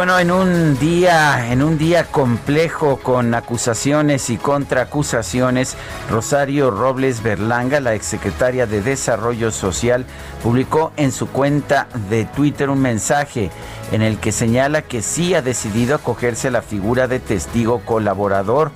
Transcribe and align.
Bueno, 0.00 0.18
en 0.18 0.30
un 0.30 0.78
día, 0.78 1.52
en 1.52 1.62
un 1.62 1.76
día 1.76 2.04
complejo 2.04 2.96
con 3.02 3.34
acusaciones 3.34 4.30
y 4.30 4.38
contraacusaciones, 4.38 5.76
Rosario 6.08 6.70
Robles 6.70 7.22
Berlanga, 7.22 7.80
la 7.80 7.92
exsecretaria 7.92 8.66
de 8.66 8.80
Desarrollo 8.80 9.50
Social, 9.50 10.06
publicó 10.42 10.92
en 10.96 11.12
su 11.12 11.28
cuenta 11.28 11.86
de 12.08 12.24
Twitter 12.24 12.70
un 12.70 12.80
mensaje 12.80 13.50
en 13.92 14.00
el 14.00 14.16
que 14.16 14.32
señala 14.32 14.80
que 14.80 15.02
sí 15.02 15.34
ha 15.34 15.42
decidido 15.42 15.96
acogerse 15.96 16.48
a 16.48 16.52
la 16.52 16.62
figura 16.62 17.06
de 17.06 17.20
testigo 17.20 17.80
colaborador 17.80 18.72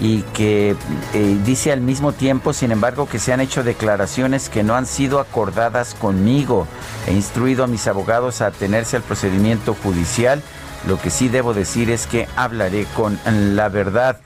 y 0.00 0.22
que 0.22 0.74
eh, 1.12 1.38
dice 1.44 1.70
al 1.70 1.82
mismo 1.82 2.10
tiempo, 2.10 2.52
sin 2.52 2.72
embargo, 2.72 3.08
que 3.08 3.20
se 3.20 3.32
han 3.32 3.40
hecho 3.40 3.62
declaraciones 3.62 4.48
que 4.48 4.64
no 4.64 4.74
han 4.74 4.86
sido 4.86 5.20
acordadas 5.20 5.94
conmigo. 5.94 6.66
He 7.06 7.12
instruido 7.12 7.62
a 7.62 7.68
mis 7.68 7.86
abogados 7.86 8.40
a 8.40 8.48
atenerse 8.48 8.96
al 8.96 9.02
procedimiento 9.02 9.72
judicial 9.80 10.42
lo 10.88 11.00
que 11.00 11.10
sí 11.10 11.28
debo 11.28 11.54
decir 11.54 11.90
es 11.90 12.06
que 12.06 12.28
hablaré 12.36 12.86
con 12.96 13.18
la 13.24 13.68
verdad. 13.68 14.18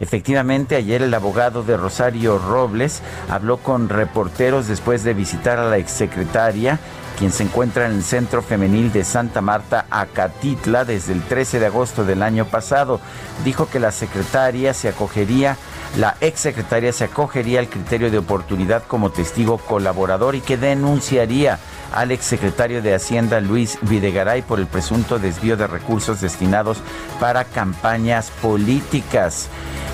Efectivamente, 0.00 0.76
ayer 0.76 1.02
el 1.02 1.14
abogado 1.14 1.62
de 1.62 1.76
Rosario 1.76 2.38
Robles 2.38 3.02
habló 3.28 3.58
con 3.58 3.88
reporteros 3.88 4.66
después 4.66 5.04
de 5.04 5.14
visitar 5.14 5.58
a 5.58 5.68
la 5.68 5.78
exsecretaria, 5.78 6.78
quien 7.18 7.30
se 7.30 7.44
encuentra 7.44 7.86
en 7.86 7.92
el 7.92 8.02
Centro 8.02 8.42
Femenil 8.42 8.92
de 8.92 9.04
Santa 9.04 9.40
Marta, 9.40 9.86
Acatitla, 9.90 10.84
desde 10.84 11.12
el 11.12 11.22
13 11.22 11.60
de 11.60 11.66
agosto 11.66 12.04
del 12.04 12.22
año 12.22 12.44
pasado. 12.46 13.00
Dijo 13.44 13.68
que 13.68 13.78
la 13.78 13.92
secretaria 13.92 14.74
se 14.74 14.88
acogería, 14.88 15.56
la 15.96 16.16
exsecretaria 16.20 16.92
se 16.92 17.04
acogería 17.04 17.60
al 17.60 17.68
criterio 17.68 18.10
de 18.10 18.18
oportunidad 18.18 18.82
como 18.82 19.10
testigo 19.10 19.58
colaborador 19.58 20.34
y 20.34 20.40
que 20.40 20.56
denunciaría 20.56 21.58
al 21.92 22.10
exsecretario 22.10 22.82
de 22.82 22.94
Hacienda 22.94 23.40
Luis 23.40 23.78
Videgaray 23.82 24.42
por 24.42 24.58
el 24.58 24.66
presunto 24.66 25.18
desvío 25.18 25.56
de 25.56 25.68
recursos 25.68 26.20
destinados 26.20 26.78
para 27.20 27.44
campañas 27.44 28.30
políticas. 28.42 29.48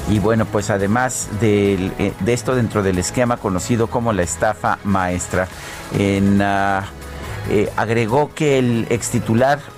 Y 0.09 0.19
bueno, 0.19 0.47
pues 0.47 0.71
además 0.71 1.28
de, 1.41 1.93
eh, 1.99 2.15
esto 2.27 2.55
dentro 2.55 2.83
del 2.83 2.99
esquema 2.99 3.37
conocido 3.37 3.89
como 3.89 4.12
la 4.12 4.22
estafa 4.22 4.78
maestra, 4.84 5.49
en... 5.97 6.41
Ah, 6.41 6.84
eh, 7.49 7.71
agregó 7.77 8.33
que 8.34 8.59
el 8.59 8.87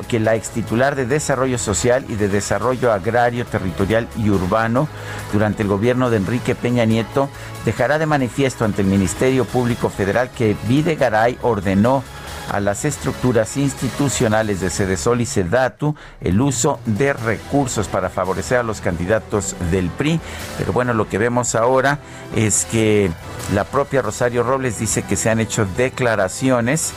que 0.08 0.20
la 0.20 0.34
extitular 0.34 0.94
de 0.94 1.06
Desarrollo 1.06 1.58
Social 1.58 2.04
y 2.08 2.16
de 2.16 2.28
Desarrollo 2.28 2.92
Agrario, 2.92 3.46
Territorial 3.46 4.08
y 4.16 4.30
Urbano 4.30 4.88
durante 5.32 5.62
el 5.62 5.68
gobierno 5.68 6.10
de 6.10 6.18
Enrique 6.18 6.54
Peña 6.54 6.84
Nieto 6.84 7.28
dejará 7.64 7.98
de 7.98 8.06
manifiesto 8.06 8.64
ante 8.64 8.82
el 8.82 8.88
Ministerio 8.88 9.44
Público 9.44 9.88
Federal 9.88 10.30
que 10.30 10.56
Videgaray 10.68 11.38
ordenó 11.42 12.02
a 12.50 12.60
las 12.60 12.84
estructuras 12.84 13.56
institucionales 13.56 14.60
de 14.60 14.68
Sedesol 14.68 15.20
y 15.20 15.26
Sedatu 15.26 15.94
el 16.20 16.40
uso 16.40 16.80
de 16.84 17.12
recursos 17.12 17.88
para 17.88 18.10
favorecer 18.10 18.58
a 18.58 18.62
los 18.62 18.80
candidatos 18.80 19.56
del 19.70 19.88
PRI. 19.88 20.20
Pero 20.58 20.72
bueno, 20.72 20.92
lo 20.92 21.08
que 21.08 21.18
vemos 21.18 21.54
ahora 21.54 21.98
es 22.34 22.66
que 22.66 23.10
la 23.54 23.64
propia 23.64 24.02
Rosario 24.02 24.42
Robles 24.42 24.78
dice 24.78 25.02
que 25.02 25.16
se 25.16 25.30
han 25.30 25.40
hecho 25.40 25.66
declaraciones 25.76 26.92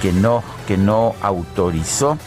que 0.00 0.12
no, 0.12 0.42
que 0.66 0.76
no 0.76 1.14
autorizó. 1.22 2.18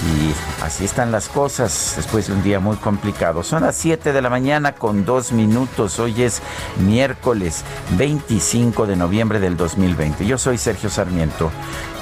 Y 0.00 0.64
así 0.64 0.86
están 0.86 1.12
las 1.12 1.28
cosas 1.28 1.94
después 1.96 2.28
de 2.28 2.32
un 2.32 2.42
día 2.42 2.58
muy 2.58 2.76
complicado. 2.76 3.42
Son 3.42 3.62
las 3.62 3.76
7 3.76 4.12
de 4.14 4.22
la 4.22 4.30
mañana 4.30 4.72
con 4.72 5.04
dos 5.04 5.32
minutos. 5.32 5.98
Hoy 5.98 6.22
es 6.22 6.40
miércoles 6.78 7.64
25 7.98 8.86
de 8.86 8.96
noviembre 8.96 9.40
del 9.40 9.58
2020. 9.58 10.24
Yo 10.24 10.38
soy 10.38 10.56
Sergio 10.56 10.88
Sarmiento. 10.88 11.50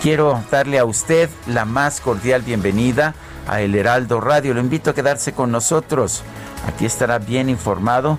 Quiero 0.00 0.40
darle 0.50 0.78
a 0.78 0.84
usted 0.84 1.28
la 1.48 1.64
más 1.64 2.00
cordial 2.00 2.42
bienvenida 2.42 3.14
a 3.48 3.62
El 3.62 3.74
Heraldo 3.74 4.20
Radio. 4.20 4.54
Lo 4.54 4.60
invito 4.60 4.90
a 4.90 4.94
quedarse 4.94 5.32
con 5.32 5.50
nosotros. 5.50 6.22
Aquí 6.68 6.86
estará 6.86 7.18
bien 7.18 7.48
informado. 7.48 8.18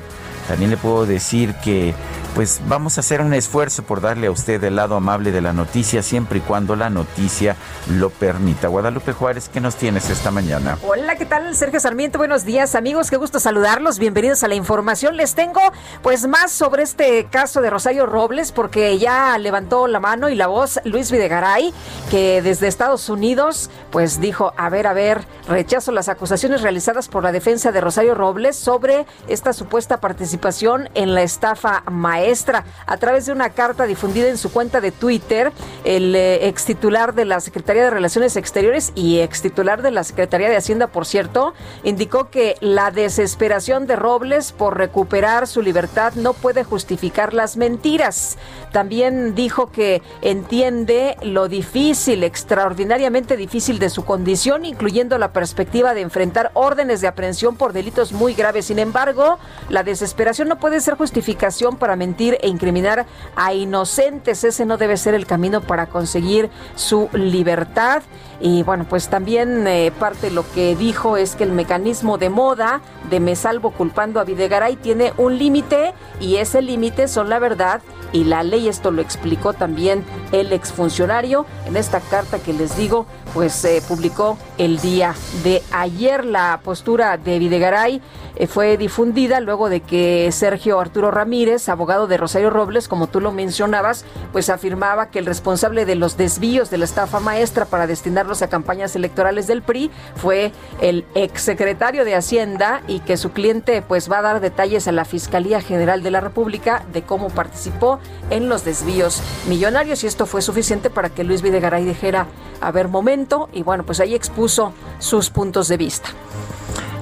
También 0.49 0.71
le 0.71 0.77
puedo 0.77 1.05
decir 1.05 1.53
que 1.63 1.93
pues 2.35 2.61
vamos 2.67 2.97
a 2.97 3.01
hacer 3.01 3.21
un 3.21 3.33
esfuerzo 3.33 3.83
por 3.83 4.01
darle 4.01 4.27
a 4.27 4.31
usted 4.31 4.63
el 4.63 4.75
lado 4.75 4.95
amable 4.95 5.31
de 5.31 5.41
la 5.41 5.53
noticia 5.53 6.01
siempre 6.01 6.39
y 6.39 6.41
cuando 6.41 6.75
la 6.75 6.89
noticia 6.89 7.55
lo 7.89 8.09
permita. 8.09 8.67
Guadalupe 8.67 9.13
Juárez, 9.13 9.49
¿qué 9.49 9.59
nos 9.59 9.75
tienes 9.75 10.09
esta 10.09 10.31
mañana? 10.31 10.77
Hola, 10.87 11.15
¿qué 11.15 11.25
tal? 11.25 11.55
Sergio 11.55 11.79
Sarmiento, 11.79 12.17
buenos 12.17 12.45
días 12.45 12.75
amigos, 12.75 13.09
qué 13.09 13.17
gusto 13.17 13.39
saludarlos, 13.39 13.99
bienvenidos 13.99 14.43
a 14.43 14.47
la 14.47 14.55
información. 14.55 15.17
Les 15.17 15.35
tengo 15.35 15.61
pues 16.01 16.27
más 16.27 16.51
sobre 16.51 16.83
este 16.83 17.25
caso 17.25 17.61
de 17.61 17.69
Rosario 17.69 18.05
Robles 18.05 18.51
porque 18.51 18.97
ya 18.97 19.37
levantó 19.37 19.87
la 19.87 19.99
mano 19.99 20.29
y 20.29 20.35
la 20.35 20.47
voz 20.47 20.79
Luis 20.85 21.11
Videgaray, 21.11 21.73
que 22.11 22.41
desde 22.41 22.67
Estados 22.67 23.09
Unidos 23.09 23.69
pues 23.91 24.21
dijo, 24.21 24.53
a 24.55 24.69
ver, 24.69 24.87
a 24.87 24.93
ver, 24.93 25.25
rechazo 25.47 25.91
las 25.91 26.09
acusaciones 26.09 26.61
realizadas 26.61 27.07
por 27.07 27.23
la 27.23 27.31
defensa 27.31 27.71
de 27.71 27.81
Rosario 27.81 28.13
Robles 28.15 28.55
sobre 28.55 29.05
esta 29.27 29.53
supuesta 29.53 29.99
participación 29.99 30.89
en 30.93 31.15
la 31.15 31.23
estafa 31.23 31.83
maestra 31.89 32.18
maestra. 32.19 32.65
A 32.85 32.97
través 32.97 33.25
de 33.25 33.31
una 33.31 33.51
carta 33.51 33.85
difundida 33.85 34.27
en 34.27 34.37
su 34.37 34.51
cuenta 34.51 34.81
de 34.81 34.91
Twitter, 34.91 35.51
el 35.85 36.15
eh, 36.15 36.47
ex 36.47 36.65
titular 36.65 37.13
de 37.13 37.25
la 37.25 37.39
Secretaría 37.39 37.83
de 37.83 37.89
Relaciones 37.89 38.35
Exteriores 38.35 38.91
y 38.95 39.19
ex 39.19 39.41
titular 39.41 39.81
de 39.81 39.91
la 39.91 40.03
Secretaría 40.03 40.49
de 40.49 40.57
Hacienda, 40.57 40.87
por 40.87 41.05
cierto, 41.05 41.53
indicó 41.83 42.29
que 42.29 42.55
la 42.59 42.91
desesperación 42.91 43.87
de 43.87 43.95
Robles 43.95 44.51
por 44.51 44.77
recuperar 44.77 45.47
su 45.47 45.61
libertad 45.61 46.13
no 46.15 46.33
puede 46.33 46.63
justificar 46.63 47.33
las 47.33 47.55
mentiras. 47.55 48.37
También 48.73 49.33
dijo 49.33 49.71
que 49.71 50.01
entiende 50.21 51.15
lo 51.21 51.47
difícil, 51.47 52.23
extraordinariamente 52.23 53.37
difícil 53.37 53.79
de 53.79 53.89
su 53.89 54.03
condición, 54.03 54.65
incluyendo 54.65 55.17
la 55.17 55.31
perspectiva 55.31 55.93
de 55.93 56.01
enfrentar 56.01 56.51
órdenes 56.53 57.01
de 57.01 57.07
aprehensión 57.07 57.55
por 57.55 57.71
delitos 57.71 58.11
muy 58.11 58.33
graves. 58.33 58.65
Sin 58.65 58.79
embargo, 58.79 59.39
la 59.69 59.83
desesperación 59.83 60.49
no 60.49 60.59
puede 60.59 60.81
ser 60.81 60.95
justificación 60.95 61.77
para 61.77 61.95
e 62.17 62.47
incriminar 62.47 63.05
a 63.35 63.53
inocentes. 63.53 64.43
Ese 64.43 64.65
no 64.65 64.77
debe 64.77 64.97
ser 64.97 65.13
el 65.13 65.25
camino 65.25 65.61
para 65.61 65.87
conseguir 65.87 66.49
su 66.75 67.09
libertad. 67.13 68.03
Y 68.41 68.63
bueno, 68.63 68.85
pues 68.89 69.09
también 69.09 69.67
eh, 69.67 69.91
parte 69.97 70.31
lo 70.31 70.49
que 70.51 70.75
dijo 70.75 71.17
es 71.17 71.35
que 71.35 71.43
el 71.43 71.51
mecanismo 71.51 72.17
de 72.17 72.29
moda 72.29 72.81
de 73.09 73.19
me 73.19 73.35
salvo 73.35 73.71
culpando 73.71 74.19
a 74.19 74.23
Videgaray 74.23 74.77
tiene 74.77 75.13
un 75.17 75.37
límite 75.37 75.93
y 76.21 76.37
ese 76.37 76.61
límite 76.61 77.07
son 77.07 77.29
la 77.29 77.39
verdad 77.39 77.81
y 78.11 78.23
la 78.23 78.43
ley. 78.43 78.67
Esto 78.67 78.91
lo 78.91 79.01
explicó 79.01 79.53
también 79.53 80.05
el 80.31 80.53
exfuncionario 80.53 81.45
en 81.65 81.75
esta 81.75 81.99
carta 81.99 82.39
que 82.39 82.53
les 82.53 82.77
digo, 82.77 83.05
pues 83.33 83.53
se 83.53 83.81
publicó 83.81 84.37
el 84.57 84.79
día 84.79 85.15
de 85.43 85.61
ayer. 85.71 86.25
La 86.25 86.59
postura 86.63 87.17
de 87.17 87.39
Videgaray 87.39 88.01
eh, 88.39 88.47
fue 88.47 88.77
difundida 88.77 89.41
luego 89.41 89.69
de 89.69 89.81
que 89.81 90.31
Sergio 90.31 90.79
Arturo 90.79 91.11
Ramírez, 91.11 91.67
abogado 91.67 92.07
de 92.07 92.17
Rosario 92.17 92.49
Robles, 92.49 92.87
como 92.87 93.07
tú 93.07 93.19
lo 93.19 93.33
mencionabas, 93.33 94.05
pues 94.31 94.49
afirmaba 94.49 95.11
que 95.11 95.19
el 95.19 95.25
responsable 95.25 95.85
de 95.85 95.95
los 95.95 96.15
desvíos 96.15 96.69
de 96.69 96.77
la 96.77 96.85
estafa 96.85 97.19
maestra 97.19 97.65
para 97.65 97.85
destinarlos 97.85 98.41
a 98.41 98.47
campañas 98.47 98.95
electorales 98.95 99.45
del 99.45 99.61
PRI 99.61 99.91
fue 100.15 100.53
el 100.79 101.05
exsecretario 101.15 102.05
de 102.05 102.15
Hacienda 102.15 102.81
y 102.87 103.01
que 103.01 103.17
su 103.17 103.31
cliente 103.31 103.81
pues 103.81 104.09
va 104.09 104.19
a 104.19 104.23
dar 104.23 104.39
detalles 104.39 104.87
a 104.87 104.93
la 104.93 105.03
Fiscalía 105.03 105.59
General 105.59 106.01
de 106.01 106.11
la 106.11 106.21
República 106.21 106.85
de 106.93 107.01
cómo 107.01 107.29
participó 107.29 107.99
en 108.29 108.47
los 108.47 108.63
desvíos 108.63 109.21
millonarios 109.49 110.03
y 110.03 110.07
esto 110.07 110.25
fue 110.25 110.41
suficiente 110.41 110.89
para 110.89 111.09
que 111.09 111.25
Luis 111.25 111.41
Videgaray 111.41 111.83
dijera 111.83 112.27
a 112.61 112.71
ver 112.71 112.87
momento 112.87 113.49
y 113.51 113.63
bueno 113.63 113.83
pues 113.83 113.99
ahí 113.99 114.15
expuso 114.15 114.71
sus 114.99 115.29
puntos 115.29 115.67
de 115.67 115.75
vista. 115.75 116.09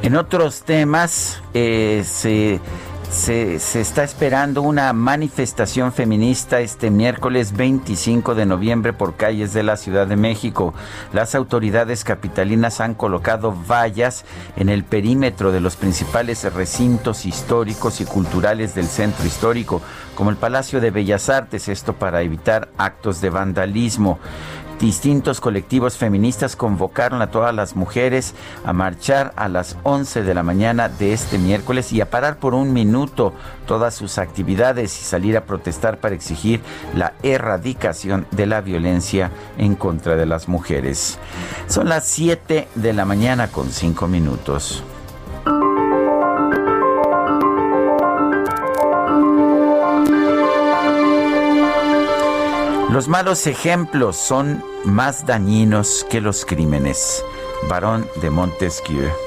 En 0.02 0.16
otros 0.16 0.64
temas 0.64 1.42
eh, 1.54 2.04
se 2.06 2.60
se, 3.10 3.56
está 3.56 4.04
esperando 4.04 4.62
una 4.62 4.92
manifestación 4.92 5.94
feminista 5.94 6.60
este 6.60 6.92
miércoles 6.92 7.56
25 7.56 8.36
de 8.36 8.46
noviembre 8.46 8.94
por 8.94 9.16
calles 9.16 9.54
de 9.54 9.64
la 9.64 9.78
Ciudad 9.78 10.08
de 10.08 10.18
México. 10.18 10.74
Las 11.14 11.34
autoridades 11.34 12.04
capitalinas 12.04 12.82
han 12.82 12.96
colocado 12.96 13.54
vallas 13.54 14.26
en 14.56 14.70
el 14.70 14.84
perímetro 14.84 15.52
de 15.52 15.62
los 15.62 15.78
principales 15.78 16.44
recintos 16.54 17.26
históricos 17.26 18.02
y 18.02 18.06
culturales 18.06 18.76
del 18.76 18.88
centro 18.88 19.26
histórico, 19.26 19.82
como 20.16 20.30
el 20.30 20.36
Palacio 20.36 20.82
de 20.82 20.92
Bellas 20.92 21.30
Artes, 21.30 21.70
esto 21.70 21.94
para 21.94 22.22
evitar 22.22 22.70
actos 22.78 23.22
de 23.22 23.30
vandalismo. 23.30 24.20
Distintos 24.80 25.42
colectivos 25.42 25.98
feministas 25.98 26.56
convocaron 26.56 27.24
a 27.24 27.32
todas 27.32 27.54
las 27.54 27.76
mujeres 27.76 28.36
a 28.64 28.74
marchar 28.74 29.34
a 29.36 29.48
las 29.48 29.76
11 29.82 30.22
de 30.22 30.34
la 30.36 30.44
mañana 30.44 30.88
de 30.88 31.14
este 31.14 31.40
miércoles 31.40 31.92
y 31.92 32.02
a 32.02 32.12
parar 32.12 32.38
por 32.38 32.54
un 32.54 32.74
minuto 32.74 33.34
todas 33.66 33.96
sus 33.96 34.20
actividades 34.20 35.02
y 35.02 35.04
salir 35.04 35.36
a 35.36 35.46
protestar 35.46 36.00
para 36.00 36.14
exigir 36.14 36.62
la 36.94 37.14
erradicación 37.24 38.28
de 38.30 38.46
la 38.46 38.62
violencia 38.62 39.32
en 39.58 39.74
contra 39.74 40.16
de 40.16 40.28
las 40.28 40.48
mujeres. 40.48 41.18
Son 41.68 41.90
las 41.90 42.06
7 42.06 42.68
de 42.76 42.94
la 42.94 43.06
mañana 43.06 43.48
con 43.48 43.72
5 43.72 44.08
minutos. 44.08 44.84
Los 52.90 53.10
malos 53.10 53.48
ejemplos 53.48 54.16
son 54.16 54.64
más 54.86 55.26
dañinos 55.26 56.06
que 56.10 56.22
los 56.22 56.46
crímenes. 56.46 57.22
Barón 57.68 58.08
de 58.22 58.30
Montesquieu. 58.30 59.27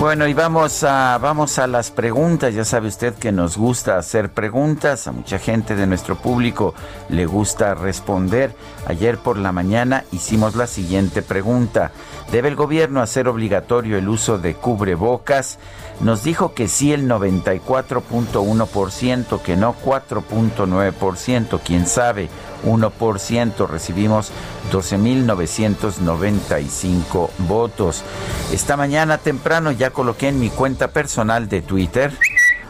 Bueno, 0.00 0.26
y 0.28 0.32
vamos 0.32 0.84
a, 0.84 1.18
vamos 1.18 1.58
a 1.58 1.66
las 1.66 1.90
preguntas. 1.90 2.54
Ya 2.54 2.64
sabe 2.64 2.86
usted 2.86 3.14
que 3.14 3.32
nos 3.32 3.56
gusta 3.56 3.98
hacer 3.98 4.30
preguntas. 4.30 5.08
A 5.08 5.12
mucha 5.12 5.40
gente 5.40 5.74
de 5.74 5.88
nuestro 5.88 6.14
público 6.14 6.72
le 7.08 7.26
gusta 7.26 7.74
responder. 7.74 8.54
Ayer 8.86 9.18
por 9.18 9.38
la 9.38 9.50
mañana 9.50 10.04
hicimos 10.12 10.54
la 10.54 10.68
siguiente 10.68 11.20
pregunta. 11.20 11.90
¿Debe 12.30 12.46
el 12.46 12.54
gobierno 12.54 13.02
hacer 13.02 13.26
obligatorio 13.26 13.98
el 13.98 14.08
uso 14.08 14.38
de 14.38 14.54
cubrebocas? 14.54 15.58
Nos 16.00 16.22
dijo 16.22 16.54
que 16.54 16.68
sí 16.68 16.92
el 16.92 17.08
94.1%, 17.08 19.42
que 19.42 19.56
no 19.56 19.74
4.9%, 19.84 21.60
quién 21.64 21.88
sabe, 21.88 22.28
1%. 22.64 23.68
Recibimos 23.68 24.30
12.995 24.72 27.30
votos. 27.38 28.04
Esta 28.52 28.76
mañana 28.76 29.18
temprano 29.18 29.72
ya 29.72 29.90
coloqué 29.90 30.28
en 30.28 30.38
mi 30.40 30.50
cuenta 30.50 30.88
personal 30.88 31.48
de 31.48 31.62
Twitter 31.62 32.12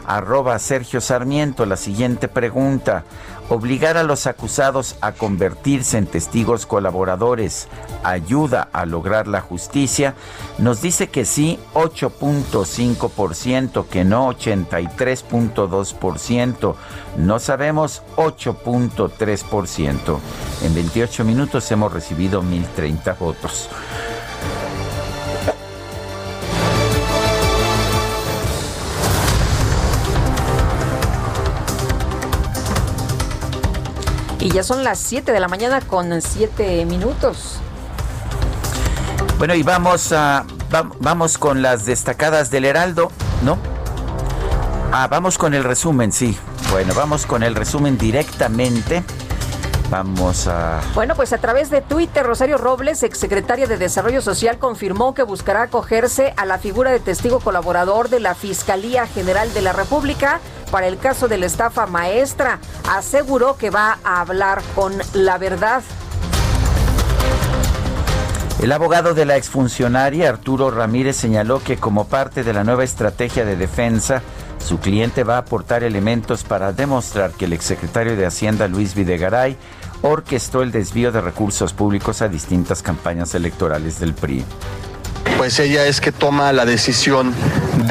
arroba 0.09 0.57
Sergio 0.57 1.01
Sarmiento 1.01 1.67
la 1.67 1.77
siguiente 1.77 2.27
pregunta. 2.27 3.03
Obligar 3.49 3.97
a 3.97 4.03
los 4.03 4.27
acusados 4.27 4.95
a 5.01 5.13
convertirse 5.13 5.97
en 5.97 6.05
testigos 6.05 6.67
colaboradores 6.67 7.67
ayuda 8.03 8.69
a 8.71 8.85
lograr 8.85 9.27
la 9.27 9.41
justicia. 9.41 10.13
Nos 10.59 10.83
dice 10.83 11.09
que 11.09 11.25
sí 11.25 11.57
8.5%, 11.73 13.87
que 13.87 14.03
no 14.03 14.31
83.2%. 14.31 16.75
No 17.17 17.39
sabemos 17.39 18.03
8.3%. 18.17 20.19
En 20.61 20.75
28 20.75 21.25
minutos 21.25 21.71
hemos 21.71 21.91
recibido 21.91 22.43
1.030 22.43 23.17
votos. 23.17 23.67
Y 34.39 34.51
ya 34.51 34.63
son 34.63 34.83
las 34.83 34.99
7 34.99 35.31
de 35.31 35.39
la 35.39 35.47
mañana 35.47 35.81
con 35.81 36.21
7 36.21 36.85
minutos. 36.85 37.59
Bueno, 39.37 39.53
y 39.55 39.63
vamos 39.63 40.11
a 40.11 40.45
vamos 40.99 41.37
con 41.37 41.61
las 41.61 41.85
destacadas 41.85 42.51
del 42.51 42.65
Heraldo, 42.65 43.11
¿no? 43.43 43.57
Ah, 44.91 45.07
vamos 45.07 45.37
con 45.37 45.53
el 45.53 45.63
resumen, 45.63 46.11
sí. 46.11 46.37
Bueno, 46.71 46.93
vamos 46.93 47.25
con 47.25 47.43
el 47.43 47.55
resumen 47.55 47.97
directamente. 47.97 49.03
Vamos 49.89 50.47
a... 50.47 50.81
Bueno, 50.93 51.15
pues 51.15 51.33
a 51.33 51.39
través 51.39 51.71
de 51.71 51.81
Twitter, 51.81 52.25
Rosario 52.25 52.57
Robles, 52.57 53.01
exsecretaria 53.01 53.65
de 53.65 53.77
Desarrollo 53.77 54.21
Social, 54.21 54.59
confirmó 54.59 55.15
que 55.15 55.23
buscará 55.23 55.63
acogerse 55.63 56.33
a 56.37 56.45
la 56.45 56.59
figura 56.59 56.91
de 56.91 56.99
testigo 56.99 57.39
colaborador 57.39 58.09
de 58.09 58.19
la 58.19 58.35
Fiscalía 58.35 59.07
General 59.07 59.51
de 59.53 59.61
la 59.61 59.73
República 59.73 60.39
para 60.71 60.87
el 60.87 60.99
caso 60.99 61.27
de 61.27 61.39
la 61.39 61.47
estafa 61.47 61.87
maestra. 61.87 62.59
Aseguró 62.87 63.57
que 63.57 63.71
va 63.71 63.97
a 64.03 64.21
hablar 64.21 64.61
con 64.75 64.93
la 65.13 65.39
verdad. 65.39 65.81
El 68.61 68.71
abogado 68.73 69.13
de 69.13 69.25
la 69.25 69.37
exfuncionaria, 69.37 70.29
Arturo 70.29 70.69
Ramírez, 70.69 71.15
señaló 71.15 71.63
que 71.63 71.77
como 71.77 72.07
parte 72.07 72.43
de 72.43 72.53
la 72.53 72.63
nueva 72.63 72.83
estrategia 72.83 73.45
de 73.45 73.55
defensa, 73.55 74.21
su 74.59 74.79
cliente 74.79 75.23
va 75.23 75.35
a 75.35 75.39
aportar 75.39 75.83
elementos 75.83 76.43
para 76.43 76.73
demostrar 76.73 77.31
que 77.31 77.45
el 77.45 77.53
exsecretario 77.53 78.17
de 78.17 78.25
Hacienda, 78.25 78.67
Luis 78.67 78.95
Videgaray, 78.95 79.57
orquestó 80.01 80.61
el 80.61 80.71
desvío 80.71 81.11
de 81.11 81.21
recursos 81.21 81.73
públicos 81.73 82.21
a 82.21 82.29
distintas 82.29 82.81
campañas 82.81 83.35
electorales 83.35 83.99
del 83.99 84.13
PRI 84.13 84.45
pues 85.37 85.59
ella 85.59 85.85
es 85.85 86.01
que 86.01 86.11
toma 86.11 86.51
la 86.53 86.65
decisión 86.65 87.33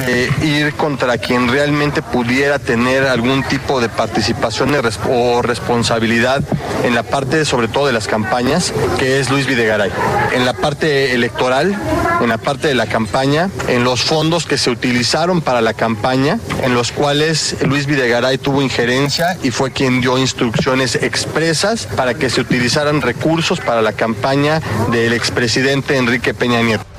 de 0.07 0.31
ir 0.43 0.75
contra 0.75 1.19
quien 1.19 1.49
realmente 1.49 2.03
pudiera 2.03 2.59
tener 2.59 3.07
algún 3.07 3.43
tipo 3.43 3.81
de 3.81 3.89
participación 3.89 4.75
o 5.09 5.43
responsabilidad 5.43 6.43
en 6.85 6.95
la 6.95 7.03
parte 7.03 7.45
sobre 7.45 7.69
todo 7.69 7.87
de 7.87 7.93
las 7.93 8.07
campañas, 8.07 8.73
que 8.99 9.19
es 9.19 9.31
Luis 9.31 9.47
Videgaray. 9.47 9.91
En 10.33 10.45
la 10.45 10.53
parte 10.53 11.15
electoral, 11.15 11.77
en 12.21 12.29
la 12.29 12.39
parte 12.39 12.69
de 12.69 12.75
la 12.75 12.87
campaña, 12.87 13.51
en 13.69 13.85
los 13.85 14.03
fondos 14.03 14.47
que 14.47 14.59
se 14.59 14.71
utilizaron 14.71 15.41
para 15.41 15.61
la 15.61 15.75
campaña, 15.75 16.39
en 16.63 16.75
los 16.75 16.93
cuales 16.93 17.57
Luis 17.63 17.87
Videgaray 17.87 18.39
tuvo 18.39 18.63
injerencia 18.63 19.37
y 19.43 19.51
fue 19.51 19.73
quien 19.73 20.01
dio 20.01 20.19
instrucciones 20.19 20.97
expresas 20.97 21.87
para 21.97 22.15
que 22.15 22.31
se 22.31 22.41
utilizaran 22.41 23.01
recursos 23.01 23.61
para 23.61 23.83
la 23.83 23.93
campaña 23.93 24.61
del 24.91 25.13
expresidente 25.13 25.97
Enrique 25.97 26.35
Peña 26.35 26.63
Nieto. 26.63 26.98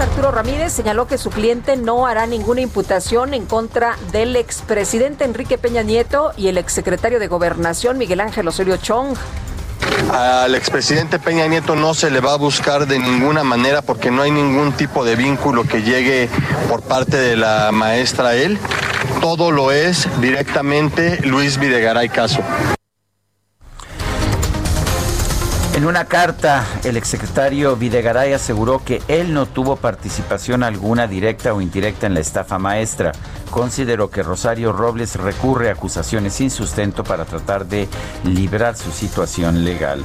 Arturo 0.00 0.30
Ramírez 0.30 0.72
señaló 0.72 1.06
que 1.06 1.18
su 1.18 1.30
cliente 1.30 1.76
no 1.76 2.06
hará 2.06 2.26
ninguna 2.26 2.60
imputación 2.60 3.34
en 3.34 3.46
contra 3.46 3.96
del 4.10 4.36
expresidente 4.36 5.24
Enrique 5.24 5.58
Peña 5.58 5.82
Nieto 5.82 6.32
y 6.36 6.48
el 6.48 6.58
exsecretario 6.58 7.18
de 7.18 7.28
Gobernación 7.28 7.98
Miguel 7.98 8.20
Ángel 8.20 8.48
Osorio 8.48 8.76
Chong. 8.76 9.16
Al 10.12 10.54
expresidente 10.54 11.18
Peña 11.18 11.46
Nieto 11.46 11.76
no 11.76 11.94
se 11.94 12.10
le 12.10 12.20
va 12.20 12.34
a 12.34 12.36
buscar 12.36 12.86
de 12.86 12.98
ninguna 12.98 13.44
manera 13.44 13.82
porque 13.82 14.10
no 14.10 14.22
hay 14.22 14.30
ningún 14.30 14.72
tipo 14.72 15.04
de 15.04 15.16
vínculo 15.16 15.64
que 15.64 15.82
llegue 15.82 16.28
por 16.68 16.82
parte 16.82 17.16
de 17.16 17.36
la 17.36 17.70
maestra 17.72 18.34
él. 18.34 18.58
Todo 19.20 19.50
lo 19.50 19.72
es 19.72 20.08
directamente 20.20 21.20
Luis 21.22 21.58
Videgaray 21.58 22.08
Caso. 22.08 22.42
En 25.82 25.88
una 25.88 26.04
carta, 26.04 26.64
el 26.84 26.96
exsecretario 26.96 27.74
Videgaray 27.74 28.32
aseguró 28.34 28.84
que 28.84 29.02
él 29.08 29.34
no 29.34 29.46
tuvo 29.46 29.74
participación 29.74 30.62
alguna 30.62 31.08
directa 31.08 31.52
o 31.54 31.60
indirecta 31.60 32.06
en 32.06 32.14
la 32.14 32.20
estafa 32.20 32.56
maestra. 32.56 33.10
Consideró 33.50 34.08
que 34.08 34.22
Rosario 34.22 34.72
Robles 34.72 35.16
recurre 35.16 35.70
a 35.70 35.72
acusaciones 35.72 36.34
sin 36.34 36.52
sustento 36.52 37.02
para 37.02 37.24
tratar 37.24 37.66
de 37.66 37.88
librar 38.22 38.76
su 38.76 38.92
situación 38.92 39.64
legal. 39.64 40.04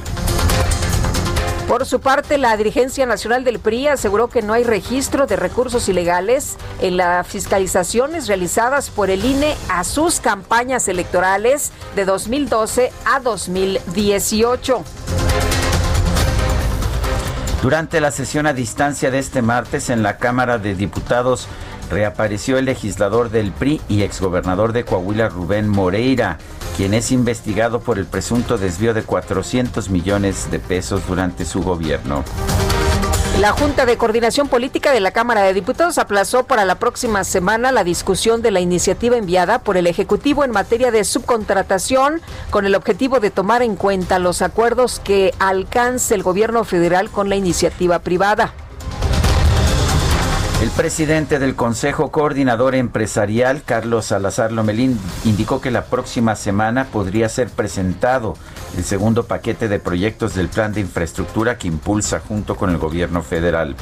Por 1.68 1.86
su 1.86 2.00
parte, 2.00 2.38
la 2.38 2.56
dirigencia 2.56 3.06
nacional 3.06 3.44
del 3.44 3.60
PRI 3.60 3.86
aseguró 3.86 4.26
que 4.26 4.42
no 4.42 4.54
hay 4.54 4.64
registro 4.64 5.28
de 5.28 5.36
recursos 5.36 5.88
ilegales 5.88 6.56
en 6.80 6.96
las 6.96 7.24
fiscalizaciones 7.24 8.26
realizadas 8.26 8.90
por 8.90 9.10
el 9.10 9.24
INE 9.24 9.56
a 9.68 9.84
sus 9.84 10.18
campañas 10.18 10.88
electorales 10.88 11.70
de 11.94 12.04
2012 12.04 12.90
a 13.04 13.20
2018. 13.20 14.82
Durante 17.62 18.00
la 18.00 18.10
sesión 18.10 18.46
a 18.46 18.52
distancia 18.52 19.10
de 19.10 19.18
este 19.18 19.42
martes 19.42 19.90
en 19.90 20.02
la 20.02 20.18
Cámara 20.18 20.58
de 20.58 20.74
Diputados, 20.74 21.48
reapareció 21.90 22.58
el 22.58 22.66
legislador 22.66 23.30
del 23.30 23.52
PRI 23.52 23.80
y 23.88 24.02
exgobernador 24.02 24.72
de 24.72 24.84
Coahuila, 24.84 25.28
Rubén 25.28 25.68
Moreira 25.68 26.38
quien 26.78 26.94
es 26.94 27.10
investigado 27.10 27.80
por 27.80 27.98
el 27.98 28.06
presunto 28.06 28.56
desvío 28.56 28.94
de 28.94 29.02
400 29.02 29.90
millones 29.90 30.48
de 30.52 30.60
pesos 30.60 31.04
durante 31.08 31.44
su 31.44 31.60
gobierno. 31.60 32.22
La 33.40 33.52
Junta 33.52 33.86
de 33.86 33.96
Coordinación 33.96 34.48
Política 34.48 34.90
de 34.90 34.98
la 34.98 35.12
Cámara 35.12 35.42
de 35.42 35.54
Diputados 35.54 35.98
aplazó 35.98 36.42
para 36.42 36.64
la 36.64 36.80
próxima 36.80 37.22
semana 37.22 37.70
la 37.70 37.84
discusión 37.84 38.42
de 38.42 38.50
la 38.50 38.58
iniciativa 38.58 39.16
enviada 39.16 39.60
por 39.60 39.76
el 39.76 39.86
Ejecutivo 39.86 40.42
en 40.42 40.50
materia 40.50 40.90
de 40.90 41.04
subcontratación 41.04 42.20
con 42.50 42.66
el 42.66 42.74
objetivo 42.74 43.20
de 43.20 43.30
tomar 43.30 43.62
en 43.62 43.76
cuenta 43.76 44.18
los 44.18 44.42
acuerdos 44.42 44.98
que 44.98 45.34
alcance 45.38 46.16
el 46.16 46.24
gobierno 46.24 46.64
federal 46.64 47.10
con 47.10 47.28
la 47.28 47.36
iniciativa 47.36 48.00
privada. 48.00 48.52
El 50.60 50.70
presidente 50.70 51.38
del 51.38 51.54
Consejo 51.54 52.10
Coordinador 52.10 52.74
Empresarial, 52.74 53.62
Carlos 53.62 54.06
Salazar 54.06 54.50
Lomelín, 54.50 54.98
indicó 55.24 55.60
que 55.60 55.70
la 55.70 55.84
próxima 55.84 56.34
semana 56.34 56.86
podría 56.86 57.28
ser 57.28 57.48
presentado 57.48 58.34
el 58.76 58.84
segundo 58.84 59.24
paquete 59.24 59.68
de 59.68 59.78
proyectos 59.78 60.34
del 60.34 60.48
plan 60.48 60.72
de 60.72 60.80
infraestructura 60.80 61.58
que 61.58 61.68
impulsa 61.68 62.20
junto 62.20 62.56
con 62.56 62.70
el 62.70 62.78
gobierno 62.78 63.22
federal. 63.22 63.76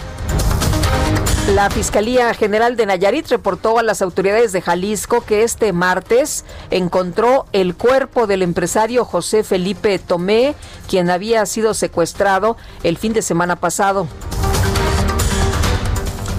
La 1.54 1.70
Fiscalía 1.70 2.34
General 2.34 2.74
de 2.74 2.86
Nayarit 2.86 3.28
reportó 3.28 3.78
a 3.78 3.84
las 3.84 4.02
autoridades 4.02 4.50
de 4.50 4.62
Jalisco 4.62 5.24
que 5.24 5.44
este 5.44 5.72
martes 5.72 6.44
encontró 6.70 7.46
el 7.52 7.76
cuerpo 7.76 8.26
del 8.26 8.42
empresario 8.42 9.04
José 9.04 9.44
Felipe 9.44 10.00
Tomé, 10.00 10.56
quien 10.88 11.08
había 11.08 11.46
sido 11.46 11.72
secuestrado 11.72 12.56
el 12.82 12.98
fin 12.98 13.12
de 13.12 13.22
semana 13.22 13.54
pasado. 13.54 14.08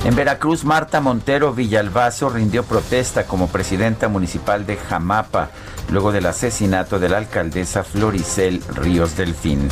En 0.03 0.15
Veracruz, 0.15 0.65
Marta 0.65 0.99
Montero 0.99 1.53
Villalbazo 1.53 2.29
rindió 2.29 2.63
protesta 2.63 3.25
como 3.25 3.47
presidenta 3.47 4.09
municipal 4.09 4.65
de 4.65 4.75
Jamapa 4.75 5.51
luego 5.89 6.11
del 6.11 6.25
asesinato 6.25 6.99
de 6.99 7.09
la 7.09 7.17
alcaldesa 7.17 7.83
Floricel 7.83 8.61
Ríos 8.75 9.15
Delfín. 9.17 9.69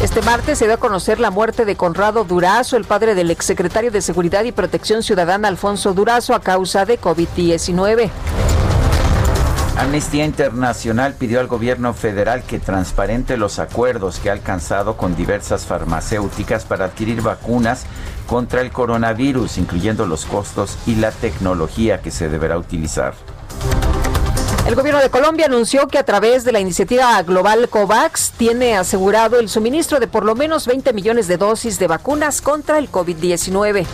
Este 0.01 0.21
martes 0.21 0.57
se 0.57 0.65
dio 0.65 0.75
a 0.75 0.77
conocer 0.77 1.19
la 1.19 1.29
muerte 1.29 1.65
de 1.65 1.75
Conrado 1.75 2.23
Durazo, 2.23 2.77
el 2.77 2.85
padre 2.85 3.15
del 3.15 3.31
exsecretario 3.31 3.91
de 3.91 4.01
Seguridad 4.01 4.45
y 4.45 4.53
Protección 4.53 5.03
Ciudadana 5.03 5.49
Alfonso 5.49 5.93
Durazo, 5.93 6.33
a 6.33 6.39
causa 6.39 6.85
de 6.85 6.99
COVID-19. 7.01 8.09
Amnistía 9.79 10.25
Internacional 10.25 11.13
pidió 11.13 11.39
al 11.39 11.47
gobierno 11.47 11.93
federal 11.93 12.43
que 12.43 12.59
transparente 12.59 13.37
los 13.37 13.59
acuerdos 13.59 14.19
que 14.19 14.29
ha 14.29 14.33
alcanzado 14.33 14.97
con 14.97 15.15
diversas 15.15 15.65
farmacéuticas 15.65 16.65
para 16.65 16.85
adquirir 16.85 17.21
vacunas 17.21 17.85
contra 18.27 18.61
el 18.61 18.71
coronavirus, 18.71 19.57
incluyendo 19.57 20.05
los 20.05 20.25
costos 20.25 20.77
y 20.85 20.95
la 20.95 21.11
tecnología 21.11 22.01
que 22.01 22.11
se 22.11 22.29
deberá 22.29 22.57
utilizar. 22.57 23.13
El 24.69 24.75
gobierno 24.75 25.01
de 25.01 25.09
Colombia 25.09 25.47
anunció 25.47 25.87
que 25.87 25.97
a 25.97 26.03
través 26.03 26.43
de 26.43 26.51
la 26.51 26.59
iniciativa 26.59 27.21
global 27.23 27.69
COVAX 27.69 28.33
tiene 28.37 28.77
asegurado 28.77 29.39
el 29.39 29.49
suministro 29.49 29.99
de 29.99 30.07
por 30.07 30.23
lo 30.23 30.35
menos 30.35 30.67
20 30.67 30.93
millones 30.93 31.27
de 31.27 31.37
dosis 31.37 31.79
de 31.79 31.87
vacunas 31.87 32.39
contra 32.41 32.77
el 32.77 32.91
COVID-19. 32.91 33.87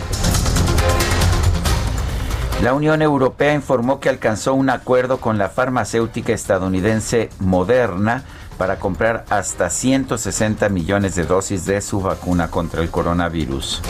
La 2.62 2.74
Unión 2.74 3.00
Europea 3.00 3.54
informó 3.54 4.00
que 4.00 4.08
alcanzó 4.08 4.54
un 4.54 4.68
acuerdo 4.70 5.18
con 5.18 5.38
la 5.38 5.48
farmacéutica 5.48 6.32
estadounidense 6.32 7.30
Moderna 7.38 8.24
para 8.58 8.78
comprar 8.78 9.24
hasta 9.30 9.70
160 9.70 10.68
millones 10.68 11.14
de 11.14 11.24
dosis 11.24 11.64
de 11.64 11.80
su 11.80 12.00
vacuna 12.00 12.48
contra 12.50 12.82
el 12.82 12.90
coronavirus. 12.90 13.82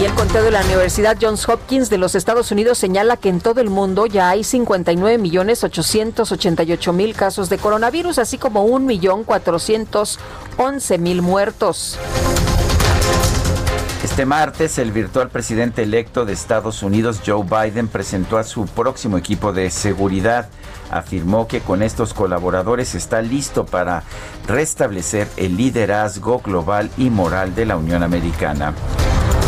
Y 0.00 0.04
el 0.06 0.14
conteo 0.14 0.42
de 0.42 0.50
la 0.50 0.62
Universidad 0.62 1.18
Johns 1.20 1.46
Hopkins 1.46 1.90
de 1.90 1.98
los 1.98 2.14
Estados 2.14 2.50
Unidos 2.50 2.78
señala 2.78 3.18
que 3.18 3.28
en 3.28 3.38
todo 3.38 3.60
el 3.60 3.68
mundo 3.68 4.06
ya 4.06 4.30
hay 4.30 4.44
59 4.44 5.18
millones 5.18 5.62
888 5.62 6.92
mil 6.94 7.14
casos 7.14 7.50
de 7.50 7.58
coronavirus, 7.58 8.18
así 8.18 8.38
como 8.38 8.64
1 8.64 8.86
millón 8.86 9.24
411 9.24 10.96
mil 10.96 11.20
muertos. 11.20 11.98
Este 14.02 14.24
martes, 14.24 14.78
el 14.78 14.90
virtual 14.90 15.28
presidente 15.28 15.82
electo 15.82 16.24
de 16.24 16.32
Estados 16.32 16.82
Unidos, 16.82 17.20
Joe 17.26 17.44
Biden, 17.44 17.86
presentó 17.86 18.38
a 18.38 18.44
su 18.44 18.64
próximo 18.64 19.18
equipo 19.18 19.52
de 19.52 19.68
seguridad. 19.68 20.48
Afirmó 20.90 21.46
que 21.46 21.60
con 21.60 21.82
estos 21.82 22.14
colaboradores 22.14 22.94
está 22.94 23.20
listo 23.20 23.66
para 23.66 24.04
restablecer 24.46 25.28
el 25.36 25.58
liderazgo 25.58 26.38
global 26.38 26.90
y 26.96 27.10
moral 27.10 27.54
de 27.54 27.66
la 27.66 27.76
Unión 27.76 28.02
Americana. 28.02 28.72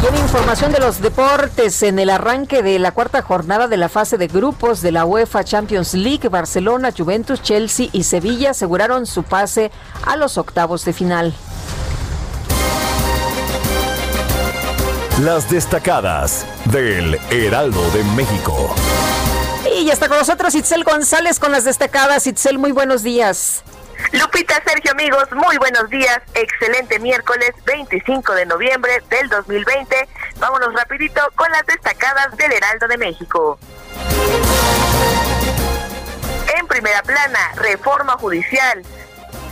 Tiene 0.03 0.19
información 0.19 0.73
de 0.73 0.81
los 0.81 1.01
deportes 1.01 1.81
en 1.85 2.01
el 2.01 2.11
arranque 2.11 2.65
de 2.65 2.81
la 2.81 2.91
cuarta 2.91 3.23
jornada 3.23 3.69
de 3.69 3.77
la 3.77 3.89
fase 3.89 4.19
de 4.19 4.27
grupos 4.27 4.83
de 4.83 4.91
la 4.91 5.05
UEFA 5.05 5.45
Champions 5.45 5.95
League. 5.95 6.29
Barcelona, 6.29 6.91
Juventus, 6.91 7.41
Chelsea 7.41 7.89
y 7.93 8.03
Sevilla 8.03 8.51
aseguraron 8.51 9.07
su 9.07 9.23
pase 9.23 9.71
a 10.05 10.17
los 10.17 10.39
octavos 10.39 10.85
de 10.85 10.93
final. 10.93 11.33
Las 15.21 15.49
destacadas 15.49 16.47
del 16.65 17.17
Heraldo 17.31 17.89
de 17.93 18.03
México. 18.17 18.75
Y 19.73 19.85
ya 19.85 19.93
está 19.93 20.09
con 20.09 20.19
nosotros 20.19 20.53
Itzel 20.57 20.83
González 20.83 21.39
con 21.39 21.53
las 21.53 21.63
destacadas. 21.63 22.27
Itzel, 22.27 22.59
muy 22.59 22.73
buenos 22.73 23.05
días. 23.05 23.63
Lupita, 24.11 24.61
Sergio, 24.67 24.91
amigos, 24.93 25.31
muy 25.33 25.57
buenos 25.59 25.89
días. 25.89 26.21
Excelente 26.35 26.99
miércoles 26.99 27.53
25 27.65 28.35
de 28.35 28.47
noviembre 28.47 29.03
del 29.09 29.29
2020. 29.29 30.09
Vámonos 30.39 30.75
rapidito 30.75 31.21
con 31.37 31.51
las 31.53 31.65
destacadas 31.67 32.37
del 32.37 32.53
Heraldo 32.53 32.89
de 32.89 32.99
México. 32.99 33.59
En 36.59 36.67
primera 36.67 37.03
plana, 37.03 37.53
reforma 37.57 38.15
judicial. 38.19 38.83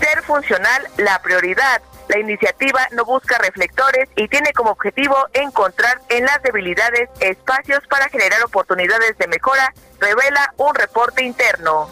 Ser 0.00 0.23
funcional, 0.23 0.88
la 0.97 1.21
prioridad. 1.23 1.80
La 2.09 2.19
iniciativa 2.19 2.88
no 2.92 3.04
busca 3.04 3.38
reflectores 3.38 4.09
y 4.16 4.26
tiene 4.26 4.52
como 4.52 4.71
objetivo 4.71 5.16
encontrar 5.33 6.00
en 6.09 6.25
las 6.25 6.42
debilidades 6.42 7.09
espacios 7.21 7.80
para 7.88 8.09
generar 8.09 8.42
oportunidades 8.42 9.16
de 9.16 9.28
mejora, 9.28 9.73
revela 10.00 10.52
un 10.57 10.75
reporte 10.75 11.23
interno. 11.23 11.88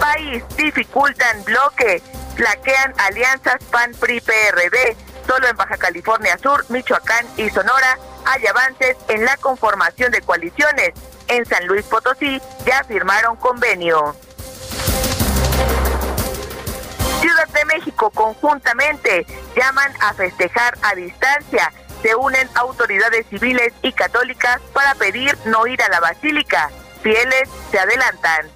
País 0.00 0.44
dificultan 0.56 1.44
bloque, 1.44 2.02
flaquean 2.36 2.94
alianzas 2.98 3.62
PAN-PRI-PRD. 3.70 4.96
Solo 5.26 5.48
en 5.48 5.56
Baja 5.56 5.76
California 5.76 6.36
Sur, 6.38 6.64
Michoacán 6.70 7.26
y 7.36 7.48
Sonora 7.50 7.98
hay 8.24 8.46
avances 8.46 8.96
en 9.08 9.24
la 9.24 9.36
conformación 9.36 10.10
de 10.12 10.20
coaliciones. 10.22 10.90
En 11.28 11.46
San 11.46 11.66
Luis 11.66 11.84
Potosí 11.86 12.40
ya 12.66 12.84
firmaron 12.84 13.36
convenio. 13.36 14.16
Ciudad 17.20 17.48
de 17.48 17.64
México 17.66 18.10
conjuntamente 18.10 19.26
llaman 19.56 19.92
a 20.00 20.12
festejar 20.14 20.76
a 20.82 20.94
distancia. 20.94 21.72
Se 22.02 22.14
unen 22.16 22.48
autoridades 22.54 23.26
civiles 23.28 23.72
y 23.82 23.92
católicas 23.92 24.60
para 24.72 24.94
pedir 24.96 25.38
no 25.44 25.66
ir 25.66 25.80
a 25.82 25.88
la 25.88 26.00
basílica. 26.00 26.70
Fieles 27.02 27.48
se 27.70 27.78
adelantan. 27.78 28.50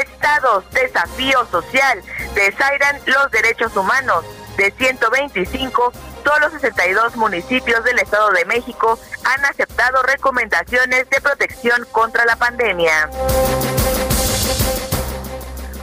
Estados, 0.00 0.64
desafío 0.70 1.46
social, 1.46 2.02
desairan 2.34 3.00
los 3.06 3.30
derechos 3.30 3.76
humanos. 3.76 4.24
De 4.56 4.70
125, 4.72 5.92
solo 6.24 6.50
62 6.50 7.16
municipios 7.16 7.82
del 7.84 7.98
Estado 7.98 8.30
de 8.30 8.44
México 8.44 8.98
han 9.24 9.44
aceptado 9.44 10.02
recomendaciones 10.02 11.08
de 11.08 11.20
protección 11.20 11.86
contra 11.92 12.24
la 12.24 12.36
pandemia. 12.36 13.08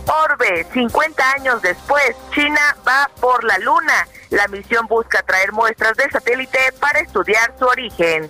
Orbe, 0.06 0.66
50 0.74 1.32
años 1.32 1.62
después, 1.62 2.16
China 2.34 2.78
va 2.88 3.10
por 3.20 3.44
la 3.44 3.58
Luna. 3.60 4.08
La 4.30 4.48
misión 4.48 4.88
busca 4.88 5.22
traer 5.24 5.52
muestras 5.52 5.96
de 5.98 6.10
satélite 6.10 6.60
para 6.80 7.00
estudiar 7.00 7.54
su 7.58 7.66
origen. 7.66 8.30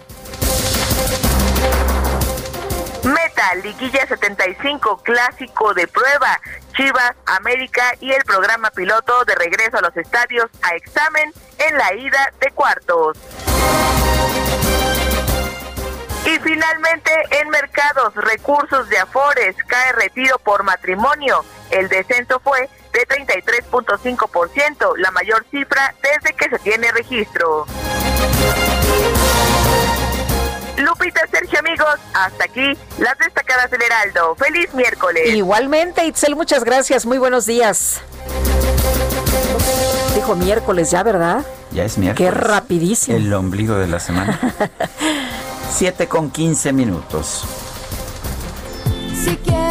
Meta, 3.03 3.55
Liguilla 3.63 4.05
75, 4.07 4.97
clásico 5.03 5.73
de 5.73 5.87
prueba. 5.87 6.39
Chivas, 6.75 7.13
América 7.25 7.93
y 7.99 8.11
el 8.11 8.23
programa 8.23 8.69
piloto 8.71 9.25
de 9.25 9.35
regreso 9.35 9.77
a 9.77 9.81
los 9.81 9.97
estadios 9.97 10.45
a 10.61 10.75
examen 10.75 11.33
en 11.57 11.77
la 11.77 11.93
ida 11.95 12.31
de 12.39 12.51
cuartos. 12.51 13.17
Y 16.25 16.39
finalmente, 16.39 17.11
en 17.31 17.49
mercados, 17.49 18.13
recursos 18.15 18.89
de 18.89 18.99
Afores, 18.99 19.55
cae 19.65 19.93
retiro 19.93 20.37
por 20.39 20.63
matrimonio. 20.63 21.43
El 21.71 21.87
descenso 21.87 22.39
fue 22.41 22.69
de 22.91 23.07
33.5%, 23.07 24.97
la 24.97 25.11
mayor 25.11 25.45
cifra 25.49 25.95
desde 26.01 26.35
que 26.35 26.49
se 26.49 26.59
tiene 26.59 26.91
registro. 26.91 27.65
Lupita, 30.77 31.21
Sergio, 31.31 31.59
amigos, 31.59 31.95
hasta 32.13 32.43
aquí 32.43 32.77
las 32.99 33.17
destacadas 33.17 33.69
del 33.71 33.81
Heraldo. 33.81 34.35
Feliz 34.35 34.73
miércoles. 34.73 35.29
Igualmente, 35.29 36.05
Itzel, 36.05 36.35
muchas 36.35 36.63
gracias. 36.63 37.05
Muy 37.05 37.17
buenos 37.17 37.45
días. 37.45 38.01
Dijo 40.15 40.35
miércoles 40.35 40.91
ya, 40.91 41.03
¿verdad? 41.03 41.45
Ya 41.71 41.83
es 41.83 41.97
miércoles. 41.97 42.31
Qué 42.31 42.39
rapidísimo. 42.39 43.17
El 43.17 43.33
ombligo 43.33 43.75
de 43.75 43.87
la 43.87 43.99
semana. 43.99 44.39
7 45.71 46.07
con 46.07 46.31
15 46.31 46.73
minutos. 46.73 47.43
Si 49.23 49.35
quieres 49.37 49.66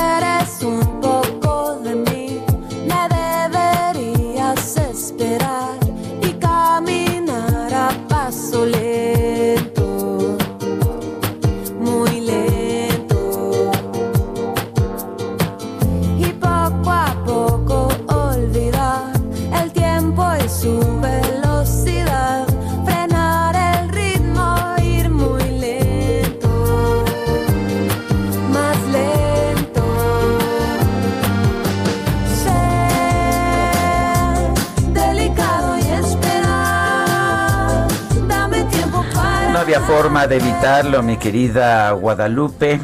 forma 39.80 40.26
de 40.26 40.36
evitarlo, 40.36 41.02
mi 41.02 41.16
querida 41.16 41.90
Guadalupe. 41.92 42.80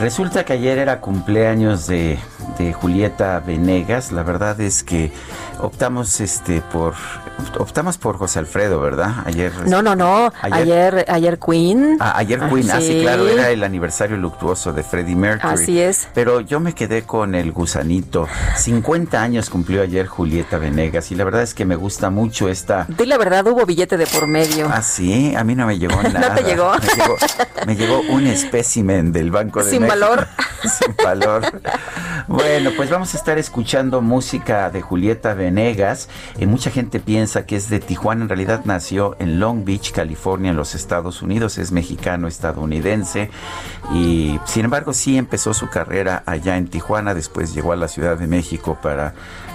Resulta 0.00 0.44
que 0.44 0.54
ayer 0.54 0.78
era 0.78 1.00
cumpleaños 1.00 1.86
de, 1.86 2.18
de 2.58 2.72
Julieta 2.72 3.40
Venegas. 3.40 4.10
La 4.10 4.22
verdad 4.22 4.60
es 4.60 4.82
que 4.82 5.12
optamos 5.60 6.20
este 6.20 6.60
por 6.60 6.94
optamos 7.58 7.98
por 7.98 8.16
José 8.16 8.38
Alfredo, 8.38 8.80
¿verdad? 8.80 9.14
Ayer 9.26 9.52
No, 9.66 9.82
no, 9.82 9.94
no. 9.94 10.32
Ayer, 10.42 11.04
ayer, 11.08 11.38
Queen. 11.38 11.96
Ah, 12.00 12.14
ayer 12.16 12.40
Queen, 12.40 12.70
ah, 12.70 12.80
sí, 12.80 13.00
claro, 13.02 13.28
era 13.28 13.50
el 13.50 13.64
aniversario 13.64 14.16
luctuoso 14.16 14.72
de 14.72 14.82
Freddie 14.82 15.16
Mercury. 15.16 15.52
Así 15.54 15.80
es. 15.80 16.08
Pero 16.14 16.40
yo 16.40 16.60
me 16.60 16.74
quedé 16.74 17.02
con 17.02 17.34
el 17.34 17.52
gusanito. 17.52 18.26
50 18.56 19.20
años 19.20 19.50
cumplió 19.50 19.82
ayer 19.82 20.06
Julieta 20.06 20.58
Venegas 20.58 21.10
y 21.10 21.14
la 21.14 21.24
verdad 21.24 21.42
es 21.42 21.54
que 21.54 21.64
me 21.64 21.76
gusta 21.76 22.10
mucho 22.10 22.48
esta... 22.48 22.86
Di 22.88 23.06
la 23.06 23.18
verdad, 23.18 23.46
hubo 23.46 23.64
billete 23.66 23.96
de 23.96 24.06
por 24.06 24.26
medio. 24.26 24.68
Ah, 24.72 24.82
sí, 24.82 25.34
a 25.36 25.44
mí 25.44 25.54
no 25.54 25.66
me 25.66 25.78
llegó 25.78 26.02
nada. 26.02 26.28
¿No 26.30 26.34
te 26.34 26.42
llegó? 26.42 26.72
Me 26.74 26.94
llegó, 26.94 27.16
me 27.66 27.76
llegó 27.76 28.00
un 28.12 28.26
espécimen 28.26 29.12
del 29.12 29.30
Banco 29.30 29.62
de 29.64 29.70
Sin 29.70 29.82
México. 29.82 29.98
valor. 30.00 30.26
Sin 30.62 30.94
valor. 31.02 31.60
Bueno, 32.26 32.70
pues 32.76 32.88
vamos 32.90 33.14
a 33.14 33.16
estar 33.18 33.38
escuchando 33.38 34.00
música 34.00 34.70
de 34.70 34.80
Julieta 34.80 35.34
Venegas. 35.34 36.08
Eh, 36.38 36.46
mucha 36.46 36.70
gente 36.70 37.00
piensa 37.00 37.23
que 37.46 37.56
es 37.56 37.70
de 37.70 37.80
Tijuana. 37.80 38.22
En 38.22 38.28
realidad 38.28 38.62
nació 38.64 39.16
en 39.18 39.40
Long 39.40 39.64
Beach, 39.64 39.92
California, 39.92 40.50
en 40.50 40.56
los 40.56 40.74
Estados 40.74 41.22
Unidos. 41.22 41.58
Es 41.58 41.72
mexicano-estadounidense. 41.72 43.30
Y 43.94 44.38
sin 44.44 44.66
embargo, 44.66 44.92
sí 44.92 45.16
empezó 45.16 45.54
su 45.54 45.68
carrera 45.68 46.22
allá 46.26 46.56
en 46.56 46.68
Tijuana. 46.68 47.14
Después 47.14 47.54
llegó 47.54 47.72
a 47.72 47.76
la 47.76 47.88
Ciudad 47.88 48.18
de 48.18 48.26
México 48.26 48.78
para 48.80 49.14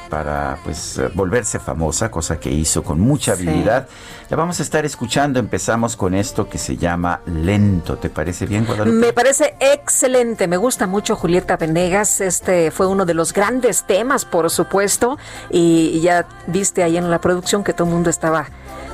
para 0.10 0.58
pues 0.64 0.98
eh, 0.98 1.10
volverse 1.14 1.60
famosa, 1.60 2.10
cosa 2.12 2.40
que 2.40 2.50
hizo 2.50 2.84
con 2.84 3.00
mucha 3.00 3.36
Sí. 3.36 3.48
habilidad. 3.48 3.88
La 4.30 4.38
vamos 4.38 4.60
a 4.60 4.64
estar 4.64 4.86
escuchando. 4.86 5.40
Empezamos 5.40 5.96
con 5.96 6.14
esto 6.14 6.48
que 6.50 6.58
se 6.58 6.78
llama 6.78 7.22
Lento. 7.26 7.98
¿Te 7.98 8.10
parece 8.10 8.46
bien, 8.46 8.66
Guadalupe? 8.66 8.98
Me 8.98 9.14
parece 9.14 9.56
excelente, 9.60 10.48
me 10.48 10.58
gusta 10.58 10.88
mucho 10.88 11.16
Julieta 11.16 11.58
Venegas, 11.58 12.22
este 12.22 12.72
fue 12.72 12.88
uno 12.88 13.06
de 13.06 13.14
los 13.14 13.34
grandes 13.34 13.84
temas, 13.84 14.26
por 14.26 14.50
supuesto, 14.50 15.18
y 15.50 16.00
ya 16.02 16.28
viste 16.48 16.84
ahí 16.84 16.98
en 16.98 17.10
la 17.10 17.20
producción 17.22 17.64
que 17.64 17.74
todo 17.74 17.88
el 17.88 17.94
mundo 17.94 18.10
estaba 18.10 18.48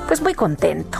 pues 0.06 0.20
muy 0.20 0.34
contento. 0.34 0.98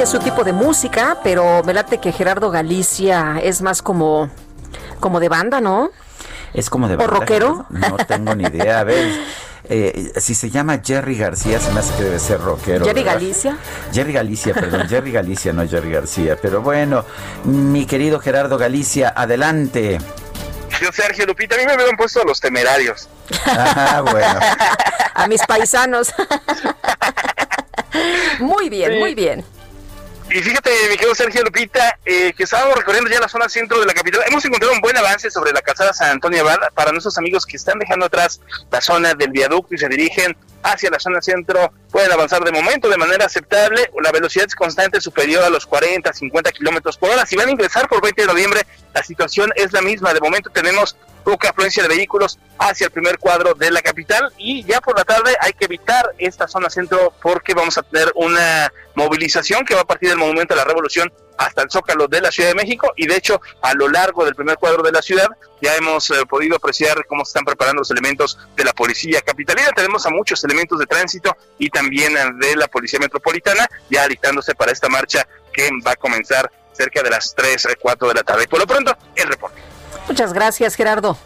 Sí 0.00 0.04
es 0.04 0.08
su 0.12 0.18
tipo 0.18 0.44
de 0.44 0.54
música, 0.54 1.18
pero 1.22 1.62
me 1.62 1.74
late 1.74 1.98
que 1.98 2.10
Gerardo 2.10 2.50
Galicia 2.50 3.38
es 3.42 3.60
más 3.60 3.82
como 3.82 4.30
como 4.98 5.20
de 5.20 5.28
banda, 5.28 5.60
¿no? 5.60 5.90
Es 6.54 6.70
como 6.70 6.88
de 6.88 6.94
¿O 6.94 6.96
verdad, 6.96 7.18
rockero? 7.18 7.66
No 7.68 7.98
tengo 8.08 8.34
ni 8.34 8.44
idea. 8.44 8.80
A 8.80 8.84
ver, 8.84 9.12
eh, 9.64 10.10
si 10.16 10.34
se 10.34 10.48
llama 10.48 10.80
Jerry 10.82 11.18
García, 11.18 11.60
se 11.60 11.70
me 11.72 11.80
hace 11.80 11.94
que 11.96 12.04
debe 12.04 12.18
ser 12.18 12.40
rockero. 12.40 12.86
Jerry 12.86 13.02
¿verdad? 13.02 13.20
Galicia. 13.20 13.58
Jerry 13.92 14.14
Galicia, 14.14 14.54
perdón, 14.54 14.88
Jerry 14.88 15.12
Galicia, 15.12 15.52
no 15.52 15.68
Jerry 15.68 15.92
García. 15.92 16.38
Pero 16.40 16.62
bueno, 16.62 17.04
mi 17.44 17.84
querido 17.84 18.20
Gerardo 18.20 18.56
Galicia, 18.56 19.12
adelante. 19.14 19.98
Yo, 20.80 20.90
Sergio 20.92 21.26
Lupita, 21.26 21.56
a 21.56 21.58
mí 21.58 21.66
me 21.66 21.72
habían 21.74 21.98
puesto 21.98 22.24
los 22.24 22.40
temerarios. 22.40 23.06
Ah, 23.44 24.02
bueno. 24.10 24.40
A 25.14 25.26
mis 25.26 25.42
paisanos. 25.44 26.10
muy 28.38 28.70
bien, 28.70 28.92
Sí. 28.92 28.98
muy 28.98 29.14
bien. 29.14 29.44
Y 30.32 30.42
fíjate, 30.42 30.70
mi 30.88 30.96
querido 30.96 31.14
Sergio 31.16 31.42
Lupita, 31.42 31.98
eh, 32.04 32.32
que 32.36 32.44
estábamos 32.44 32.76
recorriendo 32.76 33.10
ya 33.10 33.18
la 33.18 33.28
zona 33.28 33.48
centro 33.48 33.80
de 33.80 33.86
la 33.86 33.92
capital. 33.92 34.22
Hemos 34.28 34.44
encontrado 34.44 34.72
un 34.72 34.80
buen 34.80 34.96
avance 34.96 35.28
sobre 35.28 35.52
la 35.52 35.60
calzada 35.60 35.92
San 35.92 36.10
Antonio 36.12 36.42
Abad 36.42 36.72
para 36.72 36.92
nuestros 36.92 37.18
amigos 37.18 37.44
que 37.44 37.56
están 37.56 37.80
dejando 37.80 38.06
atrás 38.06 38.40
la 38.70 38.80
zona 38.80 39.14
del 39.14 39.32
viaducto 39.32 39.74
y 39.74 39.78
se 39.78 39.88
dirigen 39.88 40.36
hacia 40.62 40.88
la 40.90 41.00
zona 41.00 41.20
centro 41.20 41.72
pueden 41.90 42.12
avanzar 42.12 42.44
de 42.44 42.52
momento 42.52 42.88
de 42.88 42.96
manera 42.96 43.26
aceptable. 43.26 43.90
La 44.00 44.12
velocidad 44.12 44.46
es 44.46 44.54
constante 44.54 45.00
superior 45.00 45.42
a 45.42 45.50
los 45.50 45.66
40, 45.66 46.12
50 46.12 46.52
kilómetros 46.52 46.96
por 46.96 47.10
hora. 47.10 47.26
Si 47.26 47.34
van 47.34 47.48
a 47.48 47.50
ingresar 47.50 47.88
por 47.88 48.00
20 48.00 48.22
de 48.22 48.28
noviembre, 48.28 48.60
la 48.94 49.02
situación 49.02 49.50
es 49.56 49.72
la 49.72 49.82
misma. 49.82 50.14
De 50.14 50.20
momento 50.20 50.48
tenemos 50.50 50.96
poca 51.20 51.50
afluencia 51.50 51.82
de 51.82 51.88
vehículos 51.88 52.38
hacia 52.58 52.86
el 52.86 52.90
primer 52.90 53.18
cuadro 53.18 53.54
de 53.54 53.70
la 53.70 53.82
capital 53.82 54.32
y 54.36 54.64
ya 54.64 54.80
por 54.80 54.96
la 54.96 55.04
tarde 55.04 55.34
hay 55.40 55.52
que 55.52 55.64
evitar 55.64 56.14
esta 56.18 56.46
zona 56.46 56.68
centro 56.68 57.12
porque 57.22 57.54
vamos 57.54 57.78
a 57.78 57.82
tener 57.82 58.10
una 58.14 58.72
movilización 58.94 59.64
que 59.64 59.74
va 59.74 59.82
a 59.82 59.86
partir 59.86 60.08
del 60.08 60.18
Monumento 60.18 60.54
a 60.54 60.56
la 60.56 60.64
Revolución 60.64 61.12
hasta 61.38 61.62
el 61.62 61.70
Zócalo 61.70 62.06
de 62.06 62.20
la 62.20 62.30
Ciudad 62.30 62.50
de 62.50 62.54
México 62.54 62.92
y 62.96 63.06
de 63.06 63.16
hecho 63.16 63.40
a 63.62 63.72
lo 63.74 63.88
largo 63.88 64.24
del 64.24 64.34
primer 64.34 64.56
cuadro 64.58 64.82
de 64.82 64.92
la 64.92 65.00
ciudad 65.00 65.28
ya 65.62 65.74
hemos 65.76 66.10
eh, 66.10 66.26
podido 66.28 66.56
apreciar 66.56 67.06
cómo 67.06 67.24
se 67.24 67.30
están 67.30 67.44
preparando 67.44 67.80
los 67.80 67.90
elementos 67.90 68.38
de 68.56 68.64
la 68.64 68.72
policía 68.72 69.22
capitalina. 69.22 69.70
Tenemos 69.74 70.04
a 70.06 70.10
muchos 70.10 70.42
elementos 70.44 70.78
de 70.78 70.86
tránsito 70.86 71.36
y 71.58 71.70
también 71.70 72.16
eh, 72.16 72.30
de 72.40 72.56
la 72.56 72.68
policía 72.68 72.98
metropolitana 72.98 73.68
ya 73.88 74.04
alistándose 74.04 74.54
para 74.54 74.72
esta 74.72 74.88
marcha 74.88 75.26
que 75.52 75.70
va 75.86 75.92
a 75.92 75.96
comenzar 75.96 76.50
cerca 76.72 77.02
de 77.02 77.10
las 77.10 77.34
3, 77.34 77.68
4 77.78 78.08
de 78.08 78.14
la 78.14 78.22
tarde. 78.22 78.48
Por 78.48 78.58
lo 78.58 78.66
pronto, 78.66 78.96
el 79.16 79.28
reporte. 79.28 79.69
Muchas 80.10 80.32
gracias, 80.32 80.74
Gerardo. 80.74 81.16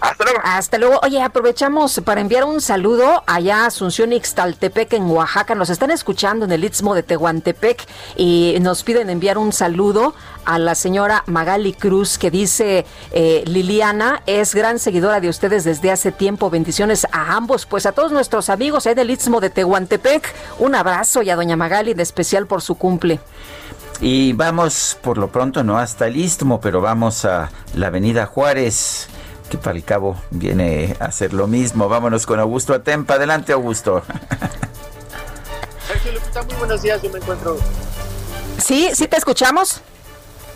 Hasta 0.00 0.24
luego. 0.24 0.40
Hasta 0.42 0.78
luego. 0.78 1.00
Oye, 1.02 1.20
aprovechamos 1.20 2.00
para 2.02 2.22
enviar 2.22 2.44
un 2.44 2.62
saludo 2.62 3.22
allá 3.26 3.64
a 3.64 3.66
Asunción 3.66 4.14
Ixtaltepec 4.14 4.94
en 4.94 5.10
Oaxaca. 5.10 5.54
Nos 5.54 5.68
están 5.68 5.90
escuchando 5.90 6.46
en 6.46 6.52
el 6.52 6.64
Istmo 6.64 6.94
de 6.94 7.02
Tehuantepec 7.02 7.86
y 8.16 8.56
nos 8.62 8.82
piden 8.82 9.10
enviar 9.10 9.36
un 9.36 9.52
saludo 9.52 10.14
a 10.46 10.58
la 10.58 10.74
señora 10.74 11.22
Magali 11.26 11.74
Cruz 11.74 12.16
que 12.16 12.30
dice 12.30 12.86
eh, 13.12 13.44
Liliana 13.46 14.22
es 14.24 14.54
gran 14.54 14.78
seguidora 14.78 15.20
de 15.20 15.28
ustedes 15.28 15.64
desde 15.64 15.90
hace 15.90 16.10
tiempo. 16.10 16.48
Bendiciones 16.48 17.06
a 17.12 17.36
ambos, 17.36 17.66
pues 17.66 17.84
a 17.84 17.92
todos 17.92 18.10
nuestros 18.10 18.48
amigos 18.48 18.86
ahí 18.86 18.94
del 18.94 19.10
Istmo 19.10 19.42
de 19.42 19.50
Tehuantepec. 19.50 20.34
Un 20.60 20.76
abrazo 20.76 21.20
y 21.20 21.28
a 21.28 21.36
doña 21.36 21.56
Magali 21.56 21.90
en 21.90 22.00
especial 22.00 22.46
por 22.46 22.62
su 22.62 22.76
cumple. 22.76 23.20
Y 24.00 24.32
vamos 24.32 24.96
por 25.02 25.18
lo 25.18 25.28
pronto 25.28 25.62
no 25.62 25.78
hasta 25.78 26.06
el 26.06 26.16
Istmo, 26.16 26.60
pero 26.60 26.80
vamos 26.80 27.26
a 27.26 27.50
la 27.74 27.88
Avenida 27.88 28.24
Juárez, 28.24 29.08
que 29.50 29.58
para 29.58 29.76
el 29.76 29.84
cabo 29.84 30.16
viene 30.30 30.96
a 31.00 31.06
hacer 31.06 31.34
lo 31.34 31.46
mismo. 31.46 31.88
Vámonos 31.88 32.24
con 32.24 32.40
Augusto 32.40 32.72
Atempa. 32.72 33.14
Adelante, 33.14 33.52
Augusto. 33.52 34.02
Sergio 35.86 36.12
Lupita, 36.12 36.42
muy 36.44 36.54
buenos 36.54 36.82
días. 36.82 37.02
Yo 37.02 37.10
me 37.10 37.18
encuentro. 37.18 37.58
Sí, 38.56 38.90
sí 38.94 39.06
te 39.06 39.18
escuchamos. 39.18 39.82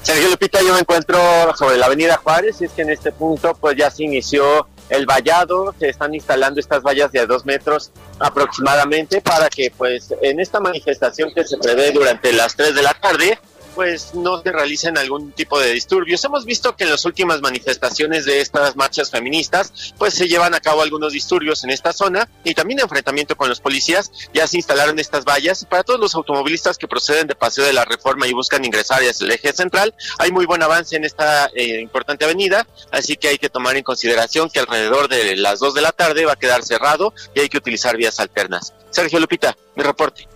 Sergio 0.02 0.30
Lupita, 0.30 0.62
yo 0.62 0.72
me 0.72 0.80
encuentro 0.80 1.18
sobre 1.56 1.76
la 1.76 1.86
Avenida 1.86 2.16
Juárez. 2.16 2.62
Y 2.62 2.64
es 2.64 2.72
que 2.72 2.80
en 2.80 2.90
este 2.90 3.12
punto, 3.12 3.54
pues 3.60 3.76
ya 3.76 3.90
se 3.90 4.04
inició 4.04 4.66
el 4.88 5.06
vallado. 5.06 5.74
Se 5.78 5.88
están 5.88 6.14
instalando 6.14 6.60
estas 6.60 6.82
vallas 6.82 7.12
de 7.12 7.26
dos 7.26 7.44
metros 7.44 7.90
aproximadamente 8.18 9.20
para 9.20 9.48
que, 9.48 9.72
pues, 9.76 10.14
en 10.22 10.40
esta 10.40 10.60
manifestación 10.60 11.32
que 11.34 11.44
se 11.44 11.58
prevé 11.58 11.90
durante 11.92 12.32
las 12.32 12.54
3 12.56 12.74
de 12.74 12.82
la 12.82 12.94
tarde, 12.94 13.38
pues 13.74 14.14
no 14.14 14.42
se 14.42 14.52
realicen 14.52 14.96
algún 14.98 15.32
tipo 15.32 15.58
de 15.58 15.72
disturbios. 15.72 16.24
Hemos 16.24 16.44
visto 16.44 16.76
que 16.76 16.84
en 16.84 16.90
las 16.90 17.04
últimas 17.04 17.40
manifestaciones 17.40 18.24
de 18.24 18.40
estas 18.40 18.76
marchas 18.76 19.10
feministas, 19.10 19.94
pues 19.98 20.14
se 20.14 20.28
llevan 20.28 20.54
a 20.54 20.60
cabo 20.60 20.82
algunos 20.82 21.12
disturbios 21.12 21.64
en 21.64 21.70
esta 21.70 21.92
zona 21.92 22.28
y 22.44 22.54
también 22.54 22.80
enfrentamiento 22.80 23.36
con 23.36 23.48
los 23.48 23.60
policías. 23.60 24.10
Ya 24.32 24.46
se 24.46 24.56
instalaron 24.56 24.98
estas 24.98 25.24
vallas 25.24 25.64
para 25.64 25.82
todos 25.82 26.00
los 26.00 26.14
automovilistas 26.14 26.78
que 26.78 26.88
proceden 26.88 27.26
de 27.26 27.34
Paseo 27.34 27.64
de 27.64 27.72
la 27.72 27.84
Reforma 27.84 28.26
y 28.26 28.32
buscan 28.32 28.64
ingresar 28.64 29.02
hacia 29.02 29.24
el 29.24 29.30
eje 29.30 29.52
central, 29.52 29.94
hay 30.18 30.30
muy 30.32 30.46
buen 30.46 30.62
avance 30.62 30.96
en 30.96 31.04
esta 31.04 31.50
eh, 31.54 31.80
importante 31.80 32.24
avenida, 32.24 32.66
así 32.90 33.16
que 33.16 33.28
hay 33.28 33.38
que 33.38 33.48
tomar 33.48 33.76
en 33.76 33.82
consideración 33.82 34.50
que 34.50 34.60
alrededor 34.60 35.08
de 35.08 35.36
las 35.36 35.58
2 35.58 35.74
de 35.74 35.82
la 35.82 35.92
tarde 35.92 36.24
va 36.24 36.32
a 36.32 36.36
quedar 36.36 36.62
cerrado 36.62 37.12
y 37.34 37.40
hay 37.40 37.48
que 37.48 37.58
utilizar 37.58 37.96
vías 37.96 38.20
alternas. 38.20 38.72
Sergio 38.90 39.18
Lupita, 39.18 39.56
mi 39.74 39.82
reporte. 39.82 40.28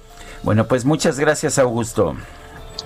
Bueno, 0.43 0.67
pues 0.67 0.85
muchas 0.85 1.19
gracias, 1.19 1.59
Augusto. 1.59 2.17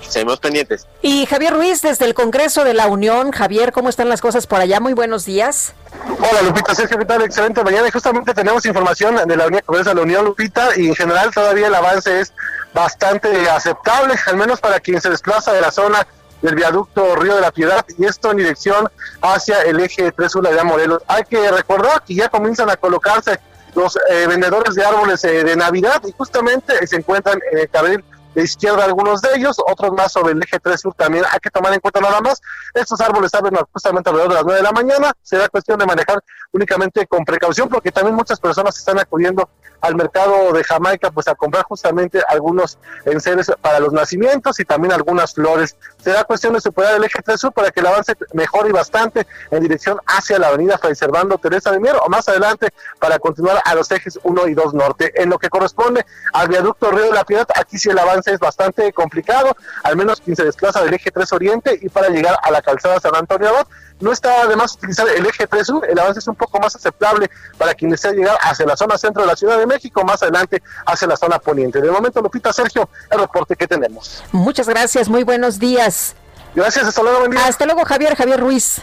Seguimos 0.09 0.41
pendientes. 0.41 0.87
Y 1.01 1.27
Javier 1.27 1.55
Ruiz, 1.55 1.83
desde 1.83 2.05
el 2.05 2.15
Congreso 2.15 2.65
de 2.65 2.75
la 2.75 2.87
Unión. 2.87 3.33
Javier, 3.33 3.73
¿cómo 3.73 3.89
están 3.89 4.09
las 4.09 4.21
cosas 4.21 4.47
por 4.47 4.61
allá? 4.61 4.81
Muy 4.81 4.93
buenos 4.93 5.25
días. 5.25 5.75
Hola 6.19 6.43
Lupita, 6.43 6.75
Sergio, 6.75 6.99
¿qué 6.99 7.05
tal? 7.05 7.23
Excelente 7.23 7.63
mañana. 7.63 7.89
Y 7.89 7.91
justamente 7.91 8.35
tenemos 8.35 8.65
información 8.67 9.17
de 9.27 9.37
la 9.37 9.47
Unión 9.47 9.63
Congreso 9.65 9.91
de 9.91 9.97
la 9.97 10.03
Unión, 10.03 10.25
Lupita, 10.25 10.71
y 10.77 10.89
en 10.89 10.95
general 10.95 11.31
todavía 11.33 11.67
el 11.67 11.75
avance 11.75 12.21
es 12.21 12.33
bastante 12.75 13.49
aceptable, 13.51 14.15
al 14.27 14.37
menos 14.37 14.61
para 14.61 14.81
quien 14.81 15.01
se 15.01 15.11
desplaza 15.11 15.53
de 15.53 15.61
la 15.61 15.71
zona 15.71 16.07
del 16.43 16.57
viaducto 16.57 17.15
Río 17.17 17.37
de 17.37 17.41
la 17.41 17.53
Piedad 17.53 17.85
y 17.97 18.05
esto 18.05 18.33
en 18.33 18.39
dirección 18.39 18.89
hacia 19.21 19.63
el 19.63 19.79
eje 19.81 20.11
3 20.11 20.33
Sur 20.33 20.49
de 20.49 20.65
Morelos. 20.65 21.03
Hay 21.07 21.23
que 21.25 21.51
recordar 21.51 22.03
que 22.03 22.15
ya 22.15 22.29
comienzan 22.29 22.69
a 22.69 22.77
colocarse 22.77 23.39
los 23.75 23.97
eh, 24.11 24.27
vendedores 24.27 24.75
de 24.75 24.85
árboles 24.85 25.25
eh, 25.25 25.45
de 25.45 25.57
Navidad 25.57 26.03
y 26.07 26.13
justamente 26.13 26.87
se 26.87 26.97
encuentran 26.97 27.39
en 27.53 27.59
el 27.59 27.69
carril 27.71 28.05
de 28.35 28.43
izquierda 28.43 28.85
algunos 28.85 29.21
de 29.23 29.31
ellos, 29.37 29.57
otros 29.59 29.93
más 29.93 30.13
sobre 30.13 30.33
el 30.33 30.43
eje 30.43 30.59
3 30.59 30.81
sur 30.81 30.95
también 30.95 31.25
hay 31.31 31.39
que 31.41 31.51
tomar 31.51 31.73
en 31.73 31.81
cuenta 31.81 32.01
nada 32.01 32.21
más. 32.21 32.41
Estos 32.75 33.01
árboles 33.01 33.33
abren 33.35 33.55
justamente 33.73 34.11
alrededor 34.11 34.31
de 34.31 34.35
las 34.37 34.45
9 34.45 34.57
de 34.59 34.65
la 34.65 34.73
mañana, 34.73 35.13
será 35.23 35.49
cuestión 35.49 35.79
de 35.79 35.87
manejar 35.87 36.23
únicamente 36.53 37.07
con 37.07 37.25
precaución 37.25 37.69
porque 37.69 37.91
también 37.91 38.15
muchas 38.15 38.39
personas 38.39 38.79
están 38.79 38.99
acudiendo 38.99 39.49
al 39.81 39.97
mercado 39.97 40.53
de 40.53 40.63
Jamaica 40.63 41.11
pues 41.11 41.27
a 41.29 41.35
comprar 41.35 41.65
justamente 41.65 42.23
algunos 42.29 42.79
enseres 43.05 43.51
para 43.61 43.81
los 43.81 43.93
nacimientos 43.93 44.61
y 44.61 44.65
también 44.65 44.93
algunas 44.93 45.35
flores. 45.35 45.77
Será 46.03 46.25
cuestión 46.25 46.55
de 46.55 46.61
superar 46.61 46.95
el 46.95 47.05
eje 47.05 47.21
3 47.23 47.41
sur 47.41 47.53
para 47.53 47.71
que 47.71 47.81
el 47.81 47.87
avance 47.87 48.15
mejore 48.33 48.73
bastante 48.73 49.27
en 49.51 49.61
dirección 49.61 49.99
hacia 50.07 50.39
la 50.39 50.49
avenida 50.49 50.79
Fray 50.79 50.95
Servando 50.95 51.37
Teresa 51.39 51.73
de 51.73 51.81
Mier 51.81 51.97
o 52.05 52.09
más 52.09 52.29
adelante 52.29 52.69
para 53.01 53.19
continuar 53.19 53.61
a 53.65 53.75
los 53.75 53.91
ejes 53.91 54.19
1 54.23 54.49
y 54.49 54.55
2 54.55 54.75
norte. 54.75 55.13
En 55.21 55.31
lo 55.31 55.39
que 55.39 55.49
corresponde 55.49 56.07
al 56.33 56.49
viaducto 56.49 56.91
Río 56.91 57.07
de 57.07 57.13
la 57.13 57.25
Piedad, 57.25 57.49
aquí 57.57 57.77
sí 57.77 57.91
el 57.91 57.99
avance 57.99 58.33
es 58.33 58.39
bastante 58.39 58.93
complicado, 58.93 59.57
al 59.83 59.97
menos 59.97 60.21
quien 60.21 60.37
se 60.37 60.45
desplaza 60.45 60.83
del 60.85 60.95
eje 60.95 61.11
3 61.11 61.33
oriente 61.33 61.79
y 61.81 61.89
para 61.89 62.09
llegar 62.09 62.37
a 62.41 62.51
la 62.53 62.63
calzada 62.63 63.01
San 63.01 63.17
Antonio 63.17 63.49
Abad. 63.49 63.67
No 64.03 64.11
está 64.11 64.43
además 64.43 64.75
utilizar 64.75 65.09
el 65.09 65.25
eje 65.25 65.47
3 65.47 65.65
sur, 65.65 65.87
el 65.89 65.97
avance 65.97 66.19
es 66.19 66.27
un 66.27 66.35
poco 66.35 66.59
más 66.59 66.75
aceptable 66.75 67.31
para 67.57 67.73
quien 67.73 67.89
desea 67.89 68.11
llegar 68.11 68.37
hacia 68.41 68.67
la 68.67 68.77
zona 68.77 68.99
centro 68.99 69.23
de 69.23 69.29
la 69.29 69.37
Ciudad 69.37 69.59
de 69.59 69.67
México, 69.67 70.03
más 70.05 70.21
adelante 70.25 70.61
hacia 70.85 71.07
la 71.07 71.17
zona 71.17 71.39
poniente. 71.39 71.81
De 71.81 71.89
momento, 71.89 72.21
Lupita 72.21 72.53
Sergio, 72.53 72.89
el 73.11 73.21
reporte 73.21 73.55
que 73.55 73.69
tenemos. 73.69 74.25
Muchas 74.33 74.69
gracias, 74.69 75.09
muy 75.09 75.23
buenos 75.23 75.61
días. 75.61 76.17
Gracias, 76.55 76.85
hasta 76.85 77.01
luego, 77.01 77.21
buen 77.21 77.31
día. 77.31 77.47
Hasta 77.47 77.65
luego, 77.65 77.85
Javier, 77.85 78.17
Javier 78.17 78.41
Ruiz. 78.41 78.83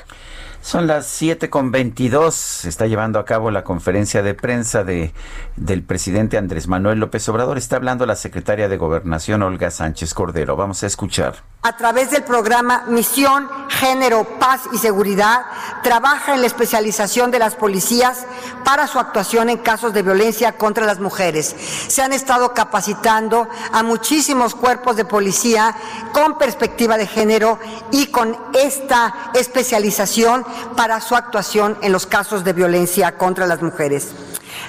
Son 0.62 0.88
las 0.88 1.08
7 1.08 1.50
con 1.50 1.72
22. 1.72 2.36
Se 2.36 2.70
está 2.70 2.86
llevando 2.86 3.18
a 3.18 3.26
cabo 3.26 3.50
la 3.50 3.64
conferencia 3.64 4.22
de 4.22 4.34
prensa 4.34 4.84
de, 4.84 5.14
del 5.56 5.84
presidente 5.84 6.38
Andrés 6.38 6.68
Manuel 6.68 7.00
López 7.00 7.28
Obrador. 7.30 7.58
Está 7.58 7.78
hablando 7.78 8.06
la 8.06 8.16
secretaria 8.16 8.68
de 8.68 8.78
Gobernación, 8.78 9.42
Olga 9.42 9.72
Sánchez 9.72 10.14
Cordero. 10.14 10.58
Vamos 10.58 10.84
a 10.84 10.88
escuchar. 10.88 11.44
A 11.62 11.76
través 11.76 12.12
del 12.12 12.24
programa 12.24 12.86
Misión, 12.88 13.50
Género, 13.70 14.24
Paz 14.40 14.62
y 14.72 14.78
Seguridad, 14.78 15.42
trabaja 15.84 16.34
en 16.34 16.42
la 16.42 16.48
especialización 16.48 17.32
de 17.32 17.40
las 17.40 17.56
policías 17.56 18.26
para 18.64 18.88
su 18.88 18.98
actuación 18.98 19.50
en 19.50 19.58
casos 19.58 19.94
de 19.94 20.02
violencia 20.02 20.54
contra 20.54 20.86
las 20.86 21.00
mujeres. 21.00 21.54
Se 21.88 22.02
han 22.02 22.14
estado 22.14 22.54
capacitando 22.54 23.50
a 23.74 23.84
muchísimos 23.84 24.56
cuerpos 24.56 24.96
de 24.96 25.04
policía 25.04 25.76
con 26.14 26.38
perspectiva 26.38 26.98
de 26.98 27.08
género 27.08 27.60
y 27.92 28.08
con 28.08 28.38
esta 28.54 29.32
especialización 29.34 30.46
para 30.76 31.02
su 31.02 31.16
actuación 31.16 31.78
en 31.82 31.92
los 31.92 32.06
casos 32.06 32.44
de 32.44 32.54
violencia 32.54 33.18
contra 33.18 33.48
las 33.48 33.62
mujeres. 33.62 34.10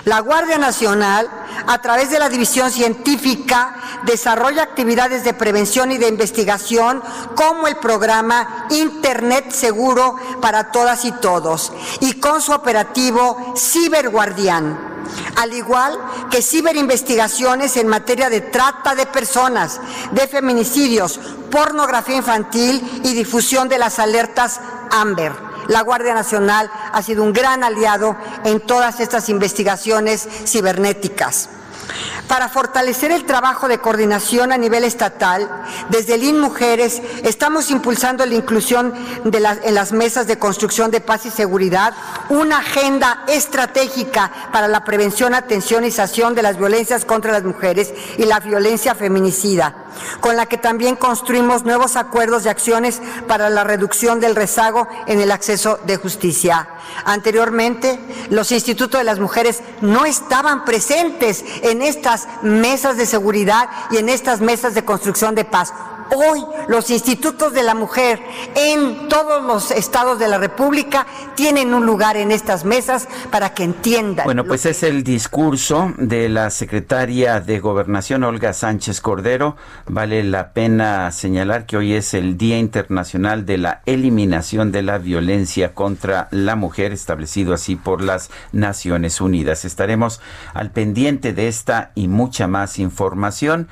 La 0.04 0.20
Guardia 0.20 0.58
Nacional, 0.58 1.28
a 1.66 1.80
través 1.80 2.10
de 2.10 2.18
la 2.18 2.28
División 2.28 2.70
Científica, 2.70 3.74
desarrolla 4.04 4.62
actividades 4.62 5.24
de 5.24 5.34
prevención 5.34 5.92
y 5.92 5.98
de 5.98 6.08
investigación 6.08 7.02
como 7.34 7.66
el 7.66 7.76
programa 7.76 8.66
Internet 8.70 9.50
Seguro 9.50 10.16
para 10.40 10.70
Todas 10.72 11.04
y 11.04 11.12
Todos 11.12 11.72
y 12.00 12.14
con 12.20 12.40
su 12.40 12.52
operativo 12.52 13.54
Ciberguardián 13.56 14.90
al 15.36 15.52
igual 15.52 15.98
que 16.30 16.42
ciberinvestigaciones 16.42 17.76
en 17.76 17.88
materia 17.88 18.30
de 18.30 18.40
trata 18.40 18.94
de 18.94 19.06
personas, 19.06 19.80
de 20.12 20.28
feminicidios, 20.28 21.18
pornografía 21.50 22.16
infantil 22.16 23.00
y 23.04 23.14
difusión 23.14 23.68
de 23.68 23.78
las 23.78 23.98
alertas 23.98 24.60
AMBER. 24.90 25.49
La 25.68 25.82
Guardia 25.82 26.14
Nacional 26.14 26.70
ha 26.92 27.02
sido 27.02 27.22
un 27.22 27.32
gran 27.32 27.64
aliado 27.64 28.16
en 28.44 28.60
todas 28.60 29.00
estas 29.00 29.28
investigaciones 29.28 30.28
cibernéticas. 30.46 31.48
Para 32.28 32.48
fortalecer 32.48 33.10
el 33.10 33.24
trabajo 33.24 33.66
de 33.66 33.78
coordinación 33.78 34.52
a 34.52 34.56
nivel 34.56 34.84
estatal, 34.84 35.50
desde 35.88 36.14
el 36.14 36.22
IN 36.22 36.38
Mujeres 36.38 37.02
estamos 37.24 37.72
impulsando 37.72 38.24
la 38.24 38.36
inclusión 38.36 38.94
en 39.24 39.74
las 39.74 39.90
mesas 39.90 40.28
de 40.28 40.38
construcción 40.38 40.92
de 40.92 41.00
paz 41.00 41.26
y 41.26 41.30
seguridad, 41.30 41.92
una 42.28 42.58
agenda 42.58 43.24
estratégica 43.26 44.30
para 44.52 44.68
la 44.68 44.84
prevención, 44.84 45.34
atención 45.34 45.84
y 45.84 45.90
sanción 45.90 46.36
de 46.36 46.42
las 46.42 46.56
violencias 46.56 47.04
contra 47.04 47.32
las 47.32 47.42
mujeres 47.42 47.92
y 48.16 48.24
la 48.24 48.38
violencia 48.38 48.94
feminicida 48.94 49.74
con 50.20 50.36
la 50.36 50.46
que 50.46 50.58
también 50.58 50.96
construimos 50.96 51.64
nuevos 51.64 51.96
acuerdos 51.96 52.44
y 52.44 52.48
acciones 52.48 53.00
para 53.26 53.50
la 53.50 53.64
reducción 53.64 54.20
del 54.20 54.36
rezago 54.36 54.88
en 55.06 55.20
el 55.20 55.30
acceso 55.30 55.78
de 55.84 55.96
justicia. 55.96 56.68
Anteriormente, 57.04 57.98
los 58.30 58.52
institutos 58.52 58.98
de 58.98 59.04
las 59.04 59.20
mujeres 59.20 59.62
no 59.80 60.04
estaban 60.04 60.64
presentes 60.64 61.44
en 61.62 61.82
estas 61.82 62.28
mesas 62.42 62.96
de 62.96 63.06
seguridad 63.06 63.68
y 63.90 63.98
en 63.98 64.08
estas 64.08 64.40
mesas 64.40 64.74
de 64.74 64.84
construcción 64.84 65.34
de 65.34 65.44
paz. 65.44 65.72
Hoy 66.14 66.44
los 66.68 66.90
institutos 66.90 67.52
de 67.52 67.62
la 67.62 67.74
mujer 67.74 68.20
en 68.54 69.08
todos 69.08 69.42
los 69.44 69.70
estados 69.70 70.18
de 70.18 70.28
la 70.28 70.38
República 70.38 71.06
tienen 71.34 71.72
un 71.74 71.86
lugar 71.86 72.16
en 72.16 72.30
estas 72.30 72.64
mesas 72.64 73.08
para 73.30 73.54
que 73.54 73.64
entiendan. 73.64 74.24
Bueno, 74.24 74.44
pues 74.44 74.66
es 74.66 74.82
el 74.82 75.04
discurso 75.04 75.92
de 75.98 76.28
la 76.28 76.50
secretaria 76.50 77.40
de 77.40 77.60
Gobernación, 77.60 78.24
Olga 78.24 78.52
Sánchez 78.52 79.00
Cordero. 79.00 79.56
Vale 79.86 80.24
la 80.24 80.52
pena 80.52 81.10
señalar 81.12 81.66
que 81.66 81.76
hoy 81.76 81.94
es 81.94 82.14
el 82.14 82.36
Día 82.36 82.58
Internacional 82.58 83.46
de 83.46 83.58
la 83.58 83.82
Eliminación 83.86 84.72
de 84.72 84.82
la 84.82 84.98
Violencia 84.98 85.74
contra 85.74 86.28
la 86.30 86.56
Mujer, 86.56 86.92
establecido 86.92 87.54
así 87.54 87.76
por 87.76 88.02
las 88.02 88.30
Naciones 88.52 89.20
Unidas. 89.20 89.64
Estaremos 89.64 90.20
al 90.54 90.70
pendiente 90.70 91.32
de 91.32 91.48
esta 91.48 91.92
y 91.94 92.08
mucha 92.08 92.46
más 92.46 92.78
información. 92.78 93.68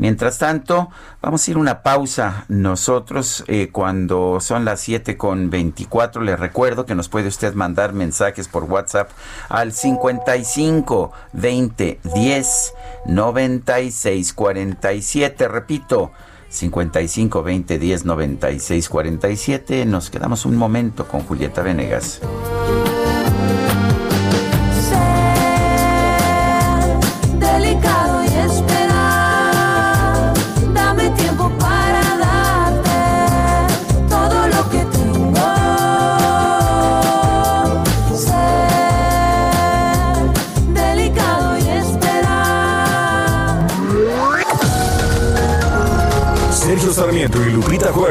Mientras 0.00 0.38
tanto, 0.38 0.88
vamos 1.20 1.46
a 1.46 1.50
ir 1.50 1.58
una 1.58 1.82
pausa 1.82 2.46
nosotros 2.48 3.44
eh, 3.48 3.68
cuando 3.70 4.40
son 4.40 4.64
las 4.64 4.80
7 4.80 5.18
con 5.18 5.50
24. 5.50 6.22
Le 6.22 6.36
recuerdo 6.36 6.86
que 6.86 6.94
nos 6.94 7.10
puede 7.10 7.28
usted 7.28 7.52
mandar 7.52 7.92
mensajes 7.92 8.48
por 8.48 8.64
WhatsApp 8.64 9.10
al 9.50 9.72
55 9.72 11.12
20 11.34 12.00
10 12.14 12.74
96 13.08 14.32
47. 14.32 15.48
Repito, 15.48 16.12
55 16.48 17.42
20 17.42 17.78
10 17.78 18.04
96 18.06 18.88
47. 18.88 19.84
Nos 19.84 20.08
quedamos 20.08 20.46
un 20.46 20.56
momento 20.56 21.06
con 21.08 21.20
Julieta 21.20 21.60
Venegas. 21.60 22.22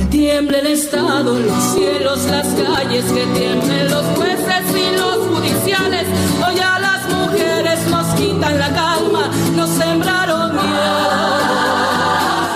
Que 0.00 0.06
tiemble 0.06 0.60
el 0.60 0.66
Estado, 0.68 1.38
los 1.38 1.62
cielos, 1.74 2.24
las 2.30 2.46
calles, 2.46 3.04
que 3.04 3.26
tiemblen 3.38 3.90
los 3.90 4.02
jueces 4.16 4.64
y 4.74 4.96
los 4.96 5.26
judiciales. 5.28 6.06
Hoy 6.42 6.58
a 6.58 6.78
las 6.78 7.06
mujeres 7.06 7.86
nos 7.86 8.06
quitan 8.14 8.58
la 8.58 8.72
calma, 8.72 9.30
nos 9.54 9.68
sembraron 9.68 10.52
miedo, 10.52 11.44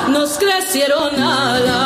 nos 0.08 0.38
crecieron 0.38 1.22
alas. 1.22 1.83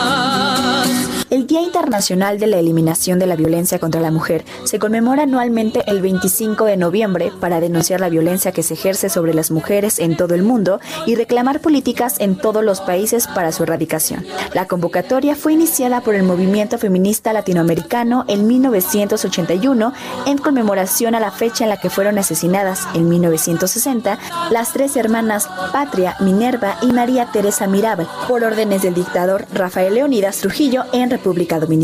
Internacional 1.89 2.39
de 2.39 2.49
la 2.49 2.59
Eliminación 2.59 3.19
de 3.19 3.27
la 3.27 3.35
Violencia 3.35 3.79
contra 3.79 4.03
la 4.03 4.11
Mujer 4.11 4.45
se 4.65 4.79
conmemora 4.79 5.23
anualmente 5.23 5.83
el 5.87 6.03
25 6.03 6.67
de 6.67 6.77
noviembre 6.77 7.33
para 7.41 7.61
denunciar 7.61 8.01
la 8.01 8.11
violencia 8.11 8.53
que 8.53 8.63
se 8.63 8.75
ejerce 8.75 9.09
sobre 9.09 9.33
las 9.33 9.51
mujeres 9.51 9.99
en 9.99 10.15
todo 10.15 10.35
el 10.35 10.43
mundo 10.43 10.81
y 11.07 11.15
reclamar 11.15 11.63
políticas 11.63 12.21
en 12.21 12.37
todos 12.37 12.63
los 12.63 12.83
países 12.83 13.27
para 13.27 13.53
su 13.53 13.63
erradicación. 13.63 14.27
La 14.53 14.67
convocatoria 14.67 15.35
fue 15.35 15.55
iniciada 15.55 16.03
por 16.03 16.15
el 16.15 16.25
movimiento 16.25 16.77
feminista 16.77 17.33
latinoamericano 17.33 18.27
en 18.29 18.47
1981 18.47 19.95
en 20.27 20.37
conmemoración 20.37 21.15
a 21.15 21.21
la 21.21 21.31
fecha 21.31 21.65
en 21.65 21.71
la 21.71 21.81
que 21.81 21.89
fueron 21.89 22.19
asesinadas 22.19 22.87
en 22.93 23.09
1960 23.09 24.19
las 24.51 24.75
tres 24.75 24.95
hermanas 24.95 25.49
Patria, 25.73 26.17
Minerva 26.21 26.77
y 26.83 26.93
María 26.93 27.31
Teresa 27.33 27.67
Mirabal 27.67 28.07
por 28.29 28.45
órdenes 28.45 28.83
del 28.83 28.93
dictador 28.93 29.47
Rafael 29.55 29.95
Leonidas 29.95 30.37
Trujillo 30.37 30.85
en 30.93 31.09
República 31.09 31.59
Dominicana. 31.59 31.78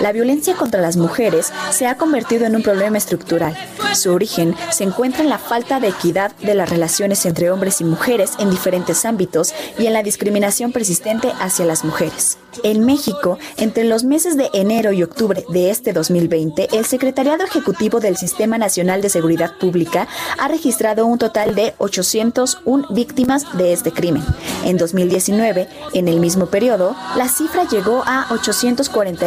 La 0.00 0.12
violencia 0.12 0.54
contra 0.54 0.80
las 0.80 0.96
mujeres 0.96 1.52
se 1.70 1.86
ha 1.86 1.96
convertido 1.96 2.46
en 2.46 2.56
un 2.56 2.62
problema 2.62 2.98
estructural. 2.98 3.56
Su 3.94 4.12
origen 4.12 4.54
se 4.70 4.84
encuentra 4.84 5.22
en 5.22 5.30
la 5.30 5.38
falta 5.38 5.80
de 5.80 5.88
equidad 5.88 6.32
de 6.36 6.54
las 6.54 6.68
relaciones 6.68 7.24
entre 7.26 7.50
hombres 7.50 7.80
y 7.80 7.84
mujeres 7.84 8.32
en 8.38 8.50
diferentes 8.50 9.04
ámbitos 9.04 9.52
y 9.78 9.86
en 9.86 9.92
la 9.94 10.02
discriminación 10.02 10.72
persistente 10.72 11.32
hacia 11.40 11.64
las 11.64 11.84
mujeres. 11.84 12.38
En 12.64 12.84
México, 12.84 13.38
entre 13.56 13.84
los 13.84 14.04
meses 14.04 14.36
de 14.36 14.50
enero 14.52 14.92
y 14.92 15.02
octubre 15.02 15.44
de 15.50 15.70
este 15.70 15.92
2020, 15.92 16.68
el 16.72 16.84
Secretariado 16.84 17.44
Ejecutivo 17.44 18.00
del 18.00 18.16
Sistema 18.16 18.58
Nacional 18.58 19.00
de 19.02 19.08
Seguridad 19.08 19.56
Pública 19.58 20.08
ha 20.38 20.48
registrado 20.48 21.06
un 21.06 21.18
total 21.18 21.54
de 21.54 21.74
801 21.78 22.88
víctimas 22.90 23.56
de 23.56 23.72
este 23.72 23.92
crimen. 23.92 24.24
En 24.64 24.76
2019, 24.76 25.68
en 25.94 26.08
el 26.08 26.20
mismo 26.20 26.46
periodo, 26.46 26.96
la 27.16 27.28
cifra 27.28 27.68
llegó 27.68 28.02
a 28.04 28.26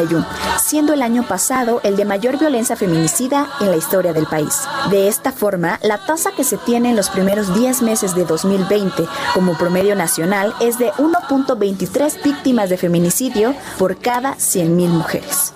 841, 0.03 0.25
siendo 0.63 0.93
el 0.93 1.01
año 1.01 1.27
pasado 1.27 1.81
el 1.83 1.95
de 1.95 2.05
mayor 2.05 2.37
violencia 2.37 2.75
feminicida 2.75 3.47
en 3.59 3.71
la 3.71 3.77
historia 3.77 4.13
del 4.13 4.25
país. 4.25 4.61
De 4.89 5.07
esta 5.07 5.31
forma, 5.31 5.79
la 5.81 5.97
tasa 5.97 6.31
que 6.35 6.43
se 6.43 6.57
tiene 6.57 6.89
en 6.89 6.95
los 6.95 7.09
primeros 7.09 7.53
10 7.53 7.81
meses 7.81 8.15
de 8.15 8.25
2020 8.25 9.05
como 9.33 9.57
promedio 9.57 9.95
nacional 9.95 10.53
es 10.59 10.77
de 10.77 10.91
1.23 10.93 12.23
víctimas 12.23 12.69
de 12.69 12.77
feminicidio 12.77 13.55
por 13.77 13.97
cada 13.97 14.35
100.000 14.35 14.87
mujeres. 14.89 15.53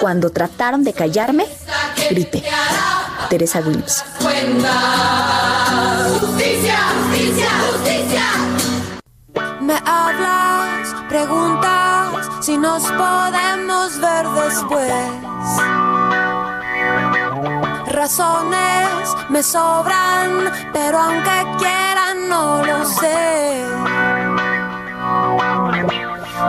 Cuando 0.00 0.30
trataron 0.30 0.84
de 0.84 0.92
callarme, 0.92 1.46
grité. 2.10 2.44
Teresa 3.28 3.60
Williams. 3.60 4.04
Justicia, 6.20 6.78
justicia, 6.94 7.48
justicia. 7.70 8.22
Me 9.60 9.74
hablas, 9.84 10.94
preguntas 11.08 11.87
si 12.48 12.56
nos 12.56 12.82
podemos 12.84 14.00
ver 14.00 14.26
después. 14.26 14.94
Razones 17.88 19.16
me 19.28 19.42
sobran, 19.42 20.50
pero 20.72 20.98
aunque 20.98 21.36
quieran 21.58 22.16
no 22.30 22.64
lo 22.64 22.86
sé. 22.86 23.66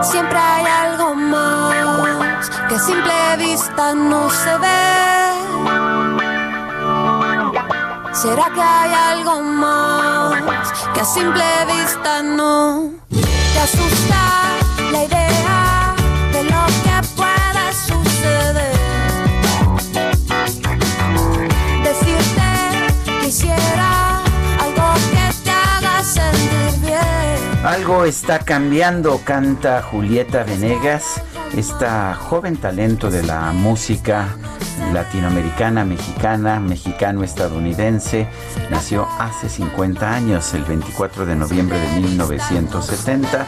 Siempre 0.00 0.38
hay 0.38 0.64
algo 0.86 1.14
más 1.16 2.48
que 2.48 2.76
a 2.76 2.78
simple 2.78 3.36
vista 3.36 3.94
no 3.94 4.30
se 4.30 4.56
ve. 4.56 4.82
¿Será 8.14 8.46
que 8.54 8.62
hay 8.62 8.92
algo 9.12 9.42
más 9.42 10.72
que 10.94 11.00
a 11.00 11.04
simple 11.04 11.44
vista 11.74 12.22
no 12.22 12.90
te 13.52 13.60
asusta 13.60 14.22
la 14.92 15.04
idea 15.04 15.29
Algo 27.64 28.06
está 28.06 28.38
cambiando, 28.38 29.20
canta 29.22 29.82
Julieta 29.82 30.44
Venegas, 30.44 31.22
esta 31.54 32.14
joven 32.14 32.56
talento 32.56 33.10
de 33.10 33.22
la 33.22 33.52
música 33.52 34.28
latinoamericana, 34.94 35.84
mexicana, 35.84 36.58
mexicano-estadounidense. 36.58 38.26
Nació 38.70 39.06
hace 39.18 39.50
50 39.50 40.10
años, 40.10 40.54
el 40.54 40.64
24 40.64 41.26
de 41.26 41.36
noviembre 41.36 41.78
de 41.78 42.00
1970. 42.00 43.46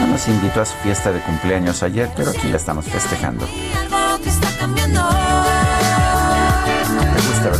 No 0.00 0.06
nos 0.08 0.26
invitó 0.26 0.62
a 0.62 0.64
su 0.64 0.74
fiesta 0.78 1.12
de 1.12 1.20
cumpleaños 1.20 1.84
ayer, 1.84 2.10
pero 2.16 2.30
aquí 2.30 2.48
la 2.48 2.56
estamos 2.56 2.84
festejando. 2.86 3.46
Algo 3.92 4.22
que 4.22 4.28
está 4.28 4.48
cambiando. 4.58 5.21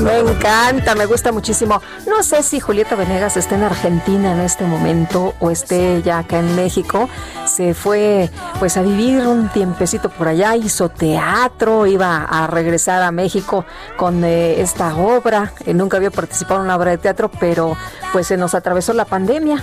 Me 0.00 0.18
encanta, 0.18 0.94
me 0.94 1.06
gusta 1.06 1.32
muchísimo. 1.32 1.80
No 2.06 2.22
sé 2.22 2.42
si 2.42 2.60
Julieta 2.60 2.94
Venegas 2.94 3.36
está 3.36 3.56
en 3.56 3.64
Argentina 3.64 4.32
en 4.32 4.40
este 4.40 4.64
momento 4.64 5.34
o 5.40 5.50
esté 5.50 6.02
ya 6.02 6.18
acá 6.18 6.38
en 6.38 6.54
México. 6.54 7.08
se 7.46 7.74
fue 7.74 8.30
pues 8.58 8.76
a 8.76 8.82
vivir 8.82 9.26
un 9.26 9.48
tiempecito 9.48 10.08
por 10.08 10.28
allá, 10.28 10.54
hizo 10.56 10.88
teatro, 10.88 11.86
iba 11.86 12.24
a 12.24 12.46
regresar 12.46 13.02
a 13.02 13.10
México 13.10 13.64
con 13.96 14.24
eh, 14.24 14.60
esta 14.60 14.94
obra. 14.94 15.52
Eh, 15.66 15.74
nunca 15.74 15.96
había 15.96 16.10
participado 16.10 16.60
en 16.60 16.66
una 16.66 16.76
obra 16.76 16.92
de 16.92 16.98
teatro, 16.98 17.30
pero 17.40 17.76
pues 18.12 18.26
se 18.28 18.36
nos 18.36 18.54
atravesó 18.54 18.92
la 18.92 19.04
pandemia. 19.04 19.62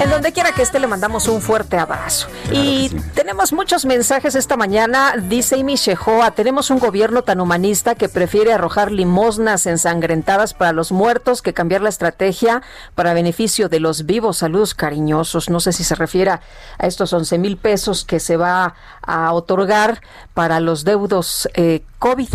En 0.00 0.08
donde 0.08 0.32
quiera 0.32 0.52
que 0.52 0.62
esté 0.62 0.80
le 0.80 0.86
mandamos 0.86 1.28
un 1.28 1.42
fuerte 1.42 1.76
abrazo. 1.76 2.26
y 2.50 2.88
tenemos 3.14 3.52
muchos 3.52 3.84
mensajes 3.84 4.34
esta 4.34 4.56
mañana. 4.56 5.14
Dice 5.28 5.60
Amy 5.60 5.76
Shehoa, 5.76 6.30
tenemos 6.30 6.70
un 6.70 6.78
gobierno 6.78 7.22
tan 7.22 7.38
humanista 7.40 7.94
que 7.94 8.08
prefiere 8.08 8.52
arrojar 8.52 8.90
limosnas 8.92 9.66
ensangrentadas 9.66 10.54
para 10.54 10.72
los 10.72 10.90
muertos 10.90 11.42
que 11.42 11.52
cambiar 11.52 11.82
la 11.82 11.90
estrategia 11.90 12.62
para 12.94 13.12
beneficio 13.12 13.68
de 13.68 13.80
los 13.80 14.06
vivos. 14.06 14.38
Saludos 14.38 14.74
cariñosos. 14.74 15.50
No 15.50 15.60
sé 15.60 15.72
si 15.72 15.84
se 15.84 15.94
refiere 15.94 16.30
a 16.30 16.40
estos 16.78 17.12
11 17.12 17.36
mil 17.38 17.58
pesos 17.58 18.04
que 18.04 18.20
se 18.20 18.38
va 18.38 18.74
a 19.02 19.32
otorgar 19.32 20.00
para 20.32 20.60
los 20.60 20.84
deudos 20.84 21.48
eh, 21.54 21.82
COVID. 21.98 22.28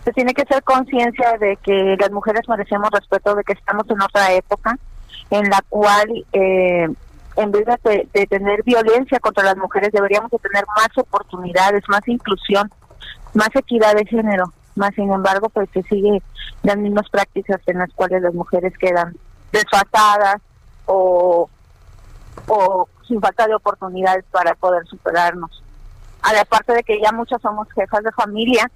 se 0.05 0.13
tiene 0.13 0.35
que 0.35 0.45
ser 0.45 0.63
conciencia 0.63 1.37
de 1.39 1.57
que 1.59 1.97
las 1.99 2.11
mujeres 2.11 2.49
merecemos 2.49 2.91
respeto, 2.91 3.35
de 3.35 3.45
que 3.45 3.53
estamos 3.53 3.89
en 3.91 4.01
otra 4.01 4.33
época 4.33 4.79
en 5.31 5.49
la 5.49 5.63
cual 5.69 6.25
eh, 6.33 6.89
en 7.37 7.53
vez 7.53 7.65
de, 7.85 8.27
tener 8.27 8.63
violencia 8.65 9.21
contra 9.21 9.45
las 9.45 9.57
mujeres 9.57 9.93
deberíamos 9.93 10.31
de 10.31 10.39
tener 10.39 10.65
más 10.77 10.89
oportunidades, 10.97 11.83
más 11.89 12.07
inclusión, 12.07 12.71
más 13.35 13.49
equidad 13.55 13.95
de 13.95 14.07
género. 14.07 14.53
Más 14.77 14.95
sin 14.95 15.13
embargo, 15.13 15.49
pues 15.49 15.69
se 15.73 15.83
sigue 15.83 16.23
las 16.63 16.77
mismas 16.77 17.09
prácticas 17.11 17.61
en 17.67 17.79
las 17.79 17.93
cuales 17.93 18.23
las 18.23 18.35
mujeres 18.35 18.73
quedan 18.79 19.17
desfasadas 19.53 20.41
o, 20.87 21.49
o 22.47 22.89
sin 23.07 23.21
falta 23.21 23.47
de 23.47 23.55
oportunidades 23.55 24.25
para 24.31 24.55
poder 24.55 24.87
superarnos. 24.87 25.63
Aparte 26.23 26.75
de 26.75 26.83
que 26.83 27.01
ya 27.01 27.13
muchas 27.13 27.41
somos 27.41 27.69
jefas 27.73 28.05
de 28.05 28.13
familia, 28.13 28.71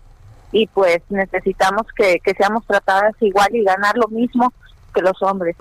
y 0.55 0.69
pues 0.69 0.99
necesitamos 1.09 1.83
que, 1.97 2.21
seamos 2.39 2.65
tratadas 2.65 3.13
igual 3.21 3.49
y 3.53 3.65
ganar 3.65 3.97
lo 3.97 4.07
mismo 4.07 4.53
que 4.95 5.03
los 5.03 5.21
hombres. 5.21 5.57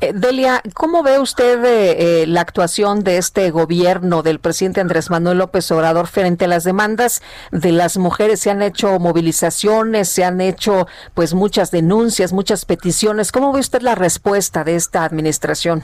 Eh, 0.00 0.12
Delia, 0.14 0.62
¿cómo 0.74 1.02
ve 1.02 1.18
usted 1.18 1.64
eh, 1.64 2.22
eh, 2.22 2.26
la 2.28 2.40
actuación 2.40 3.02
de 3.02 3.18
este 3.18 3.50
gobierno 3.50 4.22
del 4.22 4.38
presidente 4.38 4.80
Andrés 4.80 5.10
Manuel 5.10 5.38
López 5.38 5.68
Obrador 5.72 6.06
frente 6.06 6.44
a 6.44 6.48
las 6.48 6.62
demandas 6.62 7.20
de 7.50 7.72
las 7.72 7.96
mujeres? 7.96 8.38
Se 8.38 8.52
han 8.52 8.62
hecho 8.62 9.00
movilizaciones, 9.00 10.08
se 10.08 10.24
han 10.24 10.40
hecho 10.40 10.86
pues 11.14 11.34
muchas 11.34 11.72
denuncias, 11.72 12.32
muchas 12.32 12.64
peticiones. 12.64 13.32
¿Cómo 13.32 13.52
ve 13.52 13.58
usted 13.58 13.82
la 13.82 13.96
respuesta 13.96 14.62
de 14.62 14.76
esta 14.76 15.02
administración? 15.02 15.82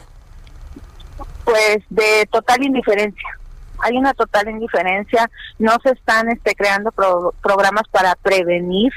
Pues 1.44 1.78
de 1.90 2.28
total 2.30 2.62
indiferencia 2.62 3.28
hay 3.80 3.96
una 3.96 4.14
total 4.14 4.48
indiferencia, 4.48 5.30
no 5.58 5.72
se 5.82 5.90
están 5.90 6.28
este, 6.30 6.54
creando 6.54 6.92
programas 6.92 7.88
para 7.90 8.14
prevenir 8.16 8.92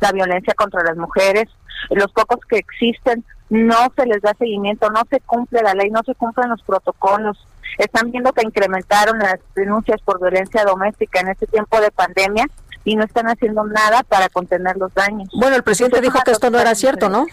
la 0.00 0.12
violencia 0.12 0.54
contra 0.54 0.82
las 0.82 0.96
mujeres, 0.96 1.46
los 1.90 2.12
pocos 2.12 2.40
que 2.48 2.58
existen 2.58 3.24
no 3.50 3.92
se 3.96 4.06
les 4.06 4.22
da 4.22 4.34
seguimiento, 4.38 4.90
no 4.90 5.02
se 5.10 5.20
cumple 5.20 5.62
la 5.62 5.74
ley, 5.74 5.90
no 5.90 6.00
se 6.04 6.14
cumplen 6.14 6.48
los 6.48 6.62
protocolos. 6.62 7.46
Están 7.78 8.10
viendo 8.10 8.32
que 8.32 8.42
incrementaron 8.44 9.18
las 9.18 9.38
denuncias 9.54 10.00
por 10.02 10.20
violencia 10.20 10.64
doméstica 10.64 11.20
en 11.20 11.28
este 11.28 11.46
tiempo 11.46 11.80
de 11.80 11.90
pandemia 11.90 12.46
y 12.84 12.96
no 12.96 13.04
están 13.04 13.26
haciendo 13.26 13.64
nada 13.64 14.02
para 14.02 14.28
contener 14.28 14.76
los 14.76 14.92
daños. 14.94 15.28
Bueno, 15.34 15.56
el 15.56 15.62
presidente 15.62 16.00
dijo 16.00 16.18
que 16.24 16.32
esto 16.32 16.50
no 16.50 16.58
era 16.58 16.74
cierto, 16.74 17.08
¿no? 17.08 17.26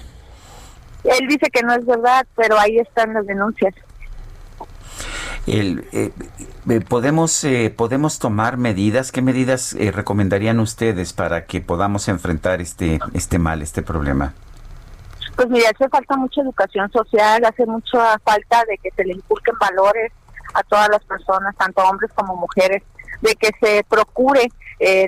Él 1.03 1.27
dice 1.27 1.49
que 1.51 1.63
no 1.63 1.73
es 1.73 1.85
verdad, 1.85 2.25
pero 2.35 2.59
ahí 2.59 2.77
están 2.77 3.13
las 3.13 3.25
denuncias. 3.25 3.73
El, 5.47 5.87
eh, 5.91 6.11
eh, 6.69 6.81
podemos 6.81 7.43
eh, 7.43 7.73
podemos 7.75 8.19
tomar 8.19 8.57
medidas. 8.57 9.11
¿Qué 9.11 9.21
medidas 9.21 9.75
recomendarían 9.75 10.59
ustedes 10.59 11.13
para 11.13 11.45
que 11.45 11.61
podamos 11.61 12.07
enfrentar 12.07 12.61
este 12.61 12.99
este 13.13 13.39
mal, 13.39 13.61
este 13.61 13.81
problema? 13.81 14.33
Pues 15.35 15.49
mira, 15.49 15.69
hace 15.73 15.89
falta 15.89 16.15
mucha 16.17 16.41
educación 16.41 16.91
social, 16.91 17.43
hace 17.45 17.65
mucha 17.65 18.19
falta 18.19 18.63
de 18.67 18.77
que 18.77 18.91
se 18.91 19.03
le 19.03 19.13
inculquen 19.13 19.55
valores 19.59 20.11
a 20.53 20.61
todas 20.63 20.89
las 20.89 21.03
personas, 21.05 21.55
tanto 21.55 21.81
hombres 21.81 22.11
como 22.13 22.35
mujeres, 22.35 22.83
de 23.21 23.33
que 23.35 23.49
se 23.59 23.83
procure 23.87 24.49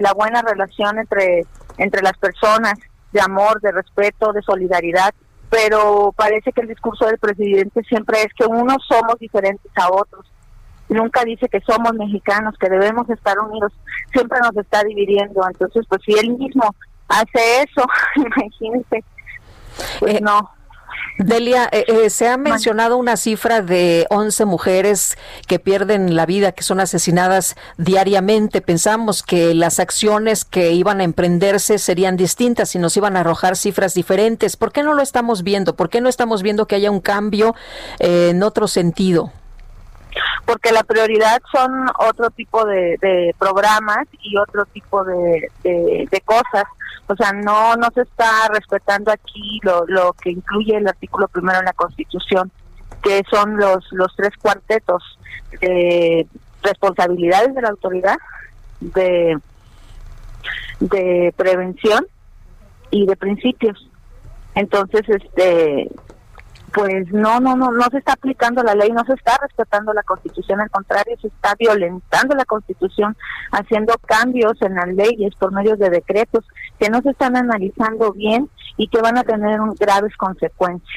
la 0.02 0.14
buena 0.14 0.42
relación 0.42 0.98
entre 0.98 1.46
entre 1.78 2.02
las 2.02 2.18
personas, 2.18 2.74
de 3.12 3.22
amor, 3.22 3.62
de 3.62 3.72
respeto, 3.72 4.34
de 4.34 4.42
solidaridad 4.42 5.14
pero 5.54 6.12
parece 6.18 6.52
que 6.52 6.62
el 6.62 6.68
discurso 6.68 7.06
del 7.06 7.20
presidente 7.20 7.84
siempre 7.84 8.24
es 8.24 8.34
que 8.34 8.44
unos 8.44 8.78
somos 8.88 9.20
diferentes 9.20 9.72
a 9.76 9.88
otros. 9.88 10.26
Nunca 10.90 11.24
dice 11.24 11.48
que 11.48 11.62
somos 11.62 11.94
mexicanos, 11.94 12.56
que 12.60 12.72
debemos 12.72 13.08
estar 13.08 13.38
unidos. 13.38 13.72
Siempre 14.12 14.40
nos 14.40 14.58
está 14.58 14.84
dividiendo. 14.84 15.44
Entonces, 15.48 15.86
pues 15.88 16.02
si 16.04 16.14
él 16.14 16.36
mismo 16.40 16.76
hace 17.08 17.62
eso, 17.62 17.86
imagínense, 18.16 19.04
pues 20.00 20.16
eh, 20.16 20.20
no. 20.24 20.50
Delia, 21.20 21.70
eh, 21.72 21.86
eh, 21.88 22.10
se 22.10 22.28
ha 22.28 22.38
mencionado 22.38 22.98
una 22.98 23.18
cifra 23.18 23.62
de 23.62 24.08
11 24.10 24.46
mujeres 24.46 25.16
que 25.48 25.60
pierden 25.60 26.16
la 26.16 26.26
vida, 26.26 26.54
que 26.54 26.64
son 26.64 26.80
asesinadas 26.80 27.56
diariamente. 27.78 28.62
Pensamos 28.62 29.22
que 29.22 29.54
las 29.54 29.80
acciones 29.80 30.44
que 30.44 30.72
iban 30.72 31.02
a 31.02 31.04
emprenderse 31.04 31.78
serían 31.78 32.18
distintas 32.18 32.74
y 32.74 32.80
nos 32.80 32.98
iban 32.98 33.16
a 33.16 33.20
arrojar 33.20 33.56
cifras 33.58 33.94
diferentes. 33.94 34.58
¿Por 34.58 34.72
qué 34.72 34.82
no 34.82 34.96
lo 34.96 35.04
estamos 35.04 35.44
viendo? 35.44 35.76
¿Por 35.76 35.90
qué 35.90 36.02
no 36.02 36.10
estamos 36.10 36.42
viendo 36.42 36.66
que 36.66 36.76
haya 36.76 36.90
un 36.90 37.00
cambio 37.00 37.54
eh, 38.00 38.30
en 38.32 38.42
otro 38.42 38.68
sentido? 38.68 39.32
Porque 40.46 40.72
la 40.72 40.84
prioridad 40.84 41.42
son 41.52 41.88
otro 42.00 42.30
tipo 42.30 42.66
de, 42.66 43.34
programas 43.40 44.08
y 44.22 44.38
otro 44.38 44.66
tipo 44.66 45.04
de, 45.04 45.50
de, 45.64 46.22
cosas. 46.26 46.66
O 47.08 47.16
sea, 47.16 47.32
no, 47.34 47.76
no 47.76 47.88
se 47.94 48.02
está 48.02 48.48
respetando 48.50 49.12
aquí 49.12 49.60
lo, 49.64 49.86
lo 49.88 50.14
que 50.14 50.32
incluye 50.32 50.76
el 50.76 50.88
artículo 50.88 51.28
primero 51.28 51.60
en 51.60 51.66
la 51.66 51.74
Constitución, 51.74 52.52
que 53.02 53.24
son 53.30 53.58
los, 53.58 53.86
los 53.92 54.14
tres 54.16 54.32
cuartetos 54.42 55.18
de 55.62 56.28
responsabilidades 56.62 57.54
de 57.56 57.62
la 57.62 57.70
autoridad, 57.70 58.18
de, 58.80 59.38
de 60.80 61.34
prevención 61.38 62.06
y 62.92 63.06
de 63.06 63.16
principios. 63.16 63.90
Entonces, 64.56 65.02
este, 65.08 65.90
pues 66.74 67.12
no, 67.12 67.40
no, 67.40 67.56
no, 67.56 67.72
no 67.72 67.86
se 67.92 68.00
está 68.00 68.14
aplicando 68.14 68.64
la 68.64 68.74
ley, 68.74 68.92
no 68.92 69.06
se 69.06 69.14
está 69.14 69.38
respetando 69.42 69.94
la 69.94 70.04
Constitución, 70.04 70.60
al 70.60 70.72
contrario, 70.72 71.16
se 71.22 71.28
está 71.28 71.56
violentando 71.58 72.36
la 72.36 72.46
Constitución, 72.46 73.16
haciendo 73.52 73.94
cambios 74.06 74.54
en 74.62 74.76
las 74.76 74.88
leyes 74.88 75.36
por 75.36 75.52
medio 75.52 75.78
de 75.78 75.90
decretos 75.90 76.44
que 76.80 76.90
no 76.90 77.02
se 77.02 77.12
están 77.12 77.36
analizando 77.38 78.12
bien 78.14 78.50
y 78.78 78.88
que 78.88 79.02
van 79.02 79.18
a 79.18 79.24
tener 79.24 79.60
graves 79.80 80.16
consecuencias. 80.18 80.90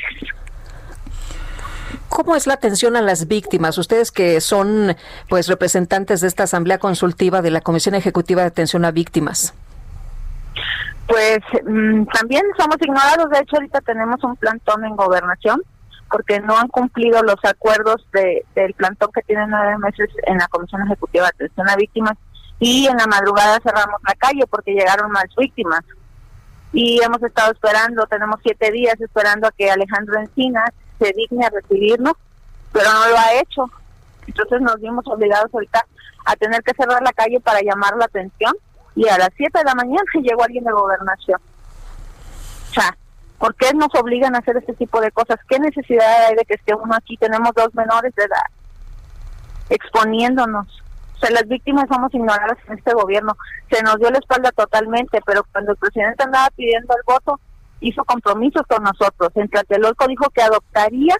¿Cómo 2.09 2.34
es 2.34 2.46
la 2.46 2.55
atención 2.55 2.96
a 2.96 3.03
las 3.03 3.28
víctimas? 3.28 3.76
Ustedes 3.78 4.11
que 4.11 4.40
son 4.40 4.96
pues 5.28 5.48
representantes 5.48 6.20
de 6.20 6.28
esta 6.28 6.44
Asamblea 6.44 6.78
Consultiva 6.78 7.42
de 7.42 7.51
la 7.51 7.61
Comisión 7.61 7.94
Ejecutiva 7.94 8.42
de 8.42 8.48
Atención 8.48 8.84
a 8.84 8.90
Víctimas. 8.90 9.55
Pues 11.07 11.38
mm, 11.64 12.04
también 12.07 12.42
somos 12.59 12.76
ignorados. 12.80 13.30
De 13.30 13.38
hecho, 13.38 13.57
ahorita 13.57 13.80
tenemos 13.80 14.22
un 14.24 14.36
plantón 14.36 14.84
en 14.84 14.96
gobernación 14.96 15.62
porque 16.11 16.40
no 16.40 16.57
han 16.57 16.68
cumplido 16.68 17.22
los 17.22 17.42
acuerdos 17.44 18.07
de, 18.12 18.44
del 18.54 18.74
plantón 18.74 19.11
que 19.12 19.22
tienen 19.22 19.50
nueve 19.50 19.76
meses 19.78 20.09
en 20.26 20.38
la 20.38 20.46
Comisión 20.48 20.82
Ejecutiva 20.82 21.24
de 21.24 21.46
Atención 21.46 21.68
a 21.68 21.76
Víctimas 21.76 22.16
y 22.59 22.86
en 22.86 22.96
la 22.96 23.07
madrugada 23.07 23.59
cerramos 23.62 24.00
la 24.07 24.14
calle 24.14 24.46
porque 24.48 24.72
llegaron 24.72 25.11
más 25.11 25.26
víctimas. 25.36 25.80
Y 26.72 27.00
hemos 27.02 27.22
estado 27.22 27.52
esperando, 27.52 28.07
tenemos 28.07 28.40
siete 28.42 28.70
días 28.70 29.00
esperando 29.00 29.46
a 29.46 29.52
que 29.52 29.70
Alejandro 29.70 30.18
Encinas 30.18 30.70
se 30.98 31.12
digne 31.12 31.44
a 31.44 31.50
recibirnos, 31.50 32.14
pero 32.72 32.92
no 32.92 33.09
lo 33.09 33.18
ha 33.18 33.34
hecho. 33.34 33.70
Entonces 34.26 34.61
nos 34.61 34.80
vimos 34.80 35.07
obligados 35.07 35.52
ahorita 35.52 35.84
a 36.24 36.36
tener 36.36 36.62
que 36.62 36.74
cerrar 36.74 37.02
la 37.02 37.12
calle 37.12 37.40
para 37.40 37.61
llamar 37.61 37.96
la 37.96 38.07
atención 38.07 38.52
y 38.97 39.07
a 39.09 39.18
las 39.18 39.28
7 39.36 39.59
de 39.59 39.64
la 39.64 39.74
mañana 39.74 40.03
llegó 40.14 40.42
alguien 40.42 40.64
de 40.64 40.72
gobernación. 40.72 41.40
O 42.70 42.74
sea, 42.74 42.97
¿por 43.38 43.55
qué 43.55 43.72
nos 43.74 43.94
obligan 43.94 44.34
a 44.34 44.38
hacer 44.38 44.57
este 44.57 44.72
tipo 44.74 45.01
de 45.01 45.12
cosas? 45.12 45.38
¿Qué 45.49 45.59
necesidad 45.61 46.26
hay 46.28 46.34
de 46.34 46.44
que 46.44 46.55
esté 46.55 46.74
uno 46.74 46.94
aquí? 46.94 47.16
Tenemos 47.16 47.53
dos 47.55 47.74
menores 47.74 48.14
de 48.14 48.24
edad 48.24 48.47
exponiéndonos. 49.68 50.66
O 51.16 51.18
sea, 51.18 51.30
las 51.30 51.49
víctimas 51.49 51.86
somos 51.88 52.12
ignoradas 52.14 52.59
en 52.68 52.78
este 52.78 52.92
gobierno. 52.92 53.36
Se 53.70 53.82
nos 53.82 53.99
dio 53.99 54.11
la 54.11 54.18
espalda 54.18 54.51
totalmente, 54.53 55.20
pero 55.24 55.44
cuando 55.53 55.72
el 55.72 55.78
presidente 55.78 56.22
andaba 56.22 56.51
pidiendo 56.51 56.94
el 56.94 57.03
voto, 57.07 57.40
hizo 57.80 58.05
compromisos 58.05 58.62
con 58.68 58.82
nosotros. 58.82 59.30
En 59.34 59.49
Tlatelolco 59.49 60.07
dijo 60.09 60.28
que 60.30 60.42
adoptaría 60.42 61.16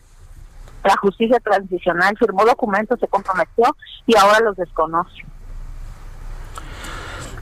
la 0.85 0.97
justicia 0.99 1.41
transicional, 1.41 2.17
firmó 2.19 2.45
documentos, 2.45 3.01
se 3.01 3.09
comprometió 3.09 3.65
y 4.07 4.17
ahora 4.17 4.41
los 4.41 4.57
desconoce. 4.57 5.25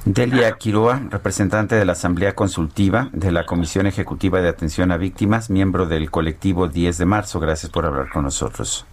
Delia 0.06 0.52
Quiroa, 0.58 1.00
representante 1.10 1.76
de 1.76 1.86
la 1.86 1.92
Asamblea 1.92 2.34
Consultiva 2.34 3.08
de 3.14 3.32
la 3.32 3.46
Comisión 3.46 3.86
Ejecutiva 3.86 4.42
de 4.42 4.50
Atención 4.50 4.92
a 4.92 4.98
Víctimas, 4.98 5.48
miembro 5.48 5.86
del 5.86 6.10
colectivo 6.10 6.68
10 6.68 6.98
de 6.98 7.06
marzo. 7.06 7.40
Gracias 7.40 7.72
por 7.72 7.86
hablar 7.86 8.10
con 8.10 8.24
nosotros. 8.24 8.84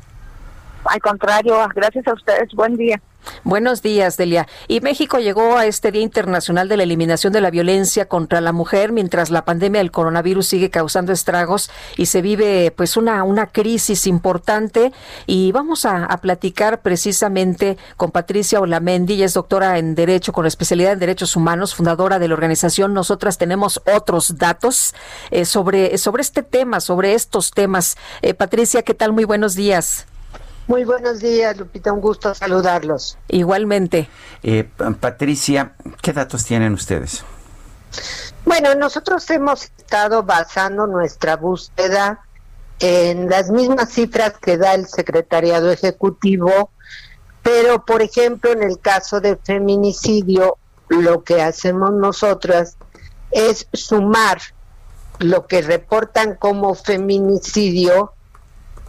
Al 0.85 0.99
contrario, 0.99 1.55
gracias 1.75 2.07
a 2.07 2.13
ustedes. 2.13 2.51
Buen 2.53 2.75
día. 2.75 3.01
Buenos 3.43 3.81
días, 3.81 4.17
Delia. 4.17 4.47
Y 4.67 4.81
México 4.81 5.19
llegó 5.19 5.57
a 5.57 5.65
este 5.65 5.91
Día 5.91 6.01
Internacional 6.01 6.67
de 6.67 6.77
la 6.77 6.83
Eliminación 6.83 7.33
de 7.33 7.41
la 7.41 7.51
Violencia 7.51 8.07
contra 8.07 8.41
la 8.41 8.51
Mujer 8.51 8.91
mientras 8.91 9.29
la 9.29 9.45
pandemia 9.45 9.79
del 9.79 9.91
coronavirus 9.91 10.47
sigue 10.47 10.69
causando 10.69 11.11
estragos 11.11 11.69
y 11.97 12.07
se 12.07 12.21
vive 12.21 12.71
pues 12.75 12.97
una, 12.97 13.23
una 13.23 13.47
crisis 13.47 14.07
importante. 14.07 14.91
Y 15.25 15.51
vamos 15.51 15.85
a, 15.85 16.07
platicar 16.21 16.81
precisamente 16.81 17.77
con 17.97 18.11
Patricia 18.11 18.59
Olamendi, 18.59 19.13
ella 19.13 19.25
es 19.25 19.33
doctora 19.33 19.79
en 19.79 19.95
Derecho 19.95 20.33
con 20.33 20.45
especialidad 20.45 20.93
en 20.93 20.99
Derechos 20.99 21.35
Humanos, 21.35 21.73
fundadora 21.73 22.19
de 22.19 22.27
la 22.27 22.35
organización. 22.35 22.93
Nosotras 22.93 23.37
tenemos 23.37 23.81
otros 23.91 24.37
datos 24.37 24.93
eh, 25.31 25.45
sobre, 25.45 25.97
sobre 25.97 26.21
este 26.21 26.43
tema, 26.43 26.79
sobre 26.79 27.13
estos 27.13 27.51
temas. 27.51 27.97
Eh, 28.21 28.33
Patricia, 28.33 28.83
¿qué 28.83 28.93
tal? 28.93 29.13
Muy 29.13 29.23
buenos 29.23 29.55
días. 29.55 30.05
Muy 30.71 30.85
buenos 30.85 31.19
días, 31.19 31.57
Lupita, 31.57 31.91
un 31.91 31.99
gusto 31.99 32.33
saludarlos. 32.33 33.17
Igualmente. 33.27 34.07
Eh, 34.41 34.63
Patricia, 35.01 35.73
¿qué 36.01 36.13
datos 36.13 36.45
tienen 36.45 36.71
ustedes? 36.71 37.25
Bueno, 38.45 38.73
nosotros 38.75 39.29
hemos 39.31 39.65
estado 39.65 40.23
basando 40.23 40.87
nuestra 40.87 41.35
búsqueda 41.35 42.21
en 42.79 43.29
las 43.29 43.51
mismas 43.51 43.89
cifras 43.89 44.35
que 44.41 44.55
da 44.55 44.73
el 44.73 44.87
Secretariado 44.87 45.69
Ejecutivo, 45.69 46.69
pero 47.43 47.83
por 47.83 48.01
ejemplo 48.01 48.53
en 48.53 48.63
el 48.63 48.79
caso 48.79 49.19
de 49.19 49.35
feminicidio, 49.35 50.55
lo 50.87 51.25
que 51.25 51.41
hacemos 51.41 51.91
nosotras 51.91 52.77
es 53.31 53.67
sumar 53.73 54.39
lo 55.19 55.47
que 55.47 55.63
reportan 55.63 56.35
como 56.35 56.75
feminicidio 56.75 58.13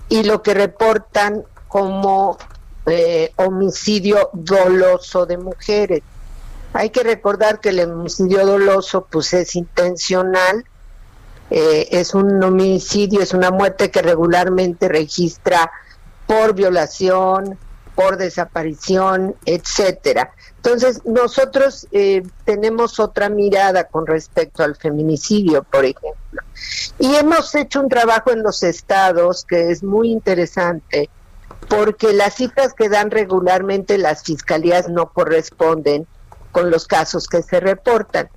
y 0.08 0.22
lo 0.22 0.42
que 0.42 0.54
reportan 0.54 1.42
como 1.72 2.36
eh, 2.84 3.32
homicidio 3.36 4.28
doloso 4.34 5.24
de 5.24 5.38
mujeres. 5.38 6.02
Hay 6.74 6.90
que 6.90 7.02
recordar 7.02 7.60
que 7.60 7.70
el 7.70 7.80
homicidio 7.80 8.44
doloso 8.44 9.06
pues 9.10 9.32
es 9.32 9.56
intencional, 9.56 10.66
eh, 11.48 11.88
es 11.90 12.12
un 12.12 12.44
homicidio, 12.44 13.22
es 13.22 13.32
una 13.32 13.50
muerte 13.50 13.90
que 13.90 14.02
regularmente 14.02 14.86
registra 14.86 15.72
por 16.26 16.54
violación, 16.54 17.56
por 17.94 18.18
desaparición, 18.18 19.34
etcétera. 19.46 20.34
Entonces, 20.56 21.00
nosotros 21.06 21.88
eh, 21.90 22.22
tenemos 22.44 23.00
otra 23.00 23.30
mirada 23.30 23.84
con 23.84 24.06
respecto 24.06 24.62
al 24.62 24.76
feminicidio, 24.76 25.62
por 25.62 25.86
ejemplo. 25.86 26.42
Y 26.98 27.14
hemos 27.14 27.54
hecho 27.54 27.80
un 27.80 27.88
trabajo 27.88 28.30
en 28.30 28.42
los 28.42 28.62
estados 28.62 29.46
que 29.46 29.70
es 29.70 29.82
muy 29.82 30.10
interesante, 30.12 31.08
porque 31.72 32.12
las 32.12 32.34
cifras 32.34 32.74
que 32.74 32.90
dan 32.90 33.10
regularmente 33.10 33.96
las 33.96 34.24
fiscalías 34.24 34.90
no 34.90 35.10
corresponden 35.10 36.06
con 36.50 36.70
los 36.70 36.86
casos 36.86 37.28
que 37.28 37.42
se 37.42 37.60
reportan. 37.60 38.28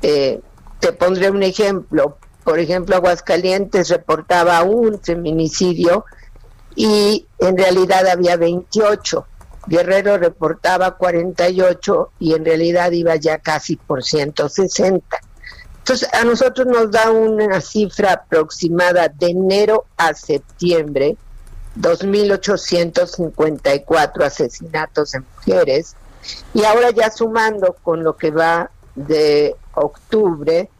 Eh, 0.00 0.40
te 0.78 0.92
pondré 0.92 1.28
un 1.28 1.42
ejemplo. 1.42 2.18
Por 2.44 2.60
ejemplo, 2.60 2.94
Aguascalientes 2.94 3.88
reportaba 3.88 4.62
un 4.62 5.00
feminicidio 5.00 6.04
y 6.76 7.26
en 7.40 7.58
realidad 7.58 8.06
había 8.06 8.36
28. 8.36 9.26
Guerrero 9.66 10.16
reportaba 10.16 10.96
48 10.96 12.12
y 12.20 12.34
en 12.34 12.44
realidad 12.44 12.92
iba 12.92 13.16
ya 13.16 13.38
casi 13.38 13.74
por 13.74 14.04
160. 14.04 15.18
Entonces, 15.78 16.08
a 16.14 16.22
nosotros 16.22 16.68
nos 16.68 16.92
da 16.92 17.10
una 17.10 17.60
cifra 17.60 18.12
aproximada 18.12 19.08
de 19.08 19.30
enero 19.30 19.86
a 19.96 20.14
septiembre 20.14 21.16
2.854 21.80 24.24
asesinatos 24.24 25.12
de 25.12 25.20
mujeres 25.20 25.94
y 26.54 26.64
ahora 26.64 26.90
ya 26.90 27.10
sumando 27.10 27.76
con 27.82 28.02
lo 28.02 28.16
que 28.16 28.30
va 28.30 28.70
de 28.94 29.54
octubre, 29.74 30.70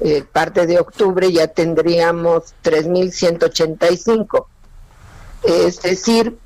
eh, 0.00 0.24
parte 0.30 0.66
de 0.66 0.78
octubre 0.78 1.32
ya 1.32 1.46
tendríamos 1.48 2.54
3.185. 2.62 4.46
Es 5.42 5.80
decir, 5.82 6.38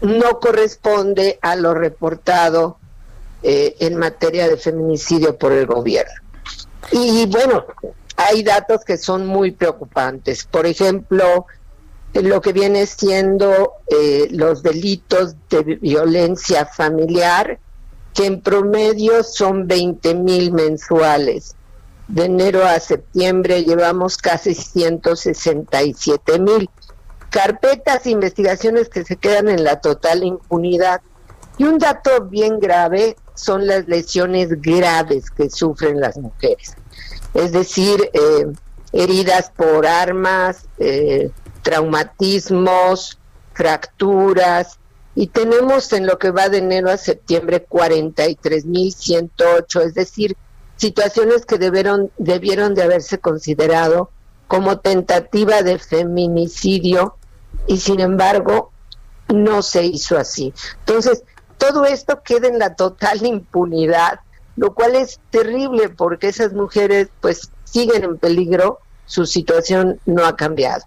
no 0.00 0.40
corresponde 0.40 1.38
a 1.42 1.54
lo 1.54 1.74
reportado 1.74 2.78
eh, 3.42 3.76
en 3.80 3.96
materia 3.96 4.48
de 4.48 4.56
feminicidio 4.56 5.38
por 5.38 5.52
el 5.52 5.66
gobierno. 5.66 6.14
Y 6.90 7.26
bueno, 7.26 7.66
hay 8.16 8.42
datos 8.42 8.84
que 8.84 8.98
son 8.98 9.26
muy 9.26 9.52
preocupantes. 9.52 10.44
Por 10.44 10.66
ejemplo, 10.66 11.46
lo 12.20 12.40
que 12.40 12.52
viene 12.52 12.86
siendo 12.86 13.72
eh, 13.86 14.28
los 14.30 14.62
delitos 14.62 15.34
de 15.48 15.62
violencia 15.76 16.66
familiar, 16.66 17.58
que 18.14 18.26
en 18.26 18.42
promedio 18.42 19.22
son 19.22 19.66
20 19.66 20.14
mil 20.16 20.52
mensuales. 20.52 21.54
De 22.08 22.26
enero 22.26 22.64
a 22.66 22.78
septiembre 22.80 23.64
llevamos 23.64 24.18
casi 24.18 24.54
167 24.54 26.38
mil. 26.38 26.68
Carpetas, 27.30 28.06
investigaciones 28.06 28.90
que 28.90 29.04
se 29.04 29.16
quedan 29.16 29.48
en 29.48 29.64
la 29.64 29.80
total 29.80 30.22
impunidad. 30.22 31.00
Y 31.56 31.64
un 31.64 31.78
dato 31.78 32.24
bien 32.24 32.60
grave 32.60 33.16
son 33.34 33.66
las 33.66 33.88
lesiones 33.88 34.60
graves 34.60 35.30
que 35.30 35.48
sufren 35.48 36.00
las 36.00 36.18
mujeres. 36.18 36.74
Es 37.32 37.52
decir, 37.52 38.10
eh, 38.12 38.46
heridas 38.92 39.50
por 39.56 39.86
armas, 39.86 40.66
eh, 40.78 41.30
traumatismos, 41.62 43.18
fracturas, 43.54 44.78
y 45.14 45.28
tenemos 45.28 45.92
en 45.92 46.06
lo 46.06 46.18
que 46.18 46.30
va 46.30 46.48
de 46.48 46.56
enero 46.58 46.90
a 46.90 46.96
septiembre 46.96 47.64
43.108, 47.68 49.82
es 49.82 49.92
decir, 49.94 50.36
situaciones 50.76 51.44
que 51.44 51.58
debieron, 51.58 52.10
debieron 52.16 52.74
de 52.74 52.82
haberse 52.82 53.18
considerado 53.18 54.10
como 54.48 54.80
tentativa 54.80 55.62
de 55.62 55.78
feminicidio 55.78 57.16
y 57.66 57.76
sin 57.78 58.00
embargo 58.00 58.72
no 59.28 59.62
se 59.62 59.84
hizo 59.84 60.18
así. 60.18 60.52
Entonces, 60.80 61.22
todo 61.58 61.84
esto 61.84 62.22
queda 62.24 62.48
en 62.48 62.58
la 62.58 62.74
total 62.74 63.24
impunidad, 63.24 64.18
lo 64.56 64.74
cual 64.74 64.96
es 64.96 65.20
terrible 65.30 65.90
porque 65.90 66.28
esas 66.28 66.52
mujeres 66.52 67.08
pues 67.20 67.50
siguen 67.64 68.02
en 68.04 68.18
peligro 68.18 68.80
su 69.06 69.26
situación 69.26 70.00
no 70.06 70.24
ha 70.24 70.36
cambiado. 70.36 70.84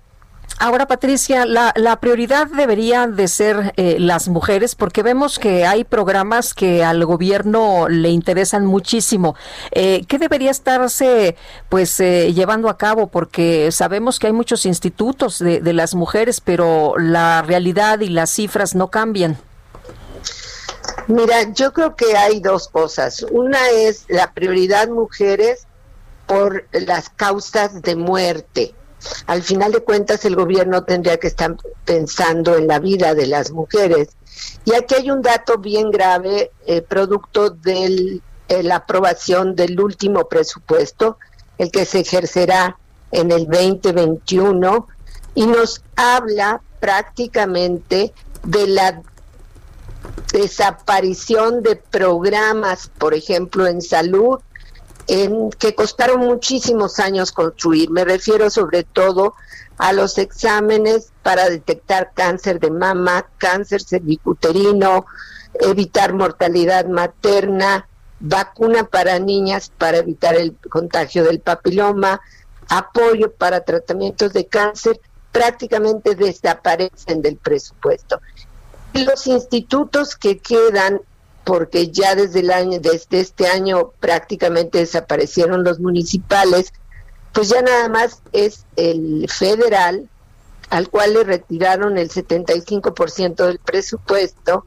Ahora, 0.58 0.88
Patricia, 0.88 1.46
la, 1.46 1.74
la, 1.76 2.00
prioridad 2.00 2.48
debería 2.48 3.08
de 3.08 3.28
ser 3.28 3.74
eh, 3.76 3.98
las 4.00 4.30
mujeres 4.30 4.74
porque 4.74 5.04
vemos 5.04 5.38
que 5.38 5.66
hay 5.66 5.84
programas 5.84 6.54
que 6.54 6.82
al 6.82 7.04
gobierno 7.06 7.90
le 7.90 8.10
interesan 8.10 8.66
muchísimo. 8.66 9.36
Eh, 9.72 10.06
¿Qué 10.08 10.18
debería 10.18 10.52
estarse 10.52 11.36
pues 11.68 12.00
eh, 12.00 12.34
llevando 12.34 12.70
a 12.70 12.78
cabo? 12.78 13.08
Porque 13.08 13.70
sabemos 13.74 14.18
que 14.18 14.28
hay 14.28 14.34
muchos 14.34 14.66
institutos 14.66 15.40
de, 15.40 15.60
de 15.60 15.74
las 15.74 15.94
mujeres, 15.94 16.40
pero 16.40 16.94
la 16.98 17.42
realidad 17.42 18.00
y 18.00 18.08
las 18.08 18.30
cifras 18.30 18.76
no 18.76 18.90
cambian. 18.90 19.38
Mira, 21.08 21.52
yo 21.54 21.74
creo 21.74 21.98
que 21.98 22.16
hay 22.16 22.40
dos 22.40 22.70
cosas. 22.70 23.26
Una 23.30 23.60
es 23.72 24.06
la 24.08 24.32
prioridad 24.32 24.88
mujeres 24.88 25.68
por 26.28 26.66
las 26.72 27.10
causas 27.10 27.82
de 27.82 27.98
muerte 27.98 28.74
al 29.28 29.44
final 29.44 29.72
de 29.72 29.82
cuentas 29.82 30.26
el 30.26 30.36
gobierno 30.36 30.84
tendría 30.84 31.18
que 31.18 31.28
estar 31.28 31.56
pensando 31.84 32.56
en 32.56 32.68
la 32.68 32.80
vida 32.80 33.14
de 33.14 33.28
las 33.28 33.52
mujeres. 33.52 34.10
Y 34.66 34.74
aquí 34.74 34.96
hay 34.96 35.12
un 35.12 35.22
dato 35.22 35.58
bien 35.58 35.92
grave, 35.92 36.52
eh, 36.66 36.82
producto 36.82 37.50
de 37.50 38.22
eh, 38.48 38.64
la 38.64 38.78
aprobación 38.78 39.56
del 39.56 39.80
último 39.80 40.28
presupuesto, 40.28 41.18
el 41.58 41.72
que 41.72 41.86
se 41.86 42.02
ejercerá 42.02 42.78
en 43.12 43.32
el 43.32 43.46
2021, 43.48 44.88
y 45.36 45.46
nos 45.46 45.82
habla 45.96 46.62
prácticamente 46.80 48.14
de 48.44 48.68
la 48.68 49.02
desaparición 50.32 51.64
de 51.64 51.76
programas, 51.76 52.90
por 52.98 53.14
ejemplo, 53.14 53.68
en 53.68 53.82
salud, 53.82 54.40
en, 55.08 55.50
que 55.52 55.76
costaron 55.76 56.20
muchísimos 56.22 57.00
años 57.00 57.32
construir. 57.32 57.90
Me 57.92 58.06
refiero 58.06 58.50
sobre 58.50 58.84
todo 58.84 59.36
a 59.78 59.94
los 59.94 60.18
exámenes 60.18 61.12
para 61.22 61.50
detectar 61.50 62.12
cáncer 62.14 62.60
de 62.60 62.72
mama, 62.72 63.28
cáncer 63.38 63.82
cervicuterino, 63.82 65.06
evitar 65.60 66.14
mortalidad 66.14 66.86
materna, 66.86 67.88
vacuna 68.20 68.86
para 68.86 69.20
niñas 69.20 69.72
para 69.78 69.98
evitar 69.98 70.36
el 70.36 70.56
contagio 70.70 71.24
del 71.24 71.40
papiloma, 71.40 72.22
apoyo 72.70 73.32
para 73.34 73.62
tratamientos 73.62 74.34
de 74.34 74.48
cáncer, 74.48 75.00
prácticamente 75.32 76.16
desaparecen 76.16 77.22
del 77.22 77.38
presupuesto. 77.38 78.22
Los 78.94 79.28
institutos 79.28 80.16
que 80.16 80.38
quedan 80.40 81.02
porque 81.46 81.92
ya 81.92 82.16
desde 82.16 82.40
el 82.42 82.52
año, 82.52 82.80
desde 82.82 83.20
este 83.20 83.48
año 83.48 83.92
prácticamente 84.00 84.80
desaparecieron 84.80 85.64
los 85.64 85.80
municipales, 85.80 86.74
pues 87.32 87.50
ya 87.50 87.62
nada 87.62 87.88
más 87.88 88.22
es 88.34 88.66
el 88.76 89.30
federal 89.30 90.10
al 90.72 90.90
cual 90.90 91.14
le 91.14 91.24
retiraron 91.24 92.00
el 92.00 92.10
75% 92.10 93.46
del 93.46 93.60
presupuesto 93.60 94.66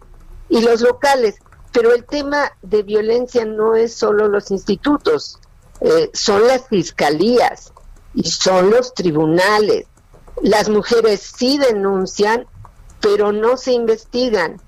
y 0.48 0.60
los 0.62 0.80
locales. 0.80 1.36
Pero 1.72 1.92
el 1.92 2.04
tema 2.04 2.52
de 2.62 2.84
violencia 2.84 3.44
no 3.44 3.74
es 3.74 3.94
solo 3.94 4.28
los 4.28 4.50
institutos, 4.52 5.38
eh, 5.80 6.10
son 6.14 6.46
las 6.46 6.66
fiscalías 6.68 7.72
y 8.14 8.30
son 8.30 8.70
los 8.70 8.94
tribunales. 8.94 9.86
Las 10.42 10.68
mujeres 10.68 11.20
sí 11.36 11.58
denuncian, 11.58 12.46
pero 13.00 13.32
no 13.32 13.56
se 13.56 13.72
investigan 13.72 14.60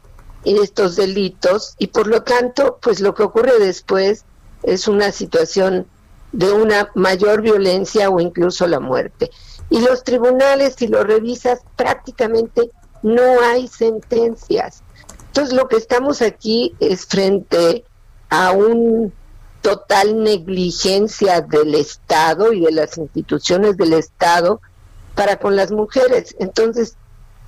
estos 0.45 0.97
delitos 0.97 1.75
y 1.79 1.89
por 1.89 2.07
lo 2.07 2.23
tanto, 2.23 2.79
pues 2.81 3.01
lo 3.01 3.15
que 3.15 3.23
ocurre 3.23 3.59
después 3.59 4.25
es 4.63 4.89
una 4.89 5.13
situación 5.13 5.87
de 6.33 6.53
una 6.53 6.91
mayor 6.95 7.43
violencia 7.43 8.09
o 8.11 8.21
incluso 8.21 8.67
la 8.67 8.81
muerte. 8.81 9.31
Y 9.69 9.81
los 9.81 10.05
tribunales, 10.05 10.75
si 10.77 10.89
lo 10.89 11.05
revisas, 11.05 11.61
prácticamente 11.77 12.71
no 13.03 13.41
hay 13.43 13.69
sentencias. 13.69 14.83
Entonces 15.27 15.55
lo 15.55 15.69
que 15.69 15.77
estamos 15.77 16.23
aquí 16.23 16.75
es 16.81 17.07
frente 17.07 17.85
a 18.31 18.53
un 18.53 19.13
total 19.63 20.23
negligencia 20.23 21.41
del 21.41 21.75
Estado 21.75 22.53
y 22.53 22.61
de 22.65 22.73
las 22.73 22.99
instituciones 22.99 23.77
del 23.77 23.93
Estado 23.93 24.61
para 25.15 25.37
con 25.37 25.55
las 25.55 25.71
mujeres. 25.71 26.35
Entonces, 26.39 26.97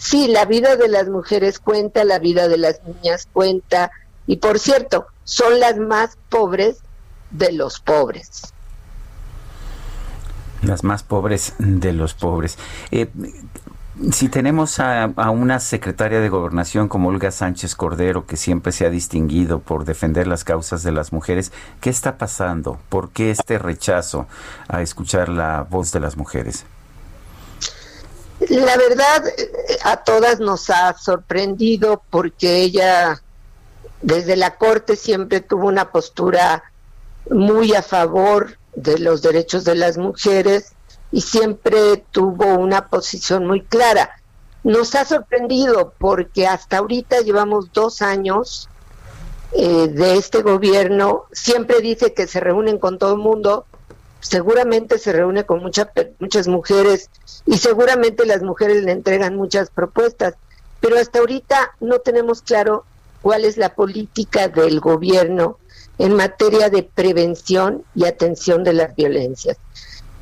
sí, 0.03 0.27
la 0.29 0.45
vida 0.45 0.77
de 0.77 0.89
las 0.89 1.09
mujeres 1.09 1.59
cuenta, 1.59 2.05
la 2.05 2.19
vida 2.19 2.49
de 2.49 2.59
las 2.59 2.81
niñas 2.85 3.29
cuenta, 3.33 3.91
y 4.27 4.37
por 4.37 4.59
cierto, 4.59 5.07
son 5.25 5.61
las 5.61 5.77
más 5.79 6.19
pobres 6.29 6.79
de 7.31 7.53
los 7.53 7.81
pobres. 7.81 8.53
Las 10.63 10.85
más 10.85 11.03
pobres 11.03 11.55
de 11.59 11.93
los 11.93 12.15
pobres. 12.15 12.59
Eh, 12.91 13.09
si 14.11 14.29
tenemos 14.29 14.81
a, 14.81 15.05
a, 15.05 15.31
una 15.31 15.61
secretaria 15.61 16.21
de 16.21 16.29
gobernación 16.29 16.89
como 16.89 17.09
Olga 17.09 17.31
Sánchez 17.31 17.75
Cordero, 17.77 18.27
que 18.27 18.37
siempre 18.37 18.73
se 18.73 18.87
ha 18.87 18.91
distinguido 18.91 19.61
por 19.61 19.85
defender 19.85 20.27
las 20.27 20.45
causas 20.45 20.83
de 20.83 20.93
las 20.93 21.13
mujeres, 21.13 21.53
¿qué 21.81 21.91
está 21.91 22.17
pasando? 22.19 22.79
¿Por 22.89 23.11
qué 23.11 23.31
este 23.31 23.59
rechazo 23.59 24.27
a 24.69 24.83
escuchar 24.83 25.29
la 25.29 25.67
voz 25.69 25.93
de 25.93 26.01
las 26.01 26.17
mujeres? 26.17 26.65
La 28.49 28.77
verdad, 28.77 29.25
a 29.85 29.99
todas 29.99 30.41
nos 30.41 30.71
ha 30.71 30.97
sorprendido 30.99 32.03
porque 32.11 32.63
ella 32.63 33.23
desde 34.01 34.37
la 34.37 34.57
Corte 34.57 34.97
siempre 34.97 35.41
tuvo 35.41 35.69
una 35.69 35.93
postura 35.93 36.65
muy 37.31 37.75
a 37.75 37.83
favor 37.83 38.59
de 38.75 38.99
los 38.99 39.23
derechos 39.23 39.65
de 39.65 39.75
las 39.75 39.97
mujeres 39.97 40.73
y 41.13 41.21
siempre 41.21 42.05
tuvo 42.11 42.55
una 42.55 42.89
posición 42.89 43.47
muy 43.47 43.63
clara. 43.63 44.11
Nos 44.65 44.95
ha 44.95 45.05
sorprendido 45.05 45.93
porque 45.99 46.47
hasta 46.47 46.79
ahorita 46.79 47.21
llevamos 47.21 47.73
dos 47.73 48.03
años 48.03 48.69
eh, 49.53 49.89
de 49.89 50.17
este 50.17 50.43
gobierno, 50.43 51.27
siempre 51.33 51.81
dice 51.81 52.15
que 52.15 52.27
se 52.27 52.41
reúnen 52.41 52.79
con 52.79 52.99
todo 52.99 53.13
el 53.13 53.19
mundo, 53.19 53.67
seguramente 54.23 54.99
se 54.99 55.13
reúne 55.13 55.45
con 55.45 55.61
muchas 55.61 55.89
muchas 56.19 56.49
mujeres 56.49 57.11
y 57.45 57.59
seguramente 57.59 58.25
las 58.25 58.43
mujeres 58.43 58.85
le 58.85 58.93
entregan 58.93 59.37
muchas 59.37 59.69
propuestas, 59.69 60.35
pero 60.81 60.97
hasta 60.97 61.19
ahorita 61.19 61.73
no 61.81 61.99
tenemos 61.99 62.41
claro 62.41 62.85
cuál 63.21 63.45
es 63.45 63.57
la 63.57 63.75
política 63.75 64.49
del 64.49 64.81
gobierno 64.81 65.59
en 65.99 66.15
materia 66.15 66.71
de 66.71 66.85
prevención 66.85 67.85
y 67.95 68.07
atención 68.07 68.65
de 68.65 68.73
las 68.73 68.95
violencias. 68.95 69.59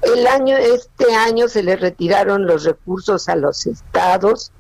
El 0.03 0.26
año 0.26 0.57
este 0.57 1.14
año 1.14 1.48
se 1.48 1.62
le 1.62 1.76
retiraron 1.76 2.46
los 2.46 2.64
recursos 2.64 3.28
a 3.28 3.36
los 3.36 3.66
estados 3.66 4.51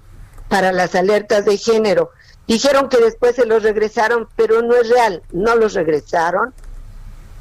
para 0.48 0.70
las 0.70 0.94
alertas 0.94 1.46
de 1.46 1.56
género. 1.56 2.10
Dijeron 2.46 2.90
que 2.90 2.98
después 2.98 3.36
se 3.36 3.46
los 3.46 3.62
regresaron, 3.62 4.28
pero 4.36 4.60
no 4.60 4.74
es 4.74 4.88
real, 4.90 5.22
no 5.32 5.56
los 5.56 5.72
regresaron 5.72 6.52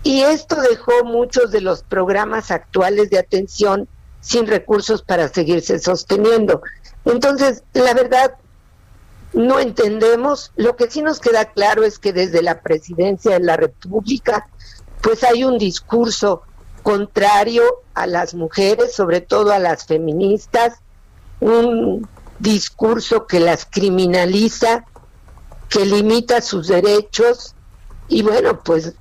y 0.03 0.21
esto 0.21 0.61
dejó 0.61 1.03
muchos 1.03 1.51
de 1.51 1.61
los 1.61 1.83
programas 1.83 2.51
actuales 2.51 3.09
de 3.09 3.19
atención 3.19 3.87
sin 4.21 4.47
recursos 4.47 5.01
para 5.01 5.27
seguirse 5.27 5.79
sosteniendo. 5.79 6.61
Entonces, 7.05 7.63
la 7.73 7.93
verdad, 7.93 8.35
no 9.33 9.59
entendemos. 9.59 10.51
Lo 10.55 10.75
que 10.75 10.89
sí 10.89 11.01
nos 11.01 11.19
queda 11.19 11.45
claro 11.45 11.83
es 11.83 11.99
que 11.99 12.13
desde 12.13 12.41
la 12.41 12.61
presidencia 12.61 13.33
de 13.33 13.45
la 13.45 13.57
República, 13.57 14.47
pues 15.01 15.23
hay 15.23 15.43
un 15.43 15.57
discurso 15.57 16.43
contrario 16.83 17.63
a 17.93 18.07
las 18.07 18.33
mujeres, 18.33 18.93
sobre 18.93 19.21
todo 19.21 19.51
a 19.51 19.59
las 19.59 19.85
feministas, 19.85 20.79
un 21.39 22.07
discurso 22.39 23.27
que 23.27 23.39
las 23.39 23.65
criminaliza, 23.65 24.85
que 25.69 25.85
limita 25.85 26.41
sus 26.41 26.67
derechos 26.67 27.53
y 28.07 28.23
bueno, 28.23 28.61
pues 28.63 28.93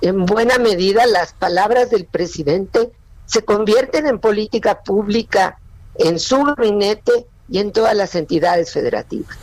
en 0.00 0.26
buena 0.26 0.58
medida 0.58 1.06
las 1.06 1.32
palabras 1.32 1.90
del 1.90 2.04
presidente 2.04 2.92
se 3.26 3.44
convierten 3.44 4.06
en 4.06 4.18
política 4.18 4.82
pública 4.82 5.58
en 5.96 6.18
su 6.18 6.42
gabinete 6.42 7.26
y 7.48 7.58
en 7.58 7.72
todas 7.72 7.94
las 7.94 8.14
entidades 8.14 8.72
federativas. 8.72 9.36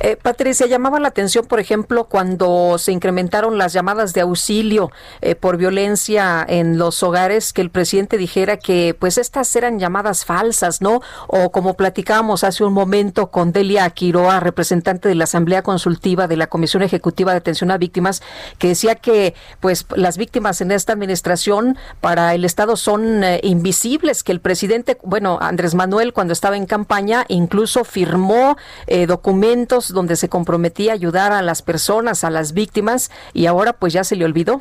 Eh, 0.00 0.16
Patricia, 0.16 0.66
llamaba 0.66 0.98
la 0.98 1.08
atención, 1.08 1.46
por 1.46 1.60
ejemplo, 1.60 2.04
cuando 2.04 2.78
se 2.78 2.92
incrementaron 2.92 3.58
las 3.58 3.72
llamadas 3.72 4.14
de 4.14 4.22
auxilio 4.22 4.90
eh, 5.20 5.34
por 5.34 5.56
violencia 5.56 6.44
en 6.48 6.78
los 6.78 7.02
hogares, 7.02 7.52
que 7.52 7.60
el 7.60 7.70
presidente 7.70 8.16
dijera 8.16 8.56
que 8.56 8.96
pues 8.98 9.18
estas 9.18 9.54
eran 9.56 9.78
llamadas 9.78 10.24
falsas, 10.24 10.80
¿no? 10.80 11.02
O 11.26 11.50
como 11.50 11.74
platicábamos 11.74 12.44
hace 12.44 12.64
un 12.64 12.72
momento 12.72 13.30
con 13.30 13.52
Delia 13.52 13.88
Quiroa, 13.90 14.40
representante 14.40 15.08
de 15.08 15.14
la 15.14 15.24
Asamblea 15.24 15.62
Consultiva 15.62 16.28
de 16.28 16.36
la 16.36 16.46
Comisión 16.46 16.82
Ejecutiva 16.82 17.32
de 17.32 17.38
Atención 17.38 17.70
a 17.70 17.78
Víctimas, 17.78 18.22
que 18.58 18.68
decía 18.68 18.94
que 18.94 19.34
pues 19.60 19.86
las 19.94 20.16
víctimas 20.16 20.60
en 20.60 20.72
esta 20.72 20.92
administración 20.92 21.76
para 22.00 22.34
el 22.34 22.44
Estado 22.44 22.76
son 22.76 23.22
eh, 23.22 23.40
invisibles, 23.42 24.22
que 24.22 24.32
el 24.32 24.40
presidente, 24.40 24.96
bueno, 25.02 25.38
Andrés 25.40 25.74
Manuel 25.74 26.12
cuando 26.12 26.32
estaba 26.32 26.56
en 26.56 26.66
campaña, 26.66 27.26
incluso 27.50 27.82
firmó 27.82 28.56
eh, 28.86 29.06
documentos 29.06 29.92
donde 29.92 30.14
se 30.14 30.28
comprometía 30.28 30.92
a 30.92 30.94
ayudar 30.94 31.32
a 31.32 31.42
las 31.42 31.62
personas, 31.62 32.22
a 32.22 32.30
las 32.30 32.52
víctimas, 32.52 33.10
y 33.32 33.46
ahora 33.46 33.72
pues 33.72 33.92
ya 33.92 34.04
se 34.04 34.14
le 34.14 34.24
olvidó. 34.24 34.60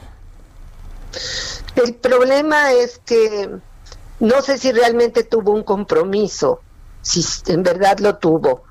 El 1.75 1.93
problema 1.93 2.71
es 2.71 2.99
que 3.05 3.49
No 4.19 4.41
sé 4.41 4.57
si 4.57 4.73
realmente 4.73 5.23
tuvo 5.23 5.53
un 5.53 5.63
compromiso, 5.63 6.59
si 7.01 7.23
en 7.47 7.63
verdad 7.63 7.99
lo 7.99 8.17
tuvo. 8.17 8.63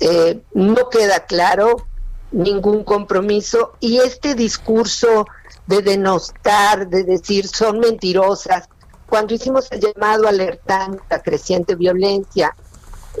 Eh, 0.00 0.40
no 0.54 0.88
queda 0.88 1.26
claro 1.26 1.86
ningún 2.30 2.84
compromiso 2.84 3.74
y 3.80 3.98
este 3.98 4.34
discurso 4.34 5.26
de 5.66 5.82
denostar, 5.82 6.88
de 6.88 7.04
decir 7.04 7.48
son 7.48 7.80
mentirosas, 7.80 8.68
cuando 9.08 9.34
hicimos 9.34 9.70
el 9.72 9.80
llamado 9.80 10.26
alertando 10.26 11.02
la 11.10 11.20
creciente 11.22 11.74
violencia 11.74 12.54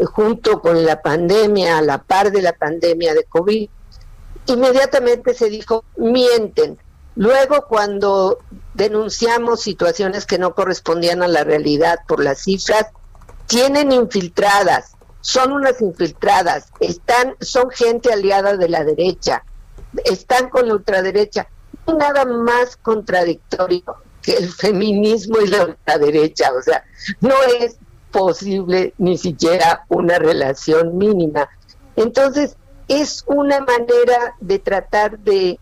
junto 0.06 0.60
con 0.60 0.84
la 0.84 1.02
pandemia, 1.02 1.78
a 1.78 1.82
la 1.82 1.98
par 1.98 2.30
de 2.30 2.42
la 2.42 2.52
pandemia 2.52 3.14
de 3.14 3.24
COVID, 3.24 3.68
inmediatamente 4.46 5.34
se 5.34 5.50
dijo 5.50 5.84
mienten. 5.96 6.78
Luego 7.16 7.66
cuando 7.68 8.38
denunciamos 8.74 9.60
situaciones 9.60 10.24
que 10.24 10.38
no 10.38 10.54
correspondían 10.54 11.22
a 11.22 11.28
la 11.28 11.44
realidad 11.44 11.98
por 12.06 12.22
las 12.22 12.42
cifras, 12.42 12.86
tienen 13.46 13.92
infiltradas 13.92 14.92
son 15.20 15.52
unas 15.52 15.80
infiltradas, 15.80 16.68
están, 16.80 17.36
son 17.40 17.70
gente 17.70 18.12
aliada 18.12 18.56
de 18.56 18.68
la 18.68 18.84
derecha, 18.84 19.44
están 20.04 20.48
con 20.48 20.68
la 20.68 20.74
ultraderecha. 20.74 21.48
No 21.86 21.94
hay 21.94 21.98
nada 21.98 22.24
más 22.24 22.76
contradictorio 22.76 23.82
que 24.22 24.32
el 24.36 24.50
feminismo 24.50 25.40
y 25.40 25.48
la 25.48 25.66
ultraderecha, 25.66 26.52
o 26.54 26.62
sea, 26.62 26.84
no 27.20 27.34
es 27.60 27.76
posible 28.10 28.94
ni 28.98 29.18
siquiera 29.18 29.84
una 29.88 30.18
relación 30.18 30.96
mínima. 30.98 31.48
Entonces, 31.96 32.56
es 32.88 33.24
una 33.26 33.60
manera 33.60 34.34
de 34.40 34.58
tratar 34.58 35.18
de 35.18 35.58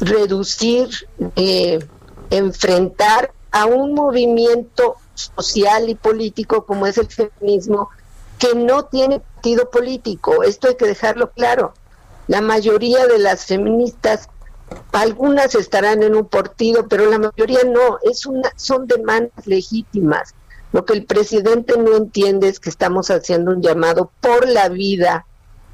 reducir, 0.00 0.88
eh, 1.36 1.80
enfrentar 2.30 3.32
a 3.50 3.66
un 3.66 3.94
movimiento 3.94 4.96
social 5.14 5.88
y 5.88 5.94
político 5.94 6.64
como 6.64 6.86
es 6.86 6.98
el 6.98 7.08
feminismo, 7.08 7.88
que 8.38 8.54
no 8.54 8.84
tiene 8.84 9.20
partido 9.20 9.70
político. 9.70 10.42
Esto 10.42 10.68
hay 10.68 10.76
que 10.76 10.86
dejarlo 10.86 11.30
claro. 11.30 11.74
La 12.28 12.40
mayoría 12.40 13.06
de 13.06 13.18
las 13.18 13.46
feministas, 13.46 14.28
algunas 14.92 15.54
estarán 15.54 16.02
en 16.02 16.14
un 16.14 16.26
partido, 16.26 16.86
pero 16.88 17.10
la 17.10 17.18
mayoría 17.18 17.64
no. 17.64 17.98
Es 18.02 18.26
una, 18.26 18.52
son 18.56 18.86
demandas 18.86 19.46
legítimas. 19.46 20.34
Lo 20.72 20.84
que 20.84 20.92
el 20.92 21.06
presidente 21.06 21.78
no 21.78 21.96
entiende 21.96 22.48
es 22.48 22.60
que 22.60 22.70
estamos 22.70 23.10
haciendo 23.10 23.52
un 23.52 23.62
llamado 23.62 24.10
por 24.20 24.46
la 24.46 24.68
vida 24.68 25.26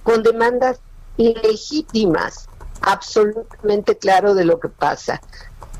con 0.02 0.22
demandas 0.22 0.80
ilegítimas, 1.16 2.48
absolutamente 2.80 3.96
claro 3.98 4.34
de 4.34 4.44
lo 4.44 4.60
que 4.60 4.68
pasa. 4.68 5.20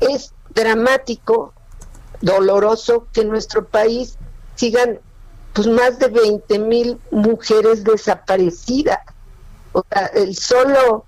Es 0.01 0.33
dramático, 0.53 1.53
doloroso 2.21 3.07
que 3.13 3.21
en 3.21 3.29
nuestro 3.29 3.65
país 3.65 4.17
sigan 4.55 4.99
pues 5.53 5.67
más 5.67 5.99
de 5.99 6.07
20 6.09 6.59
mil 6.59 6.99
mujeres 7.11 7.83
desaparecidas. 7.83 8.99
O 9.71 9.83
sea, 9.89 10.07
el 10.07 10.35
solo, 10.35 11.05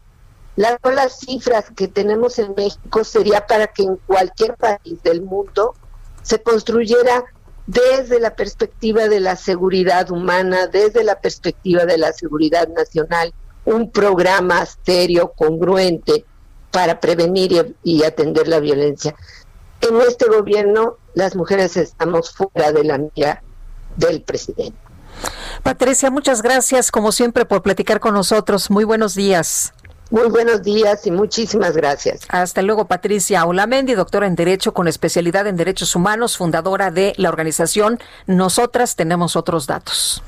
las 0.55 0.77
solas 0.81 1.19
cifras 1.19 1.65
que 1.75 1.89
tenemos 1.89 2.39
en 2.39 2.53
México 2.55 3.03
sería 3.03 3.45
para 3.45 3.67
que 3.67 3.83
en 3.83 3.97
cualquier 3.97 4.55
país 4.55 5.03
del 5.03 5.21
mundo 5.21 5.73
se 6.21 6.41
construyera 6.41 7.25
desde 7.67 8.19
la 8.19 8.35
perspectiva 8.35 9.07
de 9.07 9.19
la 9.19 9.35
seguridad 9.35 10.09
humana, 10.09 10.67
desde 10.67 11.03
la 11.03 11.19
perspectiva 11.19 11.85
de 11.85 11.97
la 11.97 12.13
seguridad 12.13 12.67
nacional, 12.69 13.33
un 13.65 13.91
programa 13.91 14.65
serio, 14.85 15.33
congruente 15.35 16.25
para 16.71 16.99
prevenir 16.99 17.75
y, 17.83 17.97
y 17.97 18.03
atender 18.03 18.47
la 18.47 18.59
violencia. 18.59 19.13
En 19.81 20.01
este 20.01 20.27
gobierno 20.27 20.97
las 21.13 21.35
mujeres 21.35 21.75
estamos 21.77 22.31
fuera 22.31 22.71
de 22.71 22.83
la 22.83 22.97
mira 22.97 23.43
del 23.95 24.21
presidente. 24.21 24.77
Patricia, 25.63 26.11
muchas 26.11 26.41
gracias 26.41 26.91
como 26.91 27.11
siempre 27.11 27.45
por 27.45 27.63
platicar 27.63 27.99
con 27.99 28.13
nosotros. 28.13 28.69
Muy 28.69 28.83
buenos 28.83 29.15
días. 29.15 29.73
Muy 30.09 30.29
buenos 30.29 30.63
días 30.63 31.05
y 31.05 31.11
muchísimas 31.11 31.75
gracias. 31.75 32.21
Hasta 32.29 32.61
luego, 32.61 32.85
Patricia 32.85 33.45
Olamendi, 33.45 33.93
doctora 33.93 34.27
en 34.27 34.35
Derecho 34.35 34.73
con 34.73 34.87
especialidad 34.87 35.47
en 35.47 35.57
Derechos 35.57 35.95
Humanos, 35.95 36.37
fundadora 36.37 36.91
de 36.91 37.13
la 37.17 37.29
organización 37.29 37.99
Nosotras 38.25 38.95
Tenemos 38.95 39.35
Otros 39.35 39.67
Datos. 39.67 40.23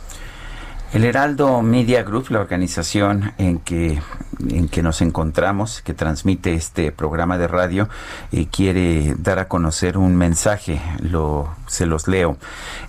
El 0.92 1.06
Heraldo 1.06 1.62
Media 1.62 2.02
Group, 2.02 2.32
la 2.32 2.40
organización 2.40 3.34
en 3.38 3.60
que, 3.60 4.02
en 4.50 4.68
que 4.68 4.82
nos 4.82 5.02
encontramos, 5.02 5.84
que 5.84 5.94
transmite 5.94 6.56
este 6.56 6.92
programa 6.92 7.38
de 7.38 7.48
radio, 7.48 7.88
y 8.32 8.48
quiere 8.48 9.14
dar 9.20 9.38
a 9.38 9.48
conocer 9.48 10.00
un 10.00 10.16
mensaje, 10.16 10.82
lo, 11.00 11.48
se 11.70 11.86
los 11.86 12.08
leo. 12.08 12.38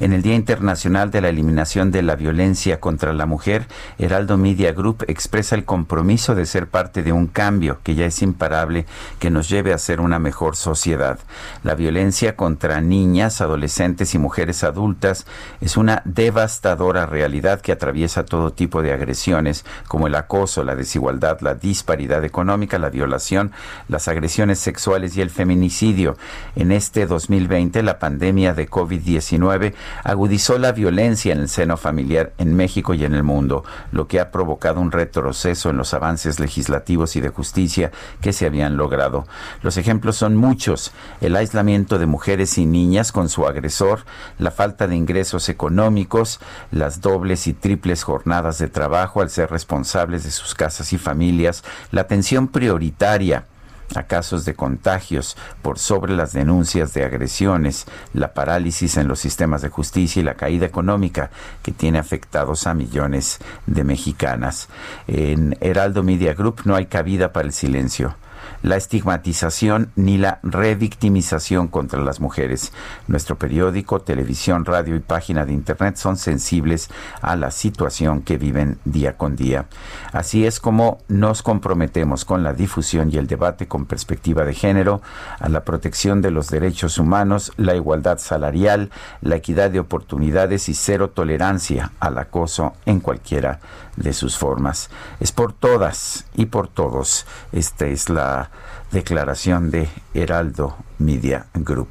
En 0.01 0.13
el 0.13 0.23
Día 0.23 0.35
Internacional 0.35 1.11
de 1.11 1.21
la 1.21 1.29
Eliminación 1.29 1.91
de 1.91 2.03
la 2.03 2.17
Violencia 2.17 2.81
contra 2.81 3.13
la 3.13 3.27
Mujer, 3.27 3.67
Heraldo 3.99 4.37
Media 4.37 4.73
Group 4.73 5.05
expresa 5.09 5.55
el 5.55 5.65
compromiso 5.65 6.35
de 6.35 6.47
ser 6.47 6.67
parte 6.67 7.03
de 7.03 7.13
un 7.13 7.27
cambio 7.27 7.79
que 7.83 7.95
ya 7.95 8.07
es 8.07 8.23
imparable, 8.23 8.87
que 9.19 9.31
nos 9.31 9.49
lleve 9.49 9.73
a 9.73 9.79
ser 9.79 10.01
una 10.01 10.19
mejor 10.19 10.57
sociedad. 10.57 11.19
La 11.63 11.75
violencia 11.75 12.37
contra 12.37 12.81
niñas, 12.81 13.41
adolescentes 13.41 14.15
y 14.15 14.19
mujeres 14.19 14.65
adultas 14.65 15.27
es 15.61 15.77
una 15.77 16.03
devastadora 16.05 17.07
realidad 17.07 17.61
que 17.61 17.73
atraviesa 17.73 18.25
todo 18.25 18.53
tipo 18.53 18.83
de 18.83 18.93
agresiones 18.93 19.65
como 19.89 20.07
el 20.07 20.15
acoso, 20.15 20.65
la 20.65 20.75
desigualdad, 20.75 21.41
la 21.41 21.55
disparidad 21.55 22.25
económica, 22.25 22.79
la 22.79 22.91
violación, 22.91 23.53
las 23.89 24.09
agresiones 24.09 24.59
sexuales 24.59 25.17
y 25.17 25.21
el 25.21 25.31
feminicidio. 25.31 26.17
En 26.57 26.73
este 26.73 27.07
2020, 27.07 27.83
la 27.83 27.99
pandemia 27.99 28.55
de 28.55 28.67
COVID-19 28.71 29.75
agudizó 30.05 30.59
la 30.59 30.73
violencia 30.73 31.33
en 31.33 31.41
el 31.41 31.49
seno 31.49 31.77
familiar 31.77 32.33
en 32.39 32.55
México 32.55 32.95
y 32.95 33.05
en 33.05 33.15
el 33.15 33.23
mundo, 33.23 33.65
lo 33.93 34.07
que 34.07 34.21
ha 34.21 34.31
provocado 34.31 34.81
un 34.81 34.93
retroceso 34.93 35.71
en 35.71 35.77
los 35.77 35.95
avances 35.95 36.41
legislativos 36.41 37.17
y 37.17 37.21
de 37.21 37.29
justicia 37.29 37.91
que 38.21 38.33
se 38.33 38.47
habían 38.47 38.77
logrado. 38.77 39.27
Los 39.63 39.77
ejemplos 39.77 40.17
son 40.17 40.37
muchos. 40.37 40.93
El 41.21 41.37
aislamiento 41.37 41.99
de 41.99 42.07
mujeres 42.07 42.59
y 42.59 42.67
niñas 42.67 43.13
con 43.13 43.29
su 43.29 43.47
agresor, 43.47 44.05
la 44.39 44.51
falta 44.51 44.87
de 44.87 44.97
ingresos 44.97 45.49
económicos, 45.49 46.41
las 46.71 47.01
dobles 47.01 47.47
y 47.47 47.53
triples 47.53 48.03
jornadas 48.03 48.59
de 48.59 48.69
trabajo 48.69 49.21
al 49.21 49.31
ser 49.31 49.51
responsables 49.51 50.25
de 50.25 50.31
sus 50.31 50.55
casas 50.55 50.93
y 50.93 50.99
familias, 50.99 51.65
la 51.91 52.03
atención 52.03 52.49
prioritaria 52.49 53.47
a 53.95 54.05
casos 54.05 54.45
de 54.45 54.55
contagios 54.55 55.37
por 55.63 55.79
sobre 55.79 56.15
las 56.15 56.33
denuncias 56.33 56.95
de 56.95 57.05
agresiones, 57.05 57.87
la 58.13 58.35
parálisis 58.35 58.97
en 58.97 59.09
los 59.09 59.21
sistemas 59.21 59.63
de 59.63 59.69
justicia 59.69 60.21
y 60.21 60.25
la 60.25 60.35
caída 60.35 60.67
económica 60.67 61.31
que 61.63 61.73
tiene 61.73 61.99
afectados 61.99 62.67
a 62.67 62.75
millones 62.75 63.39
de 63.67 63.85
mexicanas. 63.85 64.69
En 65.07 65.57
Heraldo 65.61 66.03
Media 66.03 66.35
Group 66.35 66.63
no 66.65 66.77
hay 66.77 66.87
cabida 66.87 67.33
para 67.33 67.47
el 67.47 67.53
silencio 67.53 68.15
la 68.63 68.77
estigmatización 68.77 69.91
ni 69.97 70.19
la 70.19 70.39
revictimización 70.43 71.69
contra 71.69 72.01
las 72.01 72.21
mujeres. 72.21 72.73
Nuestro 73.09 73.37
periódico, 73.37 74.01
televisión, 74.01 74.65
radio 74.65 74.97
y 74.97 75.01
página 75.01 75.45
de 75.45 75.53
Internet 75.53 75.97
son 75.97 76.17
sensibles 76.17 76.91
a 77.23 77.37
la 77.37 77.51
situación 77.51 78.23
que 78.23 78.39
viven 78.39 78.79
día 78.85 79.17
con 79.17 79.37
día. 79.37 79.67
Así 80.13 80.47
es 80.47 80.61
como 80.61 80.99
nos 81.09 81.43
comprometemos 81.43 82.25
con 82.25 82.43
la 82.43 82.53
difusión 82.53 83.11
y 83.13 83.17
el 83.17 83.27
debate 83.27 83.69
con 83.69 83.87
perspectiva 83.87 84.45
de 84.45 84.55
género, 84.55 85.03
a 85.39 85.49
la 85.49 85.65
protección 85.65 86.23
de 86.23 86.31
los 86.31 86.49
derechos 86.49 86.99
humanos, 86.99 87.53
la 87.57 87.75
igualdad 87.75 88.19
salarial, 88.19 88.91
la 89.21 89.37
equidad 89.37 89.71
de 89.71 89.81
oportunidades 89.81 90.69
y 90.69 90.75
cero 90.75 91.11
tolerancia 91.11 91.93
al 92.01 92.19
acoso 92.19 92.75
en 92.87 93.01
cualquiera 93.01 93.61
de 93.97 94.13
sus 94.13 94.37
formas. 94.37 94.91
Es 95.21 95.33
por 95.33 95.53
todas 95.53 96.27
y 96.35 96.47
por 96.47 96.69
todos. 96.69 97.27
Esta 97.53 97.87
es 97.87 98.09
la 98.09 98.50
declaración 98.91 99.71
de 99.71 99.89
Heraldo 100.15 100.77
Media 100.99 101.47
Group. 101.55 101.91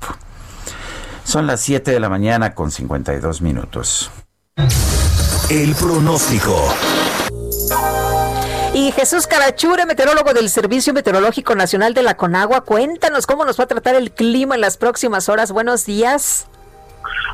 Son 1.24 1.48
las 1.48 1.62
7 1.62 1.92
de 1.92 2.00
la 2.00 2.10
mañana 2.10 2.56
con 2.56 2.72
52 2.72 3.42
minutos. 3.42 4.10
El 5.50 5.76
pronóstico. 5.76 6.74
Y 8.74 8.92
Jesús 8.92 9.28
Carachure, 9.28 9.86
meteorólogo 9.86 10.34
del 10.34 10.50
Servicio 10.50 10.94
Meteorológico 10.94 11.56
Nacional 11.56 11.94
de 11.94 12.04
la 12.04 12.18
Conagua, 12.18 12.62
cuéntanos 12.62 13.26
cómo 13.26 13.46
nos 13.46 13.60
va 13.60 13.64
a 13.64 13.68
tratar 13.68 13.96
el 13.96 14.12
clima 14.12 14.56
en 14.56 14.62
las 14.62 14.78
próximas 14.78 15.28
horas. 15.28 15.52
Buenos 15.52 15.86
días. 15.86 16.48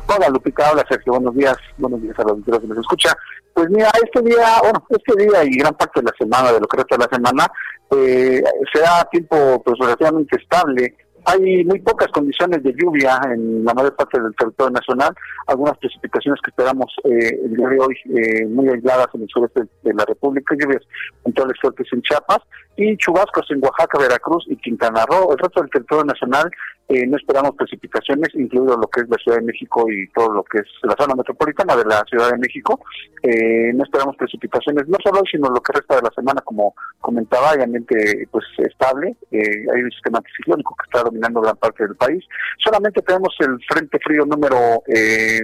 Hola 0.08 0.28
Lupita, 0.28 0.70
hola 0.70 0.84
Sergio, 0.88 1.14
buenos 1.14 1.34
días, 1.34 1.56
buenos 1.78 2.00
días 2.00 2.16
a 2.20 2.22
los 2.22 2.38
que 2.44 2.68
nos 2.68 2.78
escucha. 2.78 3.12
Pues 3.52 3.68
mira, 3.70 3.90
este 4.04 4.22
día, 4.22 4.60
bueno, 4.62 4.86
este 4.88 5.24
día 5.24 5.42
y 5.42 5.56
gran 5.58 5.74
parte 5.74 6.00
de 6.00 6.04
la 6.04 6.12
semana, 6.16 6.52
de 6.52 6.60
lo 6.60 6.68
que 6.68 6.76
resta 6.76 6.96
de 6.96 7.04
la 7.04 7.16
semana, 7.16 7.52
eh, 7.90 8.40
será 8.72 9.04
tiempo 9.10 9.60
pues 9.64 9.76
relativamente 9.80 10.36
estable. 10.36 10.94
Hay 11.24 11.64
muy 11.64 11.80
pocas 11.80 12.06
condiciones 12.12 12.62
de 12.62 12.72
lluvia 12.78 13.20
en 13.34 13.64
la 13.64 13.74
mayor 13.74 13.96
parte 13.96 14.20
del 14.20 14.32
territorio 14.36 14.70
nacional, 14.70 15.12
algunas 15.48 15.76
precipitaciones 15.78 16.40
que 16.40 16.50
esperamos 16.50 16.86
eh, 17.02 17.40
el 17.44 17.56
día 17.56 17.68
de 17.68 17.80
hoy 17.80 17.96
eh, 18.14 18.46
muy 18.46 18.68
aisladas 18.68 19.08
en 19.12 19.22
el 19.22 19.28
sureste 19.28 19.62
de 19.82 19.92
la 19.92 20.04
República, 20.04 20.54
lluvias 20.56 20.84
puntuales 21.24 21.56
fuertes 21.60 21.88
en 21.92 22.02
Chiapas 22.02 22.38
y 22.76 22.96
chubascos 22.98 23.50
en 23.50 23.60
Oaxaca, 23.60 23.98
Veracruz 23.98 24.44
y 24.48 24.56
Quintana 24.56 25.04
Roo. 25.06 25.32
El 25.32 25.38
resto 25.38 25.62
del 25.62 25.70
territorio 25.70 26.04
nacional 26.04 26.48
eh, 26.88 27.04
no 27.06 27.16
esperamos 27.16 27.56
precipitaciones, 27.56 28.28
incluido 28.34 28.76
lo 28.76 28.86
que 28.86 29.00
es 29.00 29.08
la 29.08 29.16
Ciudad 29.16 29.38
de 29.38 29.44
México 29.44 29.86
y 29.90 30.08
todo 30.10 30.32
lo 30.32 30.44
que 30.44 30.58
es 30.58 30.66
la 30.82 30.94
zona 30.96 31.16
metropolitana 31.16 31.74
de 31.74 31.84
la 31.84 32.04
Ciudad 32.08 32.30
de 32.30 32.38
México. 32.38 32.80
Eh, 33.22 33.72
no 33.74 33.82
esperamos 33.82 34.16
precipitaciones, 34.16 34.86
no 34.86 34.96
solo 35.02 35.20
hoy, 35.20 35.28
sino 35.30 35.48
lo 35.48 35.60
que 35.60 35.72
resta 35.72 35.96
de 35.96 36.02
la 36.02 36.12
semana, 36.14 36.40
como 36.42 36.74
comentaba, 37.00 37.50
hay 37.50 37.62
ambiente 37.62 38.28
pues 38.30 38.44
estable, 38.58 39.16
eh, 39.32 39.66
hay 39.74 39.82
un 39.82 39.90
sistema 39.90 40.18
anticiclónico 40.18 40.76
que 40.76 40.86
está 40.86 41.02
dominando 41.02 41.40
gran 41.40 41.56
parte 41.56 41.84
del 41.84 41.96
país. 41.96 42.24
Solamente 42.62 43.02
tenemos 43.02 43.34
el 43.40 43.58
frente 43.68 43.98
frío 43.98 44.24
número 44.24 44.82
eh, 44.86 45.42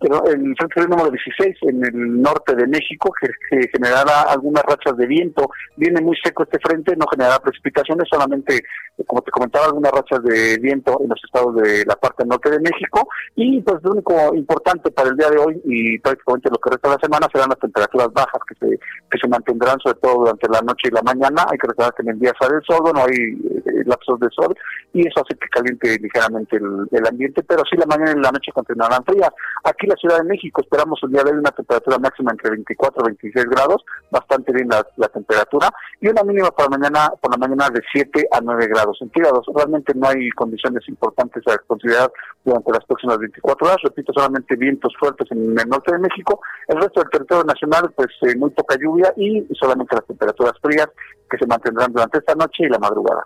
el 0.00 0.56
frente 0.56 0.74
frío 0.74 0.88
número 0.88 1.10
16 1.10 1.56
en 1.62 1.84
el 1.84 2.22
norte 2.22 2.54
de 2.54 2.66
México, 2.66 3.12
que, 3.20 3.68
generará 3.68 4.22
algunas 4.22 4.64
rachas 4.64 4.96
de 4.96 5.06
viento. 5.06 5.50
Viene 5.76 6.00
muy 6.00 6.16
seco 6.24 6.44
este 6.44 6.58
frente, 6.58 6.96
no 6.96 7.06
generará 7.06 7.38
precipitaciones, 7.38 8.08
solamente, 8.08 8.62
como 9.06 9.22
te 9.22 9.30
comentaba, 9.30 9.66
algunas 9.66 9.92
rachas 9.92 10.22
de 10.22 10.58
viento 10.58 10.98
en 11.02 11.08
los 11.08 11.20
estados 11.24 11.54
de 11.56 11.84
la 11.86 11.96
parte 11.96 12.24
norte 12.24 12.50
de 12.50 12.60
México. 12.60 13.08
Y 13.36 13.60
pues 13.62 13.82
lo 13.82 13.92
único 13.92 14.34
importante 14.34 14.90
para 14.90 15.10
el 15.10 15.16
día 15.16 15.30
de 15.30 15.38
hoy 15.38 15.60
y 15.64 15.98
prácticamente 15.98 16.50
lo 16.50 16.58
que 16.58 16.70
resta 16.70 16.88
de 16.88 16.94
la 16.94 17.00
semana 17.00 17.28
serán 17.32 17.48
las 17.50 17.58
temperaturas 17.58 18.12
bajas 18.12 18.40
que 18.48 18.54
se, 18.54 18.78
que 19.10 19.18
se 19.18 19.28
mantendrán 19.28 19.78
sobre 19.80 19.98
todo 20.00 20.20
durante 20.20 20.48
la 20.48 20.60
noche 20.60 20.88
y 20.88 20.94
la 20.94 21.02
mañana. 21.02 21.46
Hay 21.50 21.58
que 21.58 21.68
recordar 21.68 21.94
que 21.94 22.02
en 22.02 22.10
el 22.10 22.18
día 22.18 22.32
sale 22.40 22.56
el 22.56 22.62
sol, 22.64 22.90
no 22.94 23.00
hay 23.00 23.16
eh, 23.16 23.84
lapsos 23.86 24.20
de 24.20 24.28
sol 24.30 24.54
y 24.92 25.06
eso 25.06 25.22
hace 25.22 25.38
que 25.38 25.48
caliente 25.48 25.98
ligeramente 26.00 26.56
el, 26.56 27.06
ambiente, 27.06 27.42
pero 27.42 27.62
sí 27.70 27.76
la 27.76 27.86
mañana 27.86 28.12
y 28.12 28.22
la 28.22 28.32
noche 28.32 28.52
continuarán 28.52 29.04
frías. 29.04 29.30
Aquí 29.64 29.86
la 29.86 29.96
Ciudad 29.96 30.18
de 30.18 30.24
México 30.24 30.60
esperamos 30.60 30.98
el 31.02 31.10
día 31.10 31.24
de 31.24 31.32
hoy 31.32 31.38
una 31.38 31.50
temperatura 31.50 31.98
máxima 31.98 32.32
entre 32.32 32.50
24 32.50 33.02
y 33.02 33.06
26 33.06 33.46
grados, 33.46 33.84
bastante 34.10 34.52
bien 34.52 34.68
la, 34.68 35.08
temperatura, 35.08 35.70
y 36.00 36.08
una 36.08 36.22
mínima 36.22 36.50
para 36.50 36.68
mañana 36.68 37.12
por 37.20 37.30
la 37.32 37.38
mañana 37.38 37.68
de 37.70 37.80
7 37.92 38.28
a 38.30 38.40
9 38.40 38.66
grados 38.68 38.89
centígrados. 38.98 39.46
Realmente 39.54 39.92
no 39.94 40.08
hay 40.08 40.30
condiciones 40.30 40.86
importantes 40.88 41.42
a 41.46 41.58
considerar 41.58 42.10
durante 42.44 42.72
las 42.72 42.84
próximas 42.84 43.18
24 43.18 43.66
horas. 43.66 43.78
Repito, 43.82 44.12
solamente 44.12 44.56
vientos 44.56 44.92
fuertes 44.98 45.30
en 45.30 45.58
el 45.58 45.68
norte 45.68 45.92
de 45.92 45.98
México. 45.98 46.40
El 46.68 46.80
resto 46.80 47.00
del 47.00 47.10
territorio 47.10 47.44
nacional, 47.44 47.92
pues 47.94 48.08
eh, 48.22 48.36
muy 48.36 48.50
poca 48.50 48.76
lluvia 48.80 49.12
y 49.16 49.46
solamente 49.58 49.96
las 49.96 50.06
temperaturas 50.06 50.54
frías 50.60 50.88
que 51.30 51.38
se 51.38 51.46
mantendrán 51.46 51.92
durante 51.92 52.18
esta 52.18 52.34
noche 52.34 52.64
y 52.64 52.68
la 52.68 52.78
madrugada. 52.78 53.24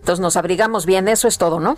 Entonces 0.00 0.20
nos 0.20 0.36
abrigamos 0.36 0.86
bien, 0.86 1.06
eso 1.08 1.28
es 1.28 1.38
todo, 1.38 1.60
¿no? 1.60 1.76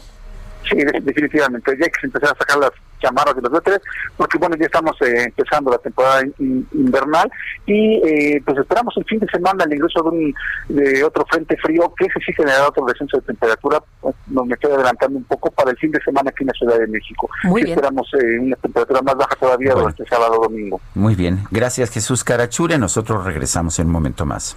Sí, 0.68 0.76
definitivamente. 0.76 1.76
Ya 1.78 1.84
hay 1.84 1.90
que 1.90 2.06
empezar 2.06 2.34
a 2.34 2.38
sacar 2.38 2.58
las 2.58 2.70
chamarras 3.04 3.34
y 3.36 3.40
los 3.40 3.50
suéteres, 3.50 3.80
porque 4.16 4.38
bueno, 4.38 4.56
ya 4.56 4.66
estamos 4.66 4.96
eh, 5.02 5.24
empezando 5.26 5.70
la 5.70 5.78
temporada 5.78 6.22
invernal 6.38 7.30
y 7.66 8.00
eh, 8.06 8.42
pues 8.44 8.58
esperamos 8.58 8.94
el 8.96 9.04
fin 9.04 9.18
de 9.20 9.28
semana 9.28 9.64
el 9.64 9.74
ingreso 9.74 10.02
de, 10.02 10.08
un, 10.08 10.34
de 10.68 11.04
otro 11.04 11.24
frente 11.26 11.56
frío 11.58 11.92
que 11.96 12.06
ese 12.06 12.20
sí 12.24 12.32
generará 12.32 12.68
otro 12.68 12.84
descenso 12.86 13.18
de 13.18 13.22
temperatura. 13.24 13.82
Pues, 14.00 14.14
nos 14.28 14.46
me 14.46 14.54
estoy 14.54 14.72
adelantando 14.72 15.18
un 15.18 15.24
poco 15.24 15.50
para 15.50 15.70
el 15.70 15.76
fin 15.76 15.90
de 15.90 16.00
semana 16.02 16.30
aquí 16.30 16.42
en 16.42 16.48
la 16.48 16.52
Ciudad 16.54 16.78
de 16.78 16.86
México. 16.86 17.28
Muy 17.44 17.62
bien. 17.62 17.74
Esperamos 17.74 18.08
eh, 18.14 18.38
una 18.40 18.56
temperatura 18.56 19.02
más 19.02 19.16
baja 19.16 19.36
todavía 19.36 19.74
durante 19.74 20.04
sábado 20.06 20.40
domingo. 20.42 20.80
Muy 20.94 21.14
bien. 21.14 21.40
Gracias, 21.50 21.90
Jesús 21.90 22.24
Carachure. 22.24 22.78
Nosotros 22.78 23.24
regresamos 23.24 23.78
en 23.78 23.86
un 23.86 23.92
momento 23.92 24.24
más. 24.24 24.56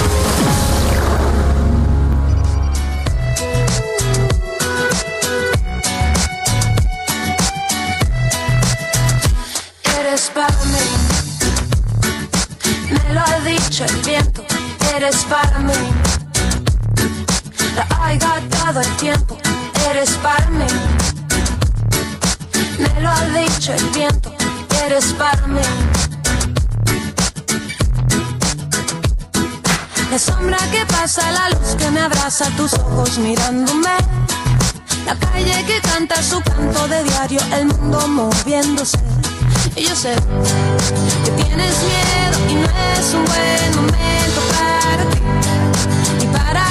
El 13.79 13.95
viento, 14.01 14.43
eres 14.93 15.23
para 15.29 15.59
mí. 15.59 15.73
La 17.73 17.87
hay 18.01 18.17
gastado 18.17 18.81
el 18.81 18.97
tiempo, 18.97 19.37
eres 19.89 20.11
para 20.17 20.49
mí. 20.49 20.65
Me 22.79 23.01
lo 23.01 23.09
ha 23.09 23.23
dicho 23.29 23.73
el 23.73 23.85
viento, 23.91 24.33
eres 24.85 25.13
para 25.13 25.47
mí. 25.47 25.61
La 30.11 30.19
sombra 30.19 30.57
que 30.69 30.85
pasa, 30.87 31.31
la 31.31 31.49
luz 31.51 31.75
que 31.77 31.89
me 31.91 32.01
abraza, 32.01 32.49
tus 32.57 32.73
ojos 32.73 33.17
mirándome. 33.19 33.95
La 35.05 35.15
calle 35.15 35.63
que 35.65 35.79
canta 35.79 36.21
su 36.21 36.41
canto 36.41 36.89
de 36.89 37.03
diario, 37.05 37.39
el 37.53 37.67
mundo 37.67 38.05
moviéndose 38.09 38.99
y 39.75 39.83
yo 39.83 39.95
sé 39.95 40.15
que 40.15 41.31
tienes 41.43 41.75
miedo 41.83 42.49
y 42.49 42.55
no 42.55 42.67
es 42.93 43.13
un 43.13 43.25
buen 43.25 43.75
momento 43.75 44.41
para 44.51 45.03
ti. 45.09 45.19
Y 46.21 46.27
para 46.27 46.63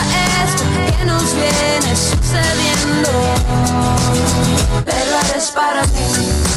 esto 0.44 0.62
que 0.98 1.04
nos 1.04 1.34
viene 1.34 1.96
sucediendo, 1.96 3.10
pero 4.84 5.18
eres 5.30 5.50
para 5.50 5.82
mí. 5.82 6.50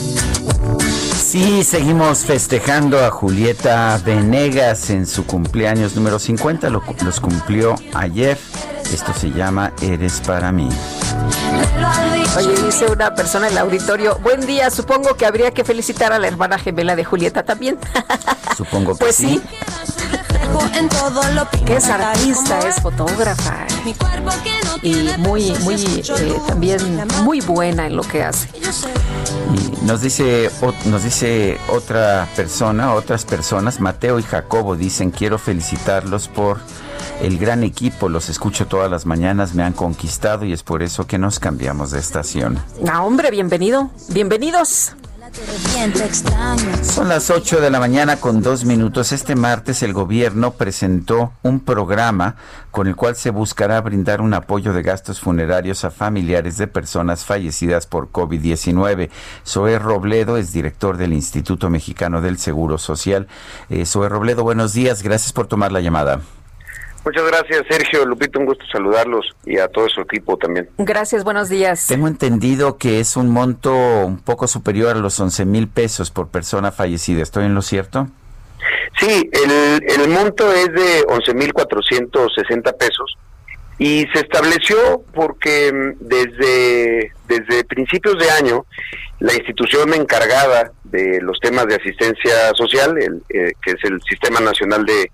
Sí, 1.34 1.64
seguimos 1.64 2.20
festejando 2.20 3.04
a 3.04 3.10
Julieta 3.10 4.00
Venegas 4.06 4.92
en 4.92 5.08
su 5.08 5.26
cumpleaños 5.26 5.96
número 5.96 6.20
50. 6.20 6.70
los 6.70 7.20
cumplió 7.20 7.76
ayer. 7.96 8.38
Esto 8.94 9.14
se 9.14 9.32
llama 9.32 9.74
Eres 9.82 10.22
para 10.22 10.52
mí. 10.52 10.70
Oye, 12.36 12.56
dice 12.66 12.86
una 12.92 13.14
persona 13.14 13.48
en 13.48 13.54
el 13.54 13.58
auditorio, 13.60 14.18
buen 14.20 14.46
día, 14.46 14.72
supongo 14.72 15.16
que 15.16 15.26
habría 15.26 15.52
que 15.52 15.64
felicitar 15.64 16.14
a 16.14 16.20
la 16.20 16.28
hermana 16.28 16.58
gemela 16.58 16.96
de 16.96 17.06
Julieta 17.06 17.44
también. 17.44 17.78
Supongo 18.58 18.94
que 18.94 19.06
pues 19.06 19.16
sí. 19.16 19.42
Que 21.66 21.78
es 21.78 21.90
artista, 21.90 22.60
es 22.68 22.82
fotógrafa 22.82 23.66
y 24.82 25.10
muy, 25.18 25.52
muy, 25.62 25.76
eh, 25.76 26.40
también 26.48 27.08
muy 27.24 27.42
buena 27.42 27.88
en 27.88 27.96
lo 27.96 28.04
que 28.04 28.24
hace. 28.24 28.50
Y 29.56 29.86
nos 29.86 30.02
dice, 30.02 30.50
nos 30.86 31.04
dice 31.04 31.58
otra 31.70 32.28
persona, 32.36 32.94
otras 32.94 33.26
personas, 33.26 33.80
Mateo 33.80 34.20
y 34.20 34.24
Jacobo 34.24 34.76
dicen 34.76 35.12
quiero 35.12 35.40
felicitarlos 35.40 36.28
por 36.28 36.60
el 37.22 37.38
gran 37.38 37.64
equipo, 37.64 38.10
los 38.10 38.30
escucho 38.30 38.68
todas 38.68 38.90
las 38.90 39.06
mañanas, 39.06 39.54
me 39.54 39.64
han 39.64 39.74
conquistado 39.74 40.46
y 40.46 40.54
es 40.54 40.64
por 40.64 40.84
eso 40.84 41.08
que 41.08 41.18
nos 41.18 41.40
cambiamos 41.40 41.92
de 41.92 42.00
estación. 42.00 42.60
Ah, 42.88 43.04
hombre, 43.04 43.32
bienvenido, 43.32 43.90
bienvenidos. 44.10 44.96
Son 46.84 47.08
las 47.08 47.30
8 47.30 47.62
de 47.62 47.70
la 47.70 47.80
mañana 47.80 48.18
con 48.18 48.42
dos 48.42 48.66
minutos. 48.66 49.14
Este 49.14 49.36
martes 49.36 49.82
el 49.82 49.94
gobierno 49.94 50.52
presentó 50.52 51.32
un 51.44 51.62
programa 51.62 52.36
con 52.72 52.88
el 52.88 52.96
cual 52.96 53.16
se 53.16 53.30
buscará 53.30 53.80
brindar 53.80 54.20
un 54.20 54.34
apoyo 54.34 54.74
de 54.74 54.84
gastos 54.84 55.22
funerarios 55.22 55.86
a 55.86 55.92
familiares 55.92 56.58
de 56.58 56.68
personas 56.68 57.24
fallecidas 57.24 57.88
por 57.88 58.12
COVID-19. 58.12 59.10
Zoé 59.48 59.80
Robledo 59.80 60.36
es 60.38 60.52
director 60.52 60.98
del 60.98 61.14
Instituto 61.14 61.70
Mexicano 61.70 62.22
del 62.22 62.38
Seguro 62.38 62.78
Social. 62.78 63.28
Eh, 63.70 63.86
Zoé 63.86 64.10
Robledo, 64.10 64.44
buenos 64.44 64.74
días. 64.74 65.04
Gracias 65.04 65.32
por 65.32 65.48
tomar 65.48 65.72
la 65.72 65.80
llamada. 65.80 66.20
Muchas 67.06 67.26
gracias, 67.28 67.64
Sergio. 67.70 68.06
Lupito, 68.06 68.40
un 68.40 68.46
gusto 68.46 68.66
saludarlos 68.72 69.36
y 69.46 69.58
a 69.58 69.68
todo 69.68 69.90
su 69.90 70.02
equipo 70.02 70.38
también. 70.38 70.70
Gracias, 70.78 71.24
buenos 71.24 71.50
días. 71.50 71.88
Tengo 71.88 72.08
entendido 72.08 72.78
que 72.78 73.00
es 73.00 73.18
un 73.18 73.30
monto 73.30 73.74
un 73.74 74.20
poco 74.20 74.48
superior 74.48 74.96
a 74.96 75.00
los 75.00 75.20
11 75.20 75.46
mil 75.46 75.68
pesos 75.68 76.12
por 76.12 76.30
persona 76.30 76.72
fallecida. 76.72 77.22
¿Estoy 77.22 77.46
en 77.46 77.56
lo 77.56 77.62
cierto? 77.62 78.08
Sí, 79.00 79.30
el, 79.32 79.84
el 80.02 80.10
monto 80.10 80.52
es 80.54 80.72
de 80.72 81.04
11 81.08 81.34
mil 81.34 81.52
460 81.52 82.72
pesos 82.74 83.18
y 83.80 84.06
se 84.14 84.22
estableció 84.22 85.04
porque 85.14 85.72
mm, 85.74 86.08
desde, 86.08 87.12
desde 87.28 87.64
principios 87.66 88.18
de 88.20 88.30
año 88.32 88.66
la 89.20 89.34
institución 89.34 89.94
encargada 89.94 90.72
de 90.84 91.20
los 91.22 91.40
temas 91.40 91.66
de 91.68 91.76
asistencia 91.76 92.54
social, 92.56 92.98
el, 92.98 93.24
eh, 93.30 93.54
que 93.62 93.72
es 93.72 93.84
el 93.84 94.02
Sistema 94.08 94.40
Nacional 94.40 94.86
de 94.86 95.12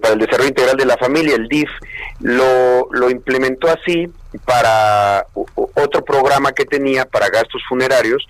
para 0.00 0.14
el 0.14 0.20
Desarrollo 0.20 0.48
Integral 0.48 0.76
de 0.76 0.86
la 0.86 0.96
Familia, 0.96 1.36
el 1.36 1.48
DIF, 1.48 1.70
lo, 2.20 2.88
lo 2.90 3.10
implementó 3.10 3.68
así 3.68 4.10
para 4.44 5.26
otro 5.34 6.04
programa 6.04 6.52
que 6.52 6.64
tenía 6.64 7.04
para 7.04 7.28
gastos 7.28 7.62
funerarios 7.68 8.26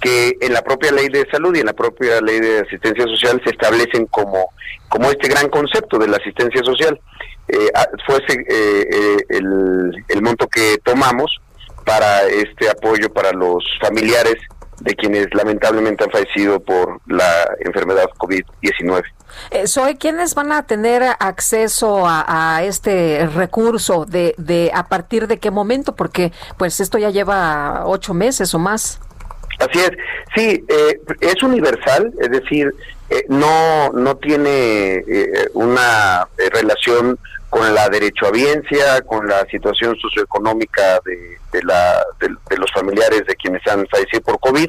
que 0.00 0.36
en 0.40 0.52
la 0.52 0.62
propia 0.62 0.92
ley 0.92 1.08
de 1.08 1.26
salud 1.30 1.56
y 1.56 1.60
en 1.60 1.66
la 1.66 1.72
propia 1.72 2.20
ley 2.20 2.38
de 2.38 2.60
asistencia 2.60 3.04
social 3.04 3.40
se 3.42 3.50
establecen 3.50 4.06
como, 4.06 4.50
como 4.88 5.08
este 5.10 5.28
gran 5.28 5.48
concepto 5.48 5.98
de 5.98 6.08
la 6.08 6.18
asistencia 6.18 6.62
social. 6.62 7.00
Eh, 7.48 7.70
ah, 7.74 7.86
fue 8.06 8.16
eh, 8.16 8.44
eh, 8.48 9.16
el, 9.30 10.04
el 10.08 10.22
monto 10.22 10.46
que 10.46 10.78
tomamos 10.84 11.40
para 11.86 12.22
este 12.24 12.68
apoyo 12.68 13.10
para 13.12 13.32
los 13.32 13.64
familiares 13.80 14.36
de 14.80 14.94
quienes 14.94 15.28
lamentablemente 15.34 16.04
han 16.04 16.10
fallecido 16.10 16.60
por 16.60 17.00
la 17.06 17.48
enfermedad 17.60 18.06
COVID-19. 18.18 19.02
Eh, 19.50 19.66
Soy, 19.66 19.96
¿quiénes 19.96 20.34
van 20.34 20.52
a 20.52 20.66
tener 20.66 21.02
acceso 21.18 22.04
a, 22.06 22.62
este 22.62 23.26
recurso? 23.34 24.04
De, 24.04 24.34
de 24.38 24.70
¿A 24.74 24.88
partir 24.88 25.26
de 25.26 25.38
qué 25.38 25.50
momento? 25.50 25.94
Porque 25.94 26.32
pues 26.56 26.80
esto 26.80 26.98
ya 26.98 27.10
lleva 27.10 27.82
ocho 27.86 28.14
meses 28.14 28.54
o 28.54 28.58
más. 28.58 29.00
Así 29.58 29.78
es, 29.78 29.90
sí, 30.34 30.64
eh, 30.68 31.00
es 31.20 31.42
universal, 31.42 32.12
es 32.20 32.30
decir, 32.30 32.74
eh, 33.10 33.24
no, 33.28 33.90
no 33.92 34.16
tiene 34.16 35.04
eh, 35.06 35.48
una 35.52 36.26
relación 36.36 37.18
con 37.54 37.72
la 37.72 37.88
derechohabiencia, 37.88 39.00
con 39.02 39.28
la 39.28 39.46
situación 39.48 39.96
socioeconómica 40.00 40.98
de, 41.04 41.38
de, 41.52 41.62
la, 41.62 42.04
de, 42.18 42.56
los 42.56 42.68
familiares 42.72 43.22
de 43.28 43.36
quienes 43.36 43.64
han 43.68 43.86
fallecido 43.86 44.22
por 44.22 44.40
COVID. 44.40 44.68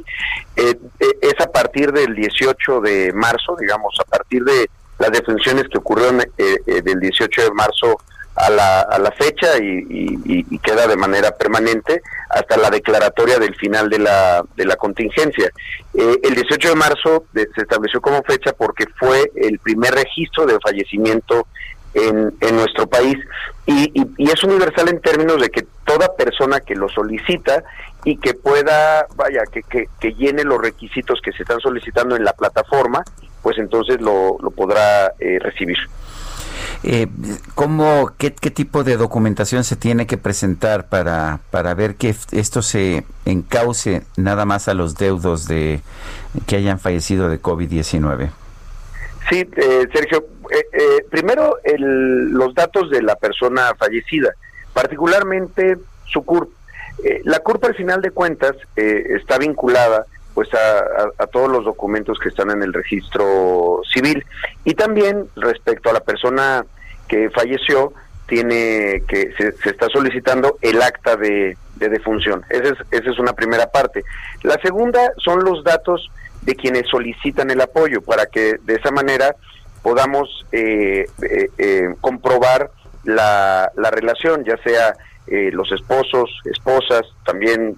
es 0.56 1.34
a 1.40 1.52
partir 1.52 1.92
del 1.92 2.14
18 2.14 2.82
de 2.82 3.12
marzo, 3.12 3.56
digamos, 3.60 3.98
a 4.00 4.04
partir 4.04 4.44
de 4.44 4.70
las 5.00 5.10
defunciones 5.10 5.64
que 5.68 5.80
ocurrieron 5.80 6.20
del 6.38 7.00
18 7.00 7.42
de 7.42 7.52
marzo 7.54 7.98
a 8.36 8.52
la, 8.52 8.82
a 8.82 9.00
la 9.00 9.12
fecha 9.14 9.58
y, 9.58 10.60
queda 10.60 10.88
de 10.88 10.96
manera 10.96 11.32
permanente 11.32 12.02
hasta 12.30 12.58
la 12.58 12.70
declaratoria 12.70 13.40
del 13.40 13.56
final 13.56 13.90
de 13.90 14.00
la, 14.00 14.44
de 14.56 14.66
la 14.66 14.76
contingencia. 14.76 15.52
Eh, 15.94 16.20
el 16.24 16.36
18 16.36 16.70
de 16.70 16.76
marzo 16.76 17.26
se 17.34 17.62
estableció 17.62 18.02
como 18.02 18.22
fecha 18.24 18.54
porque 18.54 18.86
fue 19.00 19.32
el 19.36 19.60
primer 19.60 19.94
registro 19.94 20.46
de 20.46 20.60
fallecimiento 20.60 21.48
en, 21.96 22.34
en 22.42 22.56
nuestro 22.56 22.88
país 22.88 23.18
y, 23.66 23.92
y, 23.96 24.30
es 24.30 24.44
universal 24.44 24.90
en 24.90 25.02
términos 25.02 25.42
de 25.42 25.50
que 25.50 25.66
toda 25.86 26.16
persona 26.16 26.60
que 26.60 26.76
lo 26.76 26.88
solicita 26.90 27.64
y 28.04 28.18
que 28.18 28.36
pueda, 28.36 29.08
vaya, 29.16 29.44
que, 29.52 29.64
que, 29.64 29.88
que 30.00 30.14
llene 30.14 30.44
los 30.44 30.62
requisitos 30.62 31.20
que 31.24 31.32
se 31.32 31.42
están 31.42 31.60
solicitando 31.62 32.16
en 32.16 32.24
la 32.24 32.34
plataforma, 32.34 33.04
pues 33.42 33.58
entonces 33.58 34.00
lo, 34.02 34.38
lo 34.40 34.52
podrá 34.52 35.14
eh, 35.20 35.40
recibir. 35.40 35.78
Eh, 36.84 37.08
¿cómo, 37.56 38.12
qué, 38.18 38.30
tipo 38.30 38.84
de 38.84 38.98
documentación 38.98 39.64
se 39.64 39.76
tiene 39.76 40.06
que 40.06 40.18
presentar 40.18 40.88
para, 40.88 41.40
para 41.50 41.74
ver 41.74 41.96
que 41.96 42.14
esto 42.32 42.62
se 42.62 43.06
encauce 43.26 44.04
nada 44.18 44.46
más 44.46 44.68
a 44.68 44.76
los 44.76 44.96
deudos 44.96 45.48
de 45.48 45.82
que 46.46 46.58
hayan 46.58 46.80
fallecido 46.80 47.30
de 47.30 47.42
COVID-19? 47.42 48.30
Sí, 49.30 49.48
eh, 49.56 49.88
Sergio, 49.92 50.24
eh, 50.52 50.66
eh, 50.74 51.06
primero 51.10 51.58
el, 51.64 52.32
los 52.32 52.54
datos 52.54 52.90
de 52.90 53.02
la 53.02 53.16
persona 53.16 53.74
fallecida, 53.76 54.34
particularmente 54.74 55.78
su 56.06 56.24
CURP. 56.24 56.50
la 57.24 57.40
CURP 57.40 57.66
al 57.66 57.76
final 57.76 58.02
de 58.02 58.12
cuentas 58.12 58.56
está 58.76 59.38
vinculada 59.38 60.06
pues 60.36 60.50
a, 60.54 61.28
todos 61.28 61.50
los 61.50 61.64
documentos 61.64 62.20
que 62.20 62.28
están 62.30 62.52
en 62.52 62.62
el 62.62 62.74
registro 62.74 63.80
civil. 63.92 64.24
Y 64.66 64.74
también 64.74 65.30
respecto 65.38 65.90
a 65.90 65.94
la 65.94 66.02
persona 66.02 66.66
que 67.08 67.30
falleció 67.30 67.94
tiene 68.28 69.04
que 69.08 69.34
se, 69.38 69.70
está 69.70 69.88
solicitando 69.88 70.58
el 70.62 70.82
acta 70.82 71.16
de, 71.16 71.58
defunción. 71.78 72.44
Esa 72.50 72.74
es, 72.74 72.78
esa 72.92 73.12
es 73.12 73.20
una 73.20 73.34
primera 73.34 73.68
parte. 73.68 74.04
La 74.44 74.60
segunda 74.62 75.14
son 75.18 75.44
los 75.44 75.64
datos 75.64 76.10
de 76.42 76.56
quienes 76.56 76.88
solicitan 76.88 77.50
el 77.50 77.62
apoyo 77.62 78.02
para 78.02 78.26
que 78.26 78.58
de 78.64 78.76
esa 78.76 78.92
manera 78.92 79.36
podamos 79.86 80.28
eh, 80.52 81.06
eh, 81.22 81.50
eh, 81.60 81.94
comprobar 82.02 82.72
la, 83.04 83.72
la 83.76 83.92
relación 83.92 84.44
ya 84.44 84.58
sea 84.64 84.96
los 85.28 85.72
esposos 85.72 86.30
esposas 86.46 87.02
también 87.24 87.76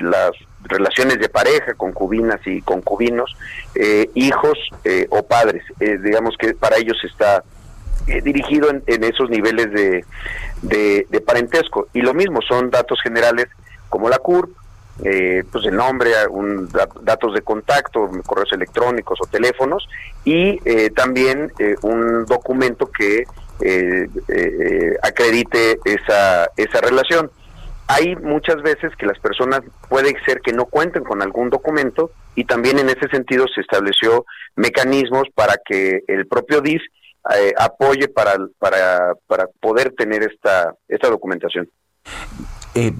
las 0.00 0.30
relaciones 0.64 1.18
de 1.18 1.28
pareja, 1.28 1.74
concubinas 1.74 2.40
y 2.46 2.62
concubinos, 2.62 3.36
eh, 3.74 4.10
hijos 4.14 4.58
eh, 4.84 5.06
o 5.10 5.22
padres. 5.24 5.62
Eh, 5.80 5.98
digamos 6.02 6.36
que 6.38 6.54
para 6.54 6.76
ellos 6.76 6.96
está 7.04 7.44
dirigido 8.24 8.68
en, 8.70 9.04
esos 9.04 9.30
niveles 9.30 9.70
de, 9.72 10.04
de, 11.08 11.20
parentesco. 11.20 11.86
Y 11.92 12.00
lo 12.00 12.14
mismo, 12.14 12.40
son 12.42 12.70
datos 12.70 13.00
generales 13.02 13.46
como 13.88 14.08
la 14.08 14.18
CURP, 14.18 14.50
pues 14.98 15.64
el 15.64 15.76
nombre, 15.76 16.10
datos 17.02 17.34
de 17.34 17.42
contacto, 17.42 18.10
correos 18.26 18.52
electrónicos 18.52 19.18
o 19.22 19.26
teléfonos, 19.26 19.88
y 20.24 20.58
también 20.90 21.52
un 21.82 22.24
documento 22.26 22.90
que 22.90 23.24
acredite 25.02 25.78
esa, 25.84 26.50
esa 26.56 26.80
relación 26.80 27.30
hay 27.88 28.16
muchas 28.16 28.62
veces 28.62 28.94
que 28.96 29.06
las 29.06 29.18
personas 29.18 29.60
puede 29.88 30.14
ser 30.24 30.40
que 30.40 30.52
no 30.52 30.66
cuenten 30.66 31.04
con 31.04 31.20
algún 31.20 31.50
documento 31.50 32.10
y 32.34 32.44
también 32.44 32.78
en 32.78 32.88
ese 32.88 33.08
sentido 33.08 33.46
se 33.54 33.60
estableció 33.60 34.24
mecanismos 34.56 35.24
para 35.34 35.56
que 35.64 36.00
el 36.06 36.26
propio 36.26 36.60
DIF 36.60 36.80
eh, 37.36 37.52
apoye 37.58 38.08
para, 38.08 38.36
para, 38.58 39.14
para 39.26 39.46
poder 39.60 39.92
tener 39.92 40.22
esta, 40.22 40.74
esta 40.88 41.08
documentación. 41.08 41.68
Eh, 42.74 42.92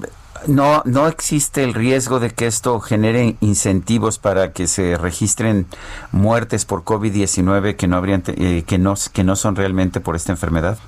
no, 0.47 0.83
no 0.85 1.09
existe 1.09 1.65
el 1.65 1.75
riesgo 1.75 2.21
de 2.21 2.31
que 2.31 2.47
esto 2.47 2.81
genere 2.81 3.37
incentivos 3.41 4.19
para 4.19 4.53
que 4.53 4.67
se 4.67 4.97
registren 4.97 5.67
muertes 6.11 6.65
por 6.65 6.85
COVID-19 6.85 7.77
que 7.77 7.87
no 7.87 7.97
habrían 7.97 8.23
eh, 8.27 8.65
que 8.67 8.79
no 8.79 8.95
que 9.13 9.25
no 9.25 9.37
son 9.37 9.57
realmente 9.57 10.01
por 10.01 10.17
esta 10.17 10.33
enfermedad. 10.33 10.79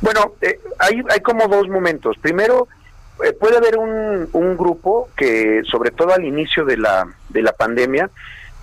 Bueno, 0.00 0.32
hay 0.78 1.02
hay 1.10 1.20
como 1.20 1.48
dos 1.48 1.68
momentos. 1.68 2.16
Primero, 2.18 2.68
eh, 3.24 3.32
puede 3.32 3.58
haber 3.58 3.76
un, 3.76 4.28
un 4.32 4.56
grupo 4.56 5.10
que, 5.16 5.62
sobre 5.70 5.90
todo 5.90 6.14
al 6.14 6.24
inicio 6.24 6.64
de 6.64 6.78
la, 6.78 7.06
de 7.28 7.42
la 7.42 7.52
pandemia, 7.52 8.10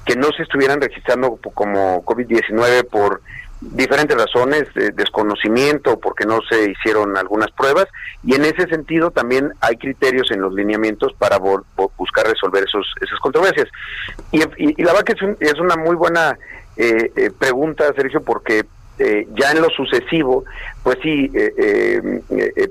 que 0.06 0.16
no 0.16 0.32
se 0.32 0.44
estuvieran 0.44 0.82
registrando 0.82 1.38
como 1.54 2.04
COVID-19 2.06 2.88
por 2.90 3.22
diferentes 3.62 4.16
razones, 4.16 4.72
de 4.74 4.92
desconocimiento, 4.92 6.00
porque 6.00 6.26
no 6.26 6.40
se 6.50 6.72
hicieron 6.72 7.18
algunas 7.18 7.52
pruebas, 7.52 7.88
y 8.24 8.36
en 8.36 8.46
ese 8.46 8.68
sentido 8.68 9.12
también 9.12 9.52
hay 9.62 9.78
criterios 9.78 10.32
en 10.32 10.42
los 10.42 10.54
lineamientos 10.54 11.14
para 11.14 11.38
buscar 11.38 12.28
resolver 12.28 12.64
esos, 12.64 12.86
esas 13.02 13.20
controversias. 13.20 13.68
Y, 14.32 14.40
la 14.84 14.94
verdad 14.94 15.04
que 15.04 15.14
es, 15.14 15.52
es 15.54 15.60
una 15.60 15.76
muy 15.76 15.96
buena 15.96 16.38
eh, 16.76 17.12
eh, 17.16 17.32
pregunta, 17.38 17.92
Sergio, 17.96 18.22
porque 18.22 18.66
ya 19.00 19.52
en 19.52 19.62
lo 19.62 19.70
sucesivo, 19.70 20.44
pues 20.82 20.98
sí, 21.04 21.32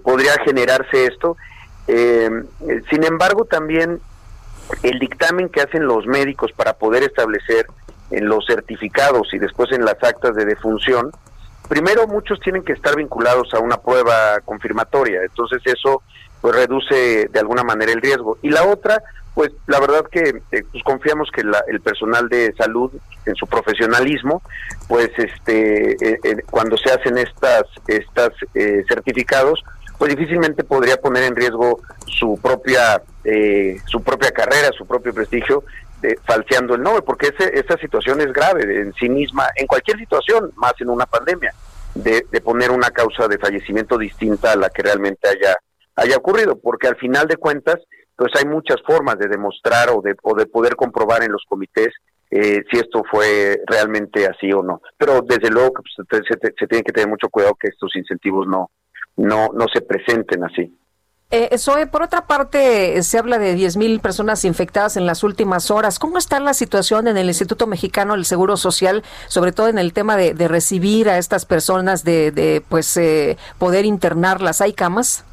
podría 0.03 0.33
generarse 0.45 1.07
esto, 1.07 1.37
eh, 1.89 2.31
sin 2.91 3.05
embargo, 3.05 3.45
también 3.45 4.01
el 4.83 4.99
dictamen 4.99 5.49
que 5.49 5.61
hacen 5.61 5.87
los 5.87 6.07
médicos 6.07 6.53
para 6.53 6.73
poder 6.75 7.05
establecer 7.05 7.67
en 8.11 8.29
los 8.29 8.47
certificados 8.47 9.33
y 9.33 9.39
después 9.39 9.73
en 9.73 9.85
las 9.85 10.03
actas 10.03 10.35
de 10.35 10.45
defunción, 10.45 11.11
primero 11.69 12.07
muchos 12.07 12.41
tienen 12.41 12.63
que 12.63 12.73
estar 12.73 12.97
vinculados 12.97 13.53
a 13.55 13.61
una 13.61 13.77
prueba 13.79 14.41
confirmatoria, 14.45 15.23
entonces 15.23 15.61
eso 15.65 16.03
pues 16.41 16.55
reduce 16.55 17.29
de 17.33 17.41
alguna 17.41 17.65
manera 17.65 17.93
el 17.93 18.01
riesgo. 18.01 18.39
Y 18.43 18.51
la 18.51 18.65
otra, 18.65 19.03
pues 19.35 19.51
la 19.67 19.81
verdad 19.81 20.07
que 20.11 20.43
eh, 20.53 20.65
pues, 20.71 20.83
confiamos 20.85 21.31
que 21.31 21.43
el 21.43 21.81
personal 21.81 22.29
de 22.29 22.55
salud 22.55 22.91
en 23.25 23.35
su 23.35 23.47
profesionalismo, 23.47 24.43
pues 24.89 25.11
este 25.17 25.93
eh, 25.93 26.19
eh, 26.23 26.37
cuando 26.49 26.77
se 26.77 26.91
hacen 26.91 27.19
estas 27.19 27.65
estas 27.87 28.31
certificados, 28.89 29.63
pues 29.99 30.15
difícilmente 30.15 30.63
podría 30.63 30.97
poner 30.99 31.25
en 31.25 31.37
riesgo 31.37 31.81
su 32.07 32.39
propia 32.41 33.03
su 33.87 34.03
propia 34.05 34.31
carrera, 34.31 34.71
su 34.71 34.87
propio 34.87 35.13
prestigio, 35.13 35.65
de, 36.01 36.19
falseando 36.25 36.75
el 36.75 36.83
nombre, 36.83 37.03
porque 37.03 37.29
ese, 37.37 37.59
esa 37.59 37.77
situación 37.79 38.21
es 38.21 38.33
grave 38.33 38.81
en 38.81 38.93
sí 38.95 39.09
misma, 39.09 39.49
en 39.57 39.67
cualquier 39.67 39.99
situación, 39.99 40.53
más 40.57 40.75
en 40.81 40.91
una 40.91 41.07
pandemia, 41.07 41.53
de, 41.95 42.23
poner 42.43 42.71
una 42.71 42.91
causa 42.91 43.27
de 43.27 43.39
fallecimiento 43.39 43.97
distinta 43.97 44.53
a 44.53 44.57
la 44.57 44.71
que 44.71 44.83
realmente 44.83 45.29
haya 45.29 45.57
haya 45.97 46.17
ocurrido, 46.17 46.59
porque 46.59 46.89
al 46.89 46.97
final 46.97 47.27
de 47.27 47.39
cuentas, 47.39 47.77
pues 48.15 48.31
hay 48.37 48.45
muchas 48.45 48.77
formas 48.87 49.19
de 49.19 49.29
demostrar 49.29 49.89
o 49.91 50.03
de, 50.03 50.15
o 50.23 50.35
de 50.35 50.47
poder 50.47 50.77
comprobar 50.77 51.23
en 51.23 51.33
los 51.33 51.43
comités 51.49 51.89
eh, 52.31 52.63
si 52.71 52.79
esto 52.79 53.03
fue 53.11 53.61
realmente 53.67 54.27
así 54.27 54.53
o 54.53 54.63
no. 54.63 54.83
Pero 54.99 55.23
desde 55.23 55.51
luego 55.51 55.73
pues, 55.73 56.09
se, 56.29 56.51
se, 56.59 56.67
tiene 56.67 56.85
que 56.85 56.93
tener 56.93 57.09
mucho 57.09 57.29
cuidado 57.29 57.57
que 57.59 57.69
estos 57.69 57.95
incentivos 57.97 58.47
no, 58.47 58.71
no, 59.17 59.49
no 59.55 59.67
se 59.73 59.81
presenten 59.81 60.45
así. 60.45 60.73
Eh, 61.31 61.59
por 61.91 62.03
otra 62.03 62.27
parte, 62.27 63.03
se 63.03 63.19
habla 63.19 63.39
de 63.39 63.57
10.000 63.57 64.01
personas 64.01 64.45
infectadas 64.45 64.97
en 64.97 65.07
las 65.07 65.25
últimas 65.25 65.71
horas. 65.71 65.99
¿Cómo 65.99 66.19
está 66.19 66.39
la 66.39 66.55
situación 66.55 67.09
en 67.09 67.17
el 67.17 67.27
Instituto 67.27 67.67
Mexicano 67.67 68.15
del 68.15 68.25
Seguro 68.25 68.57
Social, 68.57 69.03
sobre 69.27 69.53
todo 69.53 69.69
en 69.69 69.79
el 69.79 69.93
tema 69.93 70.17
de, 70.17 70.35
recibir 70.49 71.09
a 71.09 71.19
estas 71.19 71.45
personas, 71.45 72.05
de, 72.05 72.31
de 72.31 72.63
pues 72.69 72.97
eh, 72.97 73.37
poder 73.59 73.85
internarlas? 73.85 74.61
¿Hay 74.61 74.73
camas? 74.73 75.25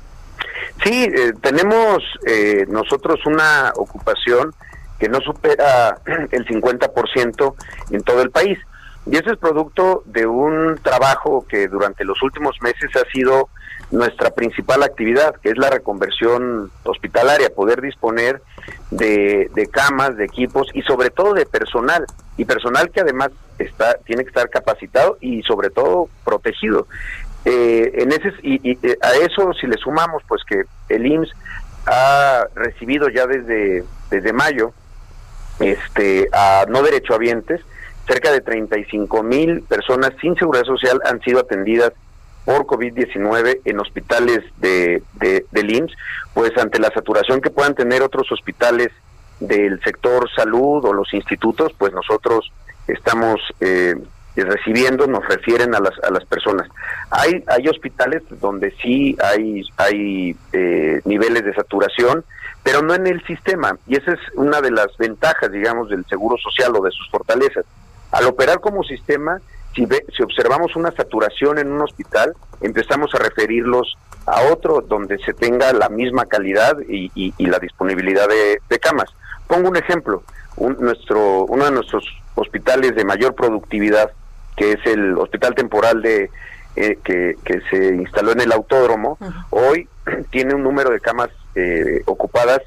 Sí, 0.83 1.03
eh, 1.03 1.33
tenemos 1.41 2.03
eh, 2.25 2.65
nosotros 2.67 3.19
una 3.25 3.71
ocupación 3.75 4.53
que 4.99 5.07
no 5.07 5.21
supera 5.21 5.99
el 6.31 6.45
50% 6.45 7.55
en 7.91 8.03
todo 8.03 8.21
el 8.21 8.31
país. 8.31 8.57
Y 9.05 9.15
eso 9.15 9.31
es 9.31 9.37
producto 9.37 10.03
de 10.05 10.25
un 10.25 10.79
trabajo 10.81 11.45
que 11.47 11.67
durante 11.67 12.05
los 12.05 12.21
últimos 12.23 12.55
meses 12.61 12.89
ha 12.95 13.09
sido 13.11 13.49
nuestra 13.93 14.31
principal 14.31 14.81
actividad, 14.81 15.35
que 15.35 15.49
es 15.49 15.57
la 15.57 15.69
reconversión 15.69 16.71
hospitalaria, 16.83 17.53
poder 17.53 17.79
disponer 17.79 18.41
de, 18.89 19.69
camas, 19.71 20.17
de 20.17 20.25
equipos 20.25 20.67
y 20.73 20.81
sobre 20.81 21.11
todo 21.11 21.33
de 21.33 21.45
personal, 21.45 22.03
y 22.35 22.43
personal 22.45 22.89
que 22.89 23.01
además 23.01 23.29
está 23.59 23.97
tiene 24.03 24.23
que 24.23 24.29
estar 24.29 24.49
capacitado 24.49 25.17
y 25.21 25.43
sobre 25.43 25.69
todo 25.69 26.09
protegido. 26.25 26.87
Eh, 27.45 27.91
en 28.01 28.11
ese 28.11 28.33
y, 28.41 28.71
eh, 28.71 28.97
a 29.01 29.13
eso 29.13 29.53
si 29.53 29.67
le 29.67 29.77
sumamos 29.77 30.23
pues 30.27 30.41
que 30.43 30.63
el 30.89 31.05
IMSS 31.05 31.31
ha 31.85 32.47
recibido 32.55 33.09
ya 33.09 33.27
desde 33.27 33.83
desde 34.09 34.33
mayo 34.33 34.71
este 35.59 36.29
a 36.31 36.65
no 36.69 36.81
derechohabientes 36.81 37.61
cerca 38.07 38.31
de 38.31 38.39
35 38.39 39.23
mil 39.23 39.61
personas 39.63 40.13
sin 40.21 40.35
seguridad 40.35 40.63
social 40.63 41.01
han 41.05 41.19
sido 41.21 41.41
atendidas 41.41 41.91
por 42.45 42.65
COVID-19 42.65 43.61
en 43.65 43.79
hospitales 43.79 44.41
de, 44.57 45.01
de, 45.15 45.45
del 45.51 45.75
IMSS, 45.75 45.95
pues 46.33 46.51
ante 46.57 46.79
la 46.79 46.89
saturación 46.89 47.41
que 47.41 47.49
puedan 47.49 47.75
tener 47.75 48.01
otros 48.01 48.31
hospitales 48.31 48.89
del 49.39 49.81
sector 49.83 50.29
salud 50.35 50.83
o 50.85 50.93
los 50.93 51.13
institutos, 51.13 51.73
pues 51.77 51.93
nosotros 51.93 52.51
estamos 52.87 53.39
eh, 53.59 53.95
recibiendo, 54.35 55.07
nos 55.07 55.25
refieren 55.27 55.75
a 55.75 55.79
las, 55.79 55.93
a 56.03 56.11
las 56.11 56.25
personas. 56.25 56.67
Hay, 57.11 57.43
hay 57.47 57.67
hospitales 57.67 58.23
donde 58.41 58.71
sí 58.81 59.15
hay, 59.23 59.63
hay 59.77 60.35
eh, 60.53 61.01
niveles 61.05 61.45
de 61.45 61.53
saturación, 61.53 62.23
pero 62.63 62.81
no 62.81 62.95
en 62.95 63.07
el 63.07 63.23
sistema, 63.25 63.77
y 63.87 63.97
esa 63.97 64.13
es 64.13 64.19
una 64.35 64.61
de 64.61 64.71
las 64.71 64.95
ventajas, 64.97 65.51
digamos, 65.51 65.89
del 65.89 66.05
Seguro 66.05 66.37
Social 66.37 66.73
o 66.75 66.81
de 66.81 66.91
sus 66.91 67.09
fortalezas. 67.09 67.65
Al 68.11 68.25
operar 68.25 68.59
como 68.61 68.83
sistema, 68.83 69.41
si, 69.75 69.87
si 70.15 70.23
observamos 70.23 70.75
una 70.75 70.91
saturación 70.91 71.59
en 71.59 71.71
un 71.71 71.81
hospital, 71.81 72.33
empezamos 72.61 73.13
a 73.13 73.19
referirlos 73.19 73.95
a 74.25 74.41
otro 74.51 74.81
donde 74.81 75.17
se 75.19 75.33
tenga 75.33 75.73
la 75.73 75.89
misma 75.89 76.25
calidad 76.25 76.77
y, 76.87 77.33
la 77.39 77.59
disponibilidad 77.59 78.27
de, 78.27 78.79
camas. 78.79 79.09
Pongo 79.47 79.69
un 79.69 79.77
ejemplo, 79.77 80.23
nuestro, 80.57 81.45
uno 81.45 81.65
de 81.65 81.71
nuestros 81.71 82.05
hospitales 82.35 82.95
de 82.95 83.05
mayor 83.05 83.35
productividad, 83.35 84.11
que 84.55 84.73
es 84.73 84.85
el 84.85 85.17
hospital 85.17 85.55
temporal 85.55 86.01
de 86.01 86.29
eh, 86.75 86.97
que, 87.03 87.35
se 87.69 87.95
instaló 87.95 88.31
en 88.31 88.41
el 88.41 88.51
autódromo, 88.51 89.17
hoy 89.49 89.87
tiene 90.31 90.55
un 90.55 90.63
número 90.63 90.89
de 90.89 90.99
camas 90.99 91.29
eh, 91.55 92.01
ocupadas 92.05 92.61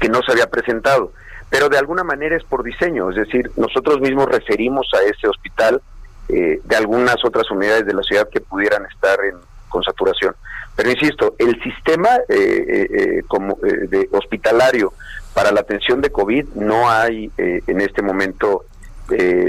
que 0.00 0.08
no 0.08 0.22
se 0.22 0.32
había 0.32 0.48
presentado, 0.48 1.12
pero 1.50 1.68
de 1.68 1.78
alguna 1.78 2.04
manera 2.04 2.36
es 2.36 2.44
por 2.44 2.64
diseño, 2.64 3.10
es 3.10 3.16
decir, 3.16 3.50
nosotros 3.56 4.00
mismos 4.00 4.26
referimos 4.26 4.88
a 4.94 5.02
ese 5.08 5.28
hospital 5.28 5.80
eh, 6.28 6.60
de 6.64 6.76
algunas 6.76 7.22
otras 7.24 7.50
unidades 7.50 7.84
de 7.84 7.92
la 7.92 8.02
ciudad 8.02 8.28
que 8.30 8.40
pudieran 8.40 8.86
estar 8.86 9.18
en, 9.24 9.36
con 9.68 9.82
saturación. 9.82 10.34
Pero 10.74 10.90
insisto, 10.90 11.34
el 11.38 11.62
sistema 11.62 12.08
eh, 12.28 12.86
eh, 12.90 13.22
como 13.28 13.56
de 13.62 14.08
hospitalario 14.10 14.92
para 15.34 15.52
la 15.52 15.60
atención 15.60 16.00
de 16.00 16.10
COVID 16.10 16.46
no 16.54 16.90
hay 16.90 17.30
en 17.36 17.80
este 17.80 18.02
momento 18.02 18.64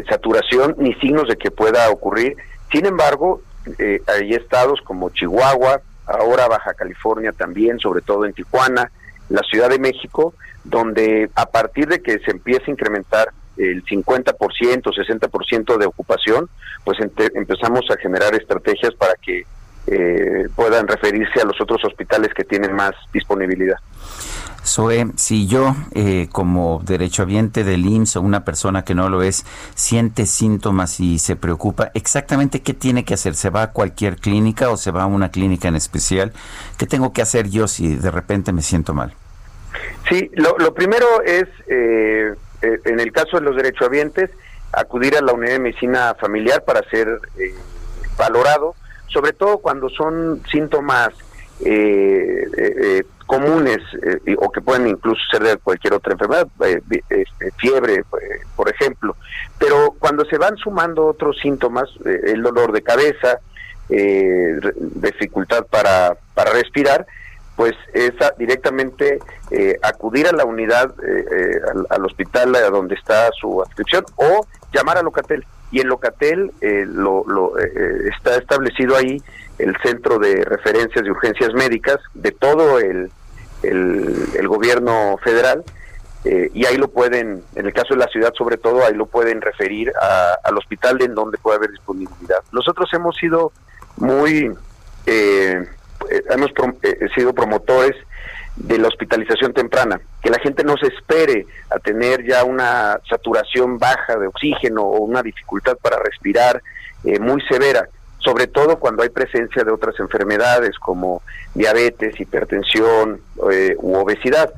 saturación 0.10 0.76
ni 0.78 0.94
signos 0.96 1.28
de 1.28 1.38
que 1.38 1.50
pueda 1.50 1.90
ocurrir. 1.90 2.36
Sin 2.72 2.86
embargo, 2.86 3.42
hay 4.08 4.34
estados 4.34 4.82
como 4.82 5.10
Chihuahua, 5.12 5.82
ahora 6.06 6.48
Baja 6.48 6.74
California 6.74 7.32
también, 7.32 7.80
sobre 7.80 8.02
todo 8.02 8.26
en 8.26 8.34
Tijuana, 8.34 8.92
la 9.30 9.42
Ciudad 9.44 9.70
de 9.70 9.80
México, 9.80 10.34
donde 10.64 11.30
a 11.36 11.46
partir 11.46 11.88
de 11.88 12.02
que 12.02 12.20
se 12.20 12.32
empiece 12.32 12.66
a 12.68 12.72
incrementar 12.72 13.32
el 13.58 13.84
50%, 13.86 14.36
60% 14.36 15.78
de 15.78 15.86
ocupación, 15.86 16.50
pues 16.84 16.98
empezamos 17.00 17.86
a 17.90 17.98
generar 17.98 18.36
estrategias 18.36 18.94
para 18.96 19.14
que 19.16 19.46
eh, 19.88 20.48
puedan 20.56 20.88
referirse 20.88 21.42
a 21.42 21.46
los 21.46 21.60
otros 21.62 21.84
hospitales 21.86 22.34
que 22.34 22.44
tienen 22.44 22.74
más 22.74 22.94
disponibilidad. 23.14 23.78
Zoe, 24.66 25.12
si 25.16 25.48
yo 25.48 25.76
eh, 25.94 26.28
como 26.32 26.82
derechohabiente 26.84 27.64
del 27.64 27.86
IMSS 27.86 28.16
o 28.16 28.22
una 28.22 28.44
persona 28.44 28.84
que 28.84 28.96
no 28.96 29.10
lo 29.10 29.22
es 29.22 29.46
siente 29.76 30.26
síntomas 30.26 31.00
y 31.00 31.20
se 31.20 31.36
preocupa, 31.36 31.92
exactamente 31.94 32.62
qué 32.62 32.74
tiene 32.74 33.06
que 33.06 33.14
hacer? 33.14 33.36
¿Se 33.36 33.52
va 33.52 33.62
a 33.62 33.72
cualquier 33.72 34.16
clínica 34.18 34.70
o 34.70 34.78
se 34.78 34.90
va 34.90 35.04
a 35.04 35.06
una 35.06 35.30
clínica 35.30 35.68
en 35.68 35.76
especial? 35.76 36.34
¿Qué 36.78 36.88
tengo 36.88 37.14
que 37.14 37.22
hacer 37.22 37.50
yo 37.50 37.68
si 37.68 37.96
de 37.96 38.10
repente 38.10 38.52
me 38.54 38.64
siento 38.64 38.94
mal? 38.94 39.14
Sí, 40.10 40.32
lo, 40.34 40.58
lo 40.58 40.74
primero 40.74 41.22
es 41.24 41.46
eh, 41.68 42.34
eh, 42.66 42.80
en 42.86 43.00
el 43.00 43.12
caso 43.12 43.38
de 43.38 43.44
los 43.44 43.56
derechohabientes, 43.56 44.30
acudir 44.74 45.16
a 45.18 45.22
la 45.22 45.34
unidad 45.34 45.54
de 45.54 45.60
medicina 45.60 46.16
familiar 46.20 46.64
para 46.64 46.88
ser 46.90 47.08
eh, 47.38 47.54
valorado, 48.18 48.76
sobre 49.08 49.34
todo 49.34 49.60
cuando 49.60 49.90
son 49.90 50.42
síntomas 50.52 51.10
eh, 51.64 53.04
comunes 53.26 53.80
o 54.38 54.52
que 54.52 54.62
pueden 54.62 54.88
incluso 54.88 55.22
ser 55.32 55.42
de 55.42 55.58
cualquier 55.58 55.94
otra 55.94 56.14
enfermedad, 56.14 56.48
este, 57.10 57.52
fiebre, 57.58 58.04
por 58.56 58.70
ejemplo. 58.70 59.16
Pero 59.58 59.96
cuando 59.98 60.26
se 60.26 60.38
van 60.38 60.58
sumando 60.58 61.08
otros 61.08 61.38
síntomas, 61.40 61.90
el 62.04 62.44
dolor 62.44 62.72
de 62.72 62.84
cabeza, 62.84 63.40
dificultad 63.88 65.66
para, 65.66 66.18
para 66.36 66.52
respirar, 66.52 67.08
pues 67.56 67.74
es 67.94 68.14
directamente 68.38 69.20
eh, 69.52 69.78
acudir 69.82 70.28
a 70.28 70.34
la 70.34 70.46
unidad, 70.46 70.94
eh, 71.02 71.26
eh, 71.32 71.84
al, 71.90 72.06
hospital 72.06 72.56
a 72.56 72.70
donde 72.70 72.96
está 72.96 73.30
su 73.40 73.62
adscripción 73.62 74.04
o 74.16 74.46
llamar 74.74 74.98
a 74.98 75.02
Locatel. 75.02 75.46
Y 75.72 75.82
en 75.82 75.88
Locatel 75.88 76.52
lo, 76.62 77.58
está 77.58 78.36
establecido 78.36 78.96
ahí 78.96 79.22
el 79.58 79.76
centro 79.84 80.20
de 80.20 80.44
referencias 80.46 81.04
de 81.04 81.12
urgencias 81.12 81.54
médicas 81.54 81.98
de 82.14 82.32
todo 82.32 82.80
el, 82.80 83.10
el, 83.64 84.48
gobierno 84.48 85.18
federal. 85.24 85.64
y 86.24 86.66
ahí 86.66 86.78
lo 86.78 86.88
pueden, 86.88 87.44
en 87.56 87.66
el 87.66 87.74
caso 87.74 87.94
de 87.94 88.00
la 88.00 88.08
ciudad 88.08 88.32
sobre 88.38 88.58
todo, 88.58 88.86
ahí 88.86 88.94
lo 88.94 89.08
pueden 89.08 89.42
referir 89.42 89.92
al 90.44 90.58
hospital 90.58 91.02
en 91.02 91.16
donde 91.16 91.38
puede 91.40 91.58
haber 91.58 91.72
disponibilidad. 91.72 92.42
Nosotros 92.52 92.90
hemos 92.94 93.18
sido 93.18 93.52
muy 93.98 94.56
eh, 95.06 95.64
eh, 95.64 95.68
hemos 96.10 96.52
eh, 96.84 97.08
sido 97.16 97.34
promotores 97.34 97.96
de 98.56 98.78
la 98.78 98.88
hospitalización 98.88 99.54
temprana, 99.54 100.00
que 100.22 100.30
la 100.30 100.40
gente 100.40 100.64
no 100.64 100.78
se 100.78 100.88
espere 100.88 101.46
a 101.70 101.80
tener 101.80 102.26
ya 102.26 102.44
una 102.44 103.00
saturación 103.10 103.78
baja 103.78 104.18
de 104.18 104.28
oxígeno 104.28 104.84
o 104.84 105.00
una 105.02 105.22
dificultad 105.22 105.78
para 105.78 106.00
respirar 106.00 106.62
eh, 107.04 107.20
muy 107.20 107.42
severa, 107.50 107.90
sobre 108.20 108.48
todo 108.48 108.80
cuando 108.80 109.04
hay 109.04 109.10
presencia 109.10 109.64
de 109.64 109.72
otras 109.72 110.00
enfermedades 110.00 110.80
como 110.80 111.22
diabetes, 111.54 112.20
hipertensión 112.20 113.22
u 113.36 113.96
obesidad. 113.98 114.52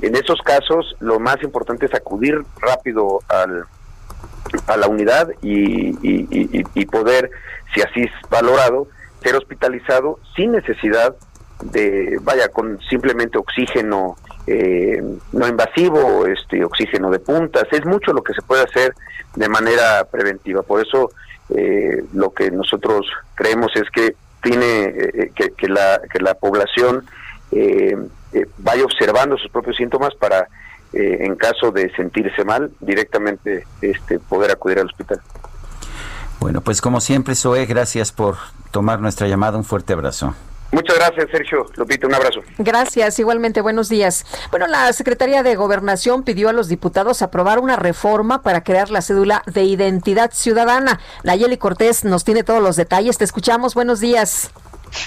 En 0.00 0.16
esos 0.16 0.40
casos, 0.40 0.96
lo 1.00 1.20
más 1.20 1.42
importante 1.42 1.86
es 1.86 1.94
acudir 1.94 2.42
rápido 2.58 3.20
al, 3.28 3.64
a 4.66 4.76
la 4.76 4.88
unidad 4.88 5.28
y 5.42 6.86
poder, 6.86 7.30
si 7.74 7.82
así 7.82 8.00
es 8.00 8.30
valorado, 8.30 8.88
ser 9.22 9.36
hospitalizado 9.36 10.18
sin 10.36 10.52
necesidad 10.52 11.14
de, 11.62 12.18
vaya, 12.22 12.48
con 12.48 12.80
simplemente 12.88 13.38
oxígeno 13.38 14.16
eh, 14.46 15.00
no 15.32 15.46
invasivo, 15.46 16.26
este 16.26 16.64
oxígeno 16.64 17.10
de 17.10 17.20
puntas. 17.20 17.64
Es 17.70 17.84
mucho 17.86 18.12
lo 18.12 18.22
que 18.22 18.34
se 18.34 18.42
puede 18.42 18.64
hacer 18.64 18.94
de 19.36 19.48
manera 19.48 20.04
preventiva. 20.10 20.62
Por 20.62 20.84
eso 20.84 21.10
eh, 21.50 22.02
lo 22.12 22.32
que 22.32 22.50
nosotros 22.50 23.06
creemos 23.34 23.70
es 23.76 23.88
que 23.90 24.16
tiene 24.42 24.84
eh, 24.84 25.32
que, 25.34 25.68
la, 25.68 26.00
que 26.12 26.18
la 26.18 26.34
población 26.34 27.04
vaya 28.58 28.84
observando 28.84 29.36
sus 29.36 29.50
propios 29.50 29.76
síntomas 29.76 30.14
para, 30.14 30.48
en 30.94 31.36
caso 31.36 31.70
de 31.70 31.94
sentirse 31.94 32.44
mal, 32.44 32.72
directamente 32.80 33.66
este, 33.82 34.18
poder 34.18 34.50
acudir 34.50 34.78
al 34.78 34.86
hospital. 34.86 35.20
Bueno, 36.42 36.60
pues 36.60 36.80
como 36.80 37.00
siempre, 37.00 37.36
Zoe, 37.36 37.66
gracias 37.66 38.10
por 38.10 38.36
tomar 38.72 38.98
nuestra 38.98 39.28
llamada. 39.28 39.56
Un 39.56 39.62
fuerte 39.62 39.92
abrazo. 39.92 40.34
Muchas 40.72 40.96
gracias, 40.96 41.30
Sergio. 41.30 41.66
Lupita, 41.76 42.08
un 42.08 42.14
abrazo. 42.14 42.40
Gracias, 42.58 43.16
igualmente. 43.20 43.60
Buenos 43.60 43.88
días. 43.88 44.26
Bueno, 44.50 44.66
la 44.66 44.92
Secretaría 44.92 45.44
de 45.44 45.54
Gobernación 45.54 46.24
pidió 46.24 46.48
a 46.48 46.52
los 46.52 46.66
diputados 46.66 47.22
aprobar 47.22 47.60
una 47.60 47.76
reforma 47.76 48.42
para 48.42 48.64
crear 48.64 48.90
la 48.90 49.02
cédula 49.02 49.44
de 49.46 49.62
identidad 49.62 50.32
ciudadana. 50.32 50.98
Nayeli 51.22 51.58
Cortés 51.58 52.04
nos 52.04 52.24
tiene 52.24 52.42
todos 52.42 52.60
los 52.60 52.74
detalles. 52.74 53.18
Te 53.18 53.24
escuchamos. 53.24 53.76
Buenos 53.76 54.00
días. 54.00 54.50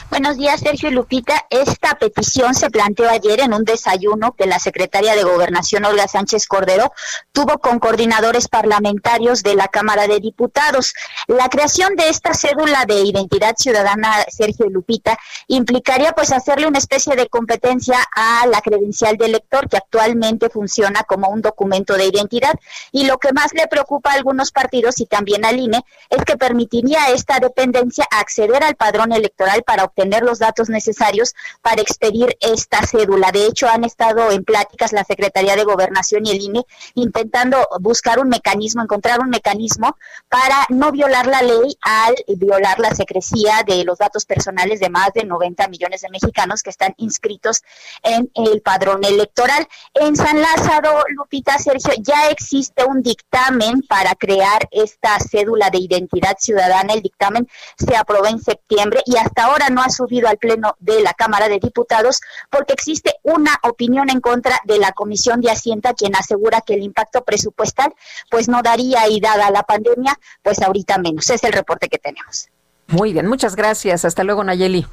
Buenos 0.09 0.37
días, 0.37 0.61
Sergio 0.61 0.89
y 0.89 0.93
Lupita. 0.93 1.45
Esta 1.49 1.95
petición 1.95 2.55
se 2.55 2.69
planteó 2.69 3.09
ayer 3.09 3.41
en 3.41 3.53
un 3.53 3.63
desayuno 3.65 4.33
que 4.33 4.45
la 4.45 4.59
secretaria 4.59 5.13
de 5.13 5.23
Gobernación, 5.23 5.83
Olga 5.85 6.07
Sánchez 6.07 6.47
Cordero, 6.47 6.93
tuvo 7.31 7.59
con 7.59 7.79
coordinadores 7.79 8.47
parlamentarios 8.47 9.43
de 9.43 9.55
la 9.55 9.67
Cámara 9.67 10.07
de 10.07 10.19
Diputados. 10.19 10.93
La 11.27 11.49
creación 11.49 11.95
de 11.95 12.07
esta 12.07 12.33
cédula 12.33 12.85
de 12.85 13.01
identidad 13.01 13.55
ciudadana, 13.57 14.23
Sergio 14.29 14.67
y 14.67 14.69
Lupita, 14.69 15.17
implicaría 15.47 16.13
pues 16.13 16.31
hacerle 16.31 16.67
una 16.67 16.79
especie 16.79 17.15
de 17.15 17.27
competencia 17.27 17.97
a 18.15 18.47
la 18.47 18.61
credencial 18.61 19.17
de 19.17 19.25
elector 19.25 19.67
que 19.67 19.77
actualmente 19.77 20.49
funciona 20.49 21.03
como 21.03 21.29
un 21.29 21.41
documento 21.41 21.95
de 21.95 22.05
identidad. 22.05 22.53
Y 22.91 23.05
lo 23.05 23.17
que 23.17 23.33
más 23.33 23.53
le 23.53 23.67
preocupa 23.67 24.11
a 24.11 24.13
algunos 24.13 24.51
partidos 24.51 25.01
y 25.01 25.07
también 25.07 25.43
al 25.43 25.59
INE 25.59 25.83
es 26.09 26.23
que 26.23 26.37
permitiría 26.37 27.03
a 27.03 27.09
esta 27.09 27.39
dependencia 27.39 28.07
acceder 28.11 28.63
al 28.63 28.75
padrón 28.75 29.11
electoral 29.11 29.63
para 29.63 29.74
obtener 29.83 30.23
los 30.23 30.39
datos 30.39 30.69
necesarios 30.69 31.33
para 31.61 31.81
expedir 31.81 32.37
esta 32.39 32.85
cédula. 32.85 33.31
De 33.31 33.45
hecho, 33.45 33.67
han 33.67 33.83
estado 33.83 34.31
en 34.31 34.43
pláticas 34.43 34.93
la 34.93 35.03
Secretaría 35.03 35.55
de 35.55 35.63
Gobernación 35.63 36.25
y 36.25 36.31
el 36.31 36.41
INE 36.41 36.65
intentando 36.93 37.57
buscar 37.79 38.19
un 38.19 38.29
mecanismo, 38.29 38.81
encontrar 38.81 39.19
un 39.19 39.29
mecanismo 39.29 39.97
para 40.29 40.65
no 40.69 40.91
violar 40.91 41.27
la 41.27 41.41
ley 41.41 41.77
al 41.81 42.15
violar 42.37 42.79
la 42.79 42.95
secrecía 42.95 43.63
de 43.65 43.83
los 43.83 43.97
datos 43.97 44.25
personales 44.25 44.79
de 44.79 44.89
más 44.89 45.11
de 45.13 45.25
90 45.25 45.67
millones 45.67 46.01
de 46.01 46.09
mexicanos 46.09 46.63
que 46.63 46.69
están 46.69 46.93
inscritos 46.97 47.61
en 48.03 48.29
el 48.33 48.61
padrón 48.61 49.03
electoral. 49.03 49.67
En 49.93 50.15
San 50.15 50.41
Lázaro, 50.41 51.03
Lupita 51.09 51.57
Sergio, 51.57 51.93
ya 51.99 52.29
existe 52.29 52.83
un 52.83 53.01
dictamen 53.01 53.81
para 53.87 54.15
crear 54.15 54.67
esta 54.71 55.19
cédula 55.19 55.69
de 55.69 55.79
identidad 55.79 56.37
ciudadana. 56.39 56.93
El 56.93 57.01
dictamen 57.01 57.47
se 57.77 57.95
aprobó 57.95 58.27
en 58.27 58.39
septiembre 58.39 59.01
y 59.05 59.17
hasta 59.17 59.45
ahora 59.45 59.64
no 59.69 59.81
ha 59.81 59.89
subido 59.89 60.27
al 60.27 60.37
Pleno 60.37 60.75
de 60.79 61.01
la 61.01 61.13
Cámara 61.13 61.47
de 61.47 61.59
Diputados 61.59 62.21
porque 62.49 62.73
existe 62.73 63.15
una 63.23 63.59
opinión 63.63 64.09
en 64.09 64.21
contra 64.21 64.59
de 64.65 64.79
la 64.79 64.91
Comisión 64.91 65.41
de 65.41 65.51
Hacienda, 65.51 65.93
quien 65.93 66.15
asegura 66.15 66.61
que 66.61 66.75
el 66.75 66.83
impacto 66.83 67.23
presupuestal 67.23 67.93
pues 68.29 68.47
no 68.47 68.61
daría 68.61 69.07
y 69.07 69.19
dada 69.19 69.51
la 69.51 69.63
pandemia, 69.63 70.17
pues 70.43 70.61
ahorita 70.61 70.97
menos. 70.97 71.29
Es 71.29 71.43
el 71.43 71.53
reporte 71.53 71.87
que 71.87 71.97
tenemos. 71.97 72.49
Muy 72.87 73.13
bien, 73.13 73.27
muchas 73.27 73.55
gracias. 73.55 74.05
Hasta 74.05 74.23
luego, 74.23 74.43
Nayeli. 74.43 74.85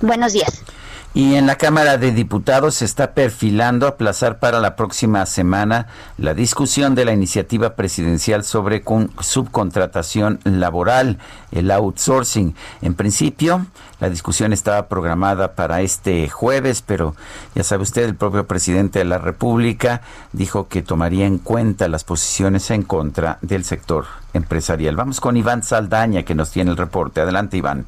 Buenos 0.00 0.32
días. 0.32 0.62
Y 1.12 1.34
en 1.34 1.48
la 1.48 1.56
Cámara 1.56 1.98
de 1.98 2.12
Diputados 2.12 2.76
se 2.76 2.84
está 2.84 3.14
perfilando 3.14 3.88
aplazar 3.88 4.38
para 4.38 4.60
la 4.60 4.76
próxima 4.76 5.26
semana 5.26 5.88
la 6.18 6.34
discusión 6.34 6.94
de 6.94 7.04
la 7.04 7.12
iniciativa 7.12 7.74
presidencial 7.74 8.44
sobre 8.44 8.84
subcontratación 9.18 10.38
laboral, 10.44 11.18
el 11.50 11.72
outsourcing. 11.72 12.54
En 12.80 12.94
principio, 12.94 13.66
la 13.98 14.08
discusión 14.08 14.52
estaba 14.52 14.86
programada 14.86 15.56
para 15.56 15.80
este 15.80 16.28
jueves, 16.28 16.80
pero 16.86 17.16
ya 17.56 17.64
sabe 17.64 17.82
usted, 17.82 18.04
el 18.04 18.14
propio 18.14 18.46
presidente 18.46 19.00
de 19.00 19.04
la 19.04 19.18
República 19.18 20.02
dijo 20.32 20.68
que 20.68 20.82
tomaría 20.82 21.26
en 21.26 21.38
cuenta 21.38 21.88
las 21.88 22.04
posiciones 22.04 22.70
en 22.70 22.84
contra 22.84 23.38
del 23.42 23.64
sector 23.64 24.04
empresarial. 24.32 24.94
Vamos 24.94 25.20
con 25.20 25.36
Iván 25.36 25.64
Saldaña, 25.64 26.22
que 26.22 26.36
nos 26.36 26.52
tiene 26.52 26.70
el 26.70 26.76
reporte. 26.76 27.20
Adelante, 27.20 27.56
Iván. 27.56 27.84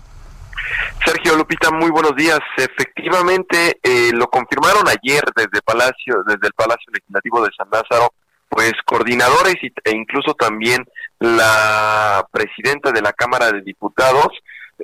Sergio 1.04 1.36
Lupita, 1.36 1.70
muy 1.70 1.90
buenos 1.90 2.14
días. 2.16 2.40
Efectivamente, 2.56 3.78
eh, 3.82 4.10
lo 4.12 4.28
confirmaron 4.28 4.84
ayer 4.88 5.22
desde 5.34 5.62
Palacio, 5.64 6.22
desde 6.26 6.46
el 6.46 6.52
Palacio 6.54 6.92
Legislativo 6.92 7.44
de 7.44 7.50
San 7.56 7.68
Lázaro, 7.70 8.12
pues 8.48 8.72
coordinadores 8.84 9.56
e 9.62 9.90
incluso 9.96 10.34
también 10.34 10.84
la 11.18 12.26
presidenta 12.30 12.92
de 12.92 13.00
la 13.00 13.12
Cámara 13.12 13.50
de 13.50 13.62
Diputados 13.62 14.28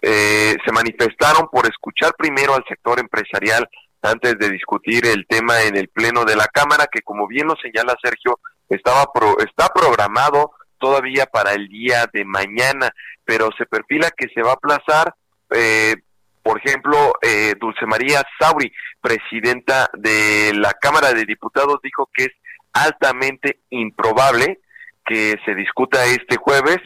eh, 0.00 0.56
se 0.64 0.72
manifestaron 0.72 1.48
por 1.50 1.66
escuchar 1.66 2.14
primero 2.16 2.54
al 2.54 2.64
sector 2.68 2.98
empresarial 2.98 3.68
antes 4.02 4.38
de 4.38 4.50
discutir 4.50 5.06
el 5.06 5.26
tema 5.26 5.62
en 5.62 5.76
el 5.76 5.88
pleno 5.88 6.24
de 6.24 6.36
la 6.36 6.46
Cámara, 6.46 6.86
que 6.90 7.02
como 7.02 7.26
bien 7.26 7.48
lo 7.48 7.56
señala 7.56 7.94
Sergio, 8.02 8.38
estaba 8.68 9.06
está 9.38 9.68
programado 9.68 10.52
todavía 10.78 11.26
para 11.26 11.52
el 11.52 11.68
día 11.68 12.08
de 12.12 12.24
mañana, 12.24 12.90
pero 13.24 13.50
se 13.58 13.66
perfila 13.66 14.10
que 14.16 14.28
se 14.32 14.42
va 14.42 14.50
a 14.50 14.54
aplazar 14.54 15.14
eh, 15.50 15.96
por 16.42 16.62
ejemplo, 16.64 17.12
eh, 17.20 17.54
Dulce 17.60 17.84
María 17.84 18.22
Sauri, 18.40 18.72
presidenta 19.02 19.90
de 19.92 20.52
la 20.54 20.72
Cámara 20.72 21.12
de 21.12 21.26
Diputados, 21.26 21.78
dijo 21.82 22.08
que 22.14 22.24
es 22.24 22.32
altamente 22.72 23.60
improbable 23.70 24.60
que 25.04 25.36
se 25.44 25.54
discuta 25.54 26.06
este 26.06 26.36
jueves 26.36 26.78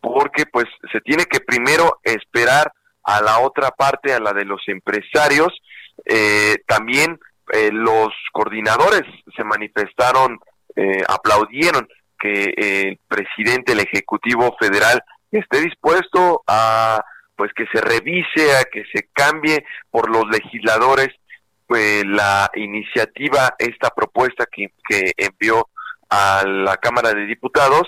porque 0.00 0.46
pues 0.46 0.64
se 0.90 1.00
tiene 1.00 1.24
que 1.26 1.40
primero 1.40 2.00
esperar 2.02 2.72
a 3.04 3.20
la 3.20 3.40
otra 3.40 3.70
parte, 3.70 4.14
a 4.14 4.18
la 4.18 4.32
de 4.32 4.44
los 4.44 4.62
empresarios. 4.66 5.60
Eh, 6.06 6.56
también 6.66 7.18
eh, 7.52 7.70
los 7.70 8.08
coordinadores 8.32 9.02
se 9.36 9.44
manifestaron, 9.44 10.38
aplaudieron 11.06 11.86
que 12.18 12.54
el 12.56 12.98
presidente, 13.08 13.72
el 13.72 13.80
Ejecutivo 13.80 14.56
Federal, 14.58 15.02
esté 15.30 15.60
dispuesto 15.60 16.42
a 16.46 17.04
pues 17.42 17.52
que 17.54 17.66
se 17.72 17.80
revise, 17.80 18.56
a 18.56 18.62
que 18.70 18.84
se 18.94 19.08
cambie 19.12 19.64
por 19.90 20.08
los 20.08 20.28
legisladores 20.30 21.08
pues, 21.66 22.06
la 22.06 22.48
iniciativa, 22.54 23.56
esta 23.58 23.90
propuesta 23.90 24.46
que, 24.46 24.68
que 24.88 25.10
envió 25.16 25.68
a 26.08 26.44
la 26.46 26.76
Cámara 26.76 27.12
de 27.12 27.26
Diputados. 27.26 27.82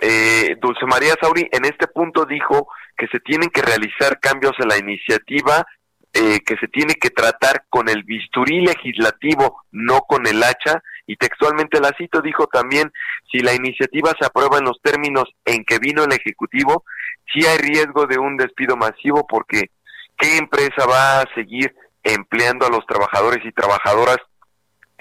Eh, 0.00 0.56
Dulce 0.62 0.86
María 0.86 1.12
Sauri 1.20 1.46
en 1.52 1.66
este 1.66 1.88
punto 1.88 2.24
dijo 2.24 2.68
que 2.96 3.06
se 3.08 3.20
tienen 3.20 3.50
que 3.50 3.60
realizar 3.60 4.18
cambios 4.18 4.54
en 4.58 4.68
la 4.68 4.78
iniciativa, 4.78 5.66
eh, 6.14 6.40
que 6.40 6.56
se 6.56 6.68
tiene 6.68 6.94
que 6.94 7.10
tratar 7.10 7.64
con 7.68 7.90
el 7.90 8.02
bisturí 8.04 8.62
legislativo, 8.62 9.62
no 9.72 10.00
con 10.08 10.26
el 10.26 10.42
hacha, 10.42 10.82
y 11.10 11.16
textualmente 11.16 11.80
la 11.80 11.90
cito, 11.98 12.20
dijo 12.22 12.46
también, 12.46 12.92
si 13.32 13.40
la 13.40 13.52
iniciativa 13.52 14.12
se 14.16 14.24
aprueba 14.24 14.58
en 14.58 14.64
los 14.64 14.80
términos 14.80 15.24
en 15.44 15.64
que 15.64 15.80
vino 15.80 16.04
el 16.04 16.12
Ejecutivo, 16.12 16.84
sí 17.32 17.44
hay 17.44 17.58
riesgo 17.58 18.06
de 18.06 18.16
un 18.16 18.36
despido 18.36 18.76
masivo 18.76 19.26
porque 19.26 19.72
¿qué 20.16 20.36
empresa 20.36 20.86
va 20.88 21.22
a 21.22 21.34
seguir 21.34 21.74
empleando 22.04 22.64
a 22.64 22.70
los 22.70 22.86
trabajadores 22.86 23.44
y 23.44 23.50
trabajadoras 23.50 24.18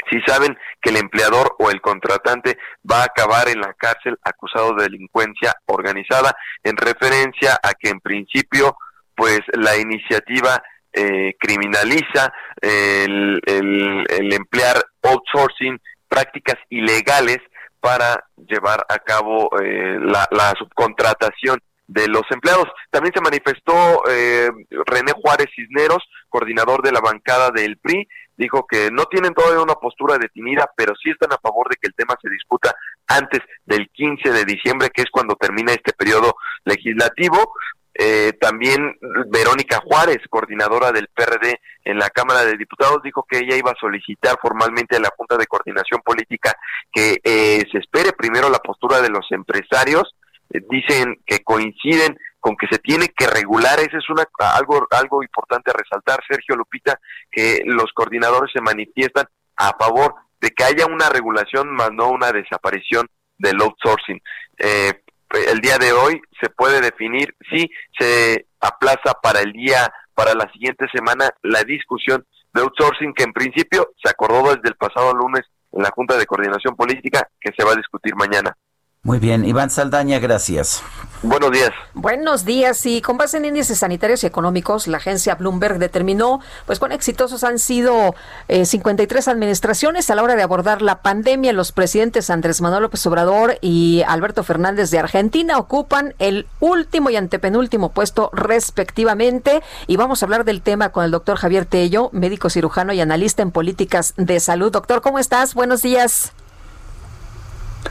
si 0.09 0.19
saben 0.21 0.57
que 0.81 0.89
el 0.89 0.97
empleador 0.97 1.55
o 1.59 1.69
el 1.69 1.79
contratante 1.79 2.57
va 2.89 3.01
a 3.01 3.05
acabar 3.05 3.47
en 3.47 3.61
la 3.61 3.75
cárcel 3.75 4.17
acusado 4.23 4.73
de 4.73 4.85
delincuencia 4.85 5.53
organizada 5.67 6.35
en 6.63 6.75
referencia 6.75 7.59
a 7.61 7.75
que 7.75 7.89
en 7.89 7.99
principio 7.99 8.75
pues 9.15 9.41
la 9.53 9.77
iniciativa 9.77 10.63
eh, 10.91 11.35
criminaliza 11.39 12.33
el, 12.61 13.39
el, 13.45 14.33
emplear 14.33 14.77
outsourcing 15.03 15.79
prácticas 16.09 16.57
ilegales 16.69 17.37
para 17.79 18.25
llevar 18.35 18.85
a 18.89 18.99
cabo 18.99 19.49
eh, 19.61 19.97
la, 20.01 20.27
la, 20.31 20.53
subcontratación 20.57 21.59
de 21.87 22.07
los 22.07 22.23
empleados. 22.29 22.67
También 22.91 23.13
se 23.13 23.21
manifestó 23.21 24.03
eh, 24.09 24.49
René 24.85 25.13
Juárez 25.13 25.47
Cisneros, 25.55 26.03
coordinador 26.27 26.81
de 26.81 26.91
la 26.91 26.99
bancada 26.99 27.51
del 27.51 27.77
PRI, 27.77 28.07
dijo 28.39 28.65
que 28.65 28.89
no 28.91 29.05
tienen 29.05 29.33
todavía 29.33 29.61
una 29.61 29.75
postura 29.75 30.17
definida, 30.17 30.69
pero 30.75 30.93
sí 30.95 31.09
están 31.09 31.33
a 31.33 31.41
favor 31.41 31.69
de 31.69 31.75
que 31.75 31.87
el 31.87 31.93
tema 31.93 32.15
se 32.21 32.29
discuta 32.29 32.73
antes 33.07 33.41
del 33.65 33.89
15 33.89 34.31
de 34.31 34.45
diciembre, 34.45 34.89
que 34.93 35.01
es 35.01 35.09
cuando 35.11 35.35
termina 35.35 35.73
este 35.73 35.93
periodo 35.93 36.35
legislativo. 36.63 37.53
Eh, 38.01 38.31
también 38.39 38.97
Verónica 39.27 39.81
Juárez, 39.83 40.19
coordinadora 40.29 40.93
del 40.93 41.09
PRD 41.13 41.59
en 41.83 41.99
la 41.99 42.09
Cámara 42.09 42.45
de 42.45 42.55
Diputados, 42.55 43.03
dijo 43.03 43.25
que 43.29 43.39
ella 43.39 43.57
iba 43.57 43.71
a 43.71 43.79
solicitar 43.79 44.37
formalmente 44.41 44.95
a 44.95 45.01
la 45.01 45.11
Junta 45.17 45.35
de 45.35 45.47
Coordinación 45.47 45.99
Política 46.01 46.55
que 46.93 47.17
eh, 47.23 47.61
se 47.69 47.77
espere 47.79 48.13
primero 48.13 48.49
la 48.49 48.59
postura 48.59 49.01
de 49.01 49.09
los 49.09 49.29
empresarios 49.31 50.15
dicen 50.49 51.21
que 51.25 51.43
coinciden 51.43 52.17
con 52.39 52.55
que 52.55 52.67
se 52.67 52.79
tiene 52.79 53.09
que 53.09 53.27
regular, 53.27 53.79
ese 53.79 53.97
es 53.97 54.09
una, 54.09 54.23
algo, 54.55 54.87
algo 54.91 55.21
importante 55.21 55.71
a 55.71 55.77
resaltar, 55.77 56.21
Sergio 56.27 56.55
Lupita, 56.55 56.99
que 57.29 57.61
los 57.65 57.91
coordinadores 57.93 58.51
se 58.53 58.61
manifiestan 58.61 59.25
a 59.57 59.75
favor 59.77 60.15
de 60.39 60.51
que 60.51 60.63
haya 60.63 60.85
una 60.85 61.09
regulación, 61.09 61.69
más 61.75 61.91
no 61.91 62.09
una 62.09 62.31
desaparición 62.31 63.07
del 63.37 63.61
outsourcing. 63.61 64.21
Eh, 64.57 65.03
el 65.31 65.59
día 65.59 65.77
de 65.77 65.93
hoy 65.93 66.21
se 66.41 66.49
puede 66.49 66.81
definir 66.81 67.35
si 67.51 67.69
se 67.97 68.47
aplaza 68.59 69.13
para 69.21 69.41
el 69.41 69.53
día, 69.53 69.91
para 70.13 70.33
la 70.33 70.51
siguiente 70.51 70.87
semana, 70.93 71.29
la 71.43 71.63
discusión 71.63 72.25
de 72.53 72.61
outsourcing 72.61 73.13
que 73.13 73.23
en 73.23 73.33
principio 73.33 73.91
se 74.03 74.09
acordó 74.09 74.55
desde 74.55 74.69
el 74.69 74.75
pasado 74.75 75.13
lunes 75.13 75.43
en 75.71 75.83
la 75.83 75.91
Junta 75.91 76.17
de 76.17 76.25
Coordinación 76.25 76.75
Política 76.75 77.29
que 77.39 77.51
se 77.55 77.63
va 77.63 77.73
a 77.73 77.75
discutir 77.75 78.15
mañana. 78.15 78.55
Muy 79.01 79.17
bien, 79.19 79.45
Iván 79.45 79.69
Saldaña, 79.69 80.19
gracias. 80.19 80.83
Buenos 81.23 81.51
días. 81.51 81.71
Buenos 81.93 82.43
días. 82.43 82.85
Y 82.85 83.01
con 83.01 83.17
base 83.17 83.37
en 83.37 83.45
índices 83.45 83.79
sanitarios 83.79 84.23
y 84.23 84.27
económicos, 84.27 84.87
la 84.87 84.97
agencia 84.97 85.35
Bloomberg 85.35 85.79
determinó 85.79 86.41
pues 86.65 86.79
cuán 86.79 86.91
exitosos 86.91 87.45
han 87.45 87.59
sido 87.59 88.13
53 88.49 89.25
eh, 89.25 89.31
administraciones 89.31 90.09
a 90.09 90.15
la 90.15 90.23
hora 90.23 90.35
de 90.35 90.43
abordar 90.43 90.81
la 90.81 91.01
pandemia. 91.01 91.53
Los 91.53 91.71
presidentes 91.71 92.29
Andrés 92.29 92.59
Manuel 92.59 92.83
López 92.83 93.05
Obrador 93.05 93.57
y 93.61 94.03
Alberto 94.05 94.43
Fernández 94.43 94.91
de 94.91 94.99
Argentina 94.99 95.57
ocupan 95.57 96.13
el 96.19 96.45
último 96.59 97.09
y 97.09 97.15
antepenúltimo 97.15 97.93
puesto 97.93 98.29
respectivamente. 98.33 99.63
Y 99.87 99.95
vamos 99.95 100.21
a 100.21 100.25
hablar 100.25 100.43
del 100.43 100.61
tema 100.61 100.89
con 100.89 101.05
el 101.05 101.11
doctor 101.11 101.37
Javier 101.37 101.65
Tello, 101.65 102.09
médico 102.11 102.49
cirujano 102.49 102.91
y 102.91 102.99
analista 102.99 103.43
en 103.43 103.51
políticas 103.51 104.13
de 104.17 104.41
salud. 104.41 104.73
Doctor, 104.73 105.01
¿cómo 105.01 105.19
estás? 105.19 105.53
Buenos 105.53 105.81
días. 105.81 106.33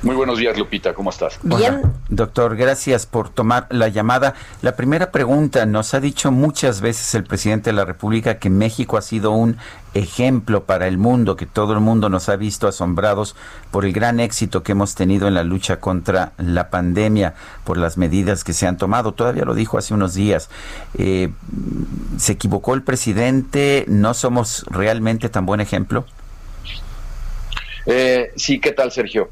Muy 0.03 0.15
buenos 0.15 0.39
días, 0.39 0.57
Lupita, 0.57 0.95
¿cómo 0.95 1.11
estás? 1.11 1.41
Bien. 1.43 1.83
doctor, 2.09 2.57
gracias 2.57 3.05
por 3.07 3.31
tomar 3.31 3.67
la 3.71 3.89
llamada. 3.89 4.35
La 4.63 4.77
primera 4.77 5.11
pregunta, 5.11 5.67
nos 5.67 5.93
ha 5.93 6.01
dicho 6.01 6.31
muchas 6.31 6.81
veces 6.81 7.15
el 7.15 7.25
presidente 7.25 7.71
de 7.71 7.75
la 7.75 7.85
República 7.85 8.39
que 8.39 8.49
México 8.49 8.97
ha 8.97 9.03
sido 9.03 9.33
un 9.33 9.57
ejemplo 9.95 10.65
para 10.65 10.87
el 10.87 10.99
mundo, 10.99 11.35
que 11.35 11.47
todo 11.47 11.73
el 11.73 11.81
mundo 11.81 12.09
nos 12.11 12.29
ha 12.29 12.37
visto 12.37 12.69
asombrados 12.69 13.35
por 13.73 13.85
el 13.85 13.93
gran 13.93 14.21
éxito 14.21 14.63
que 14.63 14.73
hemos 14.73 14.95
tenido 14.95 15.27
en 15.27 15.35
la 15.35 15.43
lucha 15.43 15.81
contra 15.81 16.33
la 16.39 16.71
pandemia, 16.71 17.35
por 17.65 17.77
las 17.77 17.97
medidas 17.99 18.45
que 18.45 18.53
se 18.53 18.67
han 18.69 18.77
tomado. 18.77 19.13
Todavía 19.13 19.45
lo 19.45 19.55
dijo 19.55 19.79
hace 19.79 19.95
unos 19.95 20.15
días. 20.15 20.49
Eh, 20.97 21.31
¿Se 22.19 22.33
equivocó 22.33 22.75
el 22.75 22.83
presidente? 22.83 23.85
¿No 23.89 24.15
somos 24.15 24.65
realmente 24.71 25.29
tan 25.29 25.45
buen 25.45 25.61
ejemplo? 25.61 26.05
Eh, 27.87 28.33
sí, 28.37 28.61
¿qué 28.61 28.73
tal, 28.73 28.93
Sergio? 28.93 29.31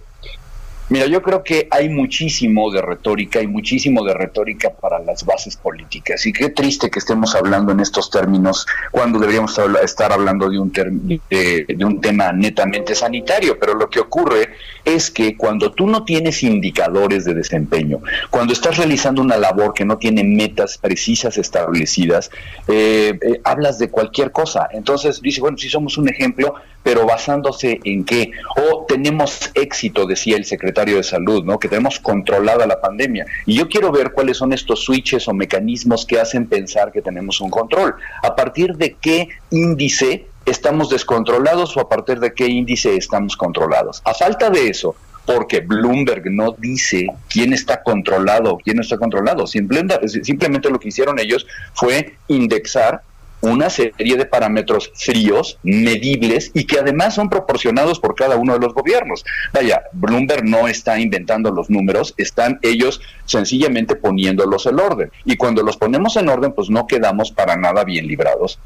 Mira, 0.89 1.07
yo 1.07 1.21
creo 1.21 1.43
que 1.43 1.67
hay 1.73 1.89
muchísimo 1.89 2.71
de 2.71 2.81
retórica 2.81 3.43
y 3.43 3.49
muchísimo 3.49 4.05
de 4.05 4.15
retórica 4.15 4.71
para 4.71 5.01
las 5.01 5.25
bases 5.25 5.57
políticas. 5.57 6.25
Y 6.27 6.33
qué 6.33 6.51
triste 6.51 6.91
que 6.91 7.01
estemos 7.01 7.35
hablando 7.35 7.73
en 7.73 7.81
estos 7.81 8.09
términos 8.09 8.67
cuando 8.93 9.19
deberíamos 9.19 9.59
estar 9.83 10.13
hablando 10.13 10.49
de 10.49 10.61
un, 10.61 10.73
de, 10.73 11.85
un 11.85 12.01
tema 12.01 12.31
netamente 12.33 12.95
sanitario. 12.95 13.59
Pero 13.59 13.75
lo 13.75 13.91
que 13.91 13.99
ocurre 13.99 14.51
es 14.85 15.11
que 15.11 15.37
cuando 15.37 15.73
tú 15.73 15.89
no 15.89 16.05
tienes 16.05 16.45
indicadores 16.45 17.25
de 17.25 17.35
desempeño, 17.35 17.99
cuando 18.31 18.53
estás 18.53 18.77
realizando 18.77 19.23
una 19.23 19.37
labor 19.39 19.75
que 19.75 19.85
no 19.85 19.99
tiene 19.99 20.23
metas 20.23 20.79
precisas 20.79 21.37
establecidas, 21.37 22.31
eh, 22.69 23.19
eh, 23.21 23.41
hablas 23.43 23.81
de 23.81 23.91
cualquier 23.91 24.31
cosa. 24.31 24.69
Entonces 24.71 25.21
dice, 25.21 25.41
bueno, 25.41 25.59
si 25.59 25.69
somos 25.69 25.99
un 25.99 26.09
ejemplo, 26.09 26.55
pero 26.85 27.05
basándose 27.05 27.81
en 27.83 28.05
qué? 28.05 28.31
O 28.57 28.85
tenemos 28.87 29.51
éxito, 29.55 30.07
decía 30.07 30.37
el 30.37 30.45
secretario 30.45 30.76
de 30.85 31.03
Salud, 31.03 31.45
¿no? 31.45 31.59
Que 31.59 31.69
tenemos 31.69 31.99
controlada 31.99 32.67
la 32.67 32.81
pandemia. 32.81 33.27
Y 33.47 33.55
yo 33.55 33.69
quiero 33.69 33.91
ver 33.91 34.13
cuáles 34.13 34.37
son 34.37 34.53
estos 34.53 34.85
switches 34.85 35.27
o 35.29 35.35
mecanismos 35.35 36.05
que 36.05 36.21
hacen 36.21 36.47
pensar 36.47 36.93
que 36.93 37.03
tenemos 37.03 37.41
un 37.41 37.51
control. 37.51 37.95
¿A 38.23 38.35
partir 38.37 38.77
de 38.77 38.97
qué 39.01 39.29
índice 39.51 40.27
estamos 40.45 40.91
descontrolados 40.91 41.77
o 41.77 41.81
a 41.81 41.89
partir 41.89 42.21
de 42.21 42.33
qué 42.35 42.47
índice 42.47 42.97
estamos 42.97 43.37
controlados? 43.37 44.03
A 44.05 44.15
falta 44.15 44.51
de 44.51 44.69
eso, 44.69 44.95
porque 45.25 45.61
Bloomberg 45.61 46.31
no 46.31 46.53
dice 46.53 47.07
quién 47.29 47.53
está 47.53 47.83
controlado 47.83 48.59
quién 48.63 48.77
no 48.77 48.83
está 48.83 48.99
controlado. 48.99 49.47
Simplemente, 49.47 50.09
simplemente 50.09 50.71
lo 50.71 50.79
que 50.79 50.89
hicieron 50.89 51.19
ellos 51.19 51.47
fue 51.75 52.15
indexar 52.29 53.03
una 53.41 53.71
serie 53.71 54.17
de 54.17 54.27
parámetros 54.27 54.91
fríos, 54.95 55.59
medibles 55.63 56.51
y 56.55 56.65
que 56.65 56.79
además 56.79 57.15
son 57.15 57.29
proporcionados 57.29 58.01
por 58.01 58.15
cada 58.15 58.37
uno 58.37 58.55
de 58.55 58.61
los 58.61 58.75
gobiernos. 58.75 59.25
Vaya, 59.53 59.83
Bloomberg 59.93 60.45
no 60.45 60.69
está 60.69 60.99
inventando 60.99 61.51
los 61.51 61.71
números, 61.71 62.15
están 62.17 62.59
ellos 62.63 63.01
sencillamente 63.25 63.97
poniéndolos 63.97 64.67
en 64.67 64.81
orden. 64.81 65.11
Y 65.25 65.37
cuando 65.37 65.63
los 65.63 65.77
ponemos 65.77 66.17
en 66.17 66.29
orden, 66.29 66.53
pues 66.53 66.71
no 66.71 66.87
quedamos 66.87 67.31
para 67.31 67.57
nada 67.57 67.85
bien 67.85 68.07
librados. 68.07 68.59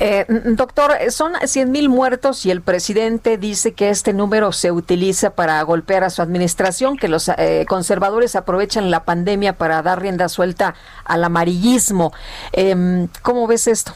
Eh, 0.00 0.26
doctor, 0.28 0.92
son 1.10 1.32
100 1.44 1.70
mil 1.70 1.88
muertos 1.88 2.46
y 2.46 2.50
el 2.50 2.62
presidente 2.62 3.36
dice 3.36 3.72
que 3.72 3.90
este 3.90 4.12
número 4.12 4.52
se 4.52 4.70
utiliza 4.70 5.30
para 5.30 5.60
golpear 5.62 6.04
a 6.04 6.10
su 6.10 6.22
administración, 6.22 6.96
que 6.96 7.08
los 7.08 7.28
eh, 7.28 7.64
conservadores 7.68 8.36
aprovechan 8.36 8.90
la 8.90 9.04
pandemia 9.04 9.54
para 9.54 9.82
dar 9.82 10.00
rienda 10.00 10.28
suelta 10.28 10.74
al 11.04 11.24
amarillismo. 11.24 12.12
Em, 12.52 13.08
¿Cómo 13.22 13.46
ves 13.46 13.66
esto? 13.66 13.92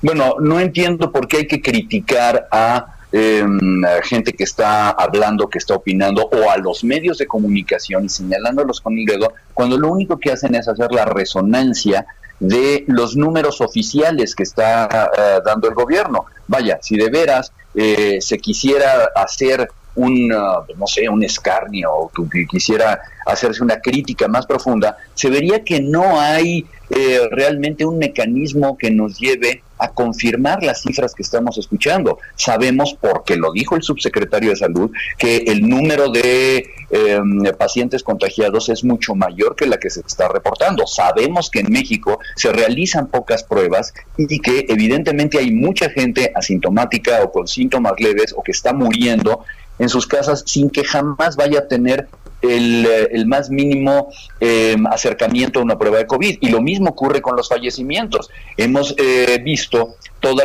Bueno, 0.00 0.34
no 0.40 0.58
entiendo 0.58 1.12
por 1.12 1.28
qué 1.28 1.38
hay 1.38 1.46
que 1.46 1.62
criticar 1.62 2.48
a 2.50 2.96
em, 3.12 3.82
gente 4.02 4.32
que 4.32 4.42
está 4.42 4.90
hablando, 4.90 5.48
que 5.48 5.58
está 5.58 5.74
opinando, 5.74 6.28
o 6.32 6.50
a 6.50 6.56
los 6.56 6.82
medios 6.82 7.18
de 7.18 7.26
comunicación 7.26 8.06
y 8.06 8.08
señalándolos 8.08 8.80
con 8.80 8.98
el 8.98 9.04
dedo, 9.04 9.32
cuando 9.54 9.78
lo 9.78 9.92
único 9.92 10.18
que 10.18 10.32
hacen 10.32 10.56
es 10.56 10.66
hacer 10.66 10.90
la 10.90 11.04
resonancia 11.04 12.06
de 12.42 12.84
los 12.88 13.16
números 13.16 13.60
oficiales 13.60 14.34
que 14.34 14.42
está 14.42 15.10
eh, 15.16 15.40
dando 15.44 15.68
el 15.68 15.74
gobierno. 15.74 16.26
Vaya, 16.48 16.78
si 16.82 16.96
de 16.96 17.08
veras 17.08 17.52
eh, 17.74 18.18
se 18.20 18.38
quisiera 18.38 19.10
hacer 19.14 19.68
un, 19.94 20.32
uh, 20.32 20.64
no 20.76 20.86
sé, 20.86 21.08
un 21.08 21.22
escarnio 21.22 21.92
o 21.92 22.10
que 22.10 22.46
quisiera 22.46 23.00
hacerse 23.26 23.62
una 23.62 23.80
crítica 23.80 24.26
más 24.26 24.46
profunda, 24.46 24.96
se 25.14 25.30
vería 25.30 25.62
que 25.62 25.80
no 25.80 26.18
hay 26.18 26.66
eh, 26.90 27.20
realmente 27.30 27.84
un 27.84 27.98
mecanismo 27.98 28.76
que 28.76 28.90
nos 28.90 29.18
lleve 29.18 29.62
a 29.78 29.90
confirmar 29.90 30.62
las 30.62 30.82
cifras 30.82 31.14
que 31.14 31.22
estamos 31.22 31.58
escuchando. 31.58 32.18
Sabemos, 32.36 32.96
porque 33.00 33.36
lo 33.36 33.52
dijo 33.52 33.76
el 33.76 33.82
subsecretario 33.82 34.50
de 34.50 34.56
Salud, 34.56 34.90
que 35.18 35.44
el 35.46 35.68
número 35.68 36.08
de 36.08 36.66
em, 36.92 37.42
pacientes 37.58 38.02
contagiados 38.02 38.68
es 38.68 38.84
mucho 38.84 39.14
mayor 39.14 39.56
que 39.56 39.66
la 39.66 39.78
que 39.78 39.90
se 39.90 40.00
está 40.00 40.28
reportando. 40.28 40.86
Sabemos 40.86 41.50
que 41.50 41.60
en 41.60 41.72
México 41.72 42.18
se 42.36 42.52
realizan 42.52 43.08
pocas 43.08 43.42
pruebas 43.42 43.92
y 44.16 44.38
que 44.40 44.66
evidentemente 44.68 45.38
hay 45.38 45.50
mucha 45.50 45.88
gente 45.88 46.30
asintomática 46.34 47.22
o 47.24 47.32
con 47.32 47.48
síntomas 47.48 47.94
leves 47.98 48.34
o 48.36 48.42
que 48.42 48.52
está 48.52 48.72
muriendo 48.72 49.44
en 49.78 49.88
sus 49.88 50.06
casas 50.06 50.44
sin 50.46 50.70
que 50.70 50.84
jamás 50.84 51.36
vaya 51.36 51.60
a 51.60 51.68
tener 51.68 52.08
el, 52.42 52.86
eh, 52.86 53.24
más 53.26 53.50
mínimo 53.50 54.12
eh, 54.40 54.76
acercamiento 54.90 55.60
a 55.60 55.62
una 55.62 55.78
prueba 55.78 55.98
de 55.98 56.06
COVID. 56.06 56.38
Y 56.40 56.50
lo 56.50 56.60
mismo 56.60 56.90
ocurre 56.90 57.22
con 57.22 57.36
los 57.36 57.48
fallecimientos. 57.48 58.30
Hemos 58.56 58.94
eh, 58.98 59.40
visto 59.42 59.96
todos 60.20 60.44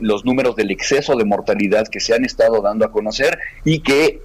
los 0.00 0.24
números 0.24 0.56
del 0.56 0.70
exceso 0.70 1.14
de 1.14 1.24
mortalidad 1.24 1.86
que 1.88 2.00
se 2.00 2.14
han 2.14 2.24
estado 2.24 2.62
dando 2.62 2.86
a 2.86 2.90
conocer 2.90 3.38
y 3.62 3.80
que 3.80 4.22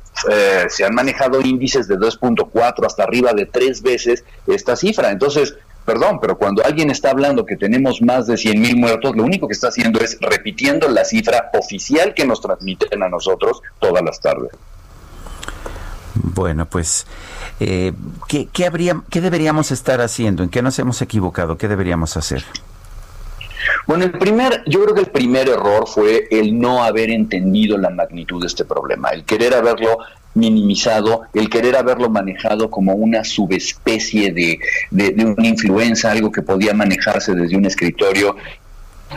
se 0.70 0.86
han 0.86 0.96
manejado 0.96 1.42
índices 1.42 1.90
de 1.90 1.96
2.4 1.98 2.86
hasta 2.86 3.04
arriba 3.04 3.34
de 3.34 3.48
tres 3.48 3.82
veces 3.82 4.24
esta 4.48 4.78
cifra. 4.78 5.12
Entonces, 5.12 5.56
Perdón, 5.86 6.20
pero 6.20 6.36
cuando 6.36 6.66
alguien 6.66 6.90
está 6.90 7.12
hablando 7.12 7.46
que 7.46 7.58
tenemos 7.58 8.02
más 8.02 8.26
de 8.26 8.38
100 8.38 8.60
mil 8.60 8.76
muertos, 8.76 9.16
lo 9.16 9.24
único 9.24 9.48
que 9.48 9.54
está 9.54 9.68
haciendo 9.68 10.00
es 10.00 10.18
repitiendo 10.20 10.90
la 10.90 11.06
cifra 11.06 11.52
oficial 11.54 12.16
que 12.16 12.26
nos 12.26 12.42
transmiten 12.42 13.04
a 13.04 13.10
nosotros 13.10 13.62
todas 13.80 14.04
las 14.04 14.20
tardes. 14.20 14.50
Bueno, 16.16 16.66
pues, 16.66 17.06
eh, 17.60 17.94
¿qué, 18.28 18.48
qué, 18.52 18.66
habría, 18.66 19.02
¿qué 19.10 19.22
deberíamos 19.22 19.72
estar 19.72 20.02
haciendo? 20.02 20.44
¿En 20.44 20.50
qué 20.50 20.62
nos 20.62 20.80
hemos 20.80 21.02
equivocado? 21.02 21.58
¿Qué 21.58 21.68
deberíamos 21.68 22.16
hacer? 22.18 22.44
Bueno, 23.88 24.06
el 24.06 24.12
primer, 24.12 24.64
yo 24.66 24.84
creo 24.84 24.96
que 24.96 25.02
el 25.02 25.12
primer 25.12 25.48
error 25.50 25.88
fue 25.88 26.28
el 26.32 26.58
no 26.58 26.84
haber 26.84 27.12
entendido 27.12 27.78
la 27.78 27.90
magnitud 27.90 28.42
de 28.42 28.48
este 28.48 28.66
problema, 28.66 29.10
el 29.10 29.26
querer 29.26 29.54
haberlo 29.54 30.00
minimizado, 30.34 31.24
el 31.34 31.50
querer 31.50 31.76
haberlo 31.76 32.10
manejado 32.10 32.70
como 32.70 32.94
una 32.94 33.24
subespecie 33.24 34.34
de, 34.34 34.60
de, 34.92 35.26
una 35.26 35.48
influenza, 35.48 36.12
algo 36.12 36.32
que 36.32 36.42
podía 36.42 36.74
manejarse 36.74 37.34
desde 37.34 37.56
un 37.56 37.66
escritorio 37.66 38.36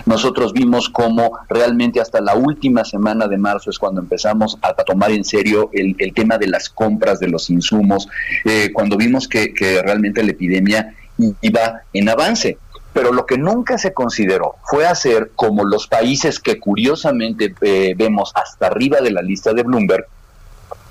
nosotros 0.07 0.53
vimos 0.53 0.89
cómo 0.89 1.39
realmente 1.49 2.01
hasta 2.01 2.21
la 2.21 2.35
última 2.35 2.85
semana 2.85 3.29
de 3.29 3.39
marzo 3.39 3.71
es 3.71 3.79
cuando 3.79 4.01
empezamos 4.01 4.59
a, 4.63 4.75
tomar 4.75 5.11
en 5.11 5.25
serio 5.25 5.71
el, 5.73 5.97
tema 6.15 6.39
de 6.39 6.47
las 6.47 6.69
compras 6.69 7.21
de 7.21 7.29
los 7.29 7.51
insumos, 7.51 8.09
eh, 8.45 8.71
cuando 8.73 8.97
vimos 8.97 9.29
que, 9.29 9.53
realmente 9.85 10.23
la 10.23 10.33
epidemia 10.33 10.95
iba 11.41 11.83
en 11.93 12.09
avance. 12.09 12.59
Pero 12.93 13.13
lo 13.13 13.27
que 13.27 13.39
nunca 13.39 13.79
se 13.79 13.93
consideró 13.93 14.57
fue 14.65 14.87
hacer 14.87 15.33
como 15.37 15.65
los 15.65 15.87
países 15.87 16.41
que 16.41 16.59
curiosamente 16.59 17.55
eh, 17.61 17.95
vemos 17.97 18.33
hasta 18.35 18.67
arriba 18.67 19.01
de 19.01 19.11
la 19.11 19.23
lista 19.23 19.53
de 19.53 19.63
Bloomberg, 19.63 20.07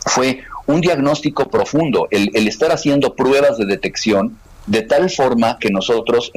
fue 0.05 0.43
un 0.65 0.81
diagnóstico 0.81 1.49
profundo, 1.49 2.07
el, 2.11 2.47
estar 2.47 2.71
haciendo 2.71 3.15
pruebas 3.15 3.57
de 3.57 3.65
detección 3.65 4.38
de 4.65 4.81
tal 4.81 5.09
forma 5.09 5.57
que 5.59 5.69
nosotros 5.69 6.31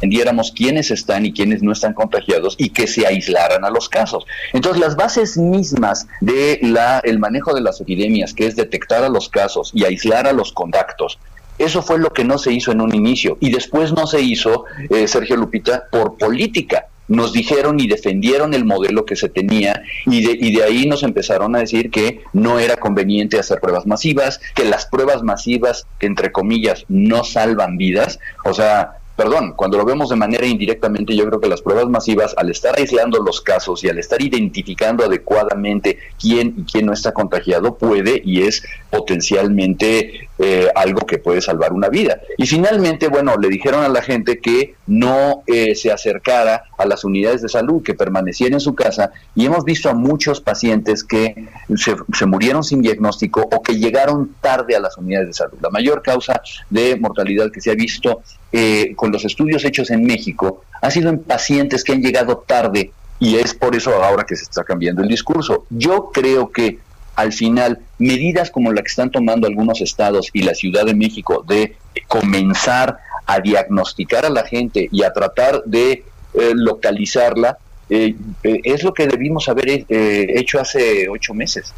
entendiéramos 0.00 0.52
quiénes 0.52 0.90
están 0.90 1.26
y 1.26 1.32
quiénes 1.32 1.62
no 1.62 1.72
están 1.72 1.92
contagiados 1.92 2.54
y 2.56 2.70
que 2.70 2.86
se 2.86 3.06
aislaran 3.06 3.64
a 3.66 3.70
los 3.70 3.90
casos. 3.90 4.26
Entonces, 4.54 4.80
las 4.80 4.96
bases 4.96 5.36
mismas 5.36 6.06
de 6.22 6.58
la 6.62 7.00
el 7.04 7.18
manejo 7.18 7.52
de 7.52 7.60
las 7.60 7.80
epidemias, 7.80 8.32
que 8.32 8.46
es 8.46 8.56
detectar 8.56 9.04
a 9.04 9.10
los 9.10 9.28
casos 9.28 9.70
y 9.74 9.84
aislar 9.84 10.26
a 10.26 10.32
los 10.32 10.52
contactos, 10.52 11.18
eso 11.58 11.82
fue 11.82 11.98
lo 11.98 12.10
que 12.10 12.24
no 12.24 12.38
se 12.38 12.52
hizo 12.52 12.72
en 12.72 12.80
un 12.80 12.94
inicio 12.94 13.36
y 13.40 13.50
después 13.50 13.92
no 13.92 14.06
se 14.06 14.22
hizo, 14.22 14.64
eh, 14.88 15.06
Sergio 15.06 15.36
Lupita, 15.36 15.84
por 15.90 16.16
política 16.16 16.86
nos 17.10 17.32
dijeron 17.32 17.80
y 17.80 17.88
defendieron 17.88 18.54
el 18.54 18.64
modelo 18.64 19.04
que 19.04 19.16
se 19.16 19.28
tenía 19.28 19.82
y 20.06 20.24
de, 20.24 20.46
y 20.46 20.54
de 20.54 20.62
ahí 20.62 20.86
nos 20.86 21.02
empezaron 21.02 21.56
a 21.56 21.58
decir 21.58 21.90
que 21.90 22.22
no 22.32 22.60
era 22.60 22.76
conveniente 22.76 23.36
hacer 23.36 23.58
pruebas 23.58 23.84
masivas, 23.84 24.40
que 24.54 24.64
las 24.64 24.86
pruebas 24.86 25.24
masivas, 25.24 25.88
entre 25.98 26.30
comillas, 26.30 26.84
no 26.88 27.24
salvan 27.24 27.76
vidas. 27.76 28.20
O 28.44 28.54
sea, 28.54 28.99
perdón, 29.20 29.52
cuando 29.54 29.76
lo 29.76 29.84
vemos 29.84 30.08
de 30.08 30.16
manera 30.16 30.46
indirectamente, 30.46 31.14
yo 31.14 31.26
creo 31.26 31.38
que 31.38 31.48
las 31.50 31.60
pruebas 31.60 31.90
masivas, 31.90 32.34
al 32.38 32.48
estar 32.48 32.74
aislando 32.78 33.22
los 33.22 33.42
casos 33.42 33.84
y 33.84 33.90
al 33.90 33.98
estar 33.98 34.22
identificando 34.22 35.04
adecuadamente 35.04 35.98
quién 36.18 36.54
y 36.56 36.62
quién 36.64 36.86
no 36.86 36.94
está 36.94 37.12
contagiado, 37.12 37.76
puede 37.76 38.22
y 38.24 38.44
es 38.44 38.62
potencialmente 38.88 40.29
eh, 40.42 40.68
algo 40.74 41.06
que 41.06 41.18
puede 41.18 41.40
salvar 41.40 41.72
una 41.72 41.88
vida. 41.88 42.20
Y 42.38 42.46
finalmente, 42.46 43.08
bueno, 43.08 43.36
le 43.36 43.48
dijeron 43.48 43.84
a 43.84 43.88
la 43.88 44.00
gente 44.00 44.38
que 44.38 44.74
no 44.86 45.42
eh, 45.46 45.74
se 45.74 45.92
acercara 45.92 46.64
a 46.78 46.86
las 46.86 47.04
unidades 47.04 47.42
de 47.42 47.48
salud, 47.48 47.82
que 47.82 47.94
permaneciera 47.94 48.54
en 48.54 48.60
su 48.60 48.74
casa, 48.74 49.10
y 49.34 49.44
hemos 49.44 49.64
visto 49.64 49.90
a 49.90 49.94
muchos 49.94 50.40
pacientes 50.40 51.04
que 51.04 51.48
se, 51.76 51.94
se 52.16 52.26
murieron 52.26 52.64
sin 52.64 52.80
diagnóstico 52.80 53.48
o 53.52 53.62
que 53.62 53.76
llegaron 53.76 54.34
tarde 54.40 54.74
a 54.76 54.80
las 54.80 54.96
unidades 54.96 55.28
de 55.28 55.34
salud. 55.34 55.58
La 55.60 55.70
mayor 55.70 56.02
causa 56.02 56.40
de 56.70 56.96
mortalidad 56.96 57.50
que 57.52 57.60
se 57.60 57.70
ha 57.70 57.74
visto 57.74 58.22
eh, 58.52 58.94
con 58.96 59.12
los 59.12 59.24
estudios 59.24 59.64
hechos 59.64 59.90
en 59.90 60.04
México 60.04 60.62
ha 60.82 60.90
sido 60.90 61.08
en 61.08 61.22
pacientes 61.22 61.84
que 61.84 61.92
han 61.92 62.02
llegado 62.02 62.38
tarde 62.38 62.92
y 63.20 63.36
es 63.36 63.54
por 63.54 63.76
eso 63.76 64.02
ahora 64.02 64.24
que 64.24 64.34
se 64.34 64.44
está 64.44 64.64
cambiando 64.64 65.02
el 65.02 65.08
discurso. 65.08 65.66
Yo 65.70 66.10
creo 66.12 66.50
que 66.50 66.78
al 67.20 67.32
final 67.32 67.78
medidas 67.98 68.50
como 68.50 68.72
la 68.72 68.82
que 68.82 68.88
están 68.88 69.10
tomando 69.10 69.46
algunos 69.46 69.80
estados 69.80 70.30
y 70.32 70.42
la 70.42 70.54
Ciudad 70.54 70.84
de 70.84 70.94
México 70.94 71.44
de 71.46 71.76
comenzar 72.08 72.98
a 73.26 73.40
diagnosticar 73.40 74.26
a 74.26 74.30
la 74.30 74.44
gente 74.44 74.88
y 74.90 75.02
a 75.02 75.12
tratar 75.12 75.62
de 75.64 76.04
eh, 76.34 76.52
localizarla, 76.54 77.58
eh, 77.88 78.14
es 78.42 78.82
lo 78.84 78.94
que 78.94 79.06
debimos 79.06 79.48
haber 79.48 79.84
hecho 79.88 80.60
hace 80.60 81.08
ocho 81.08 81.34
meses. 81.34 81.72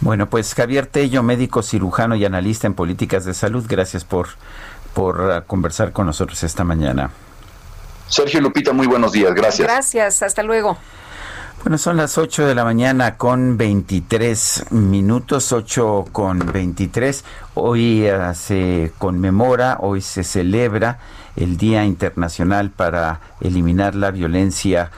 Bueno, 0.00 0.28
pues 0.28 0.54
Javier 0.54 0.86
Tello, 0.86 1.22
médico 1.22 1.62
cirujano 1.62 2.16
y 2.16 2.24
analista 2.24 2.66
en 2.66 2.74
políticas 2.74 3.24
de 3.24 3.34
salud, 3.34 3.64
gracias 3.68 4.04
por 4.04 4.28
por 4.92 5.20
uh, 5.20 5.46
conversar 5.46 5.92
con 5.92 6.06
nosotros 6.06 6.42
esta 6.42 6.64
mañana. 6.64 7.10
Sergio 8.08 8.40
Lupita, 8.40 8.72
muy 8.72 8.86
buenos 8.86 9.12
días, 9.12 9.34
gracias. 9.34 9.66
Gracias, 9.66 10.22
hasta 10.22 10.42
luego. 10.42 10.76
Bueno, 11.62 11.78
son 11.78 11.96
las 11.96 12.18
8 12.18 12.48
de 12.48 12.56
la 12.56 12.64
mañana 12.64 13.16
con 13.16 13.56
23 13.56 14.72
minutos, 14.72 15.52
8 15.52 16.06
con 16.10 16.40
23. 16.40 17.24
Hoy 17.54 18.10
uh, 18.10 18.34
se 18.34 18.90
conmemora, 18.98 19.76
hoy 19.78 20.00
se 20.00 20.24
celebra 20.24 20.98
el 21.36 21.56
Día 21.56 21.84
Internacional 21.84 22.70
para 22.70 23.20
eliminar 23.40 23.94
la 23.94 24.10
violencia, 24.10 24.90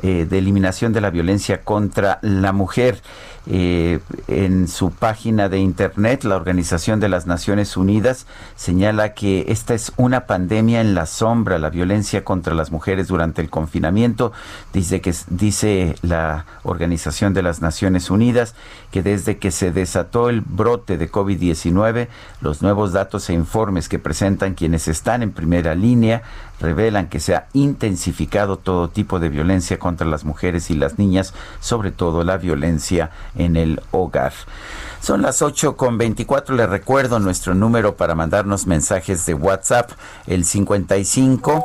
eh, 0.00 0.24
de 0.30 0.38
eliminación 0.38 0.92
de 0.92 1.00
la 1.00 1.10
violencia 1.10 1.62
contra 1.62 2.20
la 2.22 2.52
mujer. 2.52 3.02
Eh, 3.46 3.98
en 4.28 4.68
su 4.68 4.92
página 4.92 5.48
de 5.48 5.58
internet, 5.58 6.22
la 6.22 6.36
Organización 6.36 7.00
de 7.00 7.08
las 7.08 7.26
Naciones 7.26 7.76
Unidas 7.76 8.26
señala 8.54 9.14
que 9.14 9.46
esta 9.48 9.74
es 9.74 9.92
una 9.96 10.26
pandemia 10.26 10.80
en 10.80 10.94
la 10.94 11.06
sombra, 11.06 11.58
la 11.58 11.70
violencia 11.70 12.22
contra 12.24 12.54
las 12.54 12.70
mujeres 12.70 13.08
durante 13.08 13.42
el 13.42 13.50
confinamiento. 13.50 14.32
Dice 14.72 15.00
que 15.00 15.12
dice 15.28 15.96
la 16.02 16.46
Organización 16.62 17.34
de 17.34 17.42
las 17.42 17.60
Naciones 17.60 18.10
Unidas 18.10 18.54
que 18.92 19.02
desde 19.02 19.38
que 19.38 19.50
se 19.50 19.72
desató 19.72 20.28
el 20.28 20.42
brote 20.42 20.96
de 20.96 21.10
COVID-19, 21.10 22.08
los 22.40 22.62
nuevos 22.62 22.92
datos 22.92 23.28
e 23.28 23.32
informes 23.32 23.88
que 23.88 23.98
presentan 23.98 24.54
quienes 24.54 24.86
están 24.86 25.22
en 25.22 25.32
primera 25.32 25.74
línea 25.74 26.22
revelan 26.62 27.08
que 27.08 27.20
se 27.20 27.34
ha 27.34 27.48
intensificado 27.52 28.56
todo 28.56 28.88
tipo 28.88 29.18
de 29.18 29.28
violencia 29.28 29.78
contra 29.78 30.06
las 30.06 30.24
mujeres 30.24 30.70
y 30.70 30.74
las 30.74 30.98
niñas, 30.98 31.34
sobre 31.60 31.90
todo 31.90 32.24
la 32.24 32.38
violencia 32.38 33.10
en 33.36 33.56
el 33.56 33.82
hogar. 33.90 34.32
Son 35.00 35.22
las 35.22 35.42
8 35.42 35.76
con 35.76 35.98
24. 35.98 36.54
Le 36.54 36.66
recuerdo 36.66 37.18
nuestro 37.18 37.54
número 37.54 37.96
para 37.96 38.14
mandarnos 38.14 38.66
mensajes 38.66 39.26
de 39.26 39.34
WhatsApp, 39.34 39.90
el 40.26 40.44
55 40.44 41.64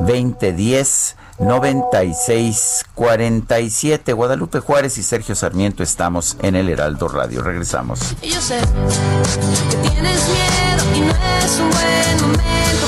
2010 0.00 1.16
9647. 1.40 4.12
Guadalupe 4.12 4.60
Juárez 4.60 4.98
y 4.98 5.02
Sergio 5.02 5.34
Sarmiento 5.34 5.82
estamos 5.82 6.36
en 6.42 6.54
el 6.54 6.68
Heraldo 6.68 7.08
Radio. 7.08 7.42
Regresamos. 7.42 8.14
Yo 8.22 8.40
sé 8.40 8.60
que 9.70 9.76
tienes 9.88 10.28
miedo 10.28 10.84
y 10.94 11.00
no 11.00 11.12
es 11.38 11.58
un 11.58 11.70
buen 11.70 12.20
momento 12.20 12.86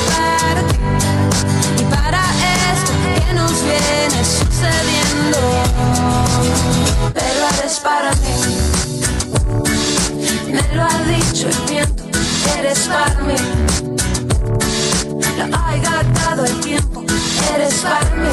eres 7.73 7.81
para 7.81 8.13
mí, 8.13 8.35
me 10.53 10.63
lo 10.77 10.83
ha 10.83 10.99
dicho 11.05 11.49
el 11.49 11.57
viento, 11.71 12.05
eres 12.59 12.81
para 12.81 13.21
mí. 13.23 13.35
Lo 15.39 15.57
ha 15.57 15.77
gastado 15.79 16.45
el 16.45 16.61
tiempo 16.61 17.03
eres 17.55 17.75
para 17.81 18.11
mí. 18.17 18.31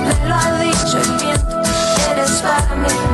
Me 0.00 0.28
lo 0.28 0.34
ha 0.34 0.58
dicho 0.60 0.98
el 0.98 1.10
viento, 1.18 1.62
eres 2.10 2.30
para 2.42 2.74
mí. 2.76 3.13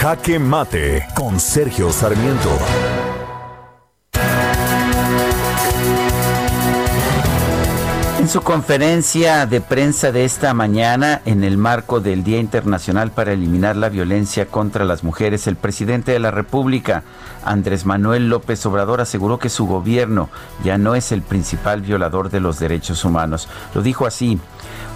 Jaque 0.00 0.38
Mate 0.38 1.06
con 1.14 1.38
Sergio 1.38 1.92
Sarmiento. 1.92 2.48
En 8.18 8.26
su 8.26 8.40
conferencia 8.40 9.44
de 9.44 9.60
prensa 9.60 10.10
de 10.10 10.24
esta 10.24 10.54
mañana, 10.54 11.20
en 11.26 11.44
el 11.44 11.58
marco 11.58 12.00
del 12.00 12.24
Día 12.24 12.38
Internacional 12.38 13.10
para 13.10 13.32
Eliminar 13.32 13.76
la 13.76 13.90
Violencia 13.90 14.46
contra 14.46 14.86
las 14.86 15.04
Mujeres, 15.04 15.46
el 15.46 15.56
presidente 15.56 16.12
de 16.12 16.18
la 16.18 16.30
República, 16.30 17.02
Andrés 17.44 17.84
Manuel 17.84 18.30
López 18.30 18.64
Obrador, 18.64 19.02
aseguró 19.02 19.38
que 19.38 19.50
su 19.50 19.66
gobierno 19.66 20.30
ya 20.64 20.78
no 20.78 20.94
es 20.94 21.12
el 21.12 21.20
principal 21.20 21.82
violador 21.82 22.30
de 22.30 22.40
los 22.40 22.58
derechos 22.58 23.04
humanos. 23.04 23.48
Lo 23.74 23.82
dijo 23.82 24.06
así. 24.06 24.40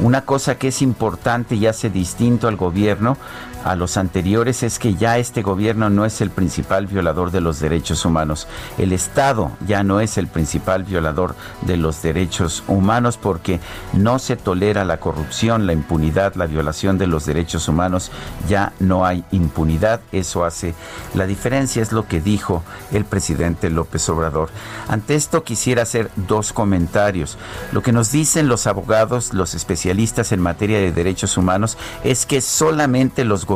Una 0.00 0.22
cosa 0.22 0.58
que 0.58 0.68
es 0.68 0.82
importante 0.82 1.54
y 1.54 1.66
hace 1.66 1.88
distinto 1.88 2.48
al 2.48 2.56
gobierno 2.56 3.16
a 3.64 3.76
los 3.76 3.96
anteriores 3.96 4.62
es 4.62 4.78
que 4.78 4.94
ya 4.94 5.16
este 5.16 5.42
gobierno 5.42 5.88
no 5.88 6.04
es 6.04 6.20
el 6.20 6.30
principal 6.30 6.86
violador 6.86 7.30
de 7.30 7.40
los 7.40 7.60
derechos 7.60 8.04
humanos. 8.04 8.46
El 8.76 8.92
Estado 8.92 9.52
ya 9.66 9.82
no 9.82 10.00
es 10.00 10.18
el 10.18 10.28
principal 10.28 10.84
violador 10.84 11.34
de 11.62 11.78
los 11.78 12.02
derechos 12.02 12.62
humanos 12.68 13.16
porque 13.16 13.60
no 13.94 14.18
se 14.18 14.36
tolera 14.36 14.84
la 14.84 14.98
corrupción, 14.98 15.66
la 15.66 15.72
impunidad, 15.72 16.34
la 16.34 16.46
violación 16.46 16.98
de 16.98 17.06
los 17.06 17.24
derechos 17.24 17.66
humanos. 17.66 18.10
Ya 18.48 18.74
no 18.80 19.06
hay 19.06 19.24
impunidad. 19.30 20.00
Eso 20.12 20.44
hace 20.44 20.74
la 21.14 21.26
diferencia, 21.26 21.82
es 21.82 21.90
lo 21.90 22.06
que 22.06 22.20
dijo 22.20 22.62
el 22.92 23.06
presidente 23.06 23.70
López 23.70 24.06
Obrador. 24.10 24.50
Ante 24.88 25.14
esto 25.14 25.42
quisiera 25.42 25.82
hacer 25.82 26.10
dos 26.16 26.52
comentarios. 26.52 27.38
Lo 27.72 27.82
que 27.82 27.92
nos 27.92 28.12
dicen 28.12 28.46
los 28.48 28.66
abogados, 28.66 29.32
los 29.32 29.54
especialistas 29.54 30.32
en 30.32 30.40
materia 30.40 30.78
de 30.78 30.92
derechos 30.92 31.38
humanos, 31.38 31.78
es 32.02 32.26
que 32.26 32.42
solamente 32.42 33.24
los 33.24 33.46
gobiernos 33.46 33.53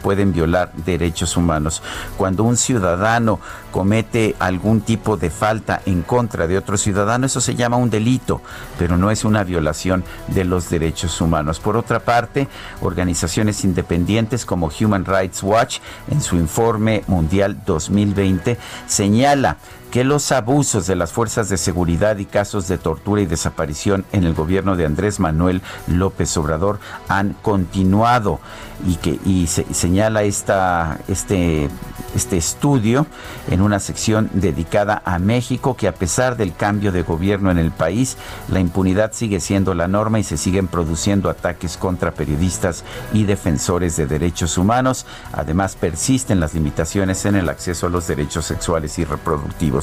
pueden 0.00 0.32
violar 0.32 0.72
derechos 0.72 1.36
humanos. 1.36 1.82
Cuando 2.16 2.44
un 2.44 2.56
ciudadano 2.56 3.40
comete 3.70 4.36
algún 4.38 4.80
tipo 4.80 5.16
de 5.16 5.30
falta 5.30 5.80
en 5.86 6.02
contra 6.02 6.46
de 6.46 6.58
otro 6.58 6.76
ciudadano, 6.76 7.26
eso 7.26 7.40
se 7.40 7.54
llama 7.54 7.76
un 7.76 7.90
delito, 7.90 8.40
pero 8.78 8.96
no 8.96 9.10
es 9.10 9.24
una 9.24 9.44
violación 9.44 10.04
de 10.28 10.44
los 10.44 10.70
derechos 10.70 11.20
humanos. 11.20 11.60
Por 11.60 11.76
otra 11.76 12.00
parte, 12.00 12.48
organizaciones 12.80 13.64
independientes 13.64 14.44
como 14.44 14.70
Human 14.80 15.04
Rights 15.04 15.42
Watch, 15.42 15.78
en 16.10 16.20
su 16.20 16.36
informe 16.36 17.04
mundial 17.06 17.62
2020, 17.66 18.58
señala 18.86 19.56
que 19.92 20.04
los 20.04 20.32
abusos 20.32 20.86
de 20.86 20.96
las 20.96 21.12
fuerzas 21.12 21.50
de 21.50 21.58
seguridad 21.58 22.16
y 22.16 22.24
casos 22.24 22.66
de 22.66 22.78
tortura 22.78 23.20
y 23.20 23.26
desaparición 23.26 24.06
en 24.12 24.24
el 24.24 24.32
gobierno 24.32 24.74
de 24.74 24.86
Andrés 24.86 25.20
Manuel 25.20 25.60
López 25.86 26.34
Obrador 26.38 26.80
han 27.08 27.34
continuado 27.42 28.40
y 28.86 28.96
que 28.96 29.46
señala 29.46 30.22
este, 30.22 31.68
este 32.14 32.36
estudio 32.36 33.06
en 33.50 33.60
una 33.60 33.78
sección 33.80 34.30
dedicada 34.32 35.02
a 35.04 35.18
México 35.18 35.76
que 35.76 35.88
a 35.88 35.94
pesar 35.94 36.36
del 36.36 36.54
cambio 36.54 36.90
de 36.90 37.02
gobierno 37.02 37.50
en 37.50 37.58
el 37.58 37.70
país, 37.70 38.16
la 38.48 38.60
impunidad 38.60 39.12
sigue 39.12 39.40
siendo 39.40 39.74
la 39.74 39.88
norma 39.88 40.18
y 40.18 40.24
se 40.24 40.36
siguen 40.36 40.68
produciendo 40.68 41.28
ataques 41.30 41.76
contra 41.76 42.12
periodistas 42.12 42.82
y 43.12 43.24
defensores 43.24 43.96
de 43.96 44.06
derechos 44.06 44.58
humanos. 44.58 45.06
Además, 45.32 45.76
persisten 45.76 46.40
las 46.40 46.54
limitaciones 46.54 47.24
en 47.24 47.36
el 47.36 47.48
acceso 47.48 47.86
a 47.86 47.90
los 47.90 48.06
derechos 48.06 48.46
sexuales 48.46 48.98
y 48.98 49.04
reproductivos. 49.04 49.81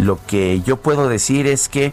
Lo 0.00 0.18
que 0.26 0.62
yo 0.62 0.78
puedo 0.78 1.08
decir 1.08 1.46
es 1.46 1.68
que 1.68 1.92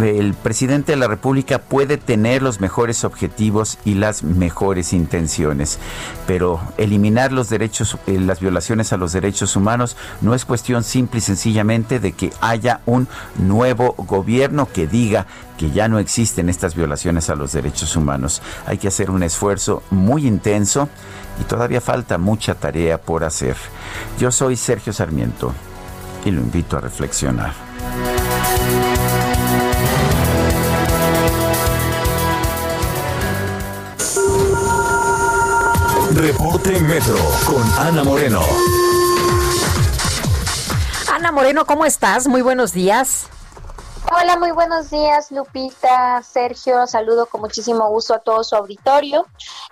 el 0.00 0.34
presidente 0.34 0.92
de 0.92 0.96
la 0.96 1.06
República 1.06 1.58
puede 1.58 1.98
tener 1.98 2.42
los 2.42 2.60
mejores 2.60 3.04
objetivos 3.04 3.78
y 3.84 3.94
las 3.94 4.22
mejores 4.22 4.92
intenciones, 4.92 5.78
pero 6.26 6.60
eliminar 6.78 7.32
los 7.32 7.50
derechos, 7.50 7.98
eh, 8.06 8.18
las 8.18 8.40
violaciones 8.40 8.92
a 8.92 8.96
los 8.96 9.12
derechos 9.12 9.54
humanos 9.56 9.96
no 10.20 10.34
es 10.34 10.44
cuestión 10.44 10.82
simple 10.82 11.18
y 11.18 11.22
sencillamente 11.22 12.00
de 12.00 12.12
que 12.12 12.32
haya 12.40 12.80
un 12.86 13.06
nuevo 13.38 13.94
gobierno 13.98 14.68
que 14.72 14.86
diga 14.86 15.26
que 15.58 15.70
ya 15.70 15.88
no 15.88 15.98
existen 15.98 16.48
estas 16.48 16.74
violaciones 16.74 17.30
a 17.30 17.34
los 17.34 17.52
derechos 17.52 17.96
humanos. 17.96 18.42
Hay 18.66 18.78
que 18.78 18.88
hacer 18.88 19.10
un 19.10 19.22
esfuerzo 19.22 19.82
muy 19.90 20.26
intenso 20.26 20.88
y 21.40 21.44
todavía 21.44 21.80
falta 21.80 22.18
mucha 22.18 22.54
tarea 22.54 22.98
por 22.98 23.24
hacer. 23.24 23.56
Yo 24.18 24.30
soy 24.30 24.56
Sergio 24.56 24.92
Sarmiento 24.92 25.52
y 26.26 26.32
lo 26.32 26.40
invito 26.40 26.76
a 26.76 26.80
reflexionar. 26.80 27.52
Reporte 36.12 36.80
Metro 36.80 37.16
con 37.44 37.62
Ana 37.78 38.02
Moreno. 38.02 38.40
Ana 41.14 41.30
Moreno, 41.30 41.64
¿cómo 41.64 41.84
estás? 41.84 42.26
Muy 42.26 42.42
buenos 42.42 42.72
días. 42.72 43.28
Hola, 44.12 44.36
muy 44.38 44.52
buenos 44.52 44.90
días, 44.90 45.32
Lupita, 45.32 46.22
Sergio. 46.22 46.86
Saludo 46.86 47.26
con 47.26 47.40
muchísimo 47.40 47.88
gusto 47.88 48.14
a 48.14 48.20
todo 48.20 48.44
su 48.44 48.54
auditorio. 48.54 49.26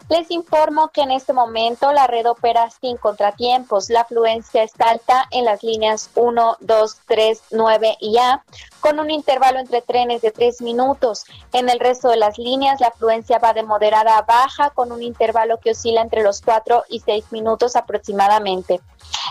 Les 0.08 0.28
informo 0.32 0.88
que 0.88 1.02
en 1.02 1.12
este 1.12 1.32
momento 1.32 1.92
la 1.92 2.08
red 2.08 2.28
opera 2.28 2.68
sin 2.68 2.96
contratiempos. 2.96 3.90
La 3.90 4.00
afluencia 4.00 4.64
está 4.64 4.90
alta 4.90 5.26
en 5.30 5.44
las 5.44 5.62
líneas 5.62 6.10
1, 6.16 6.56
2, 6.58 6.96
3, 7.06 7.42
9 7.52 7.96
y 8.00 8.18
A, 8.18 8.42
con 8.80 8.98
un 8.98 9.12
intervalo 9.12 9.60
entre 9.60 9.82
trenes 9.82 10.20
de 10.20 10.32
3 10.32 10.62
minutos. 10.62 11.24
En 11.52 11.68
el 11.68 11.78
resto 11.78 12.08
de 12.08 12.16
las 12.16 12.36
líneas, 12.36 12.80
la 12.80 12.88
afluencia 12.88 13.38
va 13.38 13.52
de 13.52 13.62
moderada 13.62 14.18
a 14.18 14.22
baja, 14.22 14.70
con 14.70 14.90
un 14.90 15.02
intervalo 15.02 15.58
que 15.60 15.70
oscila 15.70 16.02
entre 16.02 16.24
los 16.24 16.42
4 16.42 16.84
y 16.88 17.00
6 17.00 17.30
minutos 17.30 17.76
aproximadamente. 17.76 18.80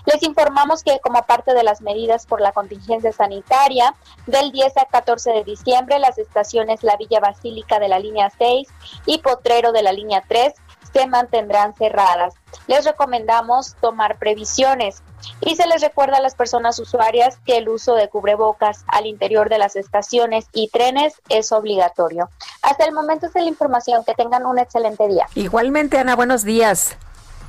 Les 0.06 0.22
informamos 0.24 0.84
que 0.84 1.00
como 1.00 1.22
parte 1.24 1.54
de 1.54 1.64
las 1.64 1.82
medidas 1.82 2.26
por 2.26 2.42
la 2.42 2.52
contingencia 2.52 3.12
sanitaria, 3.12 3.96
del 4.28 4.52
10 4.52 4.78
a 4.78 4.86
14 4.86 5.32
de 5.32 5.44
diciembre, 5.44 6.00
las 6.00 6.18
estaciones 6.18 6.84
La 6.84 6.98
Villa 6.98 7.20
Basílica 7.20 7.80
de 7.80 7.88
la 7.88 8.00
línea 8.00 8.32
6 8.38 8.68
y 9.06 9.20
Potrero 9.20 9.72
de 9.72 9.84
la 9.84 9.92
línea 9.92 10.24
3 10.28 10.54
se 10.94 11.08
mantendrán 11.08 11.74
cerradas. 11.74 12.36
Les 12.68 12.86
recomendamos 12.86 13.76
tomar 13.82 14.20
previsiones 14.20 15.02
y 15.42 15.56
se 15.56 15.66
les 15.66 15.82
recuerda 15.82 16.18
a 16.18 16.22
las 16.22 16.36
personas 16.36 16.78
usuarias 16.80 17.40
que 17.46 17.58
el 17.58 17.68
uso 17.68 17.96
de 17.96 18.10
cubrebocas 18.10 18.86
al 18.88 19.08
interior 19.08 19.50
de 19.50 19.58
las 19.58 19.76
estaciones 19.76 20.46
y 20.54 20.70
trenes 20.70 21.16
es 21.30 21.52
obligatorio. 21.52 22.30
Hasta 22.62 22.86
el 22.86 22.94
momento 22.94 23.26
es 23.26 23.34
la 23.34 23.42
información. 23.42 24.04
Que 24.06 24.14
tengan 24.14 24.46
un 24.46 24.60
excelente 24.60 25.08
día. 25.08 25.28
Igualmente, 25.36 25.98
Ana, 25.98 26.16
buenos 26.16 26.44
días. 26.44 26.96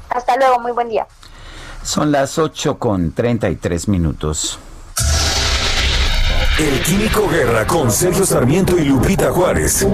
Hasta 0.09 0.37
luego, 0.37 0.59
muy 0.61 0.73
buen 0.73 0.89
día. 0.89 1.07
Son 1.85 2.11
las 2.11 2.39
8 2.39 2.79
con 2.79 3.13
33 3.13 3.89
minutos. 3.89 4.59
El 6.59 6.81
Químico 6.81 7.29
Guerra 7.29 7.67
con 7.67 7.91
Sergio 7.91 8.25
Sarmiento 8.25 8.79
y 8.79 8.87
Lupita 8.87 9.31
Juárez. 9.31 9.87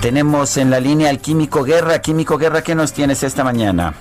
Tenemos 0.00 0.56
en 0.58 0.70
la 0.70 0.78
línea 0.78 1.10
al 1.10 1.18
Químico 1.18 1.64
Guerra. 1.64 2.00
Químico 2.00 2.38
Guerra, 2.38 2.62
¿qué 2.62 2.76
nos 2.76 2.92
tienes 2.92 3.24
esta 3.24 3.42
mañana? 3.42 3.94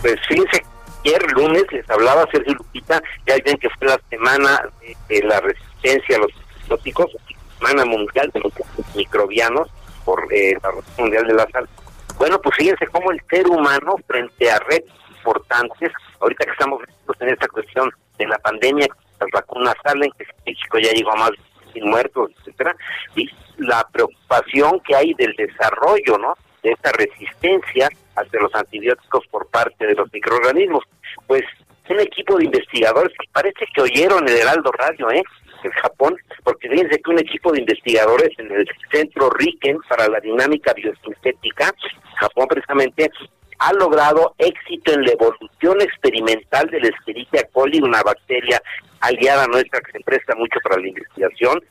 Pues 0.00 0.16
fíjense, 0.26 0.64
ayer 1.04 1.22
lunes 1.32 1.64
les 1.70 1.88
hablaba 1.88 2.26
Sergio 2.32 2.54
Lupita, 2.54 3.00
ya 3.28 3.36
ven 3.44 3.58
que 3.58 3.68
fue 3.78 3.86
la 3.86 4.00
semana 4.10 4.60
de, 5.08 5.22
la 5.22 5.40
resistencia 5.40 6.16
a 6.16 6.18
los 6.18 6.32
antibióticos, 6.54 7.12
semana 7.58 7.84
mundial 7.84 8.28
de 8.34 8.40
los 8.40 8.52
microbianos 8.96 9.68
por 10.04 10.20
eh, 10.32 10.58
la 10.60 10.70
Organización 10.70 11.06
Mundial 11.06 11.26
de 11.28 11.34
la 11.34 11.48
Salud. 11.52 11.68
Bueno, 12.18 12.40
pues 12.40 12.56
fíjense 12.56 12.86
cómo 12.86 13.10
el 13.10 13.20
ser 13.30 13.46
humano 13.48 13.96
frente 14.06 14.50
a 14.50 14.58
redes 14.60 14.84
importantes 15.16 15.92
ahorita 16.20 16.44
que 16.44 16.52
estamos 16.52 16.82
en 17.20 17.28
esta 17.28 17.48
cuestión 17.48 17.90
de 18.18 18.26
la 18.26 18.38
pandemia, 18.38 18.86
las 19.20 19.30
vacunas 19.32 19.74
salen, 19.84 20.10
que 20.18 20.26
México 20.46 20.78
ya 20.78 20.92
llegó 20.92 21.12
a 21.12 21.16
más 21.16 21.30
de 21.74 21.82
muertos, 21.82 22.30
etcétera, 22.40 22.76
y 23.16 23.28
la 23.58 23.86
preocupación 23.92 24.80
que 24.80 24.94
hay 24.94 25.14
del 25.14 25.34
desarrollo, 25.36 26.18
¿no? 26.18 26.34
De 26.62 26.70
esta 26.72 26.92
resistencia 26.92 27.88
hacia 28.16 28.40
los 28.40 28.54
antibióticos 28.54 29.26
por 29.28 29.46
parte 29.48 29.86
de 29.86 29.94
los 29.94 30.12
microorganismos. 30.12 30.84
Pues 31.26 31.42
un 31.88 32.00
equipo 32.00 32.36
de 32.36 32.44
investigadores 32.46 33.12
que 33.18 33.28
parece 33.32 33.66
que 33.74 33.82
oyeron 33.82 34.26
el 34.28 34.36
Heraldo 34.36 34.72
Radio, 34.72 35.10
¿eh? 35.10 35.22
En 35.64 35.70
Japón, 35.70 36.16
porque 36.44 36.68
fíjense 36.68 37.00
que 37.00 37.10
un 37.10 37.18
equipo 37.18 37.52
de 37.52 37.60
investigadores 37.60 38.30
en 38.38 38.50
el 38.50 38.68
Centro 38.90 39.30
Riken 39.30 39.78
para 39.88 40.08
la 40.08 40.20
Dinámica 40.20 40.72
Biosintética, 40.72 41.72
Japón 42.16 42.48
precisamente, 42.48 43.10
ha 43.58 43.72
logrado 43.74 44.34
éxito 44.38 44.92
en 44.92 45.02
la 45.02 45.12
evolución 45.12 45.80
experimental 45.80 46.68
del 46.68 46.86
Escherichia 46.86 47.48
coli, 47.52 47.80
una 47.80 48.02
bacteria 48.02 48.60
aliada 49.00 49.46
nuestra 49.46 49.80
que 49.80 49.92
se 49.92 50.00
presta 50.00 50.34
mucho 50.34 50.58
para 50.64 50.80
la 50.80 50.88
investigación, 50.88 51.62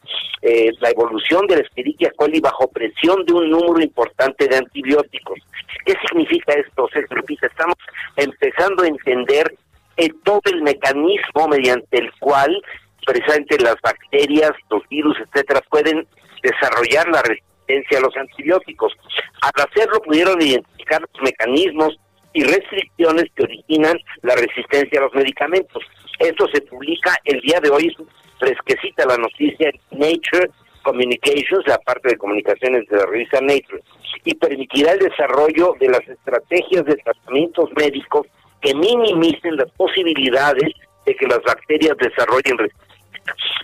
eh, 0.41 0.71
la 0.79 0.89
evolución 0.89 1.47
del 1.47 1.61
Escherichia 1.61 2.11
coli 2.15 2.39
bajo 2.39 2.67
presión 2.69 3.25
de 3.25 3.33
un 3.33 3.49
número 3.49 3.81
importante 3.81 4.47
de 4.47 4.57
antibióticos. 4.57 5.39
¿Qué 5.85 5.95
significa 6.07 6.53
esto, 6.53 6.87
Sergio 6.93 7.17
Lupita? 7.17 7.47
Estamos 7.47 7.75
empezando 8.15 8.83
a 8.83 8.87
entender 8.87 9.53
eh, 9.97 10.09
todo 10.23 10.41
el 10.45 10.61
mecanismo 10.61 11.47
mediante 11.49 11.97
el 11.97 12.11
cual 12.19 12.61
precisamente 13.05 13.57
las 13.59 13.75
bacterias, 13.81 14.51
los 14.69 14.87
virus, 14.89 15.17
etcétera, 15.19 15.61
pueden 15.69 16.07
desarrollar 16.43 17.07
la 17.09 17.21
resistencia 17.21 17.97
a 17.97 18.01
los 18.01 18.15
antibióticos. 18.17 18.93
Al 19.41 19.65
hacerlo 19.67 20.01
pudieron 20.01 20.41
identificar 20.41 21.01
los 21.01 21.21
mecanismos 21.21 21.97
y 22.33 22.43
restricciones 22.43 23.25
que 23.35 23.43
originan 23.43 23.97
la 24.21 24.35
resistencia 24.35 24.99
a 24.99 25.03
los 25.03 25.13
medicamentos. 25.13 25.83
Esto 26.19 26.47
se 26.53 26.61
publica 26.61 27.15
el 27.25 27.41
día 27.41 27.59
de 27.59 27.69
hoy, 27.69 27.95
fresquecita 28.39 29.05
la 29.05 29.17
noticia 29.17 29.69
en 29.69 29.99
Nature 29.99 30.49
Communications, 30.83 31.67
la 31.67 31.77
parte 31.79 32.09
de 32.09 32.17
comunicaciones 32.17 32.87
de 32.87 32.97
la 32.97 33.05
revista 33.05 33.39
Nature, 33.41 33.83
y 34.23 34.33
permitirá 34.35 34.93
el 34.93 34.99
desarrollo 34.99 35.75
de 35.79 35.89
las 35.89 36.07
estrategias 36.07 36.85
de 36.85 36.95
tratamientos 36.97 37.69
médicos 37.75 38.27
que 38.61 38.73
minimicen 38.75 39.57
las 39.57 39.69
posibilidades 39.71 40.73
de 41.05 41.15
que 41.15 41.27
las 41.27 41.41
bacterias 41.43 41.97
desarrollen 41.97 42.57
resistencia 42.57 42.90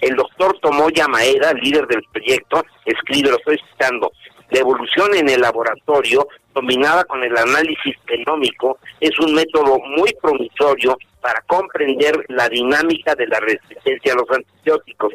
el 0.02 0.16
doctor 0.16 0.58
Tomoya 0.60 1.08
Maeda, 1.08 1.54
líder 1.54 1.88
del 1.88 2.04
proyecto, 2.12 2.64
escribe, 2.86 3.32
lo 3.32 3.38
estoy 3.38 3.60
citando, 3.72 4.12
la 4.50 4.60
evolución 4.60 5.14
en 5.16 5.30
el 5.30 5.42
laboratorio, 5.42 6.28
combinada 6.54 7.04
con 7.04 7.24
el 7.24 7.36
análisis 7.38 7.96
genómico, 8.08 8.80
es 9.00 9.18
un 9.20 9.34
método 9.34 9.78
muy 9.80 10.14
promisorio 10.22 10.98
para 11.22 11.42
comprender 11.42 12.26
la 12.30 12.48
dinámica 12.48 13.14
de 13.16 13.28
la 13.28 13.40
resistencia 13.40 14.14
a 14.14 14.16
los 14.16 14.30
antibióticos. 14.32 15.14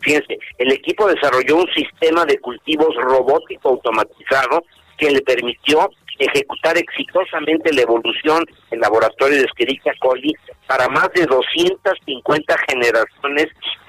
Fíjense, 0.00 0.38
el 0.58 0.72
equipo 0.72 1.08
desarrolló 1.08 1.56
un 1.56 1.68
sistema 1.74 2.24
de 2.26 2.38
cultivos 2.38 2.94
robótico 2.96 3.70
automatizado 3.70 4.64
que 4.98 5.10
le 5.10 5.22
permitió 5.22 5.90
ejecutar 6.18 6.76
exitosamente 6.76 7.72
la 7.72 7.82
evolución 7.82 8.44
en 8.70 8.80
laboratorio 8.80 9.38
de 9.38 9.44
Escherichia 9.44 9.92
coli 10.00 10.34
para 10.66 10.88
más 10.88 11.08
de 11.14 11.26
250 11.26 12.56
generaciones 12.68 13.46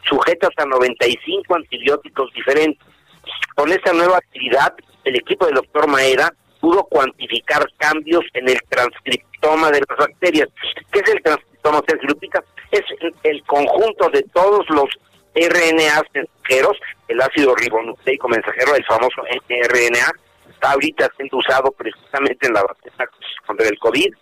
sujetas 0.08 0.52
a 0.58 0.66
95 0.66 1.56
antibióticos 1.56 2.32
diferentes. 2.34 2.86
Con 3.56 3.72
esta 3.72 3.94
nueva 3.94 4.18
actividad, 4.18 4.74
el 5.04 5.16
equipo 5.16 5.46
del 5.46 5.56
doctor 5.56 5.88
Maera 5.88 6.34
pudo 6.60 6.84
cuantificar 6.86 7.64
cambios 7.78 8.24
en 8.34 8.50
el 8.50 8.60
transcriptoma 8.70 9.72
de 9.72 9.82
las 9.88 9.98
bacterias. 9.98 10.50
¿Qué 10.92 11.00
es 11.00 11.10
el 11.10 11.22
transcriptoma 11.22 11.82
Lupita? 12.02 12.44
Es 12.72 12.84
el 13.24 13.44
conjunto 13.44 14.10
de 14.10 14.24
todos 14.34 14.68
los 14.70 14.90
RNA 15.36 16.04
mensajeros, 16.14 16.78
el 17.08 17.22
ácido 17.22 17.56
ribonucleico 17.56 18.28
mensajero, 18.28 18.76
el 18.76 18.86
famoso 18.86 19.22
mRNA, 19.50 20.12
está 20.56 20.72
ahorita 20.72 21.10
siendo 21.16 21.38
usado 21.38 21.72
precisamente 21.72 22.48
en 22.48 22.54
la 22.54 22.64
vacuna 22.64 23.10
contra 23.46 23.68
el 23.68 23.78
COVID. 23.80 24.14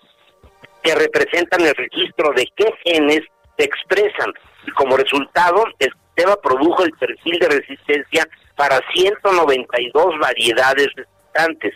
que 0.84 0.96
representan 0.96 1.62
el 1.62 1.74
registro 1.76 2.34
de 2.34 2.46
qué 2.58 2.66
genes 2.84 3.22
se 3.58 3.64
expresan. 3.64 4.34
Y 4.68 4.72
como 4.72 4.98
resultado, 4.98 5.64
el 5.80 5.94
sistema 5.94 6.36
produjo 6.36 6.84
el 6.84 6.92
perfil 6.92 7.40
de 7.40 7.48
resistencia 7.48 8.28
para 8.58 8.82
192 8.94 10.20
variedades 10.20 10.88
restantes. 10.94 11.74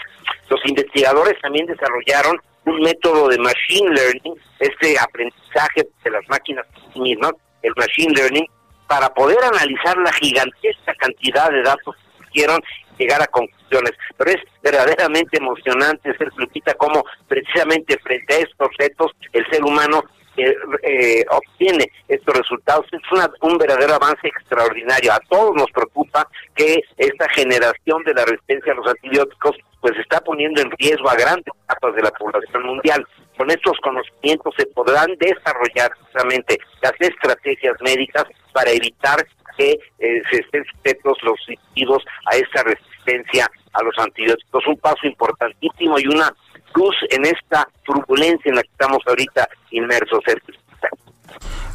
Los 0.50 0.60
investigadores 0.66 1.40
también 1.42 1.68
desarrollaron 1.68 2.38
un 2.66 2.82
método 2.82 3.30
de 3.30 3.38
machine 3.38 3.90
learning, 3.96 4.36
este 4.60 5.00
aprendizaje 5.00 5.88
de 6.04 6.12
las 6.12 6.28
máquinas 6.28 6.66
mismas, 6.96 7.32
el 7.62 7.72
machine 7.78 8.14
learning, 8.14 8.46
para 8.88 9.08
poder 9.14 9.38
analizar 9.42 9.98
la 9.98 10.12
gigantesca 10.14 10.94
cantidad 10.96 11.50
de 11.50 11.64
datos 11.64 11.96
que 11.96 12.26
hicieron 12.30 12.62
llegar 12.98 13.22
a 13.22 13.28
conclusiones. 13.28 13.92
Pero 14.18 14.32
es 14.32 14.38
verdaderamente 14.62 15.38
emocionante 15.38 16.16
ser 16.18 16.30
Lupita 16.38 16.74
cómo 16.76 17.04
precisamente 17.28 17.98
frente 18.00 18.36
a 18.36 18.40
estos 18.40 18.70
retos 18.78 19.12
el 19.34 19.46
ser 19.50 19.64
humano 19.64 20.04
eh, 20.38 21.26
obtiene 21.32 21.92
estos 22.08 22.38
resultados. 22.38 22.86
Es 22.92 23.02
un 23.42 23.58
verdadero 23.58 23.96
avance 23.96 24.28
extraordinario. 24.28 25.12
A 25.12 25.20
todos 25.30 25.56
nos 25.56 25.72
preocupa 25.72 26.28
que 26.56 26.82
esta 26.98 27.28
generación 27.30 28.04
de 28.04 28.14
la 28.14 28.26
resistencia 28.26 28.74
a 28.74 28.76
los 28.76 28.88
antibióticos 28.88 29.56
pues 29.82 29.98
está 30.00 30.20
poniendo 30.22 30.62
en 30.62 30.72
riesgo 30.72 31.10
a 31.10 31.16
grandes 31.16 31.54
capas 31.66 31.96
de 31.96 32.02
la 32.04 32.12
población 32.12 32.64
mundial. 32.64 33.06
Con 33.38 33.50
estos 33.52 33.78
conocimientos 33.82 34.54
se 34.58 34.66
podrán 34.68 35.16
desarrollar 35.20 35.92
precisamente 35.92 36.58
las 36.82 36.94
estrategias 37.00 37.76
médicas 37.82 38.26
para 38.54 38.72
evitar 38.72 39.26
que 39.58 39.80
eh, 40.00 40.22
se 40.30 40.40
estén 40.40 40.64
sujetos 40.66 41.18
los 41.24 41.38
individuos 41.48 42.04
a 42.32 42.36
esta 42.36 42.64
resistencia 42.64 43.50
a 43.74 43.84
los 43.84 43.98
antibióticos. 43.98 44.68
Un 44.68 44.78
paso 44.78 45.06
importantísimo 45.08 46.00
y 46.00 46.08
una 46.08 46.34
luz 46.76 46.96
en 47.10 47.26
esta 47.26 47.68
turbulencia 47.84 48.50
en 48.50 48.56
la 48.56 48.64
que 48.64 48.70
estamos 48.70 49.00
ahorita 49.08 49.48
inmersos. 49.72 50.20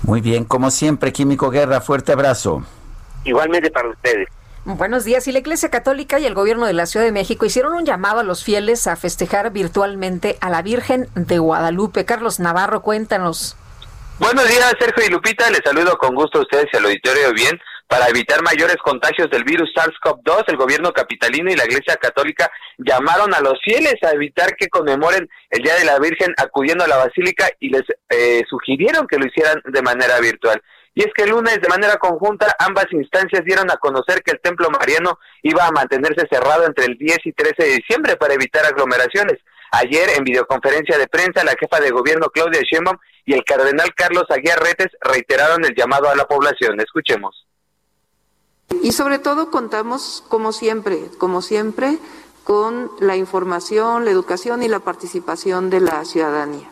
Muy 0.05 0.21
bien, 0.21 0.45
como 0.45 0.71
siempre, 0.71 1.13
Químico 1.13 1.51
Guerra, 1.51 1.81
fuerte 1.81 2.13
abrazo. 2.13 2.65
Igualmente 3.25 3.71
para 3.71 3.89
ustedes. 3.89 4.29
Buenos 4.65 5.05
días. 5.05 5.27
Y 5.27 5.33
la 5.33 5.41
Iglesia 5.41 5.71
Católica 5.71 6.21
y 6.21 6.27
el 6.27 6.35
Gobierno 6.35 6.67
de 6.67 6.73
la 6.73 6.87
Ciudad 6.87 7.05
de 7.05 7.13
México 7.13 7.45
hicieron 7.45 7.75
un 7.75 7.85
llamado 7.85 8.21
a 8.21 8.23
los 8.23 8.45
fieles 8.45 8.87
a 8.87 8.95
festejar 8.95 9.53
virtualmente 9.53 10.39
a 10.41 10.51
la 10.51 10.63
Virgen 10.63 11.09
de 11.15 11.39
Guadalupe. 11.39 12.05
Carlos 12.05 12.39
Navarro, 12.39 12.83
cuéntanos. 12.83 13.57
Buenos 14.21 14.47
días, 14.47 14.73
Sergio 14.79 15.05
y 15.05 15.11
Lupita. 15.11 15.51
Les 15.51 15.63
saludo 15.65 15.99
con 15.99 16.15
gusto 16.15 16.39
a 16.39 16.43
ustedes 16.43 16.67
y 16.73 16.77
al 16.77 16.85
auditorio 16.85 17.33
bien. 17.33 17.59
Para 17.93 18.09
evitar 18.09 18.41
mayores 18.41 18.77
contagios 18.83 19.29
del 19.29 19.45
virus 19.45 19.71
SARS-CoV-2, 19.77 20.45
el 20.47 20.57
gobierno 20.57 20.95
capitalino 20.95 21.53
y 21.53 21.57
la 21.57 21.67
Iglesia 21.67 21.97
Católica 21.97 22.51
llamaron 22.79 23.35
a 23.35 23.41
los 23.41 23.61
fieles 23.63 23.97
a 24.01 24.13
evitar 24.13 24.57
que 24.57 24.69
conmemoren 24.69 25.29
el 25.51 25.63
Día 25.63 25.75
de 25.75 25.85
la 25.85 25.99
Virgen 25.99 26.33
acudiendo 26.39 26.85
a 26.85 26.89
la 26.89 26.97
Basílica 26.97 27.51
y 27.61 27.69
les 27.69 27.83
eh, 28.09 28.45
sugirieron 28.49 29.07
que 29.07 29.19
lo 29.19 29.27
hicieran 29.27 29.61
de 29.67 29.83
manera 29.83 30.21
virtual. 30.21 30.63
Y 30.95 31.03
es 31.03 31.13
que 31.15 31.25
el 31.25 31.33
lunes, 31.33 31.61
de 31.61 31.69
manera 31.69 31.99
conjunta, 31.99 32.57
ambas 32.61 32.87
instancias 32.93 33.45
dieron 33.45 33.71
a 33.71 33.77
conocer 33.77 34.23
que 34.23 34.31
el 34.31 34.41
Templo 34.41 34.71
Mariano 34.71 35.19
iba 35.43 35.67
a 35.67 35.71
mantenerse 35.71 36.27
cerrado 36.31 36.65
entre 36.65 36.87
el 36.87 36.97
10 36.97 37.19
y 37.27 37.33
13 37.35 37.63
de 37.63 37.77
diciembre 37.77 38.17
para 38.17 38.33
evitar 38.33 38.65
aglomeraciones. 38.65 39.37
Ayer, 39.71 40.17
en 40.17 40.25
videoconferencia 40.25 40.97
de 40.97 41.09
prensa, 41.09 41.45
la 41.45 41.57
jefa 41.61 41.79
de 41.79 41.91
gobierno 41.91 42.31
Claudia 42.33 42.63
Sheinbaum 42.63 42.97
y 43.27 43.35
el 43.35 43.45
cardenal 43.45 43.93
Carlos 43.95 44.25
Aguiar 44.31 44.61
Retes 44.61 44.89
reiteraron 45.03 45.63
el 45.67 45.75
llamado 45.77 46.09
a 46.09 46.17
la 46.17 46.25
población. 46.25 46.81
Escuchemos. 46.81 47.52
Y 48.81 48.93
sobre 48.93 49.19
todo 49.19 49.51
contamos, 49.51 50.25
como 50.29 50.53
siempre, 50.53 51.11
como 51.19 51.43
siempre, 51.43 51.99
con 52.45 52.91
la 52.99 53.17
información, 53.17 54.05
la 54.05 54.11
educación 54.11 54.63
y 54.63 54.69
la 54.69 54.81
participación 54.81 55.71
de 55.71 55.81
la 55.81 56.05
ciudadanía. 56.05 56.71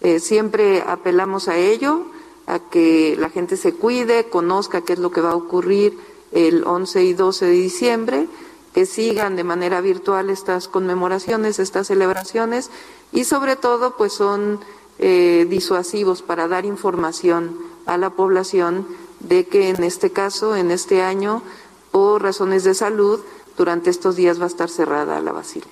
Eh, 0.00 0.20
siempre 0.20 0.82
apelamos 0.86 1.48
a 1.48 1.56
ello, 1.56 2.02
a 2.46 2.58
que 2.58 3.16
la 3.18 3.30
gente 3.30 3.56
se 3.56 3.74
cuide, 3.74 4.28
conozca 4.28 4.82
qué 4.82 4.94
es 4.94 4.98
lo 4.98 5.10
que 5.10 5.20
va 5.20 5.30
a 5.30 5.36
ocurrir 5.36 5.98
el 6.32 6.64
11 6.64 7.04
y 7.04 7.12
12 7.14 7.46
de 7.46 7.52
diciembre, 7.52 8.28
que 8.72 8.86
sigan 8.86 9.36
de 9.36 9.44
manera 9.44 9.80
virtual 9.80 10.30
estas 10.30 10.68
conmemoraciones, 10.68 11.58
estas 11.58 11.88
celebraciones 11.88 12.70
y 13.12 13.24
sobre 13.24 13.56
todo 13.56 13.96
pues 13.96 14.12
son 14.12 14.60
eh, 14.98 15.46
disuasivos 15.48 16.22
para 16.22 16.46
dar 16.46 16.64
información 16.64 17.58
a 17.86 17.96
la 17.96 18.10
población 18.10 18.86
de 19.20 19.46
que 19.46 19.68
en 19.68 19.84
este 19.84 20.12
caso, 20.12 20.56
en 20.56 20.70
este 20.70 21.02
año, 21.02 21.42
por 21.90 22.22
razones 22.22 22.64
de 22.64 22.74
salud, 22.74 23.24
durante 23.56 23.90
estos 23.90 24.16
días 24.16 24.40
va 24.40 24.44
a 24.44 24.48
estar 24.48 24.68
cerrada 24.68 25.20
la 25.20 25.32
basílica. 25.32 25.70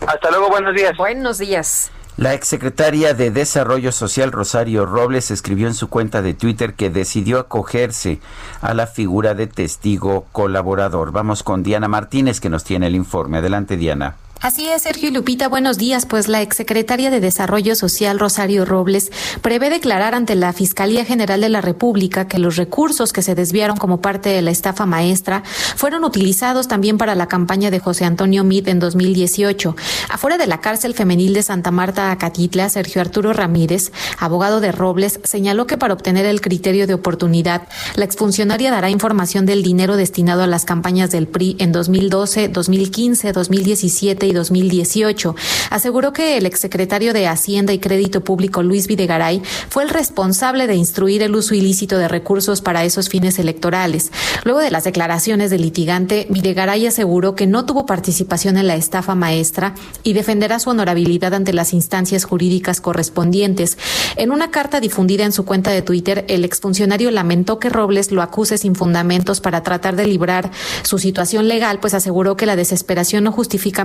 Hasta 0.07 0.31
luego, 0.31 0.49
buenos 0.49 0.75
días. 0.75 0.97
Buenos 0.97 1.39
días. 1.39 1.91
La 2.17 2.33
exsecretaria 2.33 3.13
de 3.13 3.33
Desarrollo 3.33 3.91
Social 3.91 4.31
Rosario 4.31 4.87
Robles 4.87 5.33
escribió 5.33 5.67
en 5.67 5.75
su 5.75 5.89
cuenta 5.89 6.23
de 6.23 6.33
Twitter 6.33 6.75
que 6.75 6.89
decidió 6.89 7.41
acogerse 7.41 8.21
a 8.61 8.73
la 8.73 8.87
figura 8.87 9.35
de 9.35 9.49
testigo 9.49 10.27
colaborador. 10.31 11.11
Vamos 11.11 11.43
con 11.43 11.65
Diana 11.65 11.89
Martínez 11.89 12.41
que 12.41 12.51
nos 12.51 12.63
tiene 12.63 12.87
el 12.87 12.95
informe. 12.95 13.39
Adelante, 13.39 13.77
Diana. 13.77 14.15
Así 14.45 14.69
es, 14.69 14.83
Sergio 14.83 15.09
y 15.09 15.11
Lupita, 15.11 15.49
buenos 15.49 15.79
días. 15.79 16.05
Pues 16.05 16.29
la 16.29 16.43
exsecretaria 16.43 17.09
de 17.09 17.19
Desarrollo 17.19 17.75
Social, 17.75 18.19
Rosario 18.21 18.67
Robles, 18.67 19.11
prevé 19.41 19.71
declarar 19.71 20.15
ante 20.15 20.35
la 20.35 20.53
Fiscalía 20.53 21.07
General 21.07 21.41
de 21.41 21.49
la 21.49 21.63
República 21.63 22.29
que 22.29 22.39
los 22.39 22.57
recursos 22.57 23.15
que 23.15 23.23
se 23.23 23.35
desviaron 23.35 23.79
como 23.79 24.03
parte 24.03 24.29
de 24.29 24.43
la 24.43 24.51
estafa 24.51 24.85
maestra 24.85 25.45
fueron 25.77 26.05
utilizados 26.05 26.69
también 26.69 26.99
para 26.99 27.15
la 27.15 27.27
campaña 27.27 27.71
de 27.71 27.79
José 27.79 28.05
Antonio 28.05 28.45
Mid 28.45 28.69
en 28.69 28.81
2018. 28.81 29.77
Afuera 30.11 30.37
de 30.37 30.47
la 30.47 30.61
cárcel 30.61 30.93
femenil 30.93 31.33
de 31.33 31.43
Santa 31.43 31.71
Marta, 31.71 32.11
Acatitla, 32.11 32.69
Sergio 32.69 33.01
Arturo 33.01 33.33
Ramírez, 33.33 33.93
abogado 34.19 34.61
de 34.61 34.73
Robles, 34.73 35.21
señaló 35.25 35.67
que 35.67 35.79
para 35.79 35.95
obtener 35.95 36.27
el 36.27 36.43
criterio 36.43 36.87
de 36.87 36.93
oportunidad, 36.93 37.63
la 37.97 38.05
exfuncionaria 38.05 38.71
dará 38.71 38.91
información 38.91 39.47
del 39.47 39.63
dinero 39.63 39.97
destinado 39.97 40.43
a 40.43 40.47
las 40.47 40.67
campañas 40.67 41.11
del 41.11 41.29
PRI 41.29 41.57
en 41.61 41.73
2012, 41.73 42.49
2015, 42.49 43.33
2017 43.33 44.27
y 44.27 44.34
2018. 44.35 45.35
Aseguró 45.71 46.13
que 46.13 46.37
el 46.37 46.47
exsecretario 46.47 47.13
de 47.13 47.27
Hacienda 47.27 47.73
y 47.73 47.79
Crédito 47.79 48.23
Público 48.23 48.63
Luis 48.63 48.87
Videgaray 48.87 49.43
fue 49.69 49.85
el 49.85 49.89
responsable 49.89 50.67
de 50.67 50.75
instruir 50.75 51.23
el 51.23 51.35
uso 51.35 51.55
ilícito 51.55 51.97
de 51.97 52.09
recursos 52.09 52.61
para 52.61 52.85
esos 52.85 53.09
fines 53.09 53.39
electorales. 53.39 54.13
Luego 54.45 54.61
de 54.61 54.71
las 54.71 54.85
declaraciones 54.85 55.51
del 55.51 55.63
litigante, 55.63 56.27
Videgaray 56.31 56.87
aseguró 56.87 57.35
que 57.35 57.47
no 57.47 57.65
tuvo 57.65 57.87
participación 57.87 58.59
en 58.59 58.67
la 58.67 58.77
estafa 58.77 59.15
maestra 59.15 59.75
y 60.03 60.13
defenderá 60.13 60.59
su 60.59 60.71
honorabilidad 60.71 61.35
ante 61.35 61.53
las 61.53 61.73
instancias 61.73 62.25
jurídicas 62.25 62.81
correspondientes. 62.81 63.79
En 64.17 64.31
una 64.31 64.51
carta 64.51 64.81
difundida 64.81 65.25
en 65.25 65.33
su 65.33 65.45
cuenta 65.45 65.71
de 65.71 65.83
Twitter, 65.83 66.25
el 66.29 66.45
exfuncionario 66.45 67.11
lamentó 67.11 67.59
que 67.59 67.71
Robles 67.71 68.11
lo 68.13 68.23
acuse 68.23 68.59
sin 68.59 68.75
fundamentos 68.75 69.41
para 69.41 69.63
tratar 69.63 69.97
de 69.97 70.07
librar 70.07 70.51
su 70.83 70.99
situación 70.99 71.49
legal, 71.49 71.81
pues 71.81 71.95
aseguró 71.95 72.37
que 72.37 72.47
la 72.47 72.57
desesperación 72.57 73.25
no 73.25 73.33
justifica 73.33 73.85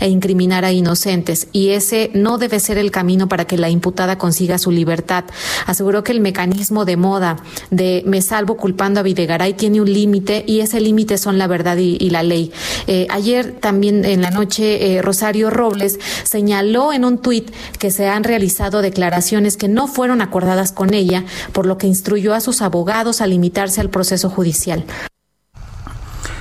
e 0.00 0.08
incriminar 0.08 0.64
a 0.64 0.72
inocentes 0.72 1.48
y 1.52 1.70
ese 1.70 2.10
no 2.14 2.36
debe 2.36 2.60
ser 2.60 2.76
el 2.76 2.90
camino 2.90 3.28
para 3.28 3.46
que 3.46 3.56
la 3.56 3.70
imputada 3.70 4.18
consiga 4.18 4.58
su 4.58 4.70
libertad. 4.70 5.24
Aseguró 5.66 6.04
que 6.04 6.12
el 6.12 6.20
mecanismo 6.20 6.84
de 6.84 6.96
moda 6.96 7.36
de 7.70 8.02
me 8.06 8.20
salvo 8.20 8.56
culpando 8.56 9.00
a 9.00 9.02
Videgaray 9.02 9.54
tiene 9.54 9.80
un 9.80 9.90
límite 9.92 10.44
y 10.46 10.60
ese 10.60 10.80
límite 10.80 11.16
son 11.16 11.38
la 11.38 11.46
verdad 11.46 11.76
y, 11.78 12.08
la 12.10 12.22
ley. 12.22 12.52
Eh, 12.86 13.06
ayer 13.10 13.52
también 13.60 14.04
en 14.04 14.22
la 14.22 14.30
noche 14.30 14.96
eh, 14.96 15.02
Rosario 15.02 15.50
Robles 15.50 15.98
señaló 16.24 16.92
en 16.92 17.04
un 17.04 17.18
tuit 17.18 17.50
que 17.78 17.90
se 17.90 18.08
han 18.08 18.24
realizado 18.24 18.82
declaraciones 18.82 19.56
que 19.56 19.68
no 19.68 19.86
fueron 19.86 20.20
acordadas 20.20 20.72
con 20.72 20.94
ella, 20.94 21.24
por 21.52 21.66
lo 21.66 21.78
que 21.78 21.86
instruyó 21.86 22.34
a 22.34 22.40
sus 22.40 22.62
abogados 22.62 23.20
a 23.20 23.26
limitarse 23.26 23.80
al 23.80 23.90
proceso 23.90 24.30
judicial. 24.30 24.84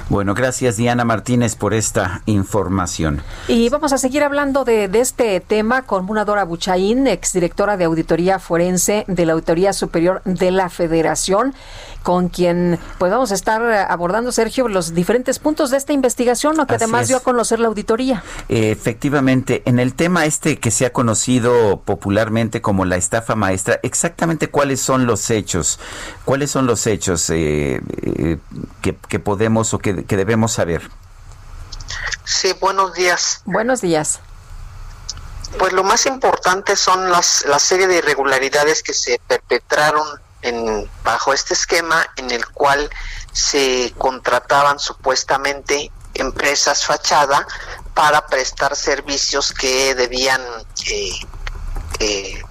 Bueno, 0.09 0.34
gracias 0.34 0.77
Diana 0.77 1.03
Martínez 1.03 1.57
por 1.57 1.73
esta 1.73 2.21
información. 2.25 3.21
Y 3.49 3.67
vamos 3.67 3.91
a 3.91 3.97
seguir 3.97 4.23
hablando 4.23 4.63
de, 4.63 4.89
este 4.93 5.41
tema 5.41 5.81
con 5.81 6.05
Munadora 6.05 6.45
Buchaín, 6.45 7.07
exdirectora 7.07 7.75
de 7.75 7.85
Auditoría 7.85 8.39
Forense 8.39 9.03
de 9.07 9.25
la 9.25 9.34
Auditoría 9.34 9.73
Superior 9.73 10.21
de 10.23 10.51
la 10.51 10.69
Federación 10.69 11.53
con 12.03 12.30
quien 12.30 12.80
pues 12.98 13.11
vamos 13.11 13.32
a 13.32 13.36
estar 13.36 13.61
abordando, 13.90 14.32
Sergio, 14.32 14.68
los 14.68 14.94
diferentes 14.94 15.40
puntos 15.40 15.72
de 15.72 15.78
esta 15.78 15.94
investigación, 15.94 16.56
que 16.65 16.76
además 16.76 17.07
dio 17.07 17.18
a 17.18 17.19
conocer 17.19 17.60
la 17.60 17.68
auditoría. 17.68 18.24
Efectivamente, 18.49 19.61
en 19.65 19.80
el 19.80 19.94
tema 19.94 20.26
este 20.26 20.60
que 20.60 20.72
se 20.72 20.86
ha 20.86 20.94
conocido 20.94 21.82
popularmente 21.82 22.61
como 22.61 22.86
la 22.86 22.95
estafa 22.95 23.36
maestra, 23.36 23.80
exactamente 23.84 24.49
cuáles 24.49 24.80
son 24.82 25.06
los 25.06 25.30
hechos, 25.30 25.80
cuáles 26.26 26.52
son 26.52 26.65
los 26.65 26.88
hechos 26.88 27.30
eh, 27.30 27.82
eh, 28.02 28.38
que, 28.82 29.19
podemos 29.19 29.74
o 29.74 29.80
que, 29.80 29.94
debemos 29.94 30.53
saber. 30.53 30.90
Sí, 32.24 32.53
buenos 32.60 32.94
días. 32.94 33.41
Buenos 33.45 33.82
días. 33.82 34.19
Pues 35.57 35.74
lo 35.74 35.84
más 35.84 36.06
importante 36.06 36.76
son 36.76 37.10
las, 37.10 37.45
la 37.48 37.60
serie 37.60 37.88
de 37.88 37.98
irregularidades 37.98 38.84
que 38.84 38.94
se 38.94 39.19
perpetraron 39.28 40.06
bajo 41.03 41.34
este 41.34 41.53
esquema 41.53 42.06
en 42.15 42.32
el 42.32 42.45
cual 42.48 42.90
se 43.32 43.94
contrataban 43.98 44.80
supuestamente 44.80 45.91
empresas 46.14 46.86
fachada 46.86 47.45
para 47.94 48.26
prestar 48.28 48.76
servicios 48.76 49.53
que 49.53 49.95
debían 49.95 50.41
eh, 50.90 51.11
eh, 51.99 52.41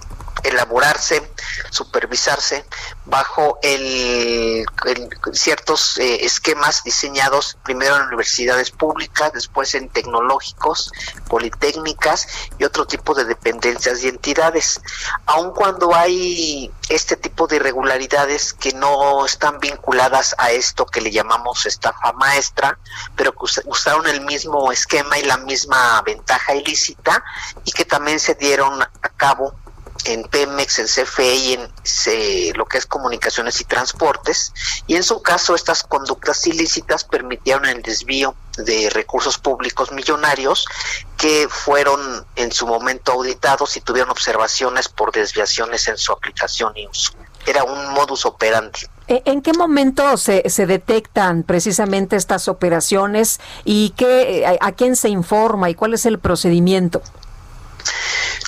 elaborarse, 0.49 1.31
supervisarse 1.71 2.65
bajo 3.05 3.59
el, 3.63 4.65
ciertos 5.33 5.99
eh, 5.99 6.25
esquemas 6.25 6.83
diseñados 6.85 7.57
primero 7.63 7.97
en 7.97 8.03
universidades 8.03 8.71
públicas, 8.71 9.33
después 9.33 9.75
en 9.75 9.89
tecnológicos, 9.89 10.93
politécnicas 11.29 12.27
y 12.59 12.65
otro 12.65 12.87
tipo 12.87 13.15
de 13.15 13.25
dependencias 13.25 14.03
y 14.03 14.09
entidades. 14.09 14.81
Aun 15.27 15.53
cuando 15.53 15.95
hay 15.95 16.71
este 16.89 17.17
tipo 17.17 17.47
de 17.47 17.57
irregularidades 17.57 18.53
que 18.53 18.73
no 18.73 19.25
están 19.25 19.59
vinculadas 19.59 20.35
a 20.39 20.51
esto 20.51 20.87
que 20.87 21.01
le 21.01 21.11
llamamos 21.11 21.67
estafa 21.67 22.13
maestra, 22.13 22.79
pero 23.17 23.33
que 23.33 23.47
usaron 23.65 24.07
el 24.07 24.21
mismo 24.23 24.73
esquema 24.73 25.19
y 25.19 25.23
la 25.23 25.37
misma 25.37 26.03
ventaja 26.03 26.55
ilícita 26.55 27.25
y 27.65 27.73
que 27.73 27.85
también 27.85 28.21
se 28.21 28.35
dieron 28.35 28.83
a 28.83 29.09
cabo 29.17 29.55
en 30.07 30.25
Pemex, 30.25 30.79
en 30.79 30.87
CFE 30.87 31.35
y 31.35 31.53
en 31.55 32.57
lo 32.57 32.67
que 32.67 32.79
es 32.79 32.87
comunicaciones 32.87 33.61
y 33.61 33.65
transportes. 33.65 34.53
Y 34.87 34.97
en 34.97 35.03
su 35.03 35.23
caso, 35.23 35.55
estas 35.55 35.83
conductas 35.83 36.47
ilícitas 36.47 37.05
permitieron 37.05 37.67
el 37.67 37.83
desvío 37.83 38.35
de 38.57 38.89
recursos 38.91 39.39
públicos 39.39 39.93
millonarios 39.93 40.67
que 41.17 41.49
fueron 41.49 42.27
en 42.37 42.53
su 42.53 42.67
momento 42.67 43.13
auditados 43.13 43.77
y 43.77 43.81
tuvieron 43.81 44.11
observaciones 44.11 44.89
por 44.89 45.13
desviaciones 45.13 45.89
en 45.89 45.99
su 45.99 46.13
aplicación 46.13 46.73
y 46.77 46.87
uso. 46.87 47.13
Era 47.47 47.65
un 47.65 47.93
modus 47.93 48.25
operandi. 48.27 48.81
¿E-, 49.09 49.23
¿En 49.25 49.43
qué 49.43 49.53
momento 49.53 50.17
se, 50.17 50.49
se 50.49 50.67
detectan 50.67 51.43
precisamente 51.43 52.17
estas 52.17 52.49
operaciones 52.49 53.41
y 53.65 53.91
qué, 53.91 54.59
a 54.61 54.73
quién 54.73 54.97
se 54.97 55.09
informa 55.09 55.71
y 55.71 55.75
cuál 55.75 55.95
es 55.95 56.07
el 56.07 56.19
procedimiento? 56.19 57.03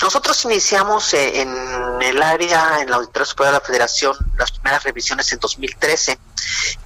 Nosotros 0.03 0.45
iniciamos 0.45 1.13
eh, 1.15 1.41
en 1.41 2.03
el 2.03 2.23
área, 2.23 2.81
en 2.81 2.91
la 2.91 2.97
Auditoría 2.97 3.27
Superior 3.27 3.55
de 3.55 3.61
la 3.61 3.67
Federación, 3.67 4.17
las 4.37 4.53
primeras 4.53 4.85
revisiones 4.85 5.33
en 5.33 5.41
2013. 5.41 6.19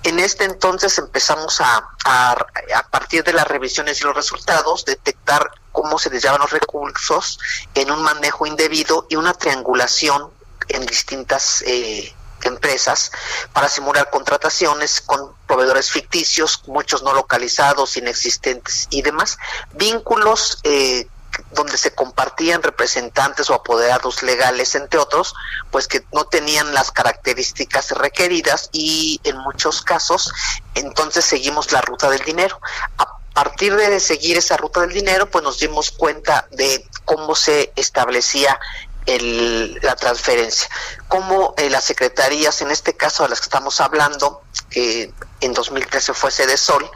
En 0.04 0.18
este 0.18 0.44
entonces 0.44 0.96
empezamos 0.98 1.60
a, 1.60 1.88
a, 2.04 2.88
partir 2.90 3.22
de 3.24 3.32
las 3.32 3.46
revisiones 3.46 4.00
y 4.00 4.04
los 4.04 4.14
resultados, 4.14 4.84
detectar 4.84 5.50
cómo 5.72 5.98
se 5.98 6.10
desviaban 6.10 6.40
los 6.40 6.50
recursos 6.50 7.38
en 7.74 7.90
un 7.90 8.02
manejo 8.02 8.46
indebido 8.46 9.06
y 9.08 9.16
una 9.16 9.34
triangulación 9.34 10.30
en 10.68 10.86
distintas 10.86 11.62
eh, 11.66 12.14
empresas 12.44 13.12
para 13.52 13.68
simular 13.68 14.10
contrataciones 14.10 15.00
con 15.00 15.32
proveedores 15.46 15.90
ficticios, 15.90 16.62
muchos 16.66 17.02
no 17.02 17.12
localizados, 17.12 17.96
inexistentes 17.96 18.88
y 18.90 19.02
demás, 19.02 19.38
vínculos 19.74 20.58
eh, 20.64 21.06
donde 21.52 21.76
se 21.78 21.94
compartían 21.94 22.62
representantes 22.62 23.50
o 23.50 23.54
apoderados 23.54 24.22
legales, 24.22 24.74
entre 24.74 24.98
otros, 24.98 25.34
pues 25.70 25.88
que 25.88 26.04
no 26.12 26.24
tenían 26.24 26.74
las 26.74 26.90
características 26.90 27.90
requeridas 27.92 28.68
y 28.72 29.20
en 29.24 29.36
muchos 29.38 29.82
casos 29.82 30.32
entonces 30.74 31.24
seguimos 31.24 31.72
la 31.72 31.80
ruta 31.80 32.10
del 32.10 32.22
dinero. 32.22 32.60
A 32.98 33.18
partir 33.34 33.74
de 33.76 33.98
seguir 34.00 34.36
esa 34.36 34.56
ruta 34.56 34.80
del 34.80 34.92
dinero, 34.92 35.30
pues 35.30 35.42
nos 35.42 35.58
dimos 35.58 35.90
cuenta 35.90 36.46
de 36.50 36.86
cómo 37.04 37.34
se 37.34 37.72
establecía 37.76 38.58
el, 39.06 39.78
la 39.82 39.96
transferencia, 39.96 40.68
cómo 41.08 41.54
eh, 41.56 41.70
las 41.70 41.84
secretarías, 41.84 42.60
en 42.60 42.70
este 42.70 42.94
caso 42.94 43.22
de 43.22 43.30
las 43.30 43.40
que 43.40 43.44
estamos 43.44 43.80
hablando, 43.80 44.42
que 44.70 45.12
en 45.40 45.52
2013 45.52 46.14
fue 46.14 46.30
Sede 46.30 46.56
Sol, 46.56 46.88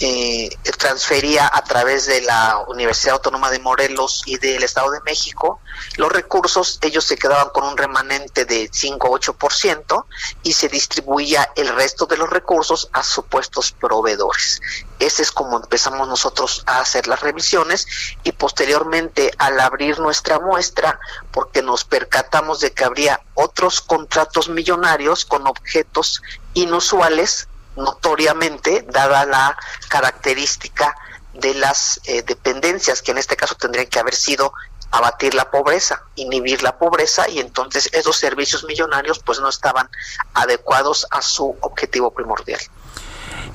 eh, 0.00 0.50
transfería 0.78 1.50
a 1.52 1.62
través 1.64 2.06
de 2.06 2.20
la 2.22 2.64
Universidad 2.68 3.14
Autónoma 3.14 3.50
de 3.50 3.58
Morelos 3.58 4.22
y 4.26 4.38
del 4.38 4.62
Estado 4.62 4.90
de 4.90 5.00
México 5.00 5.60
los 5.96 6.12
recursos, 6.12 6.78
ellos 6.82 7.04
se 7.04 7.16
quedaban 7.16 7.50
con 7.50 7.64
un 7.64 7.76
remanente 7.76 8.44
de 8.44 8.68
5 8.72 9.08
o 9.08 9.18
8% 9.18 10.04
y 10.42 10.52
se 10.52 10.68
distribuía 10.68 11.50
el 11.56 11.68
resto 11.68 12.06
de 12.06 12.16
los 12.16 12.30
recursos 12.30 12.88
a 12.92 13.02
supuestos 13.02 13.72
proveedores. 13.72 14.60
Ese 14.98 15.22
es 15.22 15.32
como 15.32 15.56
empezamos 15.56 16.08
nosotros 16.08 16.62
a 16.66 16.80
hacer 16.80 17.06
las 17.06 17.20
revisiones 17.20 17.86
y 18.24 18.32
posteriormente 18.32 19.32
al 19.38 19.58
abrir 19.60 19.98
nuestra 20.00 20.38
muestra, 20.38 20.98
porque 21.32 21.62
nos 21.62 21.84
percatamos 21.84 22.60
de 22.60 22.72
que 22.72 22.84
habría 22.84 23.20
otros 23.34 23.80
contratos 23.80 24.48
millonarios 24.48 25.24
con 25.24 25.46
objetos 25.46 26.22
inusuales 26.54 27.48
notoriamente, 27.78 28.84
dada 28.90 29.24
la 29.24 29.56
característica 29.88 30.94
de 31.34 31.54
las 31.54 32.00
eh, 32.04 32.22
dependencias, 32.22 33.00
que 33.00 33.12
en 33.12 33.18
este 33.18 33.36
caso 33.36 33.54
tendrían 33.54 33.86
que 33.86 33.98
haber 33.98 34.14
sido 34.14 34.52
abatir 34.90 35.34
la 35.34 35.50
pobreza, 35.50 36.02
inhibir 36.16 36.62
la 36.62 36.78
pobreza, 36.78 37.28
y 37.28 37.38
entonces 37.40 37.90
esos 37.92 38.16
servicios 38.16 38.64
millonarios 38.64 39.20
pues 39.20 39.40
no 39.40 39.48
estaban 39.48 39.88
adecuados 40.34 41.06
a 41.10 41.22
su 41.22 41.56
objetivo 41.60 42.10
primordial. 42.10 42.60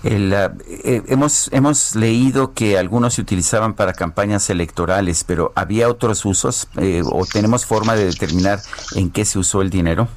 Eh, 0.03 0.49
eh, 0.83 1.01
hemos, 1.07 1.49
hemos 1.51 1.95
leído 1.95 2.53
que 2.53 2.77
algunos 2.77 3.15
se 3.15 3.21
utilizaban 3.21 3.73
para 3.73 3.93
campañas 3.93 4.49
electorales, 4.49 5.23
pero 5.23 5.51
¿había 5.55 5.89
otros 5.89 6.25
usos 6.25 6.67
o 7.05 7.25
tenemos 7.25 7.65
forma 7.65 7.95
de 7.95 8.05
determinar 8.05 8.61
en 8.95 9.11
qué 9.11 9.25
se 9.25 9.39
usó 9.39 9.61
el 9.61 9.69
dinero? 9.69 10.07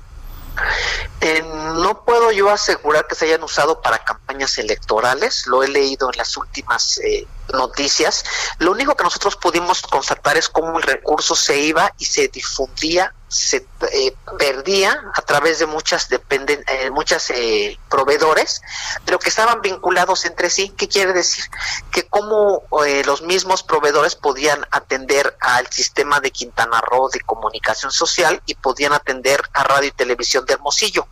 No 1.77 2.05
puedo 2.05 2.33
yo 2.33 2.51
asegurar 2.51 3.07
que 3.07 3.15
se 3.15 3.27
hayan 3.27 3.43
usado 3.43 3.81
para 3.81 3.99
campañas 3.99 4.59
electorales, 4.59 5.47
lo 5.47 5.63
he 5.63 5.69
leído 5.69 6.11
en 6.11 6.17
las 6.17 6.37
últimas 6.37 6.99
eh, 6.99 7.27
noticias. 7.53 8.25
Lo 8.59 8.73
único 8.73 8.97
que 8.97 9.05
nosotros 9.05 9.37
pudimos 9.37 9.83
constatar 9.83 10.37
es 10.37 10.49
cómo 10.49 10.79
el 10.79 10.83
recurso 10.83 11.35
se 11.35 11.59
iba 11.59 11.93
y 11.99 12.05
se 12.05 12.29
difundía, 12.29 13.15
se 13.37 13.67
eh, 13.93 14.17
perdía 14.39 15.01
a 15.15 15.23
través 15.23 15.59
de 15.59 15.67
muchas 15.67 16.09
dependen, 16.09 16.65
eh, 16.69 16.91
muchas 16.91 17.31
eh, 17.31 17.79
proveedores, 17.91 18.63
pero 19.05 19.19
que 19.19 19.29
estaban 19.29 19.61
vinculados 19.61 20.25
entre 20.25 20.51
sí. 20.51 20.71
¿Qué 20.77 20.89
quiere 20.89 21.13
decir? 21.13 21.45
Que 21.91 22.07
como 22.07 22.63
los 23.05 23.23
mismos 23.23 23.63
proveedores 23.63 24.15
podían 24.15 24.67
atender 24.71 25.37
al 25.41 25.67
sistema 25.69 26.21
de 26.21 26.31
Quintana 26.31 26.81
Roo 26.81 27.09
de 27.11 27.21
comunicación 27.21 27.93
social 27.93 28.43
y 28.47 28.55
podían 28.55 28.93
atender 28.93 29.43
a 29.53 29.65
radio 29.65 29.89
y 29.89 29.93
televisión 29.93 30.45
de 30.47 30.55
Hermosillo. 30.55 31.07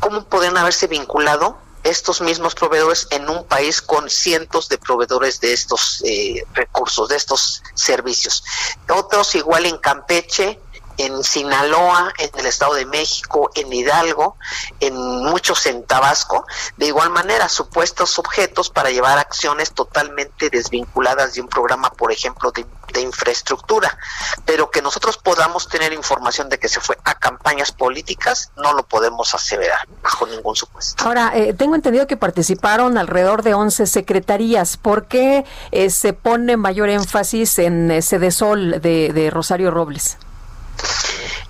¿Cómo 0.00 0.24
podían 0.24 0.56
haberse 0.56 0.86
vinculado? 0.86 1.58
estos 1.84 2.20
mismos 2.20 2.54
proveedores 2.54 3.06
en 3.10 3.28
un 3.28 3.44
país 3.44 3.80
con 3.80 4.10
cientos 4.10 4.68
de 4.68 4.78
proveedores 4.78 5.40
de 5.40 5.52
estos 5.52 6.02
eh, 6.04 6.44
recursos, 6.52 7.08
de 7.08 7.16
estos 7.16 7.62
servicios. 7.74 8.44
Otros 8.88 9.34
igual 9.34 9.66
en 9.66 9.78
Campeche, 9.78 10.60
en 10.98 11.22
Sinaloa, 11.22 12.12
en 12.18 12.30
el 12.38 12.46
Estado 12.46 12.74
de 12.74 12.84
México, 12.84 13.50
en 13.54 13.72
Hidalgo, 13.72 14.36
en 14.80 14.94
muchos 14.96 15.64
en 15.66 15.84
Tabasco, 15.84 16.44
de 16.76 16.86
igual 16.86 17.10
manera 17.10 17.48
supuestos 17.48 18.18
objetos 18.18 18.68
para 18.68 18.90
llevar 18.90 19.18
acciones 19.18 19.72
totalmente 19.72 20.50
desvinculadas 20.50 21.34
de 21.34 21.40
un 21.40 21.48
programa, 21.48 21.90
por 21.90 22.12
ejemplo, 22.12 22.50
de, 22.52 22.66
infraestructura, 22.98 23.96
pero 24.44 24.72
que 24.72 24.82
nosotros 24.82 25.18
podamos 25.18 25.68
tener 25.68 25.92
información 25.92 26.48
de 26.48 26.58
que 26.58 26.68
se 26.68 26.80
fue 26.80 26.98
a 27.04 27.14
campañas 27.14 27.70
políticas, 27.70 28.50
no 28.56 28.72
lo 28.72 28.82
podemos 28.82 29.32
aseverar 29.36 29.86
bajo 30.02 30.26
ningún 30.26 30.56
supuesto. 30.56 31.04
Ahora, 31.04 31.30
eh, 31.32 31.54
tengo 31.54 31.76
entendido 31.76 32.08
que 32.08 32.16
participaron 32.16 32.98
alrededor 32.98 33.44
de 33.44 33.54
11 33.54 33.86
secretarías. 33.86 34.76
¿Por 34.76 35.06
qué 35.06 35.44
eh, 35.70 35.90
se 35.90 36.12
pone 36.12 36.56
mayor 36.56 36.88
énfasis 36.88 37.60
en 37.60 37.92
ese 37.92 38.16
eh, 38.16 38.18
Sedesol 38.18 38.80
de, 38.80 39.12
de 39.12 39.30
Rosario 39.30 39.70
Robles? 39.70 40.18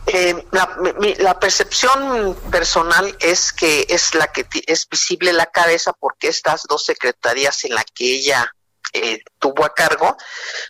Eh, 0.06 0.46
la, 0.52 1.38
percepción 1.38 2.34
personal 2.50 3.14
es 3.20 3.52
que 3.52 3.86
es 3.90 4.14
la 4.14 4.28
que 4.28 4.46
es 4.66 4.88
visible 4.88 5.34
la 5.34 5.46
cabeza 5.46 5.92
porque 5.92 6.28
estas 6.28 6.62
dos 6.62 6.86
secretarías 6.86 7.64
en 7.64 7.74
la 7.74 7.84
que 7.84 8.14
ella 8.14 8.50
eh, 8.94 9.22
tuvo 9.38 9.66
a 9.66 9.74
cargo 9.74 10.16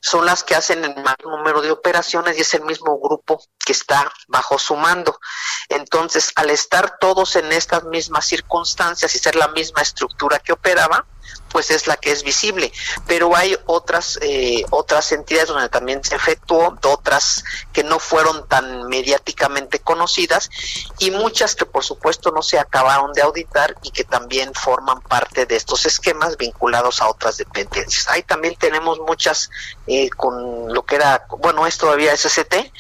son 0.01 0.27
las 0.27 0.43
que 0.43 0.57
hacen 0.57 0.85
el 0.85 0.97
mayor 0.97 1.27
número 1.27 1.63
de 1.63 1.71
operaciones 1.71 2.37
y 2.37 2.41
es 2.41 2.53
el 2.55 2.63
mismo 2.63 2.99
grupo 2.99 3.41
que 3.65 3.71
está 3.71 4.13
bajo 4.27 4.59
su 4.59 4.75
mando. 4.75 5.21
Entonces, 5.69 6.33
al 6.35 6.51
estar 6.51 6.99
todos 6.99 7.37
en 7.37 7.53
estas 7.53 7.85
mismas 7.85 8.27
circunstancias 8.27 9.15
y 9.15 9.21
ser 9.21 9.37
la 9.37 9.49
misma 9.49 9.83
estructura 9.83 10.41
que 10.41 10.53
operaba, 10.53 11.07
pues 11.51 11.71
es 11.71 11.87
la 11.87 11.97
que 11.97 12.13
es 12.13 12.23
visible. 12.23 12.73
Pero 13.07 13.37
hay 13.37 13.57
otras, 13.67 14.19
eh, 14.23 14.65
otras 14.71 15.13
entidades 15.13 15.49
donde 15.49 15.69
también 15.69 16.05
se 16.05 16.15
efectuó, 16.15 16.77
otras 16.85 17.45
que 17.73 17.85
no 17.85 17.99
fueron 17.99 18.47
tan 18.49 18.87
mediáticamente 18.89 19.79
conocidas 19.81 20.51
y 20.99 21.11
muchas 21.11 21.55
que 21.55 21.67
por 21.67 21.85
supuesto 21.85 22.31
no 22.31 22.43
se 22.43 22.59
acabaron 22.59 23.13
de 23.13 23.23
auditar 23.23 23.77
y 23.83 23.91
que 23.91 24.05
también 24.05 24.53
forman 24.55 25.01
parte 25.01 25.47
de 25.47 25.57
estos 25.57 25.87
esquemas 25.87 26.37
vinculados 26.37 27.01
a 27.01 27.09
otras 27.09 27.37
dependencias. 27.37 28.09
Ahí 28.09 28.23
también 28.23 28.57
tenemos 28.57 28.99
muchas 29.01 29.51
eh, 29.87 30.11
con 30.11 30.73
lo 30.73 30.85
que 30.85 30.97
era, 30.97 31.27
bueno, 31.39 31.67
es 31.67 31.79
todavía 31.79 32.17
SCT 32.17 32.73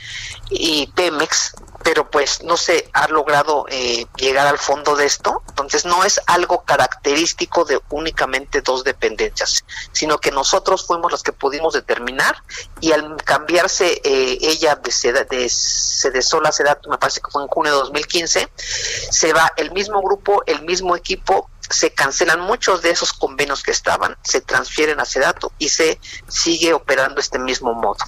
y 0.50 0.86
Pemex, 0.88 1.54
pero 1.88 2.10
pues 2.10 2.42
no 2.42 2.58
se 2.58 2.90
ha 2.92 3.08
logrado 3.08 3.64
eh, 3.70 4.04
llegar 4.18 4.46
al 4.46 4.58
fondo 4.58 4.94
de 4.94 5.06
esto. 5.06 5.42
Entonces 5.48 5.86
no 5.86 6.04
es 6.04 6.20
algo 6.26 6.62
característico 6.62 7.64
de 7.64 7.80
únicamente 7.88 8.60
dos 8.60 8.84
dependencias, 8.84 9.64
sino 9.92 10.18
que 10.18 10.30
nosotros 10.30 10.86
fuimos 10.86 11.10
los 11.10 11.22
que 11.22 11.32
pudimos 11.32 11.72
determinar 11.72 12.42
y 12.82 12.92
al 12.92 13.16
cambiarse 13.24 14.02
eh, 14.04 14.36
ella 14.42 14.76
de, 14.76 14.92
seda, 14.92 15.24
de 15.24 15.48
Sedesola 15.48 16.52
Sedato, 16.52 16.90
me 16.90 16.98
parece 16.98 17.22
que 17.22 17.30
fue 17.30 17.42
en 17.42 17.48
junio 17.48 17.72
de 17.72 17.78
2015, 17.78 18.52
se 19.10 19.32
va 19.32 19.50
el 19.56 19.72
mismo 19.72 20.02
grupo, 20.02 20.42
el 20.44 20.60
mismo 20.66 20.94
equipo 20.94 21.48
se 21.70 21.90
cancelan 21.92 22.40
muchos 22.40 22.82
de 22.82 22.90
esos 22.90 23.14
convenios 23.14 23.62
que 23.62 23.70
estaban, 23.70 24.14
se 24.22 24.42
transfieren 24.42 25.00
a 25.00 25.06
Sedato 25.06 25.52
y 25.58 25.70
se 25.70 25.98
sigue 26.28 26.74
operando 26.74 27.18
este 27.18 27.38
mismo 27.38 27.72
modo. 27.72 28.04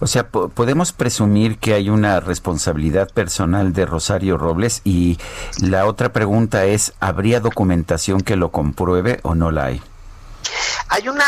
O 0.00 0.06
sea, 0.06 0.28
podemos 0.28 0.92
presumir 0.92 1.58
que 1.58 1.74
hay 1.74 1.90
una 1.90 2.20
responsabilidad 2.20 3.10
personal 3.10 3.74
de 3.74 3.84
Rosario 3.84 4.38
Robles 4.38 4.80
y 4.82 5.18
la 5.60 5.84
otra 5.84 6.10
pregunta 6.12 6.64
es, 6.64 6.94
¿habría 7.00 7.40
documentación 7.40 8.22
que 8.22 8.36
lo 8.36 8.50
compruebe 8.50 9.20
o 9.22 9.34
no 9.34 9.50
la 9.50 9.66
hay? 9.66 9.82
Hay 10.88 11.08
una, 11.08 11.24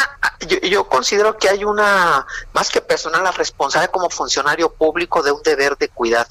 yo, 0.49 0.59
yo, 0.61 0.89
considero 0.89 1.37
que 1.37 1.49
hay 1.49 1.65
una, 1.65 2.27
más 2.55 2.71
que 2.71 2.81
personal, 2.81 3.23
la 3.23 3.31
responsable 3.31 3.89
como 3.89 4.09
funcionario 4.09 4.73
público 4.73 5.23
de 5.23 5.33
un 5.33 5.43
deber 5.43 5.77
de 5.77 5.89
cuidado 5.89 6.31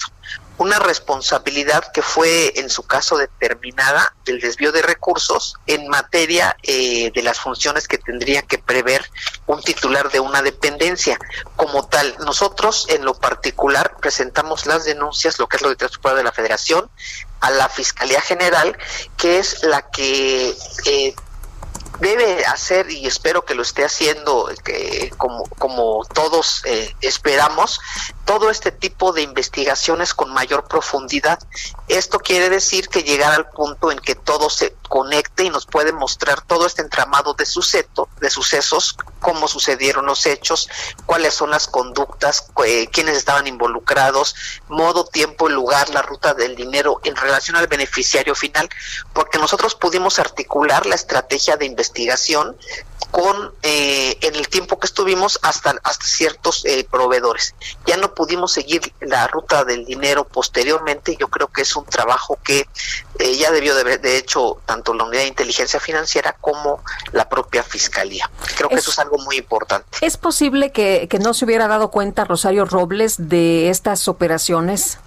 una 0.61 0.77
responsabilidad 0.77 1.91
que 1.91 2.03
fue 2.03 2.53
en 2.59 2.69
su 2.69 2.83
caso 2.83 3.17
determinada 3.17 4.13
del 4.25 4.39
desvío 4.39 4.71
de 4.71 4.83
recursos 4.83 5.55
en 5.65 5.87
materia 5.87 6.55
eh, 6.61 7.11
de 7.15 7.23
las 7.23 7.39
funciones 7.39 7.87
que 7.87 7.97
tendría 7.97 8.43
que 8.43 8.59
prever 8.59 9.09
un 9.47 9.59
titular 9.63 10.11
de 10.11 10.19
una 10.19 10.43
dependencia. 10.43 11.17
Como 11.55 11.87
tal, 11.87 12.15
nosotros 12.19 12.85
en 12.89 13.03
lo 13.05 13.15
particular 13.15 13.97
presentamos 13.99 14.67
las 14.67 14.85
denuncias, 14.85 15.39
lo 15.39 15.47
que 15.47 15.57
es 15.57 15.63
lo 15.63 15.73
de 15.73 15.89
Superior 15.89 16.17
de 16.19 16.25
la 16.25 16.31
Federación, 16.31 16.91
a 17.39 17.49
la 17.49 17.67
Fiscalía 17.67 18.21
General, 18.21 18.77
que 19.17 19.39
es 19.39 19.63
la 19.63 19.89
que 19.89 20.55
eh, 20.85 21.15
debe 22.01 22.43
hacer 22.45 22.89
y 22.89 23.05
espero 23.05 23.45
que 23.45 23.53
lo 23.53 23.61
esté 23.61 23.85
haciendo 23.85 24.49
que 24.63 25.13
como, 25.17 25.43
como 25.57 26.03
todos 26.13 26.63
eh, 26.65 26.93
esperamos 26.99 27.79
todo 28.25 28.49
este 28.49 28.71
tipo 28.71 29.13
de 29.13 29.21
investigaciones 29.21 30.13
con 30.13 30.33
mayor 30.33 30.67
profundidad. 30.67 31.39
Esto 31.87 32.19
quiere 32.19 32.49
decir 32.49 32.89
que 32.89 33.03
llegar 33.03 33.33
al 33.33 33.49
punto 33.49 33.91
en 33.91 33.99
que 33.99 34.15
todo 34.15 34.49
se 34.49 34.75
conecte 34.91 35.45
y 35.45 35.49
nos 35.49 35.65
puede 35.65 35.93
mostrar 35.93 36.41
todo 36.41 36.65
este 36.65 36.81
entramado 36.81 37.33
de 37.33 37.45
suceso, 37.45 38.09
de 38.19 38.29
sucesos, 38.29 38.97
cómo 39.21 39.47
sucedieron 39.47 40.05
los 40.05 40.25
hechos, 40.25 40.67
cuáles 41.05 41.33
son 41.33 41.49
las 41.49 41.67
conductas, 41.67 42.47
eh, 42.65 42.89
quiénes 42.91 43.15
estaban 43.15 43.47
involucrados, 43.47 44.35
modo, 44.67 45.05
tiempo 45.05 45.47
lugar, 45.47 45.89
la 45.91 46.01
ruta 46.01 46.33
del 46.33 46.57
dinero 46.57 46.99
en 47.05 47.15
relación 47.15 47.55
al 47.55 47.67
beneficiario 47.67 48.35
final, 48.35 48.67
porque 49.13 49.37
nosotros 49.37 49.75
pudimos 49.75 50.19
articular 50.19 50.85
la 50.85 50.95
estrategia 50.95 51.55
de 51.55 51.67
investigación 51.67 52.57
con 53.11 53.53
eh, 53.61 54.17
en 54.21 54.35
el 54.35 54.47
tiempo 54.47 54.79
que 54.79 54.87
estuvimos 54.87 55.39
hasta 55.41 55.75
hasta 55.83 56.05
ciertos 56.05 56.65
eh, 56.65 56.87
proveedores. 56.89 57.55
Ya 57.85 57.97
no 57.97 58.13
pudimos 58.13 58.53
seguir 58.53 58.93
la 59.01 59.27
ruta 59.27 59.63
del 59.63 59.85
dinero 59.85 60.25
posteriormente. 60.25 61.17
Yo 61.19 61.27
creo 61.27 61.47
que 61.47 61.61
es 61.61 61.75
un 61.75 61.85
trabajo 61.85 62.39
que 62.43 62.67
ya 63.19 63.51
debió 63.51 63.75
de, 63.75 63.97
de 63.97 64.17
hecho 64.17 64.61
tanto 64.65 64.93
la 64.93 65.03
unidad 65.03 65.21
de 65.21 65.27
inteligencia 65.27 65.79
financiera 65.79 66.35
como 66.39 66.83
la 67.11 67.29
propia 67.29 67.63
fiscalía. 67.63 68.29
Creo 68.55 68.69
que 68.69 68.75
eso 68.75 68.91
es 68.91 68.99
algo 68.99 69.17
muy 69.19 69.37
importante. 69.37 69.97
¿Es 70.01 70.17
posible 70.17 70.71
que, 70.71 71.07
que 71.09 71.19
no 71.19 71.33
se 71.33 71.45
hubiera 71.45 71.67
dado 71.67 71.91
cuenta 71.91 72.25
Rosario 72.25 72.65
Robles 72.65 73.15
de 73.17 73.69
estas 73.69 74.07
operaciones? 74.07 74.97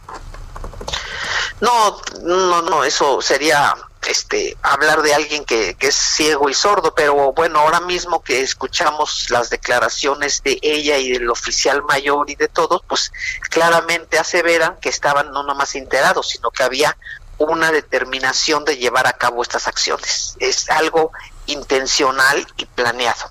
No, 1.60 2.01
no, 2.22 2.62
no, 2.62 2.85
eso 2.85 3.22
sería 3.22 3.74
este 4.06 4.56
hablar 4.62 5.02
de 5.02 5.14
alguien 5.14 5.44
que, 5.44 5.74
que, 5.74 5.89
es 5.89 5.94
ciego 5.94 6.51
y 6.51 6.55
sordo, 6.55 6.94
pero 6.94 7.32
bueno, 7.32 7.60
ahora 7.60 7.81
mismo 7.81 8.22
que 8.22 8.43
escuchamos 8.43 9.31
las 9.31 9.51
declaraciones 9.51 10.43
de 10.43 10.59
ella 10.62 10.98
y 10.98 11.12
del 11.12 11.31
oficial 11.31 11.82
mayor 11.85 12.28
y 12.28 12.35
de 12.35 12.48
todos, 12.48 12.82
pues 12.86 13.12
claramente 13.51 14.18
aseveran 14.18 14.76
que 14.81 14.89
estaban 14.89 15.31
no 15.31 15.43
nomás 15.43 15.74
enterados, 15.74 16.28
sino 16.28 16.51
que 16.51 16.62
había 16.62 16.97
una 17.39 17.73
determinación 17.73 18.65
de 18.65 18.77
llevar 18.77 19.06
a 19.06 19.12
cabo 19.12 19.43
estas 19.43 19.66
acciones. 19.69 20.36
Es 20.40 20.70
algo 20.70 21.12
intencional 21.47 22.47
y 22.56 22.66
planeado. 22.66 23.31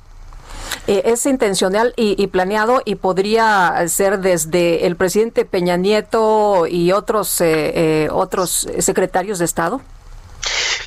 Eh, 0.88 1.04
es 1.06 1.26
intencional 1.26 1.94
y, 1.96 2.28
planeado 2.28 2.82
y 2.84 2.96
podría 2.96 3.76
ser 3.88 4.20
desde 4.20 4.86
el 4.86 4.96
presidente 4.96 5.46
Peña 5.46 5.78
Nieto 5.78 6.68
y 6.68 6.92
otros 6.92 7.40
eh, 7.42 8.04
eh, 8.06 8.10
otros 8.12 8.68
secretarios 8.80 9.40
de 9.40 9.46
Estado. 9.46 9.82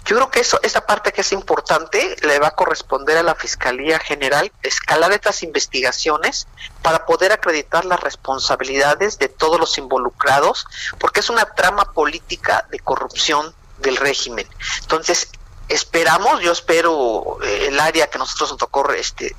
Yo 0.07 0.15
creo 0.17 0.31
que 0.31 0.41
eso, 0.41 0.61
esa 0.63 0.87
parte 0.87 1.13
que 1.13 1.23
es 1.23 1.33
importante 1.33 2.17
le 2.23 2.39
va 2.39 2.49
a 2.49 2.51
corresponder 2.53 3.19
a 3.19 3.25
la 3.25 3.35
Fiscalía 3.35 3.99
General 3.99 4.53
escalar 4.63 5.13
estas 5.13 5.43
investigaciones 5.43 6.47
para 6.83 7.05
poder 7.07 7.33
acreditar 7.33 7.85
las 7.85 8.01
responsabilidades 8.01 9.19
de 9.19 9.29
todos 9.29 9.59
los 9.59 9.77
involucrados, 9.79 10.67
porque 10.99 11.21
es 11.21 11.29
una 11.29 11.45
trama 11.45 11.93
política 11.93 12.67
de 12.71 12.79
corrupción 12.79 13.53
del 13.79 13.97
régimen. 13.97 14.49
Entonces, 14.83 15.29
esperamos, 15.69 16.41
yo 16.41 16.53
espero 16.53 17.39
eh, 17.43 17.67
el 17.69 17.81
área 17.81 18.07
que 18.07 18.19
nosotros 18.19 18.51
nos 18.51 18.59
tocó 18.59 18.89
este, 18.93 19.35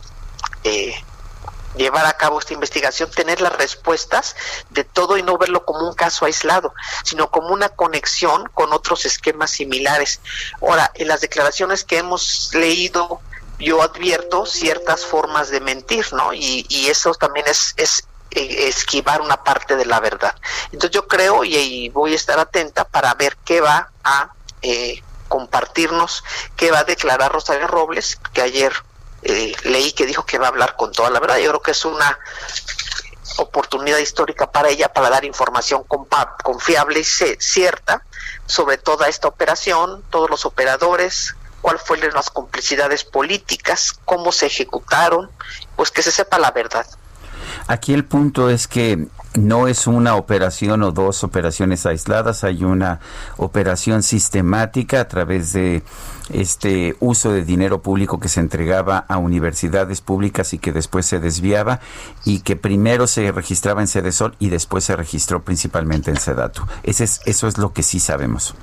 eh, 0.65 0.93
llevar 1.75 2.05
a 2.05 2.13
cabo 2.13 2.39
esta 2.39 2.53
investigación, 2.53 3.11
tener 3.11 3.41
las 3.41 3.53
respuestas 3.53 4.35
de 4.69 4.83
todo 4.83 5.17
y 5.17 5.23
no 5.23 5.37
verlo 5.37 5.65
como 5.65 5.87
un 5.87 5.93
caso 5.93 6.25
aislado, 6.25 6.73
sino 7.03 7.29
como 7.29 7.49
una 7.49 7.69
conexión 7.69 8.49
con 8.53 8.73
otros 8.73 9.05
esquemas 9.05 9.51
similares. 9.51 10.19
Ahora, 10.61 10.91
en 10.95 11.07
las 11.07 11.21
declaraciones 11.21 11.83
que 11.83 11.97
hemos 11.97 12.51
leído, 12.53 13.21
yo 13.59 13.81
advierto 13.81 14.45
ciertas 14.45 15.05
formas 15.05 15.49
de 15.49 15.59
mentir, 15.59 16.13
¿no? 16.13 16.33
Y, 16.33 16.65
y 16.69 16.87
eso 16.87 17.13
también 17.13 17.47
es, 17.47 17.73
es 17.77 18.03
eh, 18.31 18.67
esquivar 18.67 19.21
una 19.21 19.43
parte 19.43 19.75
de 19.77 19.85
la 19.85 19.99
verdad. 19.99 20.35
Entonces 20.65 20.91
yo 20.91 21.07
creo 21.07 21.43
y, 21.43 21.89
voy 21.89 22.11
a 22.11 22.15
estar 22.15 22.37
atenta 22.39 22.83
para 22.83 23.13
ver 23.13 23.37
qué 23.45 23.61
va 23.61 23.89
a 24.03 24.31
eh, 24.61 25.01
compartirnos, 25.29 26.23
qué 26.55 26.69
va 26.69 26.79
a 26.79 26.83
declarar 26.83 27.31
Rosario 27.31 27.67
Robles, 27.67 28.19
que 28.33 28.41
ayer 28.41 28.73
eh, 29.23 29.55
leí 29.63 29.91
que 29.91 30.05
dijo 30.05 30.25
que 30.25 30.37
va 30.37 30.47
a 30.47 30.49
hablar 30.49 30.75
con 30.75 30.91
toda 30.91 31.09
la 31.09 31.19
verdad. 31.19 31.37
Yo 31.37 31.49
creo 31.49 31.61
que 31.61 31.71
es 31.71 31.85
una 31.85 32.17
oportunidad 33.37 33.99
histórica 33.99 34.51
para 34.51 34.69
ella 34.69 34.89
para 34.89 35.09
dar 35.09 35.25
información 35.25 35.83
confiable 36.43 36.99
y 36.99 37.03
cierta 37.03 38.03
sobre 38.45 38.77
toda 38.77 39.07
esta 39.07 39.27
operación, 39.27 40.03
todos 40.09 40.29
los 40.29 40.45
operadores, 40.45 41.35
cuáles 41.61 41.81
fueron 41.81 42.13
las 42.13 42.29
complicidades 42.29 43.03
políticas, 43.03 43.93
cómo 44.05 44.31
se 44.31 44.47
ejecutaron, 44.47 45.29
pues 45.75 45.91
que 45.91 46.01
se 46.01 46.11
sepa 46.11 46.39
la 46.39 46.51
verdad. 46.51 46.85
Aquí 47.67 47.93
el 47.93 48.05
punto 48.05 48.49
es 48.49 48.67
que 48.67 49.07
no 49.33 49.67
es 49.67 49.87
una 49.87 50.15
operación 50.15 50.83
o 50.83 50.91
dos 50.91 51.23
operaciones 51.23 51.85
aisladas, 51.85 52.43
hay 52.43 52.63
una 52.63 52.99
operación 53.37 54.03
sistemática 54.03 55.01
a 55.01 55.07
través 55.07 55.53
de 55.53 55.83
este 56.31 56.95
uso 56.99 57.31
de 57.31 57.43
dinero 57.43 57.81
público 57.81 58.19
que 58.19 58.29
se 58.29 58.39
entregaba 58.39 59.05
a 59.07 59.17
universidades 59.17 60.01
públicas 60.01 60.53
y 60.53 60.59
que 60.59 60.71
después 60.71 61.05
se 61.05 61.19
desviaba 61.19 61.79
y 62.25 62.41
que 62.41 62.55
primero 62.55 63.07
se 63.07 63.31
registraba 63.31 63.81
en 63.81 63.87
Cedesol 63.87 64.35
y 64.39 64.49
después 64.49 64.83
se 64.83 64.95
registró 64.95 65.43
principalmente 65.43 66.11
en 66.11 66.17
Sedatu. 66.17 66.63
Ese 66.83 67.03
es, 67.03 67.21
eso 67.25 67.47
es 67.47 67.57
lo 67.57 67.73
que 67.73 67.83
sí 67.83 67.99
sabemos. 67.99 68.55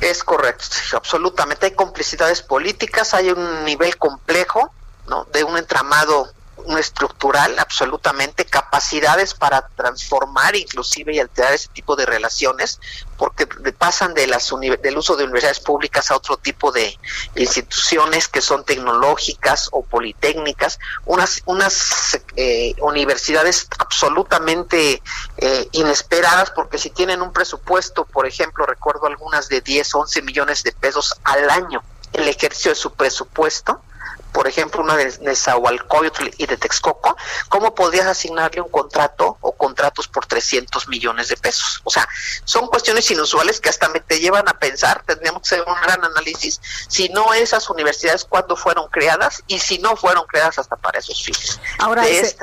Es 0.00 0.24
correcto, 0.24 0.64
absolutamente. 0.94 1.66
Hay 1.66 1.72
complicidades 1.72 2.42
políticas, 2.42 3.14
hay 3.14 3.30
un 3.30 3.64
nivel 3.64 3.96
complejo 3.96 4.72
¿no? 5.08 5.24
de 5.32 5.44
un 5.44 5.56
entramado 5.56 6.28
estructural 6.78 7.58
absolutamente, 7.58 8.44
capacidades 8.44 9.34
para 9.34 9.68
transformar 9.68 10.56
inclusive 10.56 11.14
y 11.14 11.18
alterar 11.18 11.52
ese 11.52 11.68
tipo 11.68 11.96
de 11.96 12.06
relaciones, 12.06 12.80
porque 13.16 13.46
pasan 13.72 14.14
de 14.14 14.26
las 14.26 14.50
del 14.82 14.98
uso 14.98 15.16
de 15.16 15.24
universidades 15.24 15.60
públicas 15.60 16.10
a 16.10 16.16
otro 16.16 16.36
tipo 16.36 16.72
de 16.72 16.98
instituciones 17.36 18.28
que 18.28 18.40
son 18.40 18.64
tecnológicas 18.64 19.68
o 19.72 19.84
politécnicas, 19.84 20.78
unas, 21.04 21.42
unas 21.46 22.18
eh, 22.36 22.74
universidades 22.80 23.68
absolutamente 23.78 25.02
eh, 25.36 25.68
inesperadas, 25.72 26.50
porque 26.50 26.78
si 26.78 26.90
tienen 26.90 27.22
un 27.22 27.32
presupuesto, 27.32 28.04
por 28.04 28.26
ejemplo, 28.26 28.66
recuerdo 28.66 29.06
algunas 29.06 29.48
de 29.48 29.60
10, 29.60 29.94
11 29.94 30.22
millones 30.22 30.62
de 30.62 30.72
pesos 30.72 31.14
al 31.24 31.50
año, 31.50 31.82
el 32.12 32.28
ejercicio 32.28 32.70
de 32.70 32.76
su 32.76 32.92
presupuesto, 32.92 33.82
por 34.34 34.48
ejemplo, 34.48 34.82
una 34.82 34.96
de 34.96 35.16
Nezahualcóyotl 35.20 36.28
y 36.38 36.46
de 36.46 36.56
Texcoco, 36.56 37.16
¿cómo 37.48 37.72
podrías 37.72 38.08
asignarle 38.08 38.60
un 38.60 38.68
contrato 38.68 39.38
o 39.40 39.52
contratos 39.52 40.08
por 40.08 40.26
300 40.26 40.88
millones 40.88 41.28
de 41.28 41.36
pesos? 41.36 41.80
O 41.84 41.90
sea, 41.90 42.08
son 42.44 42.66
cuestiones 42.66 43.08
inusuales 43.12 43.60
que 43.60 43.68
hasta 43.68 43.88
me 43.90 44.00
te 44.00 44.18
llevan 44.18 44.48
a 44.48 44.58
pensar, 44.58 45.04
tendríamos 45.06 45.42
que 45.42 45.54
hacer 45.54 45.64
un 45.68 45.80
gran 45.80 46.04
análisis, 46.04 46.60
si 46.88 47.08
no 47.10 47.32
esas 47.32 47.70
universidades, 47.70 48.24
cuándo 48.24 48.56
fueron 48.56 48.88
creadas 48.90 49.44
y 49.46 49.60
si 49.60 49.78
no 49.78 49.94
fueron 49.94 50.26
creadas 50.26 50.58
hasta 50.58 50.74
para 50.74 50.98
esos 50.98 51.22
fines. 51.22 51.60
Ahora, 51.78 52.02
se, 52.02 52.36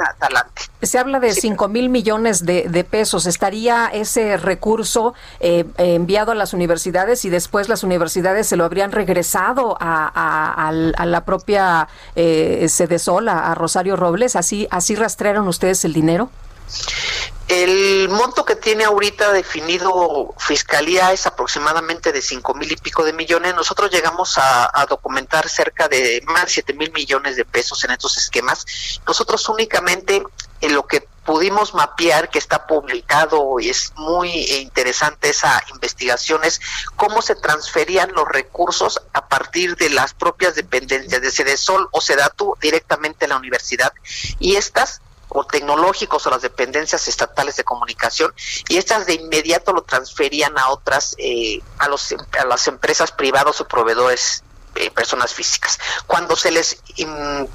se 0.81 0.97
habla 0.97 1.19
de 1.19 1.33
5 1.33 1.67
mil 1.67 1.89
millones 1.89 2.45
de, 2.45 2.87
pesos. 2.89 3.25
¿Estaría 3.25 3.87
ese 3.87 4.37
recurso 4.37 5.13
eh, 5.41 5.65
enviado 5.77 6.31
a 6.31 6.35
las 6.35 6.53
universidades 6.53 7.25
y 7.25 7.29
después 7.29 7.67
las 7.67 7.83
universidades 7.83 8.47
se 8.47 8.55
lo 8.55 8.63
habrían 8.63 8.93
regresado 8.93 9.77
a 9.79 10.71
la 10.71 11.25
propia 11.25 11.80
eh, 12.15 12.59
a 13.49 13.55
Rosario 13.55 13.95
Robles? 13.95 14.35
¿Así, 14.35 14.67
¿Así 14.71 14.95
rastrearon 14.95 15.47
ustedes 15.47 15.85
el 15.85 15.93
dinero? 15.93 16.29
El 17.51 18.07
monto 18.07 18.45
que 18.45 18.55
tiene 18.55 18.85
ahorita 18.85 19.33
definido 19.33 20.33
Fiscalía 20.37 21.11
es 21.11 21.25
aproximadamente 21.27 22.13
de 22.13 22.21
cinco 22.21 22.53
mil 22.53 22.71
y 22.71 22.77
pico 22.77 23.03
de 23.03 23.11
millones. 23.11 23.53
Nosotros 23.53 23.91
llegamos 23.91 24.37
a, 24.37 24.85
documentar 24.87 25.49
cerca 25.49 25.89
de 25.89 26.23
más 26.27 26.45
de 26.45 26.49
siete 26.49 26.73
mil 26.73 26.93
millones 26.93 27.35
de 27.35 27.43
pesos 27.43 27.83
en 27.83 27.91
estos 27.91 28.17
esquemas. 28.17 29.01
Nosotros 29.05 29.49
únicamente 29.49 30.23
en 30.61 30.73
lo 30.73 30.87
que 30.87 31.05
pudimos 31.25 31.73
mapear, 31.73 32.29
que 32.29 32.39
está 32.39 32.65
publicado 32.67 33.59
y 33.59 33.69
es 33.69 33.91
muy 33.97 34.29
interesante 34.61 35.31
esa 35.31 35.61
investigación, 35.73 36.45
es 36.45 36.61
cómo 36.95 37.21
se 37.21 37.35
transferían 37.35 38.13
los 38.13 38.29
recursos 38.29 39.01
a 39.11 39.27
partir 39.27 39.75
de 39.75 39.89
las 39.89 40.13
propias 40.13 40.55
dependencias 40.55 41.21
de 41.21 41.31
Cedesol 41.31 41.89
o 41.91 41.99
Sedatu 41.99 42.55
directamente 42.61 43.25
a 43.25 43.27
la 43.27 43.35
universidad 43.35 43.91
y 44.39 44.55
estas 44.55 45.01
o 45.33 45.45
tecnológicos 45.45 46.27
o 46.27 46.29
las 46.29 46.41
dependencias 46.41 47.07
estatales 47.07 47.55
de 47.55 47.63
comunicación 47.63 48.33
y 48.67 48.77
estas 48.77 49.05
de 49.05 49.13
inmediato 49.13 49.71
lo 49.71 49.83
transferían 49.83 50.57
a 50.57 50.69
otras 50.69 51.15
eh, 51.17 51.61
a 51.79 51.87
los 51.87 52.13
a 52.39 52.45
las 52.45 52.67
empresas 52.67 53.11
privadas 53.11 53.61
o 53.61 53.67
proveedores 53.67 54.43
eh, 54.75 54.89
personas 54.91 55.33
físicas. 55.33 55.79
Cuando 56.07 56.35
se 56.35 56.51
les 56.51 56.81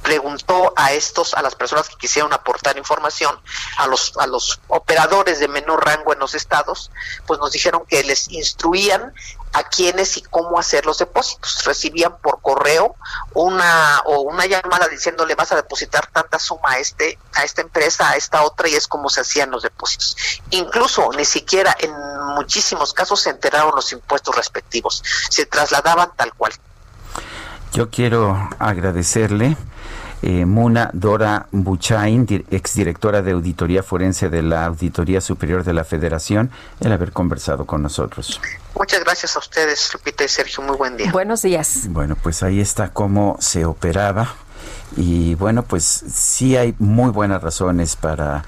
preguntó 0.03 0.73
a 0.77 0.93
estos, 0.93 1.35
a 1.35 1.43
las 1.43 1.55
personas 1.55 1.89
que 1.89 1.97
quisieron 1.97 2.33
aportar 2.33 2.77
información, 2.77 3.39
a 3.79 3.87
los, 3.87 4.17
a 4.19 4.27
los 4.27 4.61
operadores 4.69 5.39
de 5.39 5.49
menor 5.49 5.85
rango 5.85 6.13
en 6.13 6.19
los 6.19 6.35
estados, 6.35 6.91
pues 7.27 7.41
nos 7.41 7.53
dijeron 7.53 7.85
que 7.89 8.03
les 8.05 8.29
instruían 8.31 9.15
a 9.53 9.65
quiénes 9.65 10.19
y 10.19 10.23
cómo 10.23 10.59
hacer 10.59 10.85
los 10.85 10.99
depósitos. 10.99 11.65
Recibían 11.65 12.19
por 12.19 12.43
correo 12.43 12.95
una 13.33 14.03
o 14.05 14.21
una 14.21 14.45
llamada 14.45 14.87
diciéndole 14.89 15.35
vas 15.35 15.53
a 15.53 15.57
depositar 15.57 16.07
tanta 16.09 16.39
suma 16.39 16.73
a 16.73 16.79
este 16.79 17.19
a 17.33 17.45
esta 17.45 17.63
empresa, 17.63 18.11
a 18.11 18.17
esta 18.17 18.43
otra 18.43 18.69
y 18.69 18.75
es 18.75 18.87
como 18.87 19.09
se 19.09 19.23
hacían 19.23 19.51
los 19.51 19.63
depósitos. 19.63 20.17
Incluso 20.51 21.11
ni 21.17 21.25
siquiera 21.25 21.75
en 21.79 21.93
muchísimos 22.35 22.93
casos 22.93 23.21
se 23.23 23.31
enteraron 23.31 23.73
los 23.75 23.93
impuestos 23.93 24.37
respectivos, 24.37 25.03
se 25.31 25.47
trasladaban 25.47 26.13
tal 26.17 26.35
cual. 26.35 26.53
Yo 27.77 27.91
quiero 27.91 28.49
agradecerle. 28.59 29.55
Eh, 30.23 30.47
Muna 30.47 30.89
Dora 30.95 31.47
Buchain, 31.53 32.27
exdirectora 32.51 33.21
de 33.21 33.33
Auditoría 33.33 33.83
Forense 33.83 34.31
de 34.31 34.43
la 34.43 34.65
Auditoría 34.65 35.21
Superior 35.21 35.63
de 35.63 35.75
la 35.75 35.85
Federación, 35.85 36.51
el 36.81 36.91
haber 36.91 37.13
conversado 37.13 37.67
con 37.67 37.83
nosotros. 37.83 38.41
Muchas 38.75 39.05
gracias 39.05 39.37
a 39.37 39.41
ustedes, 39.41 39.93
Lupita 39.93 40.25
y 40.25 40.29
Sergio. 40.29 40.65
Muy 40.65 40.75
buen 40.79 40.97
día. 40.97 41.13
Buenos 41.13 41.43
días. 41.43 41.83
Bueno, 41.91 42.17
pues 42.23 42.43
ahí 42.43 42.63
está 42.63 42.95
cómo 42.95 43.37
se 43.41 43.67
operaba. 43.67 44.35
Y 44.97 45.35
bueno, 45.35 45.63
pues 45.63 45.85
sí 45.85 46.57
hay 46.57 46.75
muy 46.79 47.11
buenas 47.11 47.43
razones 47.43 47.95
para 47.95 48.43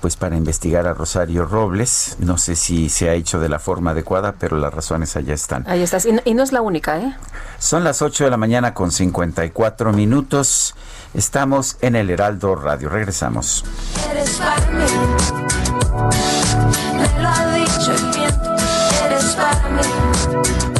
pues 0.00 0.16
para 0.16 0.36
investigar 0.36 0.86
a 0.86 0.94
Rosario 0.94 1.44
Robles. 1.44 2.16
No 2.18 2.38
sé 2.38 2.56
si 2.56 2.88
se 2.88 3.08
ha 3.08 3.14
hecho 3.14 3.38
de 3.38 3.48
la 3.48 3.58
forma 3.58 3.90
adecuada, 3.90 4.34
pero 4.38 4.56
las 4.56 4.72
razones 4.72 5.16
allá 5.16 5.34
están. 5.34 5.64
Ahí 5.68 5.82
estás. 5.82 6.06
Y 6.06 6.34
no, 6.34 6.42
es 6.42 6.52
la 6.52 6.62
única, 6.62 6.98
¿eh? 6.98 7.16
Son 7.58 7.84
las 7.84 8.02
8 8.02 8.24
de 8.24 8.30
la 8.30 8.36
mañana 8.36 8.74
con 8.74 8.90
54 8.90 9.92
minutos. 9.92 10.74
Estamos 11.14 11.76
en 11.80 11.96
el 11.96 12.10
Heraldo 12.10 12.54
Radio. 12.54 12.88
Regresamos. 12.88 13.64
Eres 14.10 14.38
para 14.38 14.70
mí. 14.70 14.84
Me 16.96 17.22
lo 17.22 17.28
ha 17.28 17.54
dicho 17.54 17.92
el 17.92 18.18
viento. 18.18 18.56
Eres 19.04 19.36
para 19.36 19.68
mí. 19.68 20.79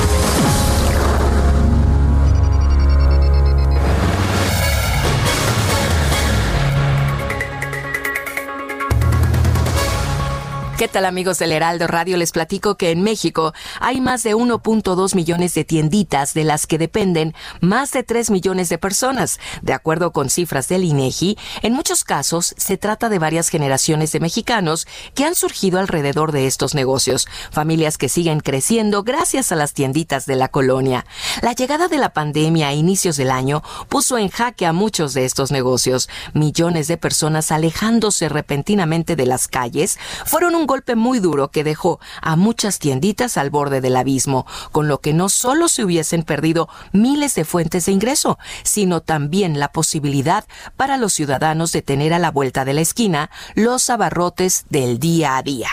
¿Qué 10.81 10.87
tal 10.87 11.05
amigos 11.05 11.37
del 11.37 11.51
Heraldo 11.51 11.85
Radio? 11.85 12.17
Les 12.17 12.31
platico 12.31 12.75
que 12.75 12.89
en 12.89 13.03
México 13.03 13.53
hay 13.79 14.01
más 14.01 14.23
de 14.23 14.35
1.2 14.35 15.13
millones 15.13 15.53
de 15.53 15.63
tienditas 15.63 16.33
de 16.33 16.43
las 16.43 16.65
que 16.65 16.79
dependen 16.79 17.35
más 17.59 17.91
de 17.91 18.01
3 18.01 18.31
millones 18.31 18.67
de 18.69 18.79
personas. 18.79 19.39
De 19.61 19.73
acuerdo 19.73 20.11
con 20.11 20.31
cifras 20.31 20.67
del 20.69 20.83
INEGI, 20.83 21.37
en 21.61 21.73
muchos 21.73 22.03
casos 22.03 22.55
se 22.57 22.77
trata 22.77 23.09
de 23.09 23.19
varias 23.19 23.49
generaciones 23.49 24.11
de 24.11 24.21
mexicanos 24.21 24.87
que 25.13 25.23
han 25.23 25.35
surgido 25.35 25.77
alrededor 25.77 26.31
de 26.31 26.47
estos 26.47 26.73
negocios, 26.73 27.27
familias 27.51 27.99
que 27.99 28.09
siguen 28.09 28.39
creciendo 28.39 29.03
gracias 29.03 29.51
a 29.51 29.55
las 29.55 29.73
tienditas 29.73 30.25
de 30.25 30.35
la 30.35 30.47
colonia. 30.47 31.05
La 31.43 31.53
llegada 31.53 31.89
de 31.89 31.99
la 31.99 32.09
pandemia 32.09 32.69
a 32.69 32.73
inicios 32.73 33.17
del 33.17 33.29
año 33.29 33.61
puso 33.87 34.17
en 34.17 34.29
jaque 34.29 34.65
a 34.65 34.73
muchos 34.73 35.13
de 35.13 35.25
estos 35.25 35.51
negocios. 35.51 36.09
Millones 36.33 36.87
de 36.87 36.97
personas 36.97 37.51
alejándose 37.51 38.29
repentinamente 38.29 39.15
de 39.15 39.27
las 39.27 39.47
calles 39.47 39.99
fueron 40.25 40.55
un 40.55 40.70
golpe 40.71 40.95
muy 40.95 41.19
duro 41.19 41.51
que 41.51 41.65
dejó 41.65 41.99
a 42.21 42.37
muchas 42.37 42.79
tienditas 42.79 43.35
al 43.35 43.49
borde 43.49 43.81
del 43.81 43.97
abismo, 43.97 44.45
con 44.71 44.87
lo 44.87 45.01
que 45.01 45.11
no 45.11 45.27
solo 45.27 45.67
se 45.67 45.83
hubiesen 45.83 46.23
perdido 46.23 46.69
miles 46.93 47.35
de 47.35 47.43
fuentes 47.43 47.87
de 47.87 47.91
ingreso, 47.91 48.39
sino 48.63 49.01
también 49.01 49.59
la 49.59 49.73
posibilidad 49.73 50.45
para 50.77 50.95
los 50.95 51.11
ciudadanos 51.11 51.73
de 51.73 51.81
tener 51.81 52.13
a 52.13 52.19
la 52.19 52.31
vuelta 52.31 52.63
de 52.63 52.73
la 52.73 52.79
esquina 52.79 53.29
los 53.53 53.89
abarrotes 53.89 54.63
del 54.69 54.97
día 54.97 55.35
a 55.35 55.43
día. 55.43 55.67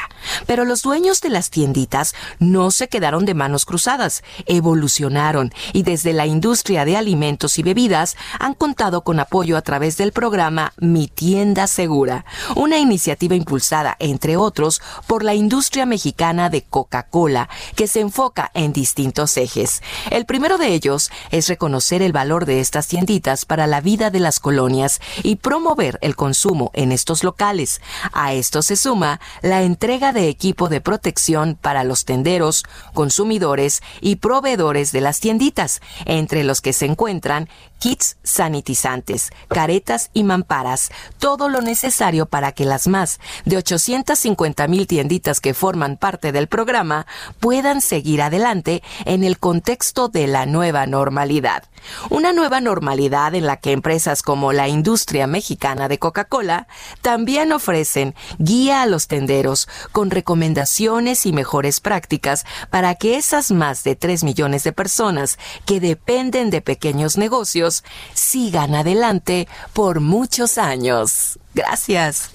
Pero 0.48 0.64
los 0.64 0.82
dueños 0.82 1.20
de 1.20 1.30
las 1.30 1.50
tienditas 1.50 2.12
no 2.40 2.72
se 2.72 2.88
quedaron 2.88 3.24
de 3.24 3.34
manos 3.34 3.66
cruzadas, 3.66 4.24
evolucionaron 4.46 5.52
y 5.72 5.84
desde 5.84 6.12
la 6.12 6.26
industria 6.26 6.84
de 6.84 6.96
alimentos 6.96 7.56
y 7.60 7.62
bebidas 7.62 8.16
han 8.40 8.54
contado 8.54 9.04
con 9.04 9.20
apoyo 9.20 9.56
a 9.56 9.62
través 9.62 9.96
del 9.96 10.10
programa 10.10 10.72
Mi 10.76 11.06
Tienda 11.06 11.68
Segura, 11.68 12.24
una 12.56 12.78
iniciativa 12.78 13.36
impulsada, 13.36 13.94
entre 14.00 14.36
otros, 14.36 14.82
por 15.06 15.24
la 15.24 15.34
industria 15.34 15.86
mexicana 15.86 16.50
de 16.50 16.62
Coca-Cola, 16.62 17.48
que 17.76 17.86
se 17.86 18.00
enfoca 18.00 18.50
en 18.54 18.72
distintos 18.72 19.36
ejes. 19.36 19.82
El 20.10 20.26
primero 20.26 20.58
de 20.58 20.68
ellos 20.68 21.10
es 21.30 21.48
reconocer 21.48 22.02
el 22.02 22.12
valor 22.12 22.46
de 22.46 22.60
estas 22.60 22.88
tienditas 22.88 23.44
para 23.44 23.66
la 23.66 23.80
vida 23.80 24.10
de 24.10 24.20
las 24.20 24.40
colonias 24.40 25.00
y 25.22 25.36
promover 25.36 25.98
el 26.02 26.16
consumo 26.16 26.70
en 26.74 26.92
estos 26.92 27.24
locales. 27.24 27.80
A 28.12 28.32
esto 28.32 28.62
se 28.62 28.76
suma 28.76 29.20
la 29.42 29.62
entrega 29.62 30.12
de 30.12 30.28
equipo 30.28 30.68
de 30.68 30.80
protección 30.80 31.58
para 31.60 31.84
los 31.84 32.04
tenderos, 32.04 32.64
consumidores 32.94 33.82
y 34.00 34.16
proveedores 34.16 34.92
de 34.92 35.00
las 35.00 35.20
tienditas, 35.20 35.80
entre 36.04 36.44
los 36.44 36.60
que 36.60 36.72
se 36.72 36.86
encuentran 36.86 37.48
kits 37.78 38.16
sanitizantes, 38.22 39.30
caretas 39.48 40.10
y 40.12 40.24
mamparas, 40.24 40.90
todo 41.18 41.48
lo 41.48 41.60
necesario 41.60 42.26
para 42.26 42.52
que 42.52 42.64
las 42.64 42.88
más 42.88 43.20
de 43.44 43.56
850 43.56 44.68
mil 44.68 44.86
tienditas 44.86 45.40
que 45.40 45.54
forman 45.54 45.96
parte 45.96 46.32
del 46.32 46.48
programa 46.48 47.06
puedan 47.40 47.80
seguir 47.80 48.22
adelante 48.22 48.82
en 49.04 49.24
el 49.24 49.38
contexto 49.38 50.08
de 50.08 50.26
la 50.26 50.46
nueva 50.46 50.86
normalidad. 50.86 51.64
Una 52.10 52.32
nueva 52.32 52.60
normalidad 52.60 53.34
en 53.34 53.46
la 53.46 53.56
que 53.56 53.72
empresas 53.72 54.22
como 54.22 54.52
la 54.52 54.68
industria 54.68 55.26
mexicana 55.26 55.88
de 55.88 55.98
Coca-Cola 55.98 56.68
también 57.02 57.52
ofrecen 57.52 58.14
guía 58.38 58.82
a 58.82 58.86
los 58.86 59.06
tenderos 59.06 59.68
con 59.92 60.10
recomendaciones 60.10 61.26
y 61.26 61.32
mejores 61.32 61.80
prácticas 61.80 62.44
para 62.70 62.94
que 62.94 63.16
esas 63.16 63.50
más 63.50 63.84
de 63.84 63.96
3 63.96 64.24
millones 64.24 64.64
de 64.64 64.72
personas 64.72 65.38
que 65.66 65.80
dependen 65.80 66.50
de 66.50 66.60
pequeños 66.60 67.18
negocios 67.18 67.84
sigan 68.14 68.74
adelante 68.74 69.48
por 69.72 70.00
muchos 70.00 70.58
años. 70.58 71.38
Gracias. 71.54 72.30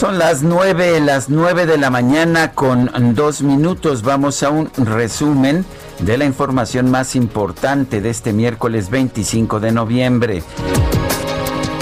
Son 0.00 0.18
las 0.18 0.42
nueve, 0.42 0.98
las 0.98 1.28
nueve 1.28 1.66
de 1.66 1.76
la 1.76 1.90
mañana 1.90 2.52
con 2.52 2.88
dos 3.14 3.42
minutos. 3.42 4.00
Vamos 4.00 4.42
a 4.42 4.48
un 4.48 4.70
resumen 4.74 5.66
de 5.98 6.16
la 6.16 6.24
información 6.24 6.90
más 6.90 7.14
importante 7.14 8.00
de 8.00 8.08
este 8.08 8.32
miércoles 8.32 8.88
25 8.88 9.60
de 9.60 9.72
noviembre. 9.72 10.42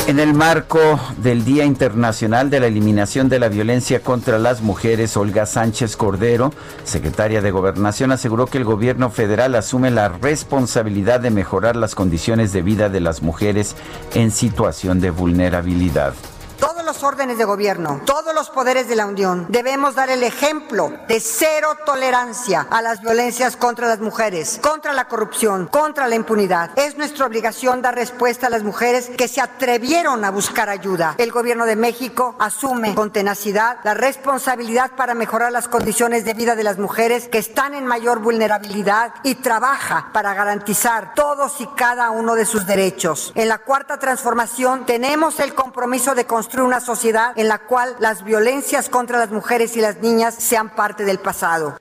En 0.08 0.18
el 0.18 0.34
marco 0.34 0.98
del 1.18 1.44
Día 1.44 1.64
Internacional 1.64 2.50
de 2.50 2.58
la 2.58 2.66
Eliminación 2.66 3.28
de 3.28 3.38
la 3.38 3.48
Violencia 3.48 4.00
contra 4.00 4.40
las 4.40 4.62
Mujeres, 4.62 5.16
Olga 5.16 5.46
Sánchez 5.46 5.96
Cordero, 5.96 6.52
secretaria 6.82 7.40
de 7.40 7.52
Gobernación, 7.52 8.10
aseguró 8.10 8.46
que 8.46 8.58
el 8.58 8.64
gobierno 8.64 9.10
federal 9.10 9.54
asume 9.54 9.92
la 9.92 10.08
responsabilidad 10.08 11.20
de 11.20 11.30
mejorar 11.30 11.76
las 11.76 11.94
condiciones 11.94 12.52
de 12.52 12.62
vida 12.62 12.88
de 12.88 13.00
las 13.00 13.22
mujeres 13.22 13.76
en 14.14 14.32
situación 14.32 14.98
de 14.98 15.10
vulnerabilidad 15.10 16.14
todos 16.58 16.84
los 16.84 17.02
órdenes 17.02 17.38
de 17.38 17.44
gobierno, 17.44 18.00
todos 18.04 18.34
los 18.34 18.50
poderes 18.50 18.88
de 18.88 18.96
la 18.96 19.06
Unión, 19.06 19.46
debemos 19.48 19.94
dar 19.94 20.10
el 20.10 20.22
ejemplo 20.22 20.92
de 21.06 21.20
cero 21.20 21.76
tolerancia 21.86 22.66
a 22.70 22.82
las 22.82 23.00
violencias 23.00 23.56
contra 23.56 23.86
las 23.86 24.00
mujeres, 24.00 24.58
contra 24.60 24.92
la 24.92 25.06
corrupción, 25.06 25.66
contra 25.66 26.08
la 26.08 26.16
impunidad. 26.16 26.70
Es 26.76 26.96
nuestra 26.98 27.26
obligación 27.26 27.80
dar 27.80 27.94
respuesta 27.94 28.48
a 28.48 28.50
las 28.50 28.64
mujeres 28.64 29.10
que 29.16 29.28
se 29.28 29.40
atrevieron 29.40 30.24
a 30.24 30.30
buscar 30.30 30.68
ayuda. 30.68 31.14
El 31.18 31.30
gobierno 31.30 31.64
de 31.64 31.76
México 31.76 32.34
asume 32.38 32.94
con 32.94 33.12
tenacidad 33.12 33.78
la 33.84 33.94
responsabilidad 33.94 34.90
para 34.96 35.14
mejorar 35.14 35.52
las 35.52 35.68
condiciones 35.68 36.24
de 36.24 36.34
vida 36.34 36.56
de 36.56 36.64
las 36.64 36.78
mujeres 36.78 37.28
que 37.28 37.38
están 37.38 37.74
en 37.74 37.86
mayor 37.86 38.18
vulnerabilidad 38.18 39.14
y 39.22 39.36
trabaja 39.36 40.10
para 40.12 40.34
garantizar 40.34 41.14
todos 41.14 41.60
y 41.60 41.66
cada 41.68 42.10
uno 42.10 42.34
de 42.34 42.46
sus 42.46 42.66
derechos. 42.66 43.32
En 43.34 43.48
la 43.48 43.58
cuarta 43.58 43.98
transformación 43.98 44.86
tenemos 44.86 45.38
el 45.40 45.54
compromiso 45.54 46.14
de 46.14 46.26
construir 46.26 46.47
una 46.56 46.80
sociedad 46.80 47.32
en 47.36 47.48
la 47.48 47.58
cual 47.58 47.94
las 48.00 48.24
violencias 48.24 48.88
contra 48.88 49.18
las 49.18 49.30
mujeres 49.30 49.76
y 49.76 49.80
las 49.80 49.98
niñas 49.98 50.34
sean 50.34 50.74
parte 50.74 51.04
del 51.04 51.18
pasado. 51.18 51.78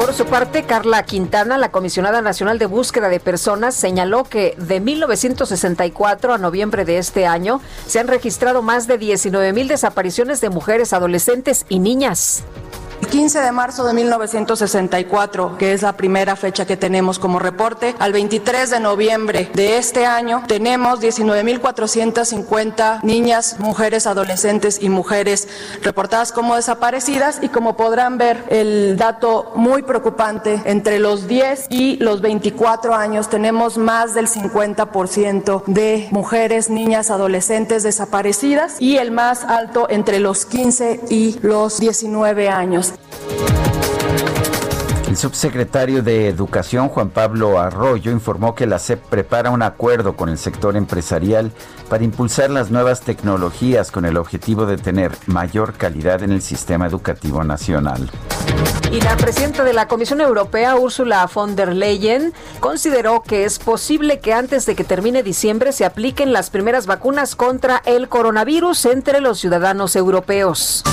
Por 0.00 0.14
su 0.14 0.24
parte, 0.24 0.62
Carla 0.62 1.02
Quintana, 1.02 1.58
la 1.58 1.70
comisionada 1.70 2.22
nacional 2.22 2.58
de 2.58 2.64
búsqueda 2.64 3.10
de 3.10 3.20
personas, 3.20 3.74
señaló 3.74 4.24
que 4.24 4.54
de 4.56 4.80
1964 4.80 6.32
a 6.32 6.38
noviembre 6.38 6.86
de 6.86 6.96
este 6.96 7.26
año 7.26 7.60
se 7.86 8.00
han 8.00 8.08
registrado 8.08 8.62
más 8.62 8.86
de 8.86 8.96
19 8.96 9.52
mil 9.52 9.68
desapariciones 9.68 10.40
de 10.40 10.48
mujeres, 10.48 10.94
adolescentes 10.94 11.66
y 11.68 11.80
niñas. 11.80 12.44
El 13.00 13.06
15 13.06 13.40
de 13.40 13.50
marzo 13.50 13.86
de 13.86 13.94
1964, 13.94 15.56
que 15.58 15.72
es 15.72 15.82
la 15.82 15.94
primera 15.94 16.36
fecha 16.36 16.66
que 16.66 16.76
tenemos 16.76 17.18
como 17.18 17.38
reporte, 17.38 17.94
al 17.98 18.12
23 18.12 18.70
de 18.70 18.78
noviembre 18.78 19.50
de 19.54 19.78
este 19.78 20.04
año 20.04 20.44
tenemos 20.46 21.00
19.450 21.00 23.02
niñas, 23.02 23.58
mujeres, 23.58 24.06
adolescentes 24.06 24.78
y 24.82 24.90
mujeres 24.90 25.48
reportadas 25.82 26.30
como 26.30 26.56
desaparecidas 26.56 27.38
y 27.42 27.48
como 27.48 27.74
podrán 27.74 28.18
ver 28.18 28.44
el 28.48 28.98
dato 28.98 29.52
muy 29.56 29.82
preocupante, 29.82 30.60
entre 30.66 30.98
los 30.98 31.26
10 31.26 31.68
y 31.70 31.96
los 31.96 32.20
24 32.20 32.94
años 32.94 33.30
tenemos 33.30 33.78
más 33.78 34.14
del 34.14 34.28
50% 34.28 35.64
de 35.66 36.08
mujeres, 36.10 36.68
niñas, 36.68 37.10
adolescentes 37.10 37.82
desaparecidas 37.82 38.76
y 38.78 38.98
el 38.98 39.10
más 39.10 39.44
alto 39.44 39.86
entre 39.88 40.20
los 40.20 40.44
15 40.44 41.00
y 41.08 41.38
los 41.42 41.80
19 41.80 42.50
años. 42.50 42.89
El 45.10 45.16
subsecretario 45.16 46.04
de 46.04 46.28
Educación, 46.28 46.88
Juan 46.88 47.10
Pablo 47.10 47.58
Arroyo, 47.58 48.12
informó 48.12 48.54
que 48.54 48.64
la 48.64 48.78
SEP 48.78 49.02
prepara 49.06 49.50
un 49.50 49.60
acuerdo 49.60 50.14
con 50.14 50.28
el 50.28 50.38
sector 50.38 50.76
empresarial 50.76 51.50
para 51.88 52.04
impulsar 52.04 52.48
las 52.48 52.70
nuevas 52.70 53.00
tecnologías 53.00 53.90
con 53.90 54.04
el 54.04 54.16
objetivo 54.16 54.66
de 54.66 54.76
tener 54.76 55.10
mayor 55.26 55.72
calidad 55.72 56.22
en 56.22 56.30
el 56.30 56.42
sistema 56.42 56.86
educativo 56.86 57.42
nacional. 57.42 58.08
Y 58.92 59.00
la 59.00 59.16
presidenta 59.16 59.64
de 59.64 59.72
la 59.72 59.88
Comisión 59.88 60.20
Europea, 60.20 60.76
Ursula 60.76 61.28
von 61.34 61.56
der 61.56 61.74
Leyen, 61.74 62.32
consideró 62.60 63.24
que 63.24 63.44
es 63.44 63.58
posible 63.58 64.20
que 64.20 64.32
antes 64.32 64.64
de 64.64 64.76
que 64.76 64.84
termine 64.84 65.24
diciembre 65.24 65.72
se 65.72 65.84
apliquen 65.84 66.32
las 66.32 66.50
primeras 66.50 66.86
vacunas 66.86 67.34
contra 67.34 67.82
el 67.84 68.08
coronavirus 68.08 68.86
entre 68.86 69.20
los 69.20 69.40
ciudadanos 69.40 69.96
europeos. 69.96 70.84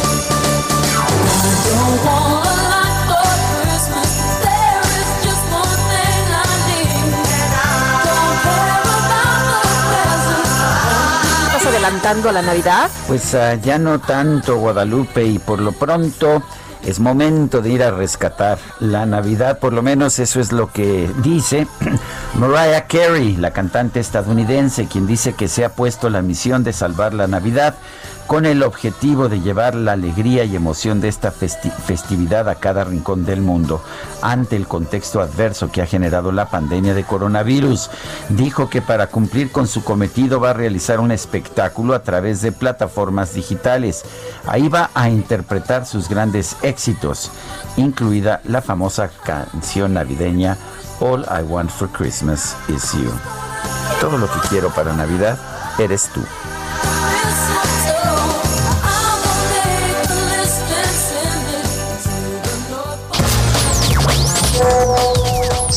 ¿Estás 11.46 11.66
adelantando 11.66 12.30
a 12.30 12.32
la 12.32 12.42
Navidad? 12.42 12.90
Pues 13.08 13.34
uh, 13.34 13.60
ya 13.62 13.78
no 13.78 14.00
tanto 14.00 14.58
Guadalupe 14.58 15.26
y 15.26 15.40
por 15.40 15.60
lo 15.60 15.74
pronto 15.74 16.42
es 16.86 17.00
momento 17.02 17.62
de 17.62 17.70
ir 17.72 17.84
a 17.84 17.92
rescatar 17.92 18.60
la 18.80 19.06
Navidad, 19.06 19.60
por 19.60 19.74
lo 19.74 19.82
menos 19.82 20.20
eso 20.20 20.40
es 20.40 20.54
lo 20.54 20.72
que 20.72 21.10
dice 21.22 21.68
Mariah 22.36 22.88
Carey, 22.88 23.36
la 23.36 23.52
cantante 23.52 24.00
estadounidense, 24.00 24.88
quien 24.88 25.06
dice 25.06 25.34
que 25.34 25.50
se 25.50 25.66
ha 25.66 25.70
puesto 25.70 26.10
la 26.10 26.22
misión 26.22 26.64
de 26.64 26.72
salvar 26.72 27.14
la 27.14 27.28
Navidad 27.28 27.76
con 28.28 28.46
el 28.46 28.62
objetivo 28.62 29.30
de 29.30 29.40
llevar 29.40 29.74
la 29.74 29.94
alegría 29.94 30.44
y 30.44 30.56
emoción 30.56 31.00
de 31.00 31.08
esta 31.08 31.32
festividad 31.32 32.50
a 32.50 32.56
cada 32.56 32.84
rincón 32.84 33.26
del 33.26 33.42
mundo 33.42 33.82
ante 34.22 34.58
el 34.58 34.68
contexto 34.68 35.22
adverso 35.22 35.72
que 35.72 35.82
ha 35.82 35.86
generado 35.86 36.34
la 36.34 36.50
pandemia 36.50 36.94
de 36.94 37.06
coronavirus. 37.06 37.90
Dijo 38.30 38.70
que 38.70 38.82
para 38.82 39.08
cumplir 39.08 39.52
con 39.52 39.66
su 39.66 39.84
cometido 39.84 40.42
va 40.42 40.50
a 40.50 40.54
realizar 40.54 41.00
un 41.00 41.12
espectáculo 41.12 41.96
a 41.96 42.04
través 42.04 42.42
de 42.42 42.52
plataformas 42.52 43.34
digitales. 43.34 44.04
Ahí 44.46 44.68
va 44.68 44.92
a 44.94 45.10
interpretar 45.10 45.86
sus 45.86 46.10
grandes 46.10 46.58
éxitos, 46.62 47.32
incluida 47.78 48.42
la 48.44 48.62
famosa 48.62 49.10
canción 49.24 49.94
navideña 49.94 50.58
All 51.00 51.26
I 51.30 51.44
Want 51.44 51.70
for 51.70 51.88
Christmas 51.90 52.58
is 52.68 52.92
You. 52.92 53.12
Todo 54.02 54.18
lo 54.18 54.28
que 54.28 54.40
quiero 54.50 54.70
para 54.70 54.94
Navidad 54.94 55.38
eres 55.80 56.10
tú. 56.14 56.22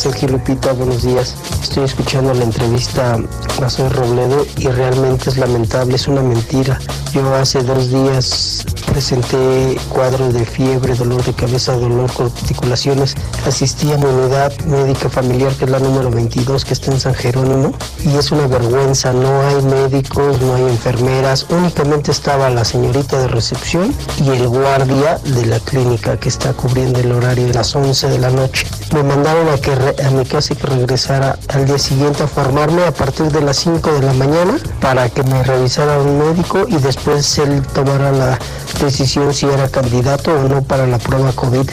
Sergio 0.00 0.28
Lupita, 0.28 0.72
buenos 0.72 1.02
días. 1.02 1.34
Estoy 1.62 1.84
escuchando 1.84 2.32
la 2.32 2.44
entrevista 2.44 3.18
a 3.62 3.68
Soy 3.68 3.86
Robledo 3.90 4.46
y 4.56 4.68
realmente 4.68 5.28
es 5.28 5.36
lamentable, 5.36 5.96
es 5.96 6.08
una 6.08 6.22
mentira. 6.22 6.78
Yo 7.12 7.34
hace 7.34 7.62
dos 7.62 7.90
días 7.90 8.64
presenté 8.86 9.78
cuadros 9.88 10.32
de 10.32 10.44
fiebre, 10.46 10.94
dolor 10.94 11.22
de 11.24 11.32
cabeza, 11.32 11.74
dolor 11.74 12.10
con 12.12 12.26
articulaciones. 12.26 13.14
Asistí 13.46 13.92
a 13.92 13.96
mi 13.98 14.06
unidad 14.06 14.56
médica 14.64 15.08
familiar, 15.08 15.52
que 15.54 15.64
es 15.64 15.70
la 15.70 15.78
número 15.78 16.10
22, 16.10 16.64
que 16.64 16.72
está 16.72 16.92
en 16.92 17.00
San 17.00 17.14
Jerónimo. 17.14 17.72
Y 18.02 18.16
es 18.16 18.32
una 18.32 18.46
vergüenza, 18.46 19.12
no 19.12 19.42
hay 19.42 19.62
médicos, 19.62 20.40
no 20.40 20.54
hay 20.54 20.62
enfermeras. 20.62 21.46
Únicamente 21.50 22.10
estaba 22.10 22.48
la 22.48 22.64
señorita 22.64 23.18
de 23.18 23.28
recepción 23.28 23.94
y 24.24 24.30
el 24.30 24.48
guardia 24.48 25.18
de 25.18 25.46
la 25.46 25.60
clínica 25.60 26.18
que 26.18 26.28
está 26.28 26.52
cubriendo 26.52 27.00
el 27.00 27.12
horario 27.12 27.46
de 27.48 27.54
las 27.54 27.74
11 27.74 28.08
de 28.08 28.18
la 28.18 28.30
noche. 28.30 28.66
Me 28.92 29.02
mandaron 29.02 29.48
a 29.48 29.58
que 29.58 29.74
a 30.04 30.10
mi 30.10 30.24
casa 30.24 30.54
y 30.54 30.56
que 30.56 30.66
regresara 30.66 31.38
al 31.48 31.66
día 31.66 31.78
siguiente 31.78 32.22
a 32.22 32.26
formarme 32.26 32.84
a 32.84 32.92
partir 32.92 33.30
de 33.30 33.40
las 33.40 33.56
5 33.58 33.92
de 33.92 34.02
la 34.02 34.12
mañana 34.14 34.56
para 34.80 35.08
que 35.08 35.22
me 35.22 35.42
revisara 35.42 35.98
un 35.98 36.18
médico 36.18 36.64
y 36.68 36.76
después 36.76 37.38
él 37.38 37.62
tomara 37.74 38.12
la 38.12 38.38
decisión 38.80 39.32
si 39.34 39.46
era 39.46 39.68
candidato 39.68 40.32
o 40.32 40.48
no 40.48 40.62
para 40.62 40.86
la 40.86 40.98
prueba 40.98 41.32
COVID. 41.32 41.68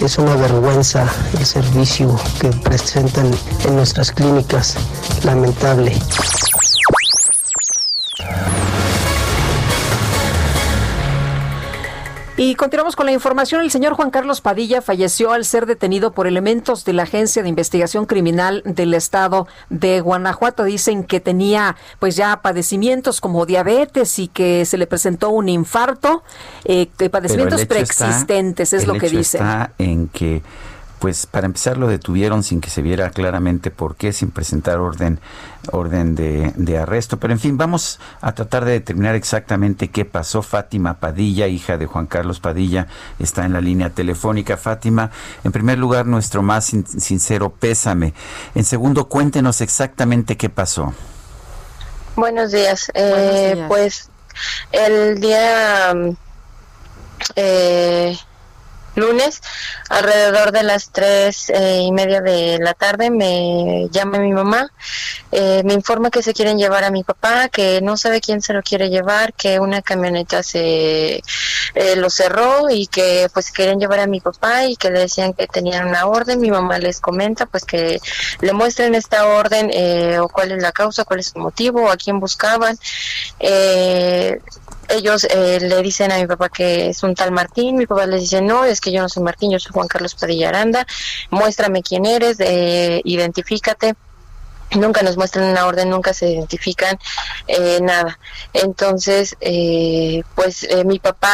Es 0.00 0.18
una 0.18 0.36
vergüenza 0.36 1.06
el 1.38 1.46
servicio 1.46 2.18
que 2.40 2.48
presentan 2.48 3.30
en 3.64 3.76
nuestras 3.76 4.12
clínicas, 4.12 4.76
lamentable. 5.24 5.92
Y 12.38 12.54
continuamos 12.54 12.96
con 12.96 13.06
la 13.06 13.12
información. 13.12 13.62
El 13.62 13.70
señor 13.70 13.94
Juan 13.94 14.10
Carlos 14.10 14.42
Padilla 14.42 14.82
falleció 14.82 15.32
al 15.32 15.46
ser 15.46 15.64
detenido 15.64 16.12
por 16.12 16.26
elementos 16.26 16.84
de 16.84 16.92
la 16.92 17.04
Agencia 17.04 17.42
de 17.42 17.48
Investigación 17.48 18.04
Criminal 18.04 18.62
del 18.66 18.92
Estado 18.92 19.48
de 19.70 20.02
Guanajuato. 20.02 20.64
Dicen 20.64 21.04
que 21.04 21.20
tenía 21.20 21.76
pues 21.98 22.14
ya 22.14 22.42
padecimientos 22.42 23.22
como 23.22 23.46
diabetes 23.46 24.18
y 24.18 24.28
que 24.28 24.66
se 24.66 24.76
le 24.76 24.86
presentó 24.86 25.30
un 25.30 25.48
infarto, 25.48 26.22
eh, 26.66 26.88
padecimientos 27.10 27.64
preexistentes, 27.64 28.74
es 28.74 28.86
lo 28.86 28.98
que 28.98 29.08
dicen. 29.08 29.40
Está 29.40 29.72
en 29.78 30.08
que 30.08 30.42
pues 30.98 31.26
para 31.26 31.46
empezar 31.46 31.76
lo 31.76 31.88
detuvieron 31.88 32.42
sin 32.42 32.60
que 32.60 32.70
se 32.70 32.82
viera 32.82 33.10
claramente 33.10 33.70
por 33.70 33.96
qué, 33.96 34.12
sin 34.12 34.30
presentar 34.30 34.78
orden, 34.78 35.20
orden 35.70 36.14
de, 36.14 36.78
arresto. 36.78 37.18
Pero 37.18 37.32
en 37.32 37.40
fin, 37.40 37.58
vamos 37.58 38.00
a 38.20 38.32
tratar 38.32 38.64
de 38.64 38.72
determinar 38.72 39.14
exactamente 39.14 39.88
qué 39.88 40.04
pasó. 40.04 40.42
Fátima 40.42 40.94
Padilla, 40.94 41.48
hija 41.48 41.76
de 41.76 41.86
Juan 41.86 42.06
Carlos 42.06 42.40
Padilla, 42.40 42.86
está 43.18 43.44
en 43.44 43.52
la 43.52 43.60
línea 43.60 43.90
telefónica. 43.90 44.56
Fátima, 44.56 45.10
en 45.44 45.52
primer 45.52 45.78
lugar, 45.78 46.06
nuestro 46.06 46.42
más 46.42 46.64
sincero 46.64 47.50
pésame. 47.50 48.14
En 48.54 48.64
segundo, 48.64 49.08
cuéntenos 49.08 49.60
exactamente 49.60 50.36
qué 50.36 50.48
pasó. 50.48 50.94
Buenos 52.16 52.52
días. 52.52 52.90
Eh, 52.94 53.64
pues 53.68 54.10
el 54.72 55.20
día... 55.20 55.94
Eh, 57.34 58.16
lunes, 58.96 59.42
alrededor 59.88 60.52
de 60.52 60.62
las 60.62 60.90
tres 60.90 61.50
eh, 61.50 61.82
y 61.82 61.92
media 61.92 62.20
de 62.20 62.58
la 62.60 62.74
tarde, 62.74 63.10
me 63.10 63.88
llama 63.90 64.18
mi 64.18 64.32
mamá, 64.32 64.72
eh, 65.30 65.62
me 65.64 65.74
informa 65.74 66.10
que 66.10 66.22
se 66.22 66.32
quieren 66.32 66.58
llevar 66.58 66.82
a 66.84 66.90
mi 66.90 67.04
papá, 67.04 67.48
que 67.48 67.80
no 67.82 67.96
sabe 67.96 68.20
quién 68.20 68.42
se 68.42 68.52
lo 68.52 68.62
quiere 68.62 68.88
llevar, 68.88 69.34
que 69.34 69.60
una 69.60 69.82
camioneta 69.82 70.42
se 70.42 71.22
eh, 71.74 71.96
lo 71.96 72.10
cerró 72.10 72.70
y 72.70 72.86
que 72.86 73.28
pues 73.32 73.50
quieren 73.50 73.78
llevar 73.78 74.00
a 74.00 74.06
mi 74.06 74.20
papá 74.20 74.64
y 74.64 74.76
que 74.76 74.90
le 74.90 75.00
decían 75.00 75.34
que 75.34 75.46
tenían 75.46 75.88
una 75.88 76.06
orden. 76.06 76.40
Mi 76.40 76.50
mamá 76.50 76.78
les 76.78 77.00
comenta 77.00 77.46
pues 77.46 77.64
que 77.64 78.00
le 78.40 78.52
muestren 78.52 78.94
esta 78.94 79.26
orden 79.26 79.70
o 80.20 80.28
cuál 80.28 80.52
es 80.52 80.62
la 80.62 80.72
causa, 80.72 81.04
cuál 81.04 81.20
es 81.20 81.32
el 81.34 81.42
motivo, 81.42 81.90
a 81.90 81.96
quién 81.96 82.18
buscaban. 82.18 82.78
Eh, 83.40 84.40
ellos 84.88 85.24
eh, 85.24 85.58
le 85.60 85.82
dicen 85.82 86.12
a 86.12 86.18
mi 86.18 86.26
papá 86.26 86.48
que 86.48 86.88
es 86.88 87.02
un 87.02 87.14
tal 87.14 87.32
Martín, 87.32 87.76
mi 87.76 87.86
papá 87.86 88.06
les 88.06 88.22
dice, 88.22 88.40
no, 88.40 88.64
es 88.64 88.80
que 88.80 88.92
yo 88.92 89.00
no 89.00 89.08
soy 89.08 89.22
Martín, 89.22 89.50
yo 89.50 89.58
soy 89.58 89.72
Juan 89.72 89.88
Carlos 89.88 90.14
Padilla 90.14 90.48
Aranda, 90.48 90.86
muéstrame 91.30 91.82
quién 91.82 92.06
eres, 92.06 92.38
eh, 92.40 93.00
identifícate. 93.04 93.94
Nunca 94.72 95.02
nos 95.02 95.16
muestran 95.16 95.48
una 95.48 95.64
orden, 95.66 95.90
nunca 95.90 96.12
se 96.12 96.28
identifican, 96.28 96.98
eh, 97.46 97.78
nada. 97.80 98.18
Entonces, 98.52 99.36
eh, 99.40 100.24
pues 100.34 100.66
mi 100.84 100.98
papá, 100.98 101.32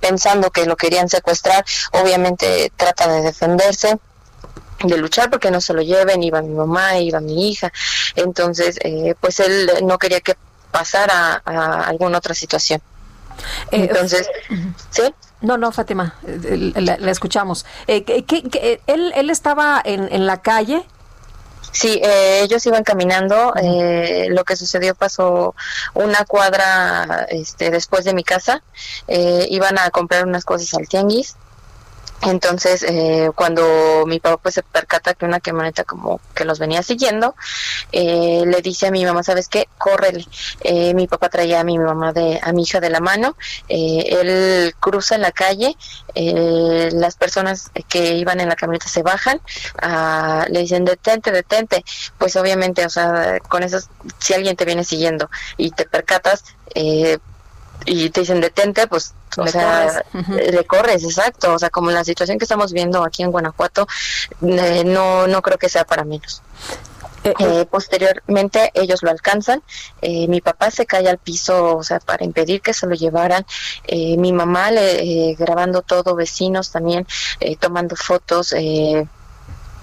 pensando 0.00 0.50
que 0.50 0.66
lo 0.66 0.74
querían 0.76 1.08
secuestrar, 1.08 1.64
obviamente 1.92 2.72
trata 2.76 3.06
de 3.12 3.22
defenderse 3.22 3.96
de 4.82 4.96
luchar 4.96 5.30
porque 5.30 5.52
no 5.52 5.60
se 5.60 5.72
lo 5.72 5.82
lleven, 5.82 6.24
iba 6.24 6.42
mi 6.42 6.52
mamá, 6.52 6.98
iba 6.98 7.20
mi 7.20 7.48
hija, 7.48 7.72
entonces 8.16 8.80
pues 9.20 9.38
él 9.38 9.70
no 9.84 9.96
quería 9.96 10.20
que 10.20 10.34
pasar 10.72 11.10
a, 11.12 11.84
alguna 11.86 12.18
otra 12.18 12.34
situación. 12.34 12.82
Eh, 13.70 13.86
Entonces, 13.88 14.28
¿sí? 14.90 15.14
No, 15.40 15.56
no, 15.56 15.72
Fátima, 15.72 16.14
la, 16.22 17.10
escuchamos. 17.10 17.66
Eh, 17.86 18.04
¿qué, 18.04 18.80
él, 18.86 19.12
¿Él 19.14 19.30
estaba 19.30 19.80
en, 19.84 20.08
en 20.12 20.26
la 20.26 20.40
calle? 20.40 20.84
Sí, 21.72 22.00
eh, 22.04 22.42
ellos 22.42 22.64
iban 22.66 22.84
caminando. 22.84 23.54
Eh, 23.56 24.28
lo 24.30 24.44
que 24.44 24.56
sucedió 24.56 24.94
pasó 24.94 25.54
una 25.94 26.24
cuadra 26.26 27.26
este, 27.30 27.70
después 27.70 28.04
de 28.04 28.14
mi 28.14 28.22
casa. 28.22 28.62
Eh, 29.08 29.46
iban 29.50 29.78
a 29.78 29.90
comprar 29.90 30.26
unas 30.26 30.44
cosas 30.44 30.72
al 30.74 30.86
tianguis. 30.86 31.36
Entonces, 32.22 32.84
eh, 32.88 33.30
cuando 33.34 34.04
mi 34.06 34.20
papá 34.20 34.36
pues 34.40 34.54
se 34.54 34.62
percata 34.62 35.14
que 35.14 35.24
una 35.24 35.40
camioneta 35.40 35.82
como 35.82 36.20
que 36.34 36.44
los 36.44 36.60
venía 36.60 36.82
siguiendo, 36.82 37.34
eh, 37.90 38.44
le 38.46 38.62
dice 38.62 38.86
a 38.86 38.90
mi 38.92 39.04
mamá, 39.04 39.24
¿sabes 39.24 39.48
qué? 39.48 39.68
Córrele. 39.76 40.24
Eh, 40.60 40.94
mi 40.94 41.08
papá 41.08 41.28
traía 41.28 41.60
a 41.60 41.64
mi 41.64 41.78
mamá 41.78 42.12
de, 42.12 42.38
a 42.40 42.52
mi 42.52 42.62
hija 42.62 42.78
de 42.78 42.90
la 42.90 43.00
mano. 43.00 43.36
él 43.68 44.72
cruza 44.78 45.18
la 45.18 45.32
calle. 45.32 45.76
las 46.14 47.16
personas 47.16 47.70
que 47.88 48.14
iban 48.14 48.40
en 48.40 48.48
la 48.48 48.56
camioneta 48.56 48.88
se 48.88 49.02
bajan. 49.02 49.40
Ah, 49.80 50.46
le 50.48 50.60
dicen, 50.60 50.84
detente, 50.84 51.32
detente. 51.32 51.84
Pues 52.18 52.36
obviamente, 52.36 52.86
o 52.86 52.90
sea, 52.90 53.40
con 53.48 53.64
eso, 53.64 53.78
si 54.18 54.34
alguien 54.34 54.56
te 54.56 54.64
viene 54.64 54.84
siguiendo 54.84 55.28
y 55.56 55.72
te 55.72 55.86
percatas, 55.86 56.44
y 57.86 58.10
te 58.10 58.20
dicen 58.20 58.40
detente, 58.40 58.86
pues, 58.86 59.14
o 59.36 59.46
sea, 59.46 60.04
le 60.28 60.64
corres, 60.64 61.04
exacto. 61.04 61.54
O 61.54 61.58
sea, 61.58 61.70
como 61.70 61.90
la 61.90 62.04
situación 62.04 62.38
que 62.38 62.44
estamos 62.44 62.72
viendo 62.72 63.02
aquí 63.02 63.22
en 63.22 63.30
Guanajuato, 63.30 63.86
eh, 64.42 64.84
no, 64.84 65.26
no 65.26 65.42
creo 65.42 65.58
que 65.58 65.68
sea 65.68 65.84
para 65.84 66.04
menos. 66.04 66.42
Eh, 67.24 67.34
eh, 67.38 67.66
posteriormente 67.70 68.72
ellos 68.74 69.02
lo 69.02 69.10
alcanzan, 69.10 69.62
mi 70.02 70.40
papá 70.40 70.72
se 70.72 70.86
cae 70.86 71.08
al 71.08 71.18
piso, 71.18 71.76
o 71.76 71.84
sea, 71.84 72.00
para 72.00 72.24
impedir 72.24 72.60
que 72.60 72.74
se 72.74 72.86
lo 72.86 72.96
llevaran, 72.96 73.46
mi 73.88 74.32
mamá 74.32 74.72
le, 74.72 75.34
grabando 75.38 75.82
todo, 75.82 76.16
vecinos 76.16 76.72
también 76.72 77.06
tomando 77.60 77.94
fotos, 77.94 78.52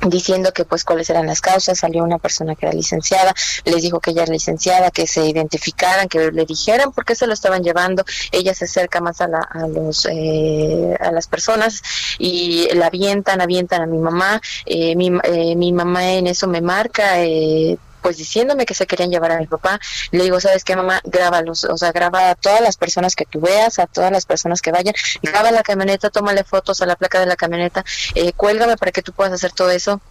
diciendo 0.07 0.53
que 0.53 0.65
pues 0.65 0.83
cuáles 0.83 1.09
eran 1.09 1.27
las 1.27 1.41
causas, 1.41 1.79
salió 1.79 2.03
una 2.03 2.17
persona 2.17 2.55
que 2.55 2.65
era 2.65 2.75
licenciada, 2.75 3.33
les 3.65 3.81
dijo 3.81 3.99
que 3.99 4.11
ella 4.11 4.23
era 4.23 4.33
licenciada, 4.33 4.91
que 4.91 5.07
se 5.07 5.25
identificaran, 5.25 6.07
que 6.07 6.31
le 6.31 6.45
dijeran 6.45 6.91
por 6.91 7.05
qué 7.05 7.15
se 7.15 7.27
lo 7.27 7.33
estaban 7.33 7.63
llevando, 7.63 8.03
ella 8.31 8.53
se 8.53 8.65
acerca 8.65 9.01
más 9.01 9.21
a, 9.21 9.27
la, 9.27 9.39
a 9.39 9.67
los 9.67 10.07
eh, 10.09 10.95
a 10.99 11.11
las 11.11 11.27
personas 11.27 11.81
y 12.17 12.67
la 12.73 12.87
avientan, 12.87 13.41
avientan 13.41 13.81
a 13.81 13.85
mi 13.85 13.97
mamá, 13.97 14.41
eh, 14.65 14.95
mi, 14.95 15.11
eh, 15.23 15.55
mi 15.55 15.73
mamá 15.73 16.13
en 16.13 16.27
eso 16.27 16.47
me 16.47 16.61
marca, 16.61 17.23
eh, 17.23 17.77
pues 18.01 18.17
diciéndome 18.17 18.65
que 18.65 18.73
se 18.73 18.87
querían 18.87 19.09
llevar 19.11 19.31
a 19.31 19.39
mi 19.39 19.47
papá, 19.47 19.79
le 20.11 20.23
digo, 20.23 20.39
¿sabes 20.39 20.63
qué, 20.63 20.75
mamá? 20.75 21.01
Grábalos, 21.03 21.63
o 21.65 21.77
sea, 21.77 21.91
graba 21.91 22.31
a 22.31 22.35
todas 22.35 22.61
las 22.61 22.77
personas 22.77 23.15
que 23.15 23.25
tú 23.25 23.39
veas, 23.39 23.79
a 23.79 23.87
todas 23.87 24.11
las 24.11 24.25
personas 24.25 24.61
que 24.61 24.71
vayan, 24.71 24.93
graba 25.21 25.51
la 25.51 25.63
camioneta, 25.63 26.09
tómale 26.09 26.43
fotos 26.43 26.81
a 26.81 26.85
la 26.85 26.95
placa 26.95 27.19
de 27.19 27.25
la 27.25 27.35
camioneta, 27.35 27.83
eh, 28.15 28.33
cuélgame 28.33 28.77
para 28.77 28.91
que 28.91 29.01
tú 29.01 29.13
puedas 29.13 29.33
hacer 29.33 29.51
todo 29.51 29.69
eso. 29.69 30.01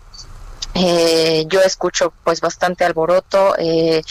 Eh, 0.75 1.47
yo 1.49 1.61
escucho 1.63 2.13
pues 2.25 2.41
bastante 2.41 2.85
alboroto, 2.85 3.57
eh, 3.59 4.03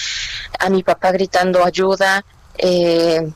a 0.59 0.69
mi 0.69 0.83
papá 0.83 1.11
gritando 1.11 1.63
ayuda, 1.63 2.25
eh, 2.57 3.31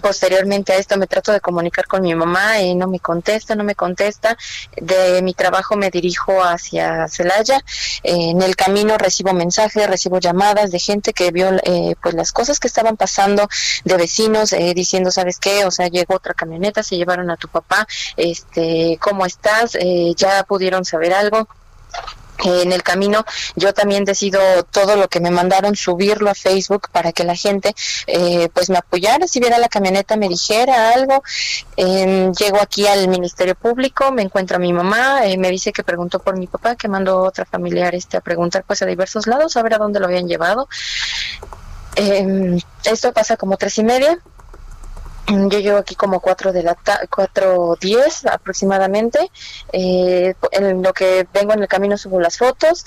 Posteriormente 0.00 0.72
a 0.72 0.76
esto 0.76 0.96
me 0.96 1.06
trato 1.06 1.32
de 1.32 1.40
comunicar 1.40 1.86
con 1.86 2.02
mi 2.02 2.14
mamá 2.14 2.60
y 2.60 2.74
no 2.74 2.88
me 2.88 3.00
contesta, 3.00 3.54
no 3.54 3.64
me 3.64 3.74
contesta. 3.74 4.36
De 4.76 5.22
mi 5.22 5.34
trabajo 5.34 5.76
me 5.76 5.90
dirijo 5.90 6.42
hacia 6.42 7.08
Celaya. 7.08 7.60
en 8.02 8.42
el 8.42 8.56
camino 8.56 8.98
recibo 8.98 9.32
mensajes, 9.32 9.86
recibo 9.86 10.18
llamadas 10.18 10.70
de 10.70 10.78
gente 10.78 11.12
que 11.12 11.30
vio 11.30 11.50
eh, 11.64 11.94
pues 12.02 12.14
las 12.14 12.32
cosas 12.32 12.60
que 12.60 12.68
estaban 12.68 12.96
pasando, 12.96 13.48
de 13.84 13.96
vecinos 13.96 14.52
eh, 14.52 14.72
diciendo, 14.74 15.10
¿sabes 15.10 15.38
qué? 15.38 15.64
O 15.64 15.70
sea, 15.70 15.88
llegó 15.88 16.16
otra 16.16 16.34
camioneta, 16.34 16.82
se 16.82 16.96
llevaron 16.96 17.30
a 17.30 17.36
tu 17.36 17.48
papá, 17.48 17.86
este, 18.16 18.98
¿cómo 19.00 19.26
estás? 19.26 19.76
Eh, 19.76 20.14
ya 20.16 20.44
pudieron 20.44 20.84
saber 20.84 21.12
algo 21.12 21.48
en 22.42 22.72
el 22.72 22.82
camino 22.82 23.24
yo 23.56 23.72
también 23.72 24.04
decido 24.04 24.40
todo 24.64 24.96
lo 24.96 25.08
que 25.08 25.20
me 25.20 25.30
mandaron 25.30 25.76
subirlo 25.76 26.30
a 26.30 26.34
Facebook 26.34 26.88
para 26.90 27.12
que 27.12 27.24
la 27.24 27.36
gente 27.36 27.74
eh, 28.06 28.48
pues 28.52 28.70
me 28.70 28.78
apoyara 28.78 29.26
si 29.28 29.40
viera 29.40 29.58
la 29.58 29.68
camioneta 29.68 30.16
me 30.16 30.28
dijera 30.28 30.90
algo. 30.90 31.22
Eh, 31.76 32.30
llego 32.38 32.60
aquí 32.60 32.86
al 32.86 33.08
ministerio 33.08 33.54
público 33.54 34.10
me 34.12 34.22
encuentro 34.22 34.56
a 34.56 34.60
mi 34.60 34.72
mamá 34.72 35.26
eh, 35.26 35.36
me 35.36 35.50
dice 35.50 35.72
que 35.72 35.82
preguntó 35.82 36.18
por 36.18 36.38
mi 36.38 36.46
papá 36.46 36.76
que 36.76 36.88
mandó 36.88 37.22
otra 37.22 37.44
familiar 37.44 37.94
este 37.94 38.16
a 38.16 38.20
preguntar 38.20 38.64
pues 38.66 38.82
a 38.82 38.86
diversos 38.86 39.26
lados 39.26 39.56
a 39.56 39.62
ver 39.62 39.74
a 39.74 39.78
dónde 39.78 40.00
lo 40.00 40.06
habían 40.06 40.28
llevado. 40.28 40.68
Em, 41.96 42.58
esto 42.84 43.12
pasa 43.12 43.36
como 43.36 43.56
tres 43.56 43.78
y 43.78 43.84
media 43.84 44.18
yo 45.26 45.58
llevo 45.58 45.78
aquí 45.78 45.94
como 45.94 46.20
cuatro 46.20 46.52
de 46.52 46.62
la 46.62 46.76
cuatro 47.10 47.76
diez 47.80 48.26
aproximadamente. 48.26 49.30
Eh, 49.72 50.34
en 50.52 50.82
lo 50.82 50.92
que 50.92 51.26
vengo 51.32 51.52
en 51.52 51.62
el 51.62 51.68
camino 51.68 51.96
subo 51.96 52.20
las 52.20 52.36
fotos. 52.38 52.84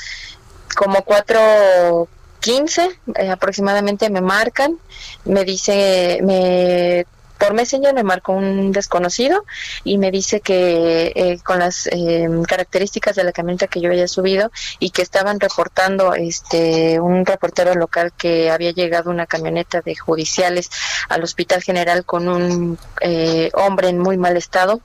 Como 0.76 1.04
cuatro 1.04 2.08
quince 2.40 3.00
eh, 3.16 3.30
aproximadamente 3.30 4.10
me 4.10 4.22
marcan, 4.22 4.78
me 5.26 5.44
dice, 5.44 6.20
me 6.22 7.06
por 7.38 7.54
Messenger 7.54 7.94
me 7.94 8.04
marcó 8.04 8.34
un 8.34 8.72
desconocido 8.72 9.46
y 9.84 9.98
me 9.98 10.12
dice 10.12 10.42
que 10.42 11.12
eh, 11.16 11.40
con 11.44 11.60
las 11.60 11.88
em, 11.88 12.44
características 12.44 13.16
de 13.16 13.24
la 13.24 13.32
camioneta 13.32 13.68
que 13.68 13.82
yo 13.82 13.90
había 13.90 14.08
subido 14.08 14.52
y 14.80 14.90
que 14.92 15.02
estaban 15.02 15.40
reportando 15.40 16.14
este 16.14 17.00
un 17.00 17.26
reportero 17.26 17.76
local 17.76 18.14
que 18.18 18.50
había 18.50 18.72
llegado 18.72 19.10
una 19.10 19.26
camioneta 19.26 19.82
de 19.82 19.96
judiciales 19.96 20.70
al 21.10 21.24
Hospital 21.24 21.62
General 21.64 22.06
con 22.06 22.28
un 22.28 22.78
eh, 23.02 23.50
hombre 23.54 23.90
en 23.90 24.00
muy 24.00 24.18
mal 24.18 24.38
estado 24.38 24.82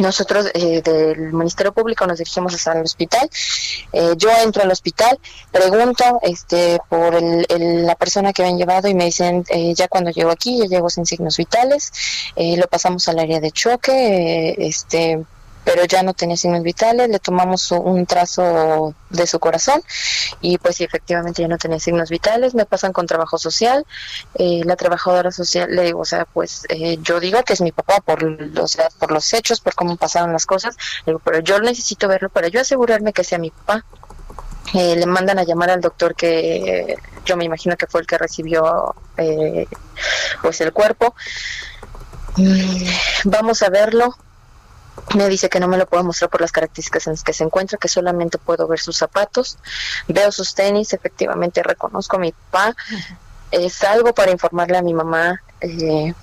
nosotros 0.00 0.50
eh, 0.54 0.82
del 0.82 1.32
Ministerio 1.32 1.72
Público 1.72 2.06
nos 2.06 2.18
dirigimos 2.18 2.54
hasta 2.54 2.72
el 2.72 2.82
hospital. 2.82 3.28
Eh, 3.92 4.14
yo 4.16 4.30
entro 4.42 4.62
al 4.62 4.70
hospital, 4.70 5.18
pregunto 5.52 6.20
este, 6.22 6.78
por 6.88 7.20
la 7.22 7.94
persona 7.94 8.32
que 8.32 8.42
me 8.42 8.48
han 8.48 8.58
llevado 8.58 8.88
y 8.88 8.94
me 8.94 9.06
dicen, 9.06 9.44
eh, 9.48 9.74
ya 9.74 9.88
cuando 9.88 10.10
llego 10.10 10.30
aquí, 10.30 10.58
ya 10.58 10.66
llego 10.66 10.90
sin 10.90 11.06
signos 11.06 11.36
vitales, 11.36 11.92
lo 12.36 12.66
pasamos 12.66 13.06
al 13.08 13.18
área 13.18 13.40
de 13.40 13.50
choque, 13.50 14.54
este, 14.58 15.24
pero 15.64 15.84
ya 15.84 16.02
no 16.02 16.12
tenía 16.12 16.36
signos 16.36 16.62
vitales, 16.62 17.08
le 17.08 17.18
tomamos 17.18 17.72
un 17.72 18.06
trazo 18.06 18.94
de 19.10 19.26
su 19.26 19.38
corazón 19.38 19.82
y 20.40 20.58
pues 20.58 20.76
sí, 20.76 20.84
efectivamente 20.84 21.42
ya 21.42 21.48
no 21.48 21.58
tenía 21.58 21.80
signos 21.80 22.10
vitales, 22.10 22.54
me 22.54 22.66
pasan 22.66 22.92
con 22.92 23.06
trabajo 23.06 23.38
social, 23.38 23.86
eh, 24.34 24.62
la 24.64 24.76
trabajadora 24.76 25.32
social 25.32 25.74
le 25.74 25.82
digo, 25.84 26.00
o 26.00 26.04
sea, 26.04 26.26
pues 26.26 26.66
eh, 26.68 26.98
yo 27.00 27.18
digo 27.18 27.42
que 27.42 27.54
es 27.54 27.60
mi 27.60 27.72
papá 27.72 28.00
por 28.00 28.22
los, 28.22 28.76
por 28.98 29.10
los 29.10 29.32
hechos, 29.32 29.60
por 29.60 29.74
cómo 29.74 29.96
pasaron 29.96 30.32
las 30.32 30.46
cosas, 30.46 30.76
digo, 31.06 31.20
pero 31.24 31.40
yo 31.40 31.58
necesito 31.60 32.08
verlo 32.08 32.28
para 32.28 32.48
yo 32.48 32.60
asegurarme 32.60 33.12
que 33.12 33.24
sea 33.24 33.38
mi 33.38 33.50
papá. 33.50 33.84
Eh, 34.72 34.96
le 34.96 35.06
mandan 35.06 35.38
a 35.38 35.44
llamar 35.44 35.70
al 35.70 35.80
doctor 35.80 36.16
que 36.16 36.96
yo 37.24 37.36
me 37.36 37.44
imagino 37.44 37.76
que 37.76 37.86
fue 37.86 38.00
el 38.00 38.06
que 38.06 38.18
recibió 38.18 38.94
pues 40.42 40.60
el 40.62 40.72
cuerpo. 40.72 41.14
Mm, 42.36 42.88
vamos 43.24 43.62
a 43.62 43.68
verlo, 43.68 44.16
me 45.14 45.28
dice 45.28 45.48
que 45.48 45.60
no 45.60 45.68
me 45.68 45.76
lo 45.76 45.86
puedo 45.86 46.04
mostrar 46.04 46.30
por 46.30 46.40
las 46.40 46.52
características 46.52 47.06
en 47.06 47.14
las 47.14 47.22
que 47.22 47.32
se 47.32 47.44
encuentra, 47.44 47.78
que 47.78 47.88
solamente 47.88 48.38
puedo 48.38 48.66
ver 48.66 48.80
sus 48.80 48.96
zapatos, 48.96 49.58
veo 50.08 50.30
sus 50.32 50.54
tenis, 50.54 50.92
efectivamente 50.92 51.62
reconozco 51.62 52.16
a 52.16 52.20
mi 52.20 52.32
papá, 52.32 52.74
es 53.50 53.82
algo 53.84 54.14
para 54.14 54.30
informarle 54.30 54.78
a 54.78 54.82
mi 54.82 54.94
mamá, 54.94 55.42
eh, 55.60 56.14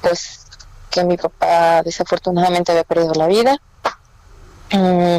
pues 0.00 0.46
que 0.90 1.04
mi 1.04 1.16
papá 1.16 1.82
desafortunadamente 1.82 2.72
había 2.72 2.84
perdido 2.84 3.14
la 3.14 3.26
vida. 3.26 3.60
Mm, 4.70 5.18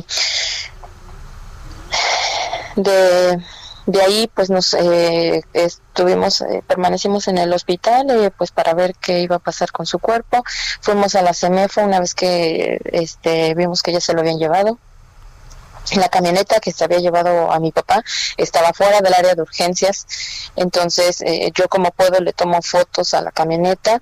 de 2.76 3.44
de 3.86 4.02
ahí 4.02 4.30
pues 4.34 4.50
nos 4.50 4.74
eh, 4.74 5.44
estuvimos 5.54 6.42
eh, 6.42 6.64
permanecimos 6.66 7.28
en 7.28 7.38
el 7.38 7.54
hospital 7.54 8.10
eh, 8.10 8.32
pues 8.36 8.52
para 8.52 8.74
ver 8.74 8.96
qué 8.96 9.20
iba 9.20 9.36
a 9.38 9.40
pasar 9.40 9.72
con 9.72 9.86
su 9.86 10.00
cuerpo. 10.00 10.44
Fuimos 10.82 11.16
a 11.16 11.22
la 11.22 11.34
CEMEFO 11.34 11.82
una 11.82 12.00
vez 12.00 12.16
que 12.16 12.80
este 12.86 13.54
vimos 13.54 13.82
que 13.82 13.94
ya 13.94 14.02
se 14.02 14.14
lo 14.14 14.22
habían 14.22 14.40
llevado. 14.40 14.80
La 15.96 16.10
camioneta 16.10 16.60
que 16.60 16.72
se 16.72 16.84
había 16.84 16.98
llevado 16.98 17.52
a 17.52 17.60
mi 17.60 17.72
papá 17.72 18.04
estaba 18.38 18.74
fuera 18.74 19.02
del 19.02 19.14
área 19.14 19.36
de 19.36 19.44
urgencias. 19.44 20.08
Entonces 20.56 21.24
yo 21.54 21.70
como 21.70 21.92
puedo 21.92 22.20
le 22.22 22.34
tomo 22.34 22.60
fotos 22.64 23.14
a 23.14 23.22
la 23.22 23.32
camioneta 23.32 24.02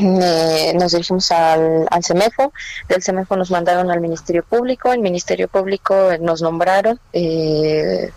nos 0.00 0.92
dirigimos 0.92 1.30
al, 1.30 1.86
al 1.90 2.04
CEMEFO, 2.04 2.52
del 2.88 3.02
CEMEFO 3.02 3.36
nos 3.36 3.50
mandaron 3.50 3.90
al 3.90 4.00
Ministerio 4.00 4.42
Público, 4.42 4.92
el 4.92 5.00
Ministerio 5.00 5.48
Público 5.48 6.10
nos 6.20 6.42
nombraron 6.42 6.98
eh, 7.12 8.10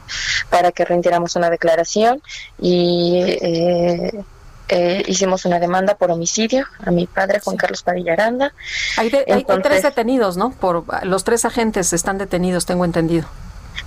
para 0.50 0.72
que 0.72 0.86
rindiéramos 0.86 1.36
una 1.36 1.50
declaración 1.50 2.22
y 2.60 3.22
eh, 3.24 4.24
eh, 4.70 5.04
hicimos 5.08 5.46
una 5.46 5.60
demanda 5.60 5.96
por 5.96 6.12
homicidio 6.12 6.66
a 6.86 6.92
mi 6.92 7.06
padre 7.08 7.40
Juan 7.42 7.58
Carlos 7.58 7.84
Padilla 7.84 8.16
Hay, 8.98 9.12
hay 9.28 9.46
tres 9.62 9.84
detenidos, 9.84 10.38
¿no? 10.38 10.52
Por 10.52 10.86
los 11.06 11.24
tres 11.24 11.46
agentes 11.46 11.92
están 11.94 12.18
detenidos, 12.18 12.66
tengo 12.66 12.86
entendido. 12.86 13.28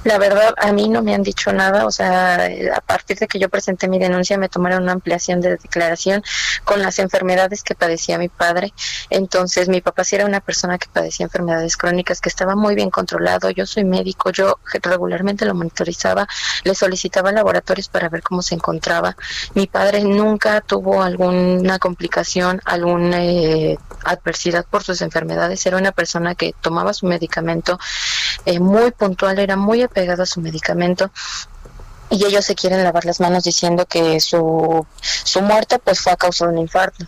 La 0.04 0.18
verdad, 0.18 0.54
a 0.58 0.72
mí 0.72 0.88
no 0.88 1.02
me 1.02 1.14
han 1.14 1.22
dicho 1.22 1.50
nada, 1.52 1.86
o 1.86 1.90
sea, 1.90 2.46
a 2.74 2.80
partir 2.82 3.18
de 3.18 3.26
que 3.26 3.38
yo 3.38 3.48
presenté 3.48 3.88
mi 3.88 3.98
denuncia 3.98 4.36
me 4.36 4.50
tomaron 4.50 4.82
una 4.82 4.92
ampliación 4.92 5.40
de 5.40 5.56
declaración 5.56 6.22
con 6.64 6.82
las 6.82 6.98
enfermedades 6.98 7.62
que 7.62 7.74
padecía 7.74 8.18
mi 8.18 8.28
padre. 8.28 8.74
Entonces, 9.08 9.68
mi 9.68 9.80
papá 9.80 10.04
sí 10.04 10.16
era 10.16 10.26
una 10.26 10.40
persona 10.40 10.76
que 10.76 10.88
padecía 10.92 11.24
enfermedades 11.24 11.78
crónicas, 11.78 12.20
que 12.20 12.28
estaba 12.28 12.54
muy 12.54 12.74
bien 12.74 12.90
controlado. 12.90 13.48
Yo 13.50 13.64
soy 13.64 13.84
médico, 13.84 14.30
yo 14.30 14.58
regularmente 14.82 15.46
lo 15.46 15.54
monitorizaba, 15.54 16.28
le 16.64 16.74
solicitaba 16.74 17.32
laboratorios 17.32 17.88
para 17.88 18.10
ver 18.10 18.22
cómo 18.22 18.42
se 18.42 18.54
encontraba. 18.54 19.16
Mi 19.54 19.66
padre 19.66 20.04
nunca 20.04 20.60
tuvo 20.60 21.02
alguna 21.02 21.78
complicación, 21.78 22.60
alguna 22.66 23.24
eh, 23.24 23.78
adversidad 24.04 24.66
por 24.68 24.84
sus 24.84 25.00
enfermedades. 25.00 25.64
Era 25.64 25.78
una 25.78 25.92
persona 25.92 26.34
que 26.34 26.54
tomaba 26.60 26.92
su 26.92 27.06
medicamento 27.06 27.78
eh, 28.44 28.60
muy 28.60 28.90
puntual, 28.90 29.38
era 29.38 29.56
muy 29.56 29.82
apegado 29.82 30.22
a 30.22 30.26
su 30.26 30.40
medicamento 30.40 31.10
y 32.10 32.24
ellos 32.24 32.44
se 32.44 32.54
quieren 32.54 32.84
lavar 32.84 33.04
las 33.04 33.20
manos 33.20 33.44
diciendo 33.44 33.86
que 33.86 34.20
su, 34.20 34.86
su 35.00 35.42
muerte 35.42 35.78
pues 35.78 36.00
fue 36.00 36.12
a 36.12 36.16
causa 36.16 36.46
de 36.46 36.52
un 36.52 36.58
infarto. 36.58 37.04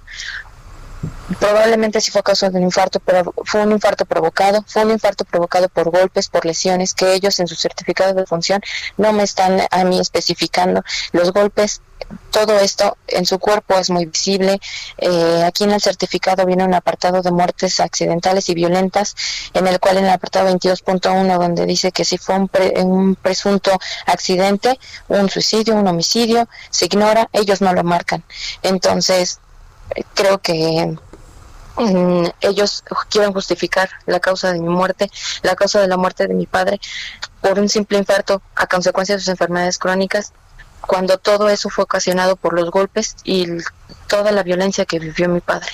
Probablemente 1.41 2.01
sí 2.01 2.11
fue 2.11 2.23
causa 2.23 2.51
de 2.51 2.59
un 2.59 2.65
infarto, 2.65 3.01
pero 3.01 3.35
fue 3.45 3.63
un 3.63 3.73
infarto 3.73 4.05
provocado, 4.05 4.65
fue 4.67 4.85
un 4.85 4.93
infarto 4.93 5.25
provocado 5.25 5.69
por 5.69 5.91
golpes, 5.91 6.29
por 6.29 6.47
lesiones, 6.47 6.95
que 6.95 7.15
ellos 7.15 7.41
en 7.41 7.49
su 7.49 7.57
certificado 7.57 8.15
de 8.15 8.27
función 8.27 8.61
no 8.97 9.13
me 9.13 9.25
están 9.25 9.61
a 9.71 9.85
mí 9.85 9.99
especificando. 9.99 10.83
Los 11.13 11.33
golpes, 11.33 11.83
todo 12.31 12.59
esto 12.61 12.97
en 13.09 13.27
su 13.27 13.39
cuerpo 13.39 13.77
es 13.79 13.91
muy 13.91 14.07
visible. 14.07 14.61
Eh, 14.99 15.43
aquí 15.45 15.65
en 15.65 15.73
el 15.73 15.81
certificado 15.81 16.47
viene 16.47 16.65
un 16.65 16.75
apartado 16.75 17.23
de 17.23 17.31
muertes 17.31 17.81
accidentales 17.81 18.49
y 18.49 18.55
violentas, 18.55 19.17
en 19.53 19.67
el 19.67 19.81
cual 19.81 19.99
en 19.99 20.05
el 20.05 20.11
apartado 20.11 20.49
22.1, 20.49 21.39
donde 21.39 21.67
dice 21.67 21.91
que 21.91 22.05
si 22.05 22.19
fue 22.19 22.37
un, 22.37 22.51
un 22.85 23.15
presunto 23.17 23.79
accidente, 24.07 24.79
un 25.09 25.29
suicidio, 25.29 25.75
un 25.75 25.89
homicidio, 25.89 26.49
se 26.71 26.87
ignora, 26.87 27.29
ellos 27.33 27.61
no 27.61 27.73
lo 27.73 27.83
marcan. 27.83 28.23
Entonces, 28.63 29.41
creo 30.15 30.39
que 30.39 30.97
mm, 31.77 32.25
ellos 32.41 32.85
quieren 33.09 33.33
justificar 33.33 33.91
la 34.07 34.21
causa 34.21 34.53
de 34.53 34.61
mi 34.61 34.69
muerte, 34.69 35.11
la 35.43 35.57
causa 35.57 35.81
de 35.81 35.89
la 35.89 35.97
muerte 35.97 36.27
de 36.27 36.35
mi 36.35 36.47
padre 36.47 36.81
por 37.41 37.59
un 37.59 37.69
simple 37.69 37.99
infarto 37.99 38.43
a 38.55 38.67
consecuencia 38.67 39.15
de 39.15 39.21
sus 39.21 39.29
enfermedades 39.29 39.79
crónicas, 39.79 40.33
cuando 40.81 41.19
todo 41.19 41.49
eso 41.49 41.69
fue 41.69 41.85
ocasionado 41.85 42.37
por 42.37 42.55
los 42.55 42.71
golpes 42.71 43.17
y 43.25 43.47
toda 44.09 44.33
la 44.33 44.43
violencia 44.43 44.85
que 44.85 44.99
vivió 44.99 45.29
mi 45.29 45.41
padre. 45.41 45.69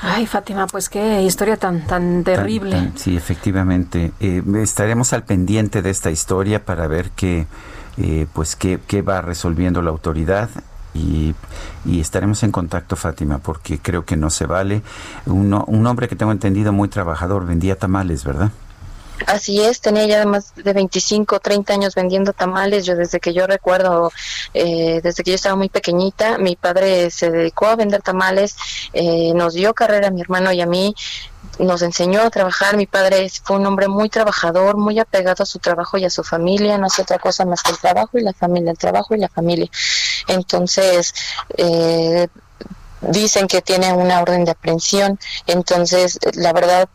Ay, 0.00 0.26
Fátima, 0.26 0.68
pues 0.68 0.88
qué 0.88 1.22
historia 1.22 1.56
tan 1.56 1.84
tan 1.86 2.22
terrible. 2.22 2.92
sí, 2.94 3.16
efectivamente. 3.16 4.12
Eh, 4.20 4.42
estaremos 4.62 5.12
al 5.12 5.24
pendiente 5.24 5.82
de 5.82 5.90
esta 5.90 6.12
historia 6.12 6.64
para 6.64 6.86
ver 6.86 7.10
qué, 7.10 7.48
eh, 7.96 8.26
pues 8.32 8.54
qué, 8.54 8.78
qué 8.86 9.02
va 9.02 9.20
resolviendo 9.22 9.82
la 9.82 9.90
autoridad 9.90 10.50
y, 10.98 11.34
estaremos 12.00 12.42
en 12.42 12.52
contacto, 12.52 12.96
Fátima, 12.96 13.38
porque 13.38 13.78
creo 13.78 14.04
que 14.04 14.16
no 14.16 14.30
se 14.30 14.46
vale. 14.46 14.82
un 15.26 15.86
hombre 15.86 16.08
que 16.08 16.16
tengo 16.16 16.32
entendido 16.32 16.72
muy 16.72 16.88
trabajador, 16.88 17.46
vendía 17.46 17.76
tamales, 17.76 18.24
¿verdad? 18.24 18.50
Así 19.26 19.60
es, 19.60 19.80
tenía 19.80 20.06
ya 20.06 20.26
más 20.26 20.54
de 20.54 20.72
25, 20.72 21.40
30 21.40 21.72
años 21.72 21.94
vendiendo 21.94 22.32
tamales. 22.32 22.86
Yo 22.86 22.96
desde 22.96 23.20
que 23.20 23.32
yo 23.32 23.46
recuerdo, 23.46 24.12
eh, 24.54 25.00
desde 25.02 25.22
que 25.22 25.32
yo 25.32 25.34
estaba 25.34 25.56
muy 25.56 25.68
pequeñita, 25.68 26.38
mi 26.38 26.56
padre 26.56 27.10
se 27.10 27.30
dedicó 27.30 27.66
a 27.66 27.76
vender 27.76 28.02
tamales, 28.02 28.56
eh, 28.92 29.32
nos 29.34 29.54
dio 29.54 29.74
carrera 29.74 30.08
a 30.08 30.10
mi 30.10 30.20
hermano 30.20 30.52
y 30.52 30.60
a 30.60 30.66
mí, 30.66 30.94
nos 31.58 31.82
enseñó 31.82 32.22
a 32.22 32.30
trabajar. 32.30 32.76
Mi 32.76 32.86
padre 32.86 33.28
fue 33.42 33.56
un 33.56 33.66
hombre 33.66 33.88
muy 33.88 34.08
trabajador, 34.08 34.76
muy 34.76 34.98
apegado 34.98 35.42
a 35.42 35.46
su 35.46 35.58
trabajo 35.58 35.98
y 35.98 36.04
a 36.04 36.10
su 36.10 36.22
familia, 36.22 36.78
no 36.78 36.86
hace 36.86 37.02
otra 37.02 37.18
cosa 37.18 37.44
más 37.44 37.62
que 37.62 37.72
el 37.72 37.78
trabajo 37.78 38.18
y 38.18 38.22
la 38.22 38.32
familia, 38.32 38.70
el 38.70 38.78
trabajo 38.78 39.14
y 39.14 39.18
la 39.18 39.28
familia. 39.28 39.68
Entonces, 40.28 41.14
eh, 41.56 42.28
dicen 43.00 43.46
que 43.46 43.62
tiene 43.62 43.92
una 43.92 44.20
orden 44.20 44.44
de 44.44 44.52
aprehensión, 44.52 45.18
entonces 45.46 46.18
la 46.34 46.52
verdad 46.52 46.88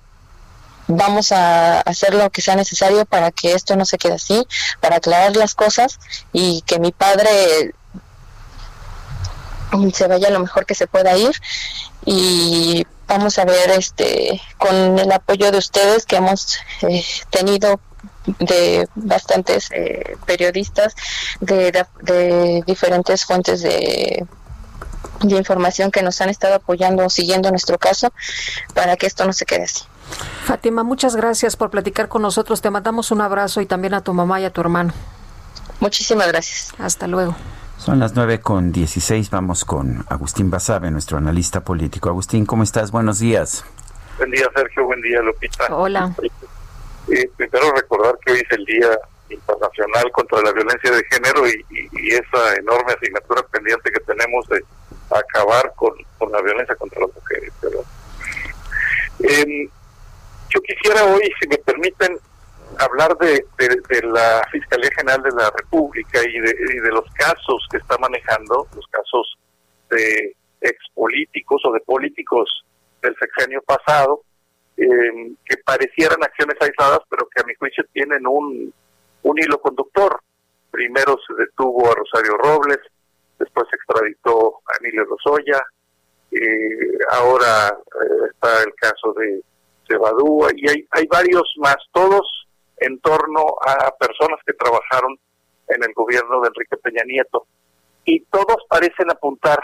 vamos 0.87 1.31
a 1.31 1.81
hacer 1.81 2.13
lo 2.13 2.29
que 2.29 2.41
sea 2.41 2.55
necesario 2.55 3.05
para 3.05 3.31
que 3.31 3.53
esto 3.53 3.75
no 3.75 3.85
se 3.85 3.97
quede 3.97 4.13
así, 4.13 4.45
para 4.79 4.97
aclarar 4.97 5.35
las 5.35 5.55
cosas 5.55 5.99
y 6.31 6.61
que 6.63 6.79
mi 6.79 6.91
padre 6.91 7.73
se 9.93 10.07
vaya 10.07 10.29
lo 10.29 10.39
mejor 10.39 10.65
que 10.65 10.75
se 10.75 10.87
pueda 10.87 11.17
ir 11.17 11.31
y 12.05 12.85
vamos 13.07 13.37
a 13.39 13.45
ver 13.45 13.71
este 13.71 14.41
con 14.57 14.99
el 14.99 15.11
apoyo 15.11 15.51
de 15.51 15.57
ustedes 15.57 16.05
que 16.05 16.17
hemos 16.17 16.59
eh, 16.81 17.03
tenido 17.29 17.79
de 18.39 18.87
bastantes 18.95 19.69
eh, 19.71 20.15
periodistas 20.25 20.93
de, 21.39 21.71
de, 22.01 22.63
diferentes 22.65 23.25
fuentes 23.25 23.61
de, 23.61 24.25
de 25.21 25.35
información 25.35 25.91
que 25.91 26.03
nos 26.03 26.21
han 26.21 26.29
estado 26.29 26.55
apoyando 26.55 27.09
siguiendo 27.09 27.49
nuestro 27.49 27.77
caso 27.77 28.13
para 28.73 28.95
que 28.95 29.07
esto 29.07 29.25
no 29.25 29.33
se 29.33 29.45
quede 29.45 29.63
así. 29.63 29.83
Fátima, 30.45 30.83
muchas 30.83 31.15
gracias 31.15 31.55
por 31.55 31.69
platicar 31.69 32.07
con 32.09 32.21
nosotros. 32.21 32.61
Te 32.61 32.69
mandamos 32.69 33.11
un 33.11 33.21
abrazo 33.21 33.61
y 33.61 33.65
también 33.65 33.93
a 33.93 34.01
tu 34.01 34.13
mamá 34.13 34.39
y 34.41 34.45
a 34.45 34.51
tu 34.51 34.61
hermano. 34.61 34.93
Muchísimas 35.79 36.27
gracias. 36.27 36.73
Hasta 36.79 37.07
luego. 37.07 37.35
Son 37.77 37.99
las 37.99 38.15
nueve 38.15 38.39
con 38.39 38.71
dieciséis. 38.71 39.29
Vamos 39.29 39.65
con 39.65 40.05
Agustín 40.09 40.49
Basabe, 40.49 40.91
nuestro 40.91 41.17
analista 41.17 41.61
político. 41.61 42.09
Agustín, 42.09 42.45
¿cómo 42.45 42.63
estás? 42.63 42.91
Buenos 42.91 43.19
días. 43.19 43.65
Buen 44.17 44.31
día, 44.31 44.47
Sergio. 44.55 44.85
Buen 44.85 45.01
día, 45.01 45.21
Lupita. 45.21 45.67
Hola. 45.75 46.13
Eh, 47.09 47.29
primero 47.35 47.73
recordar 47.75 48.17
que 48.25 48.31
hoy 48.31 48.39
es 48.39 48.57
el 48.57 48.63
Día 48.63 48.97
Internacional 49.29 50.11
contra 50.11 50.41
la 50.41 50.53
Violencia 50.53 50.91
de 50.91 51.03
Género 51.11 51.47
y, 51.47 52.13
esa 52.13 52.55
enorme 52.55 52.93
asignatura 52.93 53.41
pendiente 53.51 53.91
que 53.91 53.99
tenemos 54.01 54.47
de 54.47 54.63
acabar 55.09 55.73
con, 55.75 55.93
la 56.31 56.41
violencia 56.41 56.75
contra 56.75 57.01
las 57.01 57.09
mujeres. 57.13 57.51
Pero, 57.59 57.83
eh, 59.19 59.69
yo 60.53 60.61
quisiera 60.61 61.05
hoy, 61.05 61.31
si 61.39 61.47
me 61.47 61.57
permiten, 61.57 62.17
hablar 62.79 63.15
de, 63.17 63.45
la 64.03 64.47
Fiscalía 64.51 64.89
General 64.95 65.21
de 65.21 65.31
la 65.31 65.51
República 65.55 66.19
y 66.23 66.39
de, 66.39 66.89
los 66.89 67.05
casos 67.13 67.67
que 67.71 67.77
está 67.77 67.97
manejando, 67.97 68.67
los 68.75 68.87
casos 68.87 69.37
de 69.89 70.35
expolíticos 70.61 71.61
o 71.65 71.71
de 71.71 71.79
políticos 71.81 72.65
del 73.01 73.15
sexenio 73.17 73.61
pasado, 73.61 74.21
em, 74.77 75.35
que 75.45 75.57
parecieran 75.57 76.23
acciones 76.23 76.55
aisladas, 76.61 76.99
pero 77.09 77.27
que 77.29 77.41
a 77.41 77.45
mi 77.45 77.53
juicio 77.55 77.83
tienen 77.93 78.25
un, 78.25 78.73
un 79.23 79.39
hilo 79.39 79.59
conductor. 79.59 80.19
Primero 80.71 81.17
se 81.27 81.33
detuvo 81.35 81.91
a 81.91 81.95
Rosario 81.95 82.37
Robles, 82.37 82.79
después 83.37 83.67
se 83.69 83.75
extraditó 83.75 84.61
a 84.65 84.77
Emilio 84.79 85.05
Lozoya, 85.05 85.61
eh, 86.31 86.97
ahora 87.11 87.67
eh, 87.69 88.29
está 88.31 88.63
el 88.63 88.73
caso 88.75 89.13
de 89.13 89.43
Cebadúa, 89.87 90.49
y 90.55 90.69
hay, 90.69 90.87
hay 90.91 91.07
varios 91.07 91.53
más, 91.57 91.77
todos 91.91 92.47
en 92.77 92.99
torno 92.99 93.55
a 93.65 93.95
personas 93.95 94.39
que 94.45 94.53
trabajaron 94.53 95.17
en 95.69 95.83
el 95.83 95.93
gobierno 95.93 96.41
de 96.41 96.47
Enrique 96.47 96.77
Peña 96.77 97.03
Nieto. 97.05 97.45
Y 98.05 98.19
todos 98.25 98.57
parecen 98.69 99.09
apuntar 99.09 99.59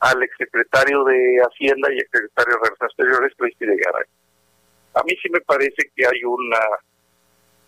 al 0.00 0.22
exsecretario 0.22 1.04
de 1.04 1.40
Hacienda 1.42 1.92
y 1.92 1.98
exsecretario 1.98 2.54
de 2.54 2.58
Relaciones 2.58 2.92
Exteriores, 2.92 3.32
Luis 3.38 3.58
Videgaray. 3.58 4.04
A 4.94 5.02
mí 5.04 5.12
sí 5.22 5.30
me 5.30 5.40
parece 5.40 5.90
que 5.94 6.06
hay 6.06 6.24
una 6.24 6.58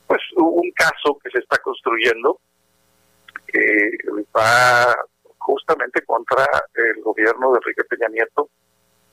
pues 0.06 0.20
un 0.36 0.70
caso 0.72 1.18
que 1.22 1.30
se 1.30 1.38
está 1.38 1.56
construyendo 1.58 2.38
que 3.46 3.90
va 4.36 4.94
justamente 5.38 6.02
contra 6.04 6.44
el 6.74 7.02
gobierno 7.02 7.52
de 7.52 7.58
Enrique 7.58 7.84
Peña 7.84 8.08
Nieto 8.08 8.50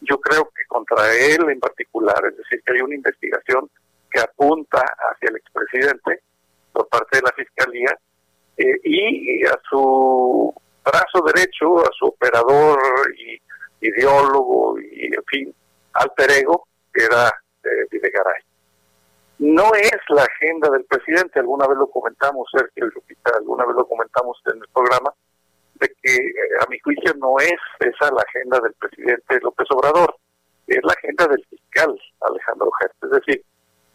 yo 0.01 0.19
creo 0.19 0.51
que 0.55 0.65
contra 0.67 1.13
él 1.13 1.49
en 1.49 1.59
particular, 1.59 2.23
es 2.29 2.37
decir, 2.37 2.61
que 2.63 2.73
hay 2.73 2.81
una 2.81 2.95
investigación 2.95 3.69
que 4.09 4.19
apunta 4.19 4.79
hacia 4.79 5.29
el 5.29 5.37
expresidente 5.37 6.21
por 6.73 6.87
parte 6.87 7.17
de 7.17 7.23
la 7.23 7.31
Fiscalía 7.31 7.97
eh, 8.57 8.79
y 8.83 9.45
a 9.45 9.57
su 9.69 10.53
brazo 10.83 11.23
derecho, 11.33 11.79
a 11.79 11.89
su 11.97 12.05
operador 12.07 12.79
y 13.17 13.41
ideólogo 13.81 14.79
y, 14.79 15.05
en 15.05 15.23
fin, 15.25 15.55
alter 15.93 16.31
ego, 16.31 16.67
que 16.93 17.05
era 17.05 17.27
eh, 17.63 17.87
Videgaray. 17.89 18.41
No 19.39 19.73
es 19.73 19.97
la 20.09 20.23
agenda 20.23 20.69
del 20.69 20.85
presidente, 20.85 21.39
alguna 21.39 21.67
vez 21.67 21.77
lo 21.77 21.87
comentamos, 21.87 22.47
Sergio 22.51 22.85
Lupita, 22.87 23.31
alguna 23.37 23.65
vez 23.65 23.75
lo 23.75 23.87
comentamos 23.87 24.39
en 24.45 24.61
el 24.61 24.67
programa, 24.71 25.13
de 25.81 25.89
que 26.01 26.15
eh, 26.15 26.33
a 26.61 26.69
mi 26.69 26.79
juicio 26.79 27.13
no 27.17 27.37
es 27.39 27.59
esa 27.79 28.13
la 28.13 28.21
agenda 28.21 28.59
del 28.61 28.73
presidente 28.73 29.39
López 29.41 29.67
Obrador, 29.71 30.15
es 30.67 30.79
la 30.83 30.93
agenda 30.93 31.27
del 31.27 31.43
fiscal 31.49 31.99
Alejandro 32.21 32.71
Gertz. 32.79 32.95
Es 33.03 33.09
decir, 33.09 33.43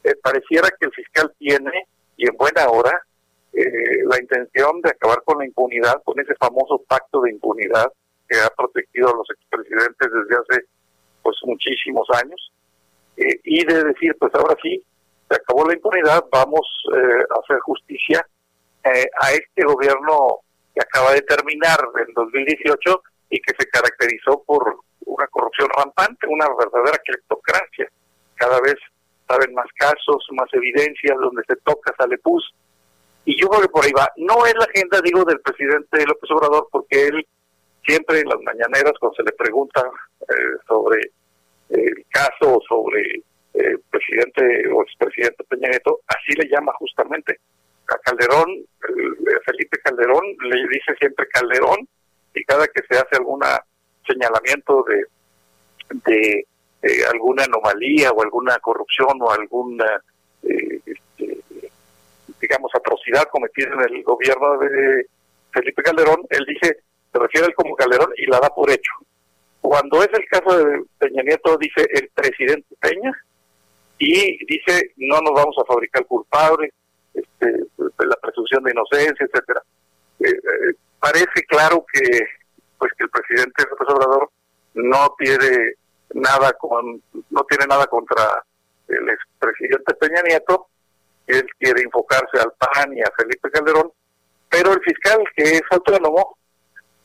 eh, 0.04 0.14
pareciera 0.22 0.68
que 0.78 0.86
el 0.86 0.92
fiscal 0.92 1.32
tiene, 1.38 1.86
y 2.16 2.28
en 2.28 2.36
buena 2.36 2.68
hora, 2.68 3.00
eh, 3.52 4.02
la 4.04 4.20
intención 4.20 4.82
de 4.82 4.90
acabar 4.90 5.22
con 5.24 5.38
la 5.38 5.46
impunidad, 5.46 6.02
con 6.04 6.18
ese 6.20 6.34
famoso 6.34 6.82
pacto 6.86 7.22
de 7.22 7.30
impunidad 7.30 7.90
que 8.28 8.36
ha 8.38 8.50
protegido 8.50 9.08
a 9.08 9.16
los 9.16 9.30
expresidentes 9.30 10.10
desde 10.12 10.42
hace 10.42 10.66
pues 11.22 11.36
muchísimos 11.44 12.06
años, 12.22 12.52
y 13.16 13.64
de 13.64 13.84
decir, 13.84 14.14
pues 14.18 14.32
ahora 14.34 14.54
sí, 14.62 14.84
se 15.28 15.34
acabó 15.34 15.66
la 15.66 15.74
impunidad, 15.74 16.24
vamos 16.30 16.68
a 16.92 17.40
hacer 17.40 17.58
justicia 17.60 18.24
a 18.84 19.32
este 19.32 19.64
gobierno 19.64 20.40
que 20.76 20.82
acaba 20.82 21.14
de 21.14 21.22
terminar 21.22 21.78
en 22.06 22.12
2018 22.12 23.02
y 23.30 23.40
que 23.40 23.54
se 23.58 23.66
caracterizó 23.68 24.42
por 24.44 24.80
una 25.06 25.26
corrupción 25.28 25.68
rampante, 25.74 26.26
una 26.26 26.46
verdadera 26.54 26.98
cleptocracia. 26.98 27.90
Cada 28.34 28.60
vez 28.60 28.76
saben 29.26 29.54
más 29.54 29.66
casos, 29.78 30.26
más 30.32 30.52
evidencias, 30.52 31.16
donde 31.18 31.42
se 31.48 31.56
toca 31.64 31.94
sale 31.96 32.18
pus. 32.18 32.54
Y 33.24 33.40
yo 33.40 33.48
creo 33.48 33.62
que 33.62 33.68
por 33.68 33.84
ahí 33.86 33.92
va. 33.92 34.06
No 34.16 34.44
es 34.44 34.54
la 34.54 34.66
agenda, 34.66 35.00
digo, 35.02 35.24
del 35.24 35.40
presidente 35.40 36.04
López 36.06 36.30
Obrador, 36.30 36.68
porque 36.70 37.06
él 37.06 37.26
siempre 37.82 38.20
en 38.20 38.28
las 38.28 38.40
mañaneras, 38.42 38.92
cuando 39.00 39.16
se 39.16 39.22
le 39.22 39.32
pregunta 39.32 39.82
eh, 40.28 40.56
sobre 40.68 41.00
el 41.70 42.04
caso, 42.10 42.60
sobre 42.68 43.22
el 43.54 43.80
presidente 43.90 44.68
o 44.72 44.82
expresidente 44.82 45.42
Peña 45.44 45.70
Nieto, 45.70 46.00
así 46.06 46.38
le 46.38 46.48
llama 46.50 46.72
justamente 46.78 47.40
a 47.88 47.98
Calderón, 47.98 48.64
Felipe 49.44 49.78
Calderón, 49.78 50.24
le 50.42 50.68
dice 50.68 50.94
siempre 50.98 51.26
Calderón, 51.28 51.88
y 52.34 52.44
cada 52.44 52.66
que 52.68 52.82
se 52.88 52.98
hace 52.98 53.16
algún 53.16 53.40
señalamiento 54.06 54.84
de, 54.84 55.06
de, 56.04 56.46
alguna 57.06 57.44
anomalía 57.44 58.10
o 58.12 58.22
alguna 58.22 58.58
corrupción 58.58 59.20
o 59.20 59.30
alguna, 59.30 60.02
eh, 60.42 60.80
este, 60.84 61.40
digamos, 62.40 62.70
atrocidad 62.74 63.24
cometida 63.30 63.70
en 63.72 63.94
el 63.94 64.02
gobierno 64.02 64.58
de 64.58 65.06
Felipe 65.52 65.82
Calderón, 65.82 66.20
él 66.30 66.44
dice, 66.46 66.78
se 67.12 67.18
refiere 67.18 67.46
a 67.46 67.48
él 67.48 67.54
como 67.54 67.74
Calderón 67.74 68.12
y 68.16 68.26
la 68.26 68.38
da 68.40 68.48
por 68.50 68.70
hecho. 68.70 68.92
Cuando 69.60 70.02
es 70.02 70.10
el 70.12 70.26
caso 70.28 70.64
de 70.64 70.82
Peña 70.98 71.22
Nieto, 71.22 71.56
dice 71.56 71.86
el 71.92 72.08
presidente 72.14 72.76
Peña, 72.78 73.12
y 73.98 74.44
dice, 74.44 74.92
no 74.96 75.20
nos 75.22 75.32
vamos 75.32 75.56
a 75.58 75.64
fabricar 75.64 76.04
culpables, 76.06 76.70
este, 77.16 77.66
la 77.78 78.16
presunción 78.20 78.62
de 78.64 78.72
inocencia, 78.72 79.26
etcétera. 79.26 79.62
Eh, 80.20 80.30
eh, 80.30 80.74
parece 81.00 81.44
claro 81.48 81.84
que 81.92 82.20
pues 82.78 82.92
que 82.96 83.04
el 83.04 83.10
presidente 83.10 83.64
López 83.70 83.88
Obrador 83.88 84.30
no 84.74 85.14
tiene 85.18 85.74
nada 86.14 86.52
con 86.52 87.02
no 87.30 87.44
tiene 87.48 87.66
nada 87.66 87.86
contra 87.86 88.44
el 88.88 89.08
expresidente 89.08 89.94
Peña 89.94 90.22
Nieto, 90.22 90.68
él 91.26 91.46
quiere 91.58 91.82
enfocarse 91.82 92.38
al 92.38 92.52
PAN 92.52 92.96
y 92.96 93.00
a 93.00 93.12
Felipe 93.16 93.50
Calderón, 93.50 93.90
pero 94.48 94.72
el 94.72 94.80
fiscal 94.82 95.24
que 95.34 95.42
es 95.42 95.62
autónomo 95.70 96.36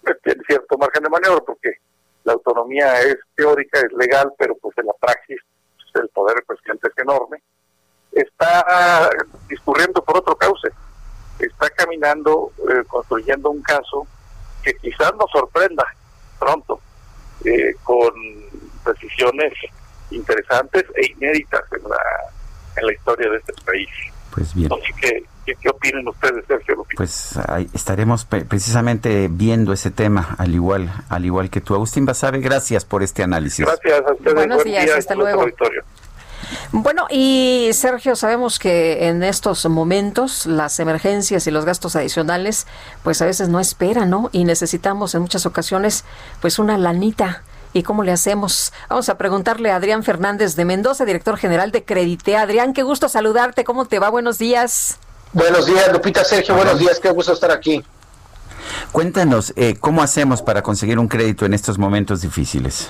pues, 0.03 0.17
tiene 0.23 0.43
cierto 0.47 0.77
margen 0.77 1.03
de 1.03 1.09
maniobra 1.09 1.41
porque 1.41 1.71
la 2.23 2.33
autonomía 2.33 3.01
es 3.01 3.17
teórica, 3.35 3.79
es 3.79 3.91
legal, 3.93 4.31
pero 4.37 4.55
pues 4.57 4.77
en 4.77 4.85
la 4.85 4.93
praxis 4.93 5.39
pues, 5.75 6.03
el 6.03 6.09
poder 6.09 6.35
del 6.35 6.45
presidente 6.45 6.89
es 6.89 6.97
enorme 7.03 7.41
está 8.11 9.09
discurriendo 9.47 10.03
por 10.03 10.17
otro 10.17 10.35
cauce, 10.35 10.69
está 11.39 11.69
caminando, 11.71 12.51
eh, 12.69 12.83
construyendo 12.87 13.49
un 13.49 13.61
caso 13.61 14.07
que 14.63 14.73
quizás 14.75 15.13
nos 15.15 15.29
sorprenda 15.31 15.85
pronto, 16.39 16.79
eh, 17.45 17.75
con 17.83 18.13
decisiones 18.85 19.53
interesantes 20.11 20.85
e 20.95 21.11
inéditas 21.11 21.63
en 21.71 21.89
la 21.89 21.97
en 22.77 22.85
la 22.85 22.93
historia 22.93 23.29
de 23.29 23.37
este 23.37 23.53
país. 23.65 23.89
Pues 24.33 24.53
bien. 24.53 24.71
Así 24.71 24.93
que, 24.93 25.25
¿qué, 25.45 25.69
opinan 25.69 26.07
ustedes, 26.07 26.45
Sergio 26.47 26.85
Pues 26.95 27.37
ahí 27.49 27.69
estaremos 27.73 28.25
precisamente 28.25 29.27
viendo 29.29 29.73
ese 29.73 29.91
tema, 29.91 30.35
al 30.37 30.53
igual 30.55 30.89
al 31.09 31.25
igual 31.25 31.49
que 31.49 31.59
tú. 31.59 31.75
Agustín 31.75 32.05
Basabe, 32.05 32.39
gracias 32.39 32.85
por 32.85 33.03
este 33.03 33.23
análisis. 33.23 33.65
Gracias 33.65 34.07
a 34.07 34.13
ustedes. 34.13 34.35
Buenos 34.35 34.63
días, 34.63 34.89
hasta 34.91 35.15
luego. 35.15 35.45
Bueno, 36.71 37.07
y 37.09 37.69
Sergio, 37.73 38.15
sabemos 38.15 38.59
que 38.59 39.07
en 39.07 39.23
estos 39.23 39.65
momentos 39.67 40.45
las 40.45 40.79
emergencias 40.79 41.47
y 41.47 41.51
los 41.51 41.65
gastos 41.65 41.95
adicionales, 41.95 42.67
pues 43.03 43.21
a 43.21 43.25
veces 43.25 43.49
no 43.49 43.59
esperan, 43.59 44.09
¿no? 44.09 44.29
Y 44.31 44.43
necesitamos 44.43 45.15
en 45.15 45.21
muchas 45.21 45.45
ocasiones, 45.45 46.03
pues 46.41 46.59
una 46.59 46.77
lanita. 46.77 47.43
¿Y 47.73 47.83
cómo 47.83 48.03
le 48.03 48.11
hacemos? 48.11 48.73
Vamos 48.89 49.07
a 49.07 49.17
preguntarle 49.17 49.71
a 49.71 49.77
Adrián 49.77 50.03
Fernández 50.03 50.55
de 50.55 50.65
Mendoza, 50.65 51.05
director 51.05 51.37
general 51.37 51.71
de 51.71 51.85
Credite. 51.85 52.35
Adrián, 52.35 52.73
qué 52.73 52.83
gusto 52.83 53.07
saludarte. 53.07 53.63
¿Cómo 53.63 53.85
te 53.85 53.97
va? 53.97 54.09
Buenos 54.09 54.37
días. 54.37 54.97
Buenos 55.31 55.65
días, 55.65 55.89
Lupita 55.93 56.25
Sergio. 56.25 56.55
Buenos 56.55 56.77
días, 56.77 56.99
qué 56.99 57.09
gusto 57.11 57.31
estar 57.31 57.51
aquí. 57.51 57.81
Cuéntanos, 58.91 59.53
eh, 59.55 59.77
¿cómo 59.79 60.03
hacemos 60.03 60.41
para 60.41 60.61
conseguir 60.61 60.99
un 60.99 61.07
crédito 61.07 61.45
en 61.45 61.53
estos 61.53 61.77
momentos 61.77 62.21
difíciles? 62.21 62.89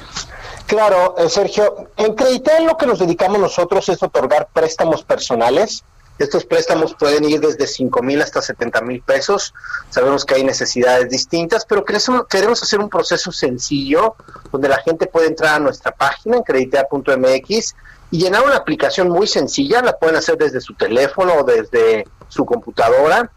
Claro, 0.71 1.15
eh, 1.17 1.27
Sergio, 1.27 1.89
en 1.97 2.15
Creditel 2.15 2.65
lo 2.65 2.77
que 2.77 2.87
nos 2.87 2.97
dedicamos 2.97 3.41
nosotros 3.41 3.89
es 3.89 4.01
otorgar 4.01 4.47
préstamos 4.53 5.03
personales. 5.03 5.83
Estos 6.17 6.45
préstamos 6.45 6.95
pueden 6.97 7.25
ir 7.25 7.41
desde 7.41 7.67
5 7.67 8.01
mil 8.01 8.21
hasta 8.21 8.41
70 8.41 8.79
mil 8.79 9.01
pesos. 9.01 9.53
Sabemos 9.89 10.23
que 10.23 10.35
hay 10.35 10.45
necesidades 10.45 11.09
distintas, 11.09 11.65
pero 11.65 11.83
queremos, 11.83 12.63
hacer 12.63 12.79
un 12.79 12.87
proceso 12.87 13.33
sencillo 13.33 14.15
donde 14.49 14.69
la 14.69 14.77
gente 14.77 15.07
puede 15.07 15.27
entrar 15.27 15.55
a 15.55 15.59
nuestra 15.59 15.91
página 15.91 16.37
en 16.37 16.43
creditea.mx 16.43 17.75
y 18.11 18.17
llenar 18.17 18.43
una 18.45 18.55
aplicación 18.55 19.09
muy 19.09 19.27
sencilla. 19.27 19.81
La 19.81 19.99
pueden 19.99 20.15
hacer 20.15 20.37
desde 20.37 20.61
su 20.61 20.73
teléfono 20.75 21.33
o 21.33 21.43
desde 21.43 22.07
su 22.29 22.45
computadora 22.45 23.29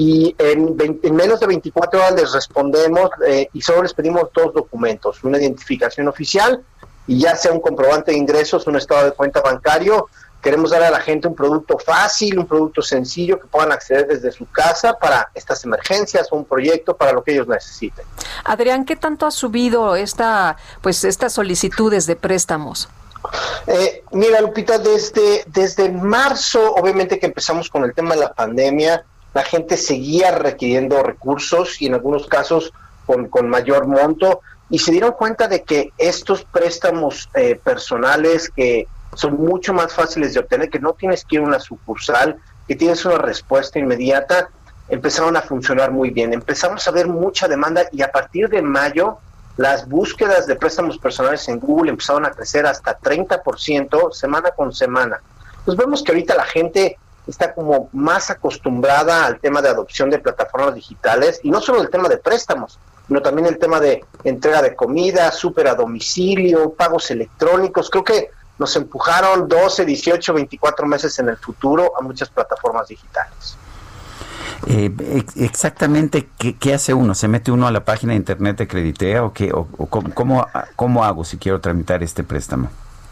y 0.00 0.34
en, 0.38 0.78
menos 1.14 1.40
de 1.40 1.46
24 1.46 2.00
horas 2.00 2.14
les 2.14 2.32
respondemos 2.32 3.10
eh, 3.26 3.50
y 3.52 3.60
solo 3.60 3.82
les 3.82 3.92
pedimos 3.92 4.30
dos 4.34 4.54
documentos, 4.54 5.22
una 5.24 5.36
identificación 5.36 6.08
oficial 6.08 6.64
y 7.06 7.20
ya 7.20 7.36
sea 7.36 7.52
un 7.52 7.60
comprobante 7.60 8.12
de 8.12 8.16
ingresos, 8.16 8.66
un 8.66 8.76
estado 8.76 9.04
de 9.04 9.12
cuenta 9.12 9.42
bancario. 9.42 10.08
Queremos 10.40 10.70
dar 10.70 10.84
a 10.84 10.90
la 10.90 11.00
gente 11.00 11.28
un 11.28 11.34
producto 11.34 11.76
fácil, 11.78 12.38
un 12.38 12.46
producto 12.46 12.80
sencillo 12.80 13.38
que 13.38 13.46
puedan 13.46 13.72
acceder 13.72 14.06
desde 14.06 14.32
su 14.32 14.46
casa 14.50 14.98
para 14.98 15.30
estas 15.34 15.62
emergencias 15.64 16.28
o 16.30 16.36
un 16.36 16.46
proyecto 16.46 16.96
para 16.96 17.12
lo 17.12 17.22
que 17.22 17.32
ellos 17.34 17.46
necesiten. 17.46 18.06
Adrián, 18.44 18.86
¿qué 18.86 18.96
tanto 18.96 19.26
ha 19.26 19.30
subido 19.30 19.96
esta, 19.96 20.56
pues, 20.80 21.04
estas 21.04 21.34
solicitudes 21.34 22.06
de 22.06 22.16
préstamos? 22.16 22.88
Eh, 23.66 24.02
mira, 24.12 24.40
Lupita, 24.40 24.78
desde, 24.78 25.44
desde 25.46 25.90
marzo, 25.90 26.72
obviamente 26.72 27.18
que 27.18 27.26
empezamos 27.26 27.68
con 27.68 27.84
el 27.84 27.92
tema 27.92 28.14
de 28.14 28.20
la 28.22 28.32
pandemia, 28.32 29.04
la 29.34 29.42
gente 29.42 29.76
seguía 29.76 30.32
requiriendo 30.32 31.02
recursos 31.02 31.80
y 31.80 31.86
en 31.86 31.94
algunos 31.94 32.26
casos 32.26 32.72
con, 33.06 33.28
con 33.28 33.48
mayor 33.48 33.86
monto 33.86 34.40
y 34.70 34.78
se 34.78 34.92
dieron 34.92 35.12
cuenta 35.12 35.48
de 35.48 35.62
que 35.62 35.92
estos 35.98 36.44
préstamos 36.44 37.28
eh, 37.34 37.60
personales 37.62 38.50
que 38.50 38.86
son 39.14 39.34
mucho 39.34 39.74
más 39.74 39.92
fáciles 39.92 40.34
de 40.34 40.40
obtener, 40.40 40.70
que 40.70 40.78
no 40.78 40.92
tienes 40.92 41.24
que 41.24 41.36
ir 41.36 41.42
a 41.42 41.44
una 41.44 41.58
sucursal, 41.58 42.36
que 42.68 42.76
tienes 42.76 43.04
una 43.04 43.18
respuesta 43.18 43.80
inmediata, 43.80 44.48
empezaron 44.88 45.36
a 45.36 45.42
funcionar 45.42 45.90
muy 45.90 46.10
bien. 46.10 46.32
Empezamos 46.32 46.86
a 46.86 46.92
ver 46.92 47.08
mucha 47.08 47.48
demanda 47.48 47.82
y 47.90 48.02
a 48.02 48.12
partir 48.12 48.48
de 48.48 48.62
mayo 48.62 49.18
las 49.56 49.88
búsquedas 49.88 50.46
de 50.46 50.54
préstamos 50.54 50.96
personales 50.98 51.48
en 51.48 51.58
Google 51.58 51.90
empezaron 51.90 52.24
a 52.24 52.30
crecer 52.30 52.64
hasta 52.66 52.98
30% 52.98 54.12
semana 54.12 54.50
con 54.52 54.72
semana. 54.72 55.20
Pues 55.64 55.76
vemos 55.76 56.02
que 56.02 56.12
ahorita 56.12 56.34
la 56.36 56.44
gente 56.44 56.96
está 57.26 57.54
como 57.54 57.88
más 57.92 58.30
acostumbrada 58.30 59.26
al 59.26 59.40
tema 59.40 59.62
de 59.62 59.68
adopción 59.68 60.10
de 60.10 60.18
plataformas 60.18 60.74
digitales 60.74 61.40
y 61.42 61.50
no 61.50 61.60
solo 61.60 61.82
el 61.82 61.90
tema 61.90 62.08
de 62.08 62.18
préstamos, 62.18 62.78
sino 63.06 63.22
también 63.22 63.46
el 63.46 63.58
tema 63.58 63.80
de 63.80 64.04
entrega 64.24 64.62
de 64.62 64.74
comida, 64.74 65.30
súper 65.32 65.68
a 65.68 65.74
domicilio, 65.74 66.72
pagos 66.72 67.10
electrónicos. 67.10 67.90
Creo 67.90 68.04
que 68.04 68.30
nos 68.58 68.76
empujaron 68.76 69.48
12, 69.48 69.84
18, 69.84 70.34
24 70.34 70.86
meses 70.86 71.18
en 71.18 71.28
el 71.28 71.36
futuro 71.36 71.92
a 71.98 72.02
muchas 72.02 72.28
plataformas 72.28 72.88
digitales. 72.88 73.56
Eh, 74.66 74.92
exactamente, 75.36 76.28
¿qué, 76.38 76.74
hace 76.74 76.92
uno? 76.92 77.14
¿Se 77.14 77.28
mete 77.28 77.50
uno 77.50 77.66
a 77.66 77.70
la 77.72 77.84
página 77.84 78.12
de 78.12 78.18
internet 78.18 78.58
de 78.58 78.68
Creditea 78.68 79.24
o, 79.24 79.32
qué, 79.32 79.50
o, 79.52 79.66
cómo, 79.86 80.46
cómo, 80.76 81.04
hago 81.04 81.24
si 81.24 81.38
quiero 81.38 81.60
tramitar 81.60 82.02
este 82.02 82.22
préstamo? 82.22 82.68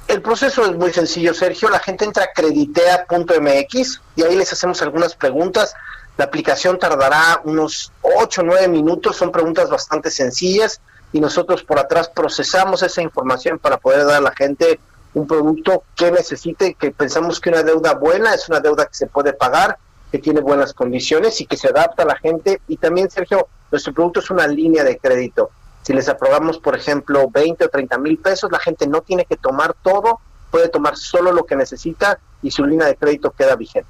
El 0.08 0.22
proceso 0.22 0.64
es 0.64 0.74
muy 0.74 0.92
sencillo, 0.92 1.32
Sergio. 1.34 1.68
La 1.68 1.78
gente 1.78 2.04
entra 2.04 2.24
a 2.24 2.32
creditea.mx 2.32 4.00
y 4.16 4.22
ahí 4.22 4.36
les 4.36 4.52
hacemos 4.52 4.82
algunas 4.82 5.14
preguntas 5.14 5.74
la 6.18 6.24
aplicación 6.24 6.80
tardará 6.80 7.40
unos 7.44 7.92
8 8.02 8.40
o 8.40 8.44
9 8.44 8.66
minutos, 8.66 9.16
son 9.16 9.30
preguntas 9.30 9.70
bastante 9.70 10.10
sencillas 10.10 10.80
y 11.12 11.20
nosotros 11.20 11.62
por 11.62 11.78
atrás 11.78 12.08
procesamos 12.08 12.82
esa 12.82 13.00
información 13.00 13.60
para 13.60 13.76
poder 13.78 14.04
dar 14.04 14.16
a 14.16 14.20
la 14.20 14.32
gente 14.32 14.80
un 15.14 15.28
producto 15.28 15.84
que 15.94 16.10
necesite, 16.10 16.74
que 16.74 16.90
pensamos 16.90 17.40
que 17.40 17.50
una 17.50 17.62
deuda 17.62 17.94
buena 17.94 18.34
es 18.34 18.48
una 18.48 18.58
deuda 18.58 18.86
que 18.86 18.94
se 18.94 19.06
puede 19.06 19.32
pagar, 19.32 19.78
que 20.10 20.18
tiene 20.18 20.40
buenas 20.40 20.74
condiciones 20.74 21.40
y 21.40 21.46
que 21.46 21.56
se 21.56 21.68
adapta 21.68 22.02
a 22.02 22.06
la 22.06 22.16
gente. 22.16 22.62
Y 22.66 22.78
también, 22.78 23.08
Sergio, 23.08 23.46
nuestro 23.70 23.94
producto 23.94 24.18
es 24.18 24.28
una 24.28 24.48
línea 24.48 24.82
de 24.82 24.98
crédito. 24.98 25.50
Si 25.88 25.94
les 25.94 26.06
aprobamos, 26.10 26.58
por 26.58 26.76
ejemplo, 26.76 27.30
20 27.30 27.64
o 27.64 27.68
30 27.70 27.96
mil 27.96 28.18
pesos, 28.18 28.52
la 28.52 28.58
gente 28.58 28.86
no 28.86 29.00
tiene 29.00 29.24
que 29.24 29.38
tomar 29.38 29.74
todo, 29.82 30.20
puede 30.50 30.68
tomar 30.68 30.98
solo 30.98 31.32
lo 31.32 31.46
que 31.46 31.56
necesita 31.56 32.18
y 32.42 32.50
su 32.50 32.62
línea 32.66 32.86
de 32.86 32.94
crédito 32.94 33.30
queda 33.30 33.56
vigente. 33.56 33.88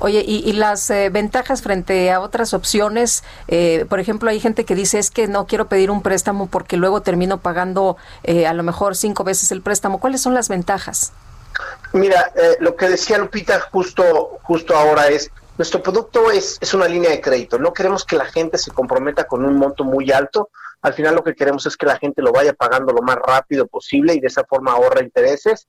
Oye, 0.00 0.24
y, 0.26 0.52
las 0.54 0.90
eh, 0.90 1.08
ventajas 1.08 1.62
frente 1.62 2.10
a 2.10 2.18
otras 2.18 2.52
opciones, 2.52 3.22
eh, 3.46 3.86
por 3.88 4.00
ejemplo, 4.00 4.28
hay 4.28 4.40
gente 4.40 4.64
que 4.64 4.74
dice 4.74 4.98
es 4.98 5.12
que 5.12 5.28
no 5.28 5.46
quiero 5.46 5.68
pedir 5.68 5.92
un 5.92 6.02
préstamo 6.02 6.48
porque 6.48 6.76
luego 6.76 7.02
termino 7.02 7.38
pagando 7.38 7.96
eh, 8.24 8.48
a 8.48 8.52
lo 8.52 8.64
mejor 8.64 8.96
cinco 8.96 9.22
veces 9.22 9.52
el 9.52 9.62
préstamo. 9.62 10.00
¿Cuáles 10.00 10.22
son 10.22 10.34
las 10.34 10.48
ventajas? 10.48 11.12
Mira, 11.92 12.32
lo 12.58 12.74
que 12.74 12.88
decía 12.88 13.18
Lupita 13.18 13.60
justo, 13.70 14.40
justo 14.42 14.76
ahora 14.76 15.06
es, 15.06 15.30
nuestro 15.58 15.80
producto 15.80 16.32
es, 16.32 16.58
es 16.60 16.74
una 16.74 16.88
línea 16.88 17.10
de 17.10 17.20
crédito. 17.20 17.56
No 17.56 17.72
queremos 17.72 18.04
que 18.04 18.16
la 18.16 18.24
gente 18.24 18.58
se 18.58 18.72
comprometa 18.72 19.28
con 19.28 19.44
un 19.44 19.56
monto 19.56 19.84
muy 19.84 20.10
alto. 20.10 20.50
Al 20.82 20.94
final 20.94 21.14
lo 21.14 21.24
que 21.24 21.34
queremos 21.34 21.66
es 21.66 21.76
que 21.76 21.86
la 21.86 21.98
gente 21.98 22.22
lo 22.22 22.32
vaya 22.32 22.52
pagando 22.52 22.92
lo 22.92 23.02
más 23.02 23.16
rápido 23.16 23.66
posible 23.66 24.14
y 24.14 24.20
de 24.20 24.28
esa 24.28 24.44
forma 24.44 24.72
ahorra 24.72 25.02
intereses 25.02 25.66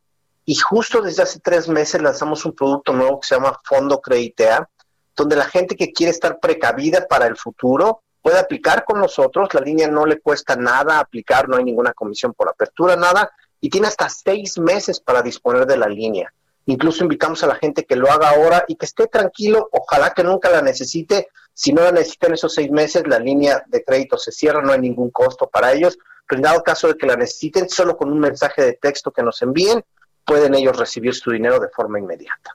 y 0.49 0.55
justo 0.55 1.01
desde 1.01 1.23
hace 1.23 1.41
tres 1.41 1.67
meses 1.67 2.01
lanzamos 2.01 2.45
un 2.45 2.53
producto 2.53 2.93
nuevo 2.93 3.19
que 3.19 3.27
se 3.27 3.35
llama 3.35 3.59
Fondo 3.65 3.99
Creditea, 3.99 4.69
donde 5.13 5.35
la 5.35 5.43
gente 5.43 5.75
que 5.75 5.91
quiere 5.91 6.11
estar 6.11 6.39
precavida 6.39 7.05
para 7.05 7.27
el 7.27 7.35
futuro 7.35 8.01
puede 8.21 8.39
aplicar 8.39 8.85
con 8.85 9.01
nosotros. 9.01 9.53
La 9.53 9.59
línea 9.59 9.89
no 9.89 10.05
le 10.05 10.21
cuesta 10.21 10.55
nada 10.55 10.99
aplicar, 10.99 11.49
no 11.49 11.57
hay 11.57 11.65
ninguna 11.65 11.91
comisión 11.91 12.33
por 12.33 12.47
apertura, 12.47 12.95
nada, 12.95 13.29
y 13.59 13.69
tiene 13.69 13.87
hasta 13.87 14.07
seis 14.07 14.57
meses 14.57 15.01
para 15.01 15.21
disponer 15.21 15.65
de 15.65 15.75
la 15.75 15.87
línea. 15.87 16.33
Incluso 16.67 17.03
invitamos 17.03 17.43
a 17.43 17.47
la 17.47 17.55
gente 17.55 17.85
que 17.85 17.95
lo 17.95 18.11
haga 18.11 18.29
ahora 18.29 18.65
y 18.67 18.75
que 18.75 18.85
esté 18.85 19.07
tranquilo, 19.07 19.69
ojalá 19.71 20.13
que 20.13 20.23
nunca 20.23 20.49
la 20.49 20.61
necesite. 20.61 21.29
Si 21.53 21.73
no 21.73 21.81
la 21.81 21.91
necesitan 21.91 22.33
esos 22.33 22.53
seis 22.53 22.69
meses, 22.69 23.07
la 23.07 23.19
línea 23.19 23.63
de 23.67 23.83
crédito 23.83 24.17
se 24.17 24.31
cierra, 24.31 24.61
no 24.61 24.73
hay 24.73 24.79
ningún 24.79 25.09
costo 25.09 25.49
para 25.51 25.71
ellos. 25.71 25.97
Pero 26.27 26.39
en 26.39 26.43
dado 26.43 26.61
caso 26.63 26.89
de 26.89 26.95
que 26.95 27.07
la 27.07 27.15
necesiten, 27.15 27.69
solo 27.69 27.95
con 27.95 28.11
un 28.11 28.19
mensaje 28.19 28.61
de 28.61 28.73
texto 28.73 29.11
que 29.11 29.23
nos 29.23 29.41
envíen, 29.41 29.83
pueden 30.25 30.55
ellos 30.55 30.77
recibir 30.77 31.15
su 31.15 31.31
dinero 31.31 31.57
de 31.59 31.69
forma 31.69 31.99
inmediata. 31.99 32.51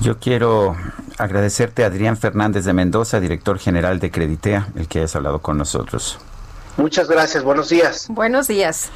Yo 0.00 0.18
quiero 0.18 0.76
agradecerte 1.18 1.82
a 1.82 1.88
Adrián 1.88 2.16
Fernández 2.16 2.64
de 2.64 2.72
Mendoza, 2.72 3.18
director 3.18 3.58
general 3.58 3.98
de 3.98 4.12
Creditea, 4.12 4.68
el 4.76 4.86
que 4.86 5.00
hayas 5.00 5.16
hablado 5.16 5.42
con 5.42 5.58
nosotros. 5.58 6.20
Muchas 6.76 7.08
gracias, 7.08 7.42
buenos 7.42 7.68
días. 7.68 8.06
Buenos 8.08 8.46
días. 8.46 8.92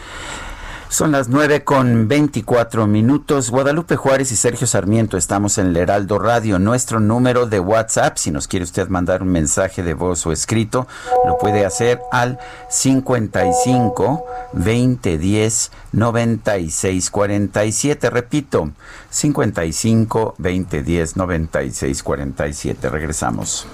Son 0.93 1.11
las 1.11 1.31
nueve 1.31 1.65
con 1.65 2.07
veinticuatro 2.07 2.87
minutos. 2.87 3.51
Guadalupe 3.51 3.97
Juárez 3.97 4.31
y 4.31 4.37
Sergio 4.37 4.67
Sarmiento 4.67 5.17
estamos 5.17 5.57
en 5.57 5.69
el 5.69 5.77
Heraldo 5.79 6.19
Radio. 6.19 6.59
Nuestro 6.59 7.01
número 7.01 7.47
de 7.47 7.61
WhatsApp, 7.61 8.19
si 8.19 8.31
nos 8.31 8.47
quiere 8.47 8.65
usted 8.65 8.89
mandar 8.89 9.23
un 9.23 9.29
mensaje 9.29 9.83
de 9.83 9.95
voz 9.95 10.27
o 10.27 10.33
escrito, 10.33 10.87
lo 11.27 11.39
puede 11.39 11.65
hacer 11.65 12.03
al 12.13 12.39
55 12.69 14.27
20 14.53 15.17
10 15.17 15.73
96 15.93 17.11
47. 17.11 18.11
Repito, 18.11 18.71
55 19.09 20.35
20 20.37 20.83
10 20.83 21.17
96 21.17 22.03
47. 22.03 22.91
Regresamos. 22.91 23.67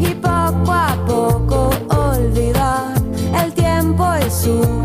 Y 0.00 0.14
poco 0.14 0.72
a 0.72 0.96
poco 1.06 1.70
olvidar 1.90 2.94
el 3.44 3.52
tiempo 3.52 4.10
y 4.26 4.30
su 4.30 4.81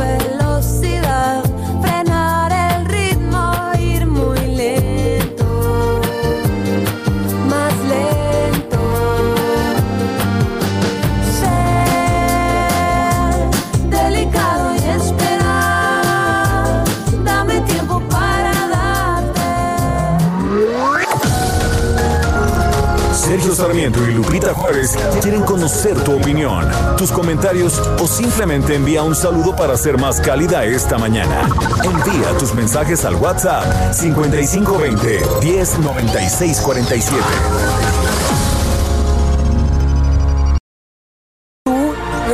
Quieren 25.22 25.44
conocer 25.44 26.02
tu 26.04 26.16
opinión, 26.16 26.66
tus 26.98 27.12
comentarios 27.12 27.80
o 28.00 28.08
simplemente 28.08 28.76
envía 28.76 29.04
un 29.04 29.16
saludo 29.16 29.56
para 29.56 29.76
ser 29.78 29.98
más 29.98 30.22
cálida 30.22 30.64
esta 30.64 30.98
mañana. 30.98 31.50
Envía 31.84 32.38
tus 32.38 32.54
mensajes 32.54 33.04
al 33.06 33.16
WhatsApp 33.16 33.94
5520 33.94 35.22
109647. 35.42 37.18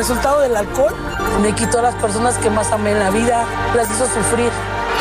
resultado 0.04 0.42
del 0.42 0.54
alcohol 0.58 0.94
me 1.42 1.56
quitó 1.56 1.80
a 1.80 1.84
las 1.84 1.96
personas 1.96 2.38
que 2.38 2.50
más 2.50 2.70
amé 2.74 2.92
en 2.92 3.00
la 3.00 3.10
vida, 3.10 3.46
las 3.74 3.90
hizo 3.90 4.06
sufrir. 4.06 4.52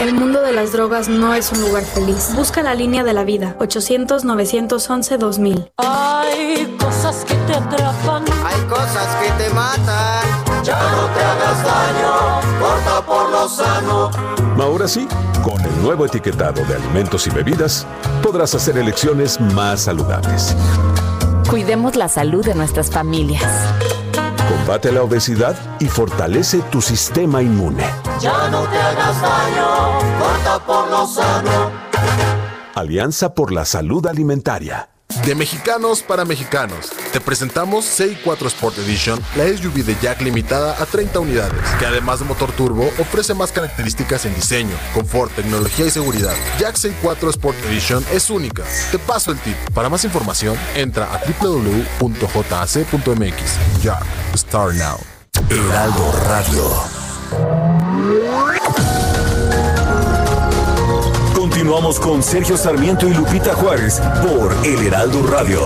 El 0.00 0.14
mundo 0.14 0.40
de 0.42 0.52
las 0.52 0.72
drogas 0.72 1.08
no 1.08 1.32
es 1.34 1.52
un 1.52 1.60
lugar 1.60 1.84
feliz. 1.84 2.30
Busca 2.34 2.62
la 2.62 2.74
línea 2.74 3.04
de 3.04 3.12
la 3.12 3.22
vida. 3.24 3.54
800-911-2000. 3.60 5.70
Hay 5.78 6.76
cosas 6.78 7.24
que 7.24 7.34
te 7.34 7.54
atrapan. 7.54 8.24
Hay 8.44 8.60
cosas 8.68 9.06
que 9.22 9.30
te 9.42 9.48
matan. 9.54 10.24
Ya 10.64 10.78
no 10.80 11.06
te 11.14 11.20
hagas 11.20 11.64
daño. 11.64 12.40
Corta 12.60 13.06
por 13.06 13.30
lo 13.30 13.48
sano. 13.48 14.10
Ahora 14.60 14.86
sí, 14.86 15.08
con 15.42 15.60
el 15.60 15.82
nuevo 15.82 16.06
etiquetado 16.06 16.64
de 16.64 16.76
alimentos 16.76 17.26
y 17.26 17.30
bebidas, 17.30 17.84
podrás 18.22 18.54
hacer 18.54 18.78
elecciones 18.78 19.40
más 19.40 19.80
saludables. 19.82 20.54
Cuidemos 21.50 21.96
la 21.96 22.08
salud 22.08 22.44
de 22.44 22.54
nuestras 22.54 22.88
familias. 22.90 23.42
Combate 24.52 24.92
la 24.92 25.02
obesidad 25.02 25.56
y 25.80 25.86
fortalece 25.86 26.60
tu 26.70 26.82
sistema 26.82 27.40
inmune. 27.40 27.84
Ya 28.20 28.50
no 28.50 28.64
te 28.64 28.76
hagas 28.76 29.22
daño, 29.22 29.98
corta 30.20 30.66
por 30.66 30.90
lo 30.90 31.06
sano. 31.06 31.70
Alianza 32.74 33.34
por 33.34 33.50
la 33.50 33.64
Salud 33.64 34.06
Alimentaria. 34.06 34.90
De 35.24 35.34
mexicanos 35.36 36.02
para 36.02 36.24
mexicanos, 36.24 36.90
te 37.12 37.20
presentamos 37.20 37.84
CI4 37.84 38.46
Sport 38.46 38.78
Edition, 38.78 39.20
la 39.36 39.44
SUV 39.46 39.84
de 39.84 39.96
Jack 40.02 40.20
limitada 40.20 40.82
a 40.82 40.86
30 40.86 41.20
unidades, 41.20 41.60
que 41.78 41.86
además 41.86 42.18
de 42.18 42.24
motor 42.24 42.50
turbo, 42.50 42.90
ofrece 42.98 43.32
más 43.32 43.52
características 43.52 44.24
en 44.24 44.34
diseño, 44.34 44.74
confort, 44.92 45.30
tecnología 45.32 45.86
y 45.86 45.90
seguridad. 45.90 46.34
Jack 46.58 46.74
CI4 46.74 47.28
Sport 47.30 47.56
Edition 47.66 48.04
es 48.12 48.30
única. 48.30 48.64
Te 48.90 48.98
paso 48.98 49.30
el 49.30 49.38
tip. 49.38 49.54
Para 49.72 49.88
más 49.88 50.04
información, 50.04 50.58
entra 50.74 51.04
a 51.14 51.20
www.jac.mx. 51.40 52.02
Jack, 53.80 54.04
Star 54.34 54.74
Now. 54.74 54.98
Heraldo 55.48 56.12
Radio. 56.26 56.82
Continuamos 61.72 62.00
con 62.00 62.22
Sergio 62.22 62.58
Sarmiento 62.58 63.08
y 63.08 63.14
Lupita 63.14 63.54
Juárez 63.54 63.98
por 64.22 64.54
El 64.62 64.88
Heraldo 64.88 65.22
Radio. 65.26 65.62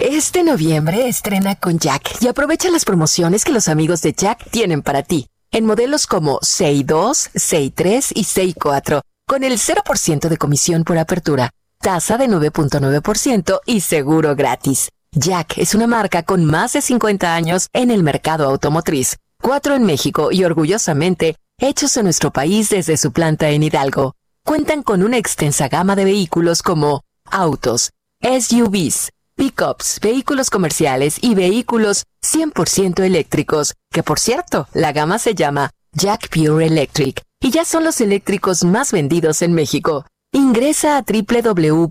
Este 0.00 0.42
noviembre 0.42 1.08
estrena 1.08 1.54
con 1.54 1.78
Jack 1.78 2.20
y 2.20 2.28
aprovecha 2.28 2.70
las 2.70 2.84
promociones 2.84 3.46
que 3.46 3.52
los 3.52 3.68
amigos 3.68 4.02
de 4.02 4.12
Jack 4.12 4.50
tienen 4.50 4.82
para 4.82 5.02
ti. 5.02 5.28
En 5.50 5.64
modelos 5.64 6.06
como 6.06 6.40
6.2, 6.40 7.30
6.3 7.32 8.12
y 8.14 8.24
6.4, 8.24 9.00
con 9.26 9.44
el 9.44 9.54
0% 9.54 10.28
de 10.28 10.36
comisión 10.36 10.84
por 10.84 10.98
apertura, 10.98 11.54
tasa 11.80 12.18
de 12.18 12.28
9.9% 12.28 13.60
y 13.66 13.80
seguro 13.80 14.34
gratis. 14.34 14.90
Jack 15.12 15.58
es 15.58 15.74
una 15.74 15.86
marca 15.86 16.22
con 16.22 16.44
más 16.44 16.72
de 16.72 16.80
50 16.80 17.34
años 17.34 17.68
en 17.72 17.90
el 17.90 18.02
mercado 18.02 18.48
automotriz, 18.48 19.16
cuatro 19.40 19.74
en 19.74 19.84
México 19.84 20.32
y 20.32 20.44
orgullosamente 20.44 21.36
hechos 21.58 21.96
en 21.96 22.04
nuestro 22.04 22.32
país 22.32 22.70
desde 22.70 22.96
su 22.96 23.12
planta 23.12 23.50
en 23.50 23.62
Hidalgo. 23.62 24.14
Cuentan 24.44 24.82
con 24.82 25.02
una 25.02 25.18
extensa 25.18 25.68
gama 25.68 25.94
de 25.96 26.04
vehículos 26.04 26.62
como 26.62 27.02
autos, 27.30 27.90
SUVs, 28.20 29.10
pickups, 29.36 30.00
vehículos 30.00 30.50
comerciales 30.50 31.18
y 31.20 31.34
vehículos 31.34 32.04
100% 32.24 33.04
eléctricos, 33.04 33.74
que 33.90 34.02
por 34.02 34.18
cierto, 34.18 34.68
la 34.72 34.92
gama 34.92 35.18
se 35.18 35.34
llama 35.34 35.70
Jack 35.92 36.28
Pure 36.28 36.66
Electric 36.66 37.22
y 37.40 37.50
ya 37.50 37.64
son 37.64 37.84
los 37.84 38.00
eléctricos 38.00 38.64
más 38.64 38.92
vendidos 38.92 39.42
en 39.42 39.52
México. 39.52 40.06
Ingresa 40.34 40.96
a 40.96 41.02
www.jac.mx 41.02 41.90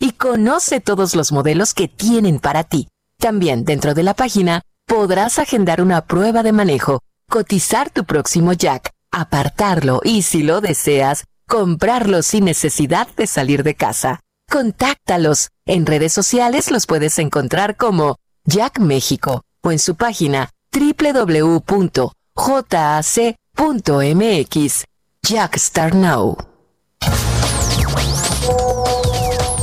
y 0.00 0.10
conoce 0.10 0.80
todos 0.80 1.14
los 1.14 1.30
modelos 1.30 1.74
que 1.74 1.86
tienen 1.86 2.40
para 2.40 2.64
ti. 2.64 2.88
También 3.20 3.64
dentro 3.64 3.94
de 3.94 4.02
la 4.02 4.14
página 4.14 4.62
podrás 4.84 5.38
agendar 5.38 5.80
una 5.80 6.06
prueba 6.06 6.42
de 6.42 6.50
manejo, 6.50 7.02
cotizar 7.30 7.88
tu 7.90 8.04
próximo 8.04 8.52
Jack, 8.52 8.90
apartarlo 9.12 10.00
y 10.02 10.22
si 10.22 10.42
lo 10.42 10.60
deseas, 10.60 11.22
comprarlo 11.46 12.22
sin 12.22 12.46
necesidad 12.46 13.06
de 13.16 13.28
salir 13.28 13.62
de 13.62 13.76
casa. 13.76 14.18
Contáctalos. 14.50 15.50
En 15.66 15.86
redes 15.86 16.12
sociales 16.12 16.72
los 16.72 16.86
puedes 16.86 17.16
encontrar 17.20 17.76
como 17.76 18.16
Jack 18.44 18.80
México 18.80 19.42
o 19.62 19.70
en 19.70 19.78
su 19.78 19.94
página 19.94 20.50
www.jac.mx. 20.72 21.64
Jack 25.26 25.56
Star 25.56 25.94
Now. 25.94 26.36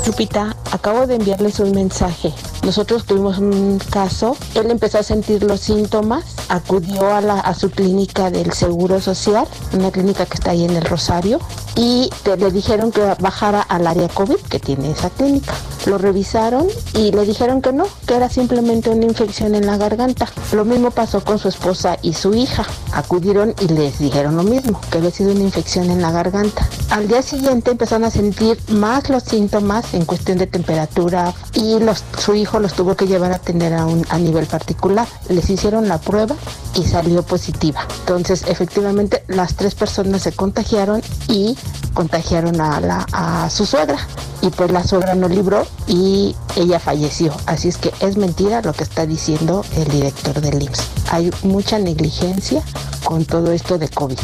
Lupita, 0.05 0.55
acabo 0.71 1.05
de 1.07 1.15
enviarles 1.15 1.59
un 1.59 1.71
mensaje. 1.71 2.33
Nosotros 2.63 3.05
tuvimos 3.05 3.37
un 3.37 3.79
caso, 3.91 4.35
él 4.55 4.69
empezó 4.71 4.99
a 4.99 5.03
sentir 5.03 5.43
los 5.43 5.61
síntomas, 5.61 6.23
acudió 6.49 7.13
a, 7.13 7.21
la, 7.21 7.39
a 7.39 7.53
su 7.53 7.69
clínica 7.69 8.29
del 8.29 8.51
Seguro 8.53 8.99
Social, 8.99 9.47
una 9.73 9.91
clínica 9.91 10.25
que 10.25 10.33
está 10.35 10.51
ahí 10.51 10.65
en 10.65 10.75
el 10.75 10.83
Rosario, 10.83 11.39
y 11.75 12.09
te- 12.23 12.37
le 12.37 12.51
dijeron 12.51 12.91
que 12.91 13.01
bajara 13.19 13.61
al 13.61 13.87
área 13.87 14.07
COVID 14.09 14.37
que 14.49 14.59
tiene 14.59 14.91
esa 14.91 15.09
clínica. 15.11 15.53
Lo 15.85 15.97
revisaron 15.97 16.67
y 16.93 17.11
le 17.11 17.25
dijeron 17.25 17.61
que 17.61 17.73
no, 17.73 17.85
que 18.05 18.15
era 18.15 18.29
simplemente 18.29 18.89
una 18.89 19.05
infección 19.05 19.55
en 19.55 19.65
la 19.65 19.77
garganta. 19.77 20.27
Lo 20.53 20.63
mismo 20.63 20.91
pasó 20.91 21.23
con 21.23 21.39
su 21.39 21.47
esposa 21.47 21.97
y 22.01 22.13
su 22.13 22.33
hija. 22.33 22.65
Acudieron 22.93 23.55
y 23.59 23.67
les 23.67 23.99
dijeron 23.99 24.37
lo 24.37 24.43
mismo, 24.43 24.79
que 24.91 24.99
había 24.99 25.11
sido 25.11 25.31
una 25.31 25.41
infección 25.41 25.89
en 25.89 26.01
la 26.01 26.11
garganta. 26.11 26.67
Al 26.89 27.07
día 27.07 27.21
siguiente 27.21 27.71
empezaron 27.71 28.05
a 28.05 28.11
sentir 28.11 28.59
más 28.69 29.09
los 29.09 29.23
síntomas 29.23 29.93
en 29.93 30.05
cuestión 30.05 30.37
de 30.37 30.47
temperatura 30.47 31.33
y 31.53 31.79
los, 31.79 32.03
su 32.19 32.35
hijo 32.35 32.59
los 32.59 32.73
tuvo 32.73 32.95
que 32.95 33.07
llevar 33.07 33.31
a 33.31 33.35
atender 33.35 33.73
a, 33.73 33.85
un, 33.85 34.05
a 34.09 34.17
nivel 34.17 34.45
particular. 34.45 35.07
Les 35.29 35.49
hicieron 35.49 35.87
la 35.87 35.97
prueba 35.97 36.35
y 36.75 36.83
salió 36.83 37.23
positiva. 37.23 37.87
Entonces, 38.01 38.43
efectivamente, 38.47 39.23
las 39.27 39.55
tres 39.55 39.73
personas 39.73 40.21
se 40.21 40.31
contagiaron 40.31 41.01
y 41.27 41.57
contagiaron 41.93 42.61
a, 42.61 42.79
la, 42.79 43.07
a 43.11 43.49
su 43.49 43.65
suegra. 43.65 43.97
Y 44.41 44.49
pues 44.49 44.71
la 44.71 44.83
suegra 44.83 45.13
no 45.13 45.27
libró 45.27 45.67
y 45.87 46.35
ella 46.55 46.79
falleció. 46.79 47.33
Así 47.45 47.67
es 47.67 47.77
que 47.77 47.91
es 47.99 48.17
mentira 48.17 48.61
lo 48.61 48.73
que 48.73 48.83
está 48.83 49.05
diciendo 49.05 49.63
el 49.75 49.85
director 49.89 50.39
del 50.39 50.63
IMSS. 50.63 50.87
Hay 51.11 51.31
mucha 51.43 51.79
negligencia 51.79 52.63
con 53.03 53.25
todo 53.25 53.51
esto 53.51 53.77
de 53.77 53.89
COVID. 53.89 54.17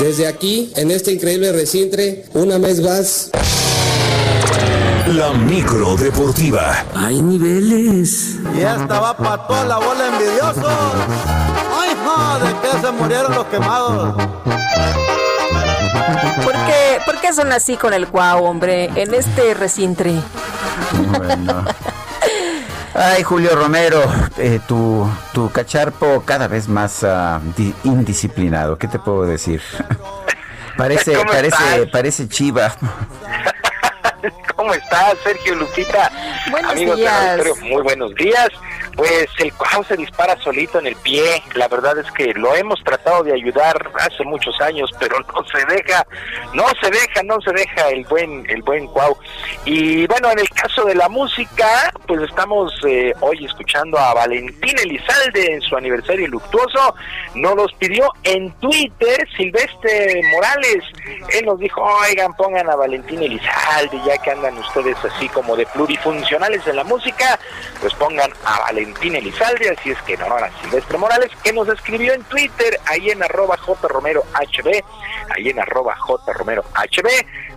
Desde 0.00 0.26
aquí, 0.26 0.72
en 0.76 0.90
este 0.90 1.12
increíble 1.12 1.52
recintre, 1.52 2.24
una 2.32 2.56
vez 2.56 2.80
más. 2.80 3.30
La 5.08 5.32
micro 5.32 5.96
deportiva. 5.96 6.86
Hay 6.94 7.20
niveles. 7.20 8.36
Y 8.54 8.60
esta 8.60 9.00
va 9.00 9.16
para 9.16 9.46
toda 9.46 9.64
la 9.64 9.78
bola 9.78 10.06
envidiosos. 10.08 10.64
Ay, 11.74 11.90
no, 12.02 12.38
de 12.38 12.54
qué 12.62 12.86
se 12.86 12.92
murieron 12.92 13.34
los 13.34 13.44
quemados. 13.46 14.14
¿Por 16.44 16.52
qué, 16.52 17.00
¿Por 17.06 17.20
qué 17.20 17.32
son 17.32 17.52
así 17.52 17.76
con 17.76 17.92
el 17.94 18.08
cuau, 18.08 18.44
hombre? 18.44 18.90
En 18.94 19.14
este 19.14 19.54
recintre. 19.54 20.14
Bueno. 21.16 21.64
Ay, 22.94 23.22
Julio 23.22 23.54
Romero, 23.54 24.02
eh, 24.36 24.58
tu, 24.66 25.08
tu 25.32 25.50
cacharpo 25.50 26.22
cada 26.26 26.48
vez 26.48 26.68
más 26.68 27.04
ah, 27.04 27.40
di- 27.56 27.74
indisciplinado. 27.84 28.76
¿Qué 28.78 28.88
te 28.88 28.98
puedo 28.98 29.24
decir? 29.24 29.62
parece, 30.76 31.12
¿Cómo 31.14 31.30
parece, 31.30 31.56
estás? 31.74 31.90
parece 31.92 32.28
chiva. 32.28 32.74
¿Cómo 34.56 34.74
estás, 34.74 35.14
Sergio 35.24 35.54
Lupita? 35.54 36.10
Buenos 36.50 36.72
Amigos 36.72 36.96
días. 36.96 37.40
muy 37.62 37.82
buenos 37.82 38.14
días. 38.16 38.48
Pues 39.00 39.30
el 39.38 39.50
cuau 39.54 39.82
se 39.84 39.96
dispara 39.96 40.36
solito 40.42 40.78
en 40.78 40.88
el 40.88 40.96
pie. 40.96 41.42
La 41.54 41.68
verdad 41.68 41.96
es 41.96 42.12
que 42.12 42.34
lo 42.34 42.54
hemos 42.54 42.84
tratado 42.84 43.24
de 43.24 43.32
ayudar 43.32 43.90
hace 43.98 44.22
muchos 44.24 44.60
años, 44.60 44.90
pero 45.00 45.16
no 45.20 45.42
se 45.46 45.64
deja, 45.74 46.06
no 46.52 46.66
se 46.82 46.90
deja, 46.90 47.22
no 47.22 47.40
se 47.40 47.50
deja 47.50 47.88
el 47.88 48.04
buen, 48.04 48.44
el 48.50 48.60
buen 48.60 48.86
cuau. 48.88 49.16
Y 49.64 50.06
bueno, 50.06 50.30
en 50.32 50.40
el 50.40 50.50
caso 50.50 50.84
de 50.84 50.94
la 50.96 51.08
música, 51.08 51.90
pues 52.06 52.20
estamos 52.20 52.74
eh, 52.86 53.14
hoy 53.20 53.42
escuchando 53.42 53.98
a 53.98 54.12
Valentín 54.12 54.78
Elizalde 54.78 55.54
en 55.54 55.62
su 55.62 55.78
aniversario 55.78 56.28
luctuoso. 56.28 56.94
Nos 57.36 57.56
los 57.56 57.72
pidió 57.78 58.12
en 58.24 58.50
Twitter 58.60 59.26
Silvestre 59.34 60.20
Morales. 60.30 60.84
Él 61.32 61.46
nos 61.46 61.58
dijo, 61.58 61.80
oigan, 62.06 62.34
pongan 62.34 62.68
a 62.68 62.76
Valentín 62.76 63.22
Elizalde, 63.22 63.98
ya 64.04 64.18
que 64.18 64.30
andan 64.30 64.58
ustedes 64.58 65.02
así 65.02 65.26
como 65.30 65.56
de 65.56 65.64
plurifuncionales 65.64 66.66
en 66.66 66.76
la 66.76 66.84
música, 66.84 67.38
pues 67.80 67.94
pongan 67.94 68.30
a 68.44 68.60
Valentín 68.60 68.89
Elizalde, 69.02 69.70
así 69.70 69.90
es 69.90 70.02
que 70.02 70.16
no 70.16 70.26
a 70.26 70.50
Silvestre 70.62 70.98
Morales, 70.98 71.30
que 71.42 71.52
nos 71.52 71.68
escribió 71.68 72.12
en 72.14 72.22
Twitter, 72.24 72.78
ahí 72.86 73.10
en 73.10 73.22
arroba 73.22 73.56
jromerohb, 73.56 74.24
ahí 74.34 75.48
en 75.48 75.58
arroba 75.58 75.96
jromerohb, 75.96 76.64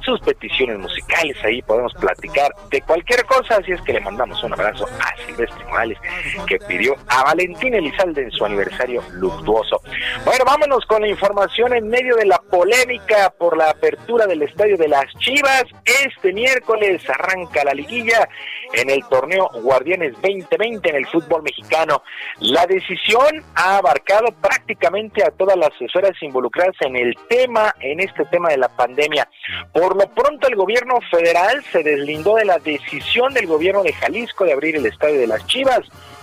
sus 0.03 0.19
peticiones 0.21 0.77
musicales, 0.79 1.37
ahí 1.43 1.61
podemos 1.61 1.93
platicar 1.93 2.51
de 2.69 2.81
cualquier 2.81 3.25
cosa, 3.25 3.55
así 3.57 3.71
es 3.71 3.81
que 3.81 3.93
le 3.93 4.01
mandamos 4.01 4.43
un 4.43 4.53
abrazo 4.53 4.85
a 4.99 5.25
Silvestre 5.25 5.63
Morales, 5.65 5.97
que 6.45 6.57
pidió 6.59 6.95
a 7.07 7.23
Valentín 7.23 7.73
Elizalde 7.73 8.23
en 8.23 8.31
su 8.31 8.45
aniversario 8.45 9.01
luctuoso. 9.13 9.81
Bueno, 10.25 10.43
vámonos 10.45 10.85
con 10.85 11.01
la 11.01 11.07
información 11.07 11.73
en 11.73 11.87
medio 11.87 12.15
de 12.15 12.25
la 12.25 12.39
polémica 12.39 13.33
por 13.37 13.57
la 13.57 13.69
apertura 13.69 14.27
del 14.27 14.43
estadio 14.43 14.77
de 14.77 14.87
las 14.87 15.05
Chivas. 15.19 15.65
Este 15.85 16.33
miércoles 16.33 17.01
arranca 17.09 17.63
la 17.63 17.73
liguilla 17.73 18.27
en 18.73 18.89
el 18.89 19.03
torneo 19.07 19.49
Guardianes 19.53 20.13
2020 20.21 20.89
en 20.89 20.95
el 20.95 21.05
fútbol 21.13 21.43
mexicano. 21.43 22.01
La 22.39 22.65
decisión 22.65 23.43
ha 23.55 23.77
abarcado 23.77 24.33
prácticamente 24.41 25.23
a 25.23 25.29
todas 25.29 25.55
las 25.55 25.69
esferas 25.79 26.11
involucradas 26.21 26.75
en 26.81 26.95
el 26.95 27.15
tema, 27.29 27.73
en 27.79 27.99
este 27.99 28.25
tema 28.25 28.49
de 28.49 28.57
la 28.57 28.67
pandemia. 28.67 29.29
Por 29.71 29.95
lo 29.95 30.07
pronto 30.09 30.47
el 30.47 30.55
gobierno 30.55 30.95
federal 31.11 31.63
se 31.71 31.83
deslindó 31.83 32.35
de 32.35 32.45
la 32.45 32.57
decisión 32.57 33.33
del 33.33 33.45
gobierno 33.45 33.83
de 33.83 33.93
Jalisco 33.93 34.43
de 34.43 34.53
abrir 34.53 34.75
el 34.75 34.87
estadio 34.87 35.19
de 35.19 35.27
las 35.27 35.45
Chivas. 35.45 35.81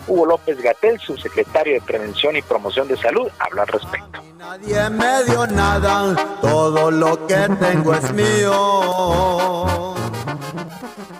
Hugo 0.09 0.27
López 0.27 0.61
Gatel, 0.61 0.99
subsecretario 0.99 1.75
de 1.75 1.81
Prevención 1.83 2.35
y 2.35 2.43
Promoción 2.43 2.89
de 2.89 2.97
Salud, 2.97 3.31
habla 3.39 3.63
al 3.63 3.69
respecto. 3.69 4.21
Nadie 4.39 4.91
me 4.91 5.25
dio 5.25 5.47
nada, 5.47 6.17
todo 6.41 6.91
lo 6.91 7.27
que 7.29 7.37
tengo 7.61 7.95
es 7.95 8.13
mío. 8.13 9.95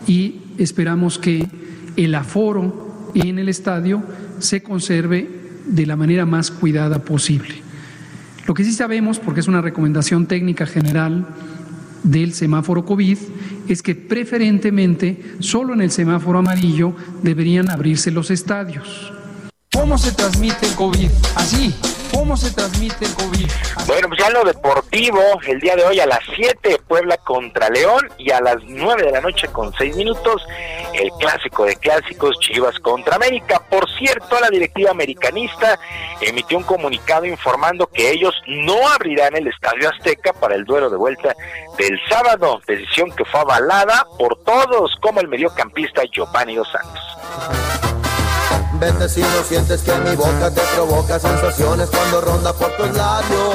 Y 0.07 0.55
esperamos 0.59 1.19
que 1.19 1.47
el 1.97 2.15
aforo 2.15 2.90
en 3.15 3.39
el 3.39 3.49
estadio 3.49 4.03
se 4.39 4.63
conserve 4.63 5.29
de 5.67 5.87
la 5.87 5.97
manera 5.97 6.27
más 6.27 6.51
cuidada 6.51 7.05
posible. 7.05 7.63
Lo 8.47 8.55
que 8.55 8.65
sí 8.65 8.73
sabemos, 8.73 9.19
porque 9.19 9.41
es 9.41 9.49
una 9.49 9.61
recomendación 9.61 10.27
técnica 10.27 10.67
general 10.67 11.27
del 12.03 12.33
semáforo 12.33 12.85
COVID, 12.85 13.19
es 13.69 13.83
que 13.83 13.95
preferentemente 13.95 15.37
solo 15.39 15.75
en 15.75 15.83
el 15.83 15.91
semáforo 15.91 16.39
amarillo 16.39 16.95
deberían 17.23 17.71
abrirse 17.71 18.11
los 18.11 18.31
estadios. 18.31 19.13
¿Cómo 19.73 19.99
se 19.99 20.13
transmite 20.13 20.67
el 20.67 20.75
COVID? 20.75 21.11
Así, 21.37 21.73
¿Cómo 22.13 22.37
se 22.37 22.53
transmite 22.53 23.05
el 23.05 23.15
COVID? 23.15 23.51
Bueno, 23.87 24.09
pues 24.09 24.21
ya 24.21 24.31
lo 24.31 24.45
deportivo, 24.45 25.21
el 25.47 25.61
día 25.61 25.75
de 25.77 25.85
hoy 25.85 26.01
a 26.01 26.07
las 26.07 26.21
7, 26.37 26.81
Puebla 26.87 27.17
contra 27.19 27.69
León 27.69 28.09
y 28.19 28.31
a 28.31 28.41
las 28.41 28.57
9 28.63 29.05
de 29.05 29.11
la 29.13 29.21
noche 29.21 29.49
con 29.49 29.73
6 29.73 29.97
minutos, 29.97 30.43
el 30.95 31.11
clásico 31.19 31.65
de 31.65 31.77
clásicos, 31.77 32.39
Chivas 32.41 32.79
contra 32.79 33.17
América. 33.17 33.63
Por 33.69 33.89
cierto, 33.99 34.39
la 34.41 34.49
directiva 34.49 34.91
americanista 34.91 35.79
emitió 36.21 36.59
un 36.59 36.65
comunicado 36.65 37.27
informando 37.27 37.87
que 37.87 38.11
ellos 38.11 38.35
no 38.47 38.89
abrirán 38.89 39.37
el 39.37 39.49
Estadio 39.49 39.89
Azteca 39.89 40.33
para 40.33 40.55
el 40.55 40.65
duelo 40.65 40.91
de 40.91 40.97
vuelta 40.97 41.35
del 41.79 41.99
sábado, 42.09 42.61
decisión 42.67 43.11
que 43.13 43.25
fue 43.25 43.41
avalada 43.41 44.07
por 44.19 44.43
todos, 44.45 44.95
como 45.01 45.21
el 45.21 45.29
mediocampista 45.29 46.03
Giovanni 46.13 46.57
Dos 46.57 46.69
Santos. 46.71 47.90
No 48.81 49.09
sientes 49.45 49.83
que 49.83 49.93
mi 50.09 50.17
boca 50.17 50.51
te 50.51 50.63
provoca 50.75 51.19
sensaciones 51.19 51.91
cuando 51.91 52.23
ronda 52.23 52.55
por 52.55 52.75
tus 52.79 52.97
labios. 52.97 53.55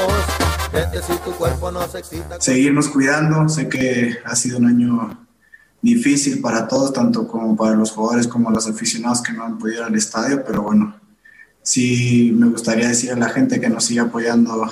Vete 0.71 1.01
si 1.01 1.17
tu 1.17 1.31
cuerpo 1.31 1.71
no 1.71 1.87
se 1.87 1.97
excita. 1.97 2.39
Seguirnos 2.39 2.89
cuidando. 2.89 3.49
Sé 3.49 3.67
que 3.67 4.19
ha 4.23 4.35
sido 4.35 4.59
un 4.59 4.67
año 4.67 5.25
difícil 5.81 6.41
para 6.41 6.67
todos, 6.67 6.93
tanto 6.93 7.27
como 7.27 7.55
para 7.55 7.73
los 7.73 7.89
jugadores 7.89 8.27
como 8.27 8.51
los 8.51 8.67
aficionados 8.67 9.23
que 9.23 9.33
no 9.33 9.45
han 9.45 9.57
podido 9.57 9.79
ir 9.79 9.87
al 9.87 9.95
estadio, 9.95 10.43
pero 10.45 10.61
bueno, 10.61 10.95
sí 11.63 12.31
me 12.37 12.45
gustaría 12.49 12.87
decir 12.87 13.11
a 13.11 13.15
la 13.15 13.29
gente 13.29 13.59
que 13.59 13.67
nos 13.67 13.85
siga 13.85 14.03
apoyando 14.03 14.71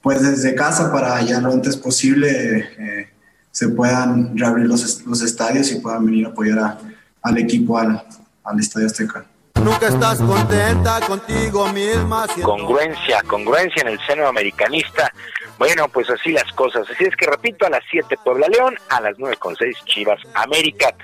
pues 0.00 0.22
desde 0.22 0.54
casa 0.54 0.90
para 0.90 1.20
ya 1.20 1.42
lo 1.42 1.52
antes 1.52 1.76
posible 1.76 2.70
eh, 2.78 3.08
se 3.50 3.68
puedan 3.68 4.36
reabrir 4.36 4.66
los, 4.66 5.22
estadios 5.22 5.70
y 5.72 5.80
puedan 5.80 6.06
venir 6.06 6.24
a 6.24 6.30
apoyar 6.30 6.78
al 7.20 7.38
equipo 7.38 7.78
al 7.78 8.02
Estadio 8.58 8.86
Azteca. 8.86 9.26
Nunca 9.62 9.88
estás 9.88 10.18
contenta 10.20 11.00
contigo 11.06 11.68
misma. 11.68 12.26
Congruencia, 12.42 13.22
congruencia 13.22 13.82
en 13.82 13.88
el 13.88 14.00
seno 14.06 14.26
americanista. 14.26 15.12
Bueno, 15.58 15.88
pues 15.88 16.10
así 16.10 16.32
las 16.32 16.50
cosas. 16.52 16.88
Así 16.90 17.04
es 17.04 17.14
que 17.16 17.26
repito, 17.26 17.66
a 17.66 17.70
las 17.70 17.82
7 17.90 18.16
Puebla 18.24 18.48
León, 18.48 18.76
a 18.88 19.00
las 19.00 19.18
9 19.18 19.36
con 19.36 19.54
6 19.54 19.84
Chivas 19.84 20.20
América. 20.34 20.94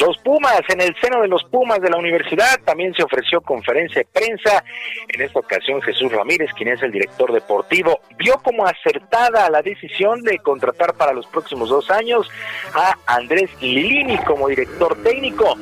Los 0.00 0.16
Pumas, 0.18 0.60
en 0.68 0.80
el 0.80 0.94
seno 1.00 1.22
de 1.22 1.28
los 1.28 1.42
Pumas 1.44 1.80
de 1.80 1.90
la 1.90 1.98
universidad, 1.98 2.60
también 2.64 2.94
se 2.94 3.02
ofreció 3.02 3.40
conferencia 3.40 4.02
de 4.02 4.04
prensa. 4.06 4.64
En 5.08 5.22
esta 5.22 5.40
ocasión 5.40 5.82
Jesús 5.82 6.12
Ramírez, 6.12 6.50
quien 6.56 6.68
es 6.68 6.82
el 6.82 6.92
director 6.92 7.32
deportivo, 7.32 8.00
vio 8.16 8.38
como 8.42 8.66
acertada 8.66 9.50
la 9.50 9.62
decisión 9.62 10.22
de 10.22 10.38
contratar 10.38 10.94
para 10.94 11.12
los 11.12 11.26
próximos 11.26 11.68
dos 11.68 11.90
años 11.90 12.30
a 12.74 12.96
Andrés 13.06 13.50
Lilini 13.60 14.18
como 14.18 14.48
director 14.48 14.96
técnico. 15.02 15.56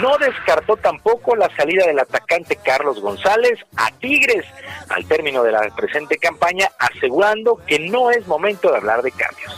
No 0.00 0.18
descartó 0.18 0.76
tampoco 0.76 1.36
la 1.36 1.48
salida 1.56 1.86
del 1.86 1.98
atacante 1.98 2.56
Carlos 2.56 3.00
González 3.00 3.58
a 3.76 3.90
Tigres 3.92 4.44
al 4.88 5.06
término 5.06 5.42
de 5.42 5.52
la 5.52 5.60
presente 5.76 6.18
campaña, 6.18 6.68
asegurando 6.78 7.60
que 7.66 7.78
no 7.90 8.10
es 8.10 8.26
momento 8.26 8.70
de 8.70 8.76
hablar 8.76 9.02
de 9.02 9.10
cambios. 9.10 9.52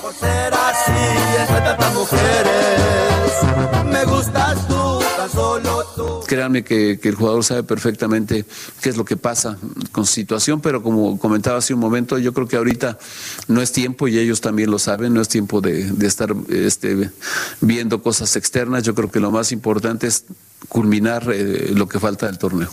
Por 0.00 0.12
ser 0.14 0.52
así, 0.52 0.92
mujeres, 1.94 2.82
me 3.86 4.04
gustas 4.04 4.66
tú, 4.66 5.00
tan 5.16 5.30
solo 5.30 5.84
tú. 5.94 6.20
Créanme 6.26 6.64
que, 6.64 6.98
el 7.02 7.14
jugador 7.14 7.44
sabe 7.44 7.62
perfectamente 7.62 8.44
qué 8.80 8.88
es 8.88 8.96
lo 8.96 9.04
que 9.04 9.16
pasa 9.16 9.58
con 9.92 10.06
su 10.06 10.14
situación, 10.14 10.60
pero 10.60 10.82
como 10.82 11.18
comentaba 11.18 11.58
hace 11.58 11.74
un 11.74 11.80
momento, 11.80 12.18
yo 12.18 12.32
creo 12.32 12.48
que 12.48 12.56
ahorita 12.56 12.98
no 13.48 13.62
es 13.62 13.70
tiempo 13.70 14.08
y 14.08 14.18
ellos 14.18 14.40
también 14.40 14.70
lo 14.70 14.78
saben, 14.78 15.14
no 15.14 15.20
es 15.20 15.28
tiempo 15.28 15.60
de, 15.60 15.92
estar 16.06 16.34
este, 16.48 17.10
viendo 17.60 18.02
cosas 18.02 18.34
externas. 18.34 18.82
Yo 18.82 18.94
creo 18.94 19.10
que 19.10 19.20
lo 19.20 19.30
más 19.30 19.52
importante 19.52 20.08
es 20.08 20.24
culminar 20.68 21.28
eh, 21.32 21.70
lo 21.74 21.86
que 21.86 22.00
falta 22.00 22.26
del 22.26 22.38
torneo. 22.38 22.70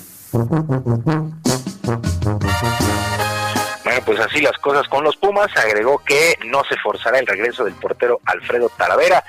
Pues 4.10 4.22
así 4.22 4.42
las 4.42 4.58
cosas 4.58 4.88
con 4.88 5.04
los 5.04 5.16
Pumas. 5.18 5.56
Agregó 5.56 6.00
que 6.00 6.36
no 6.44 6.64
se 6.64 6.76
forzará 6.78 7.20
el 7.20 7.28
regreso 7.28 7.64
del 7.64 7.76
portero 7.76 8.20
Alfredo 8.26 8.68
Talavera. 8.76 9.24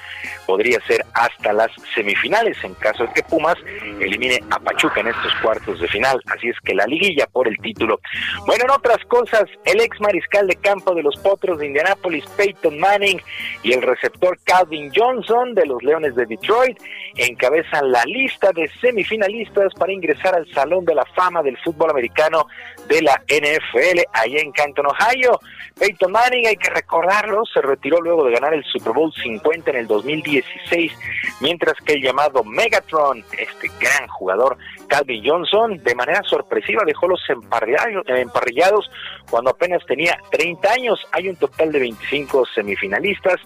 Podría 0.46 0.80
ser 0.86 1.04
hasta 1.12 1.52
las 1.52 1.70
semifinales 1.94 2.56
en 2.64 2.72
caso 2.72 3.04
de 3.04 3.12
que 3.12 3.22
Pumas 3.22 3.56
elimine 4.00 4.42
a 4.48 4.58
Pachuca 4.58 5.00
en 5.00 5.08
estos 5.08 5.34
cuartos 5.42 5.80
de 5.80 5.88
final. 5.88 6.22
Así 6.34 6.48
es 6.48 6.56
que 6.64 6.74
la 6.74 6.86
liguilla 6.86 7.26
por 7.26 7.46
el 7.46 7.58
título. 7.58 8.00
Bueno, 8.46 8.64
en 8.64 8.70
otras 8.70 9.04
cosas, 9.04 9.44
el 9.66 9.82
ex 9.82 10.00
mariscal 10.00 10.46
de 10.46 10.56
campo 10.56 10.94
de 10.94 11.02
los 11.02 11.14
Potros 11.18 11.58
de 11.58 11.66
Indianápolis, 11.66 12.24
Peyton 12.38 12.78
Manning, 12.78 13.20
y 13.62 13.74
el 13.74 13.82
receptor 13.82 14.38
Calvin 14.44 14.90
Johnson 14.96 15.54
de 15.54 15.66
los 15.66 15.82
Leones 15.82 16.14
de 16.14 16.24
Detroit 16.24 16.78
encabezan 17.16 17.92
la 17.92 18.02
lista 18.04 18.50
de 18.52 18.66
semifinalistas 18.80 19.74
para 19.74 19.92
ingresar 19.92 20.34
al 20.34 20.50
Salón 20.54 20.86
de 20.86 20.94
la 20.94 21.04
Fama 21.14 21.42
del 21.42 21.58
Fútbol 21.58 21.90
Americano 21.90 22.46
de 22.88 23.02
la 23.02 23.22
NFL 23.28 24.00
allá 24.12 24.40
en 24.40 24.52
Canton, 24.72 24.86
Ohio. 24.86 25.40
Peyton 25.78 26.12
Manning, 26.12 26.46
hay 26.46 26.56
que 26.56 26.70
recordarlo, 26.70 27.44
se 27.46 27.62
retiró 27.62 28.00
luego 28.00 28.24
de 28.24 28.32
ganar 28.32 28.52
el 28.52 28.64
Super 28.64 28.92
Bowl 28.92 29.12
50 29.12 29.70
en 29.70 29.76
el 29.76 29.86
2016, 29.86 30.92
mientras 31.40 31.74
que 31.84 31.94
el 31.94 32.02
llamado 32.02 32.44
Megatron, 32.44 33.24
este 33.38 33.70
gran 33.80 34.06
jugador 34.08 34.58
Calvin 34.90 35.22
Johnson, 35.24 35.78
de 35.82 35.94
manera 35.94 36.20
sorpresiva 36.24 36.82
dejó 36.84 37.06
los 37.06 37.20
emparrillados 37.30 38.90
cuando 39.30 39.50
apenas 39.50 39.86
tenía 39.86 40.18
30 40.32 40.72
años. 40.72 41.06
Hay 41.12 41.28
un 41.28 41.36
total 41.36 41.70
de 41.70 41.78
25 41.78 42.44
semifinalistas. 42.54 43.36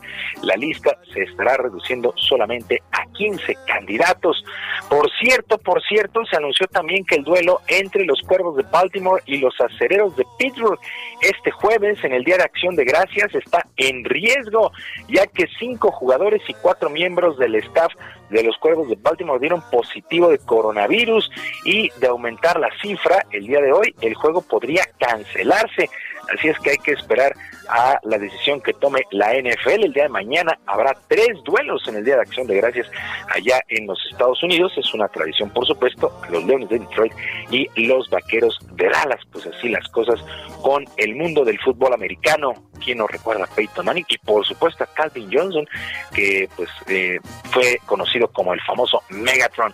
La 0.42 0.56
lista 0.56 0.96
se 1.12 1.22
estará 1.22 1.58
reduciendo 1.58 2.14
solamente 2.16 2.82
a 2.92 3.04
15 3.12 3.56
candidatos. 3.66 4.42
Por 4.88 5.10
cierto, 5.20 5.58
por 5.58 5.82
cierto, 5.82 6.24
se 6.24 6.36
anunció 6.36 6.66
también 6.66 7.04
que 7.04 7.16
el 7.16 7.24
duelo 7.24 7.60
entre 7.68 8.06
los 8.06 8.22
Cuervos 8.22 8.56
de 8.56 8.62
Baltimore 8.62 9.22
y 9.26 9.36
los 9.36 9.54
Acereros 9.60 10.16
de 10.16 10.24
Pittsburgh 10.38 10.80
este 11.20 11.50
jueves, 11.50 12.02
en 12.04 12.12
el 12.12 12.24
Día 12.24 12.36
de 12.36 12.44
Acción 12.44 12.74
de 12.74 12.84
Gracias, 12.84 13.34
está 13.34 13.66
en 13.76 14.04
riesgo, 14.04 14.72
ya 15.08 15.26
que 15.26 15.46
cinco 15.58 15.90
jugadores 15.90 16.42
y 16.48 16.54
cuatro 16.54 16.90
miembros 16.90 17.38
del 17.38 17.54
staff 17.56 17.92
de 18.34 18.42
los 18.42 18.58
Cuervos 18.58 18.88
de 18.88 18.98
Baltimore 19.00 19.38
dieron 19.38 19.62
positivo 19.70 20.28
de 20.28 20.38
coronavirus 20.38 21.30
y 21.64 21.90
de 22.00 22.08
aumentar 22.08 22.58
la 22.58 22.68
cifra 22.82 23.24
el 23.30 23.46
día 23.46 23.60
de 23.60 23.72
hoy, 23.72 23.94
el 24.00 24.14
juego 24.14 24.42
podría 24.42 24.82
cancelarse. 24.98 25.88
Así 26.34 26.48
es 26.48 26.58
que 26.58 26.70
hay 26.70 26.78
que 26.78 26.92
esperar 26.92 27.32
a 27.68 27.98
la 28.02 28.18
decisión 28.18 28.60
que 28.60 28.72
tome 28.74 29.02
la 29.10 29.32
NFL. 29.32 29.84
El 29.84 29.92
día 29.92 30.04
de 30.04 30.08
mañana 30.08 30.58
habrá 30.66 30.96
tres 31.08 31.42
duelos 31.44 31.86
en 31.88 31.96
el 31.96 32.04
Día 32.04 32.16
de 32.16 32.22
Acción 32.22 32.46
de 32.46 32.56
Gracias 32.56 32.90
allá 33.34 33.60
en 33.68 33.86
los 33.86 33.98
Estados 34.10 34.42
Unidos. 34.42 34.72
Es 34.76 34.92
una 34.94 35.08
tradición, 35.08 35.50
por 35.50 35.66
supuesto, 35.66 36.12
los 36.30 36.44
Leones 36.44 36.68
de 36.68 36.78
Detroit 36.78 37.12
y 37.50 37.86
los 37.86 38.08
Vaqueros 38.10 38.58
de 38.72 38.88
Dallas. 38.88 39.20
Pues 39.32 39.46
así 39.46 39.68
las 39.68 39.88
cosas 39.88 40.20
con 40.62 40.84
el 40.96 41.14
mundo 41.14 41.44
del 41.44 41.58
fútbol 41.60 41.92
americano. 41.92 42.54
¿Quién 42.82 42.98
nos 42.98 43.10
recuerda 43.10 43.44
a 43.44 43.54
Peyton 43.54 43.86
Manning? 43.86 44.06
Y 44.08 44.18
por 44.18 44.46
supuesto 44.46 44.84
a 44.84 44.86
Calvin 44.86 45.30
Johnson, 45.32 45.66
que 46.14 46.48
pues 46.56 46.68
eh, 46.88 47.18
fue 47.50 47.78
conocido 47.86 48.28
como 48.28 48.52
el 48.54 48.60
famoso 48.62 49.02
Megatron. 49.10 49.72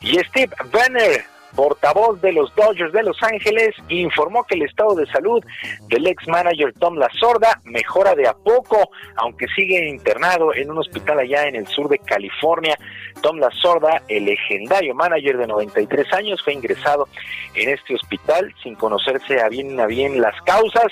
Y 0.00 0.18
Steve 0.18 0.54
Banner, 0.72 1.24
portavoz 1.54 2.20
de 2.20 2.32
los 2.32 2.54
Dodgers 2.54 2.92
de 2.92 3.02
Los 3.02 3.22
Ángeles, 3.22 3.74
informó 3.88 4.44
que 4.44 4.54
el 4.54 4.62
estado 4.62 4.94
de 4.94 5.06
salud 5.06 5.42
del 5.88 6.06
ex 6.06 6.26
manager 6.28 6.72
Tom 6.78 6.96
Lasorda 6.96 7.60
mejora 7.64 8.14
de 8.14 8.26
a 8.26 8.34
poco, 8.34 8.90
aunque 9.16 9.46
sigue 9.54 9.88
internado 9.88 10.54
en 10.54 10.70
un 10.70 10.78
hospital 10.78 11.18
allá 11.18 11.46
en 11.46 11.56
el 11.56 11.66
sur 11.66 11.88
de 11.88 11.98
California. 11.98 12.76
Tom 13.20 13.38
Lasorda, 13.38 14.02
el 14.08 14.24
legendario 14.24 14.94
manager 14.94 15.38
de 15.38 15.46
93 15.46 16.12
años, 16.12 16.42
fue 16.42 16.54
ingresado 16.54 17.08
en 17.54 17.70
este 17.70 17.94
hospital 17.94 18.54
sin 18.62 18.74
conocerse 18.74 19.40
a 19.40 19.48
bien 19.48 19.78
a 19.80 19.86
bien 19.86 20.20
las 20.20 20.40
causas, 20.42 20.86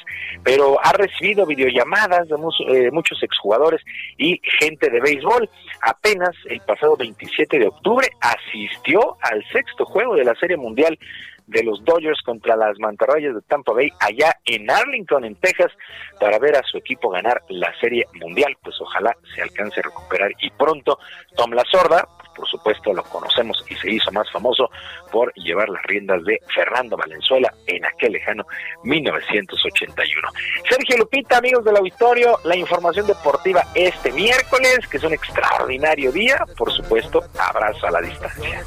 pero 0.45 0.79
ha 0.83 0.93
recibido 0.93 1.47
videollamadas 1.47 2.29
de 2.29 2.37
eh, 2.69 2.91
muchos 2.91 3.23
exjugadores 3.23 3.81
y 4.17 4.41
gente 4.61 4.91
de 4.91 5.01
béisbol. 5.01 5.49
Apenas 5.83 6.37
el 6.47 6.61
pasado 6.61 6.97
27 6.97 7.59
de 7.59 7.69
octubre 7.69 8.09
asistió 8.21 9.17
al 9.23 9.45
sexto 9.53 9.85
juego 9.85 10.15
de 10.15 10.25
la 10.25 10.35
Serie 10.35 10.57
Mundial 10.57 10.99
de 11.47 11.65
los 11.65 11.85
Dodgers 11.85 12.23
contra 12.23 12.57
las 12.57 12.79
Mantarrayas 12.79 13.35
de 13.35 13.43
Tampa 13.43 13.73
Bay 13.73 13.91
allá 13.99 14.37
en 14.45 14.71
Arlington, 14.71 15.25
en 15.25 15.35
Texas, 15.35 15.73
para 16.21 16.39
ver 16.39 16.57
a 16.57 16.63
su 16.63 16.79
equipo 16.79 17.11
ganar 17.11 17.43
la 17.49 17.73
Serie 17.81 18.07
Mundial. 18.21 18.57
Pues 18.63 18.81
ojalá 18.81 19.17
se 19.35 19.43
alcance 19.43 19.81
a 19.81 19.85
recuperar 19.85 20.31
y 20.41 20.51
pronto. 20.51 20.99
Tom 21.37 21.53
La 21.53 21.65
Sorda, 21.71 22.07
por 22.35 22.49
supuesto 22.49 22.93
lo 22.93 23.03
conocemos 23.05 23.65
y 23.69 23.75
se 23.77 23.91
hizo 23.91 24.11
más 24.13 24.31
famoso 24.31 24.71
por 25.11 25.33
llevar 25.35 25.69
las 25.69 25.83
riendas 25.85 26.25
de 26.25 26.41
Fernando 26.55 26.97
Valenzuela 26.97 27.53
en 27.67 27.85
aquel 27.85 28.13
lejano 28.13 28.45
1981. 28.85 30.29
Sergio 30.69 30.97
Lupita, 30.99 31.39
amigos 31.39 31.65
del 31.65 31.77
auditorio, 31.77 32.39
la 32.45 32.57
información 32.57 33.07
deportiva 33.07 33.65
este 33.75 34.13
miércoles, 34.13 34.81
que 34.91 34.97
es 34.97 35.05
un 35.05 35.13
extraordinario 35.13 36.13
día, 36.13 36.45
por 36.57 36.73
supuesto, 36.73 37.25
abrazo 37.39 37.87
a 37.87 37.91
la 37.91 38.01
distancia. 38.01 38.65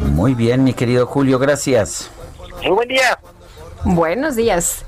Muy 0.00 0.34
bien, 0.34 0.64
mi 0.64 0.74
querido 0.74 1.06
Julio, 1.06 1.38
gracias. 1.38 2.10
Muy 2.62 2.72
buen 2.72 2.88
día. 2.88 3.18
Buenos 3.84 4.36
días. 4.36 4.86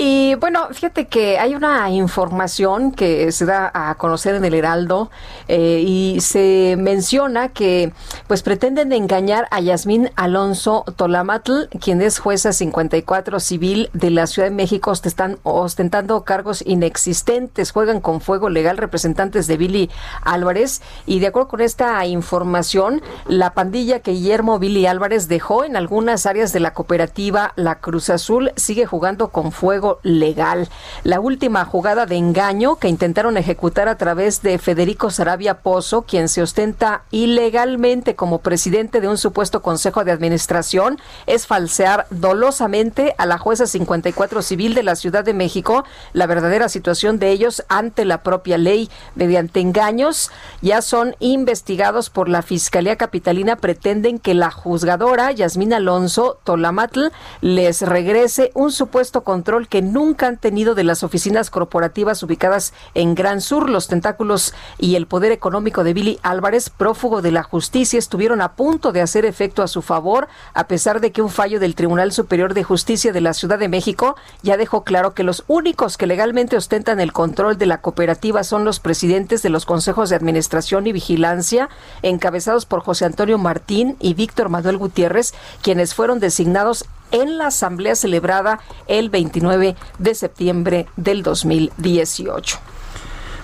Y 0.00 0.36
bueno, 0.36 0.68
fíjate 0.70 1.08
que 1.08 1.40
hay 1.40 1.56
una 1.56 1.90
información 1.90 2.92
que 2.92 3.32
se 3.32 3.44
da 3.46 3.68
a 3.74 3.96
conocer 3.96 4.36
en 4.36 4.44
el 4.44 4.54
Heraldo 4.54 5.10
eh, 5.48 5.82
y 5.84 6.20
se 6.20 6.76
menciona 6.78 7.48
que 7.48 7.92
pues 8.28 8.44
pretenden 8.44 8.92
engañar 8.92 9.48
a 9.50 9.58
Yasmín 9.58 10.12
Alonso 10.14 10.84
Tolamatl, 10.94 11.64
quien 11.80 12.00
es 12.00 12.20
jueza 12.20 12.52
54 12.52 13.40
civil 13.40 13.90
de 13.92 14.10
la 14.10 14.28
Ciudad 14.28 14.48
de 14.48 14.54
México, 14.54 14.92
están 14.92 15.38
ostentando 15.42 16.22
cargos 16.22 16.62
inexistentes, 16.64 17.72
juegan 17.72 18.00
con 18.00 18.20
fuego 18.20 18.50
legal 18.50 18.76
representantes 18.76 19.48
de 19.48 19.56
Billy 19.56 19.90
Álvarez. 20.22 20.80
Y 21.06 21.18
de 21.18 21.26
acuerdo 21.26 21.48
con 21.48 21.60
esta 21.60 22.06
información, 22.06 23.02
la 23.26 23.52
pandilla 23.52 23.98
que 23.98 24.12
Guillermo 24.12 24.60
Billy 24.60 24.86
Álvarez 24.86 25.26
dejó 25.26 25.64
en 25.64 25.74
algunas 25.74 26.24
áreas 26.24 26.52
de 26.52 26.60
la 26.60 26.72
cooperativa 26.72 27.52
La 27.56 27.80
Cruz 27.80 28.10
Azul 28.10 28.52
sigue 28.54 28.86
jugando 28.86 29.30
con 29.30 29.50
fuego 29.50 29.87
legal. 30.02 30.68
La 31.04 31.20
última 31.20 31.64
jugada 31.64 32.06
de 32.06 32.16
engaño 32.16 32.76
que 32.76 32.88
intentaron 32.88 33.36
ejecutar 33.36 33.88
a 33.88 33.96
través 33.96 34.42
de 34.42 34.58
Federico 34.58 35.10
Sarabia 35.10 35.60
Pozo, 35.60 36.02
quien 36.02 36.28
se 36.28 36.42
ostenta 36.42 37.02
ilegalmente 37.10 38.14
como 38.14 38.38
presidente 38.38 39.00
de 39.00 39.08
un 39.08 39.18
supuesto 39.18 39.62
consejo 39.62 40.04
de 40.04 40.12
administración, 40.12 40.98
es 41.26 41.46
falsear 41.46 42.06
dolosamente 42.10 43.14
a 43.18 43.26
la 43.26 43.38
jueza 43.38 43.66
54 43.66 44.42
civil 44.42 44.74
de 44.74 44.82
la 44.82 44.96
Ciudad 44.96 45.24
de 45.24 45.34
México 45.34 45.84
la 46.12 46.26
verdadera 46.26 46.68
situación 46.68 47.18
de 47.18 47.30
ellos 47.30 47.64
ante 47.68 48.04
la 48.04 48.22
propia 48.22 48.58
ley. 48.58 48.90
Mediante 49.14 49.60
engaños, 49.60 50.30
ya 50.62 50.82
son 50.82 51.16
investigados 51.20 52.10
por 52.10 52.28
la 52.28 52.42
Fiscalía 52.42 52.96
Capitalina. 52.96 53.56
Pretenden 53.56 54.18
que 54.18 54.34
la 54.34 54.50
juzgadora 54.50 55.32
Yasmín 55.32 55.72
Alonso 55.72 56.38
Tolamatl 56.44 57.08
les 57.40 57.82
regrese 57.82 58.50
un 58.54 58.72
supuesto 58.72 59.24
control 59.24 59.68
nunca 59.82 60.26
han 60.26 60.36
tenido 60.36 60.74
de 60.74 60.84
las 60.84 61.02
oficinas 61.02 61.50
corporativas 61.50 62.22
ubicadas 62.22 62.72
en 62.94 63.14
Gran 63.14 63.40
Sur. 63.40 63.68
Los 63.68 63.88
tentáculos 63.88 64.54
y 64.78 64.96
el 64.96 65.06
poder 65.06 65.32
económico 65.32 65.84
de 65.84 65.94
Billy 65.94 66.18
Álvarez, 66.22 66.70
prófugo 66.70 67.22
de 67.22 67.32
la 67.32 67.42
justicia, 67.42 67.98
estuvieron 67.98 68.40
a 68.40 68.52
punto 68.52 68.92
de 68.92 69.00
hacer 69.00 69.24
efecto 69.24 69.62
a 69.62 69.68
su 69.68 69.82
favor, 69.82 70.28
a 70.54 70.66
pesar 70.66 71.00
de 71.00 71.12
que 71.12 71.22
un 71.22 71.30
fallo 71.30 71.60
del 71.60 71.74
Tribunal 71.74 72.12
Superior 72.12 72.54
de 72.54 72.64
Justicia 72.64 73.12
de 73.12 73.20
la 73.20 73.34
Ciudad 73.34 73.58
de 73.58 73.68
México 73.68 74.16
ya 74.42 74.56
dejó 74.56 74.84
claro 74.84 75.14
que 75.14 75.22
los 75.22 75.44
únicos 75.48 75.96
que 75.96 76.06
legalmente 76.06 76.56
ostentan 76.56 77.00
el 77.00 77.12
control 77.12 77.58
de 77.58 77.66
la 77.66 77.80
cooperativa 77.80 78.44
son 78.44 78.64
los 78.64 78.80
presidentes 78.80 79.42
de 79.42 79.50
los 79.50 79.66
consejos 79.66 80.10
de 80.10 80.16
administración 80.16 80.86
y 80.86 80.92
vigilancia, 80.92 81.68
encabezados 82.02 82.66
por 82.66 82.82
José 82.82 83.04
Antonio 83.04 83.38
Martín 83.38 83.96
y 84.00 84.14
Víctor 84.14 84.48
Manuel 84.48 84.78
Gutiérrez, 84.78 85.34
quienes 85.62 85.94
fueron 85.94 86.20
designados 86.20 86.84
en 87.10 87.38
la 87.38 87.48
asamblea 87.48 87.94
celebrada 87.94 88.60
el 88.86 89.10
29 89.10 89.76
de 89.98 90.14
septiembre 90.14 90.86
del 90.96 91.22
2018. 91.22 92.58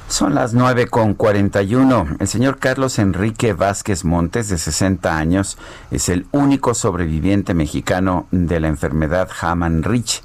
Son 0.09 0.35
las 0.35 0.53
9 0.53 0.87
con 0.89 1.15
41. 1.15 2.17
El 2.21 2.29
señor 2.29 2.59
Carlos 2.59 2.99
Enrique 2.99 3.55
Vázquez 3.55 4.05
Montes, 4.05 4.49
de 4.49 4.59
60 4.59 5.17
años, 5.17 5.57
es 5.91 6.09
el 6.09 6.27
único 6.31 6.75
sobreviviente 6.75 7.55
mexicano 7.55 8.27
de 8.31 8.61
la 8.61 8.69
enfermedad 8.69 9.29
Haman 9.41 9.83
Rich. 9.83 10.23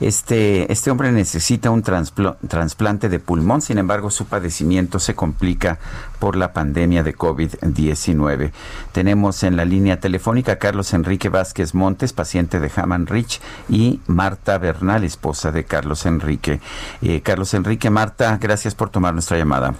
Este, 0.00 0.72
este 0.72 0.90
hombre 0.90 1.12
necesita 1.12 1.70
un 1.70 1.82
trasplante 1.82 3.08
de 3.08 3.18
pulmón, 3.18 3.60
sin 3.60 3.78
embargo 3.78 4.10
su 4.10 4.26
padecimiento 4.26 4.98
se 4.98 5.14
complica 5.14 5.78
por 6.18 6.36
la 6.36 6.52
pandemia 6.52 7.02
de 7.02 7.14
COVID-19. 7.14 8.52
Tenemos 8.92 9.42
en 9.42 9.56
la 9.56 9.64
línea 9.64 10.00
telefónica 10.00 10.52
a 10.52 10.56
Carlos 10.56 10.94
Enrique 10.94 11.28
Vázquez 11.28 11.74
Montes, 11.74 12.12
paciente 12.12 12.60
de 12.60 12.70
Haman 12.74 13.06
Rich, 13.06 13.40
y 13.68 14.00
Marta 14.06 14.58
Bernal, 14.58 15.04
esposa 15.04 15.52
de 15.52 15.64
Carlos 15.64 16.06
Enrique. 16.06 16.60
Eh, 17.02 17.20
Carlos 17.20 17.54
Enrique, 17.54 17.90
Marta, 17.90 18.38
gracias 18.40 18.74
por 18.74 18.90
tomar 18.90 19.12
nuestra 19.12 19.36
llamada. 19.36 19.74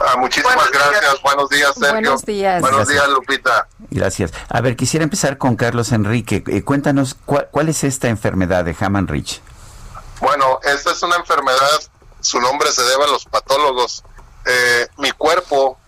Ah, 0.00 0.16
muchísimas 0.16 0.70
gracias. 0.70 1.22
Buenos 1.22 1.48
días, 1.48 1.74
Sergio. 1.74 1.92
Buenos 1.92 2.24
días. 2.24 2.60
Buenos 2.60 2.88
días, 2.88 3.08
Lupita. 3.08 3.68
Gracias. 3.90 4.32
A 4.48 4.60
ver, 4.60 4.76
quisiera 4.76 5.04
empezar 5.04 5.38
con 5.38 5.56
Carlos 5.56 5.92
Enrique. 5.92 6.42
Eh, 6.46 6.64
cuéntanos, 6.64 7.16
¿cuál, 7.24 7.68
es 7.68 7.84
esta 7.84 8.08
enfermedad 8.08 8.64
de 8.64 8.76
Haman 8.78 9.08
Rich? 9.08 9.40
Bueno, 10.20 10.58
esta 10.62 10.92
es 10.92 11.02
una 11.02 11.16
enfermedad, 11.16 11.80
su 12.20 12.40
nombre 12.40 12.70
se 12.72 12.82
debe 12.82 13.04
a 13.04 13.08
los 13.08 13.24
patólogos. 13.26 14.04
Eh, 14.46 14.88
mi 14.98 15.10
cuerpo, 15.12 15.78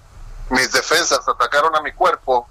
mis 0.50 0.72
defensas 0.72 1.26
atacaron 1.28 1.74
a 1.74 1.82
mi 1.82 1.92
cuerpo 1.92 2.48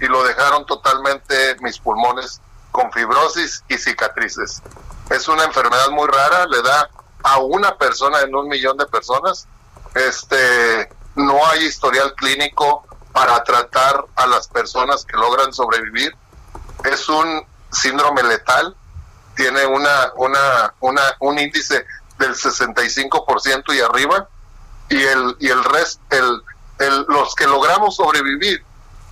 y 0.00 0.06
lo 0.06 0.24
dejaron 0.24 0.66
totalmente 0.66 1.56
mis 1.60 1.78
pulmones 1.78 2.40
con 2.70 2.92
fibrosis 2.92 3.64
y 3.68 3.76
cicatrices. 3.76 4.62
Es 5.10 5.28
una 5.28 5.44
enfermedad 5.44 5.90
muy 5.90 6.08
rara, 6.08 6.46
le 6.46 6.62
da 6.62 6.90
a 7.22 7.38
una 7.38 7.76
persona 7.76 8.20
en 8.20 8.34
un 8.34 8.48
millón 8.48 8.76
de 8.76 8.86
personas 8.86 9.46
este, 9.94 10.90
no 11.14 11.44
hay 11.46 11.64
historial 11.64 12.14
clínico 12.14 12.84
para 13.12 13.42
tratar 13.44 14.06
a 14.16 14.26
las 14.26 14.48
personas 14.48 15.04
que 15.04 15.16
logran 15.16 15.52
sobrevivir. 15.52 16.16
Es 16.84 17.08
un 17.08 17.46
síndrome 17.70 18.22
letal, 18.22 18.74
tiene 19.36 19.66
una, 19.66 20.12
una, 20.16 20.74
una, 20.80 21.02
un 21.20 21.38
índice 21.38 21.86
del 22.18 22.34
65% 22.34 23.74
y 23.74 23.80
arriba, 23.80 24.28
y 24.88 25.02
el, 25.02 25.36
y 25.40 25.48
el 25.48 25.64
resto, 25.64 26.00
el, 26.10 26.42
el, 26.78 27.06
los 27.08 27.34
que 27.34 27.46
logramos 27.46 27.96
sobrevivir 27.96 28.64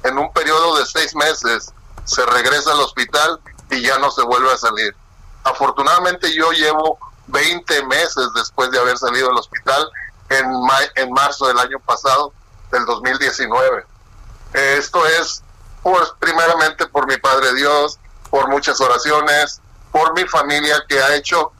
en 0.04 0.18
un 0.18 0.32
periodo 0.32 0.76
de 0.78 0.86
seis 0.86 1.14
meses, 1.14 1.72
se 2.04 2.24
regresa 2.26 2.72
al 2.72 2.80
hospital 2.80 3.40
y 3.70 3.82
ya 3.82 3.98
no 3.98 4.10
se 4.10 4.22
vuelve 4.22 4.52
a 4.52 4.56
salir. 4.56 4.94
Afortunadamente 5.44 6.34
yo 6.34 6.50
llevo 6.52 6.98
20 7.28 7.86
meses 7.86 8.28
después 8.34 8.70
de 8.70 8.78
haber 8.78 8.98
salido 8.98 9.28
del 9.28 9.38
hospital 9.38 9.88
en, 10.30 10.46
en 10.94 11.12
marzo 11.12 11.46
del 11.46 11.58
año 11.58 11.78
pasado, 11.80 12.32
del 12.72 12.84
2019. 12.86 13.84
Esto 14.54 15.06
es, 15.06 15.42
pues, 15.82 16.12
primeramente 16.18 16.86
por 16.86 17.06
mi 17.06 17.16
Padre 17.18 17.54
Dios, 17.54 17.98
por 18.30 18.48
muchas 18.48 18.80
oraciones, 18.80 19.60
por 19.92 20.14
mi 20.14 20.24
familia 20.26 20.82
que 20.88 21.00
ha 21.00 21.14
hecho 21.14 21.52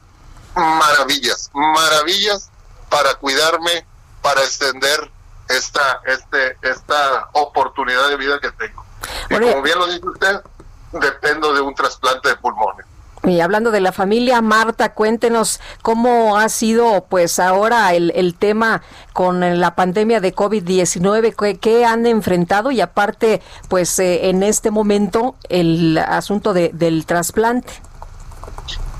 maravillas, 0.55 1.51
maravillas 1.53 2.49
para 2.89 3.15
cuidarme, 3.15 3.87
para 4.23 4.43
extender 4.43 5.11
esta, 5.49 6.01
este, 6.07 6.57
esta 6.63 7.29
oportunidad 7.33 8.09
de 8.09 8.17
vida 8.17 8.39
que 8.41 8.51
tengo. 8.53 8.85
Y 9.29 9.35
como 9.35 9.63
bien 9.63 9.79
lo 9.79 9.87
dice 9.87 10.07
usted, 10.07 10.41
dependo 10.93 11.53
de 11.53 11.61
un 11.61 11.75
trasplante 11.75 12.29
de 12.29 12.37
pulmones. 12.37 12.87
Y 13.25 13.41
hablando 13.41 13.71
de 13.71 13.81
la 13.81 13.93
familia, 13.93 14.41
Marta, 14.41 14.95
cuéntenos 14.95 15.61
cómo 15.83 16.39
ha 16.39 16.49
sido 16.49 17.05
pues 17.09 17.39
ahora 17.39 17.93
el, 17.93 18.13
el 18.15 18.35
tema 18.35 18.83
con 19.13 19.61
la 19.61 19.75
pandemia 19.75 20.21
de 20.21 20.35
COVID-19, 20.35 21.59
¿qué, 21.59 21.85
han 21.85 22.07
enfrentado 22.07 22.71
y 22.71 22.81
aparte 22.81 23.43
pues 23.69 23.99
eh, 23.99 24.31
en 24.31 24.43
este 24.43 24.71
momento 24.71 25.37
el 25.51 25.99
asunto 25.99 26.55
de, 26.55 26.71
del 26.73 27.05
trasplante. 27.05 27.73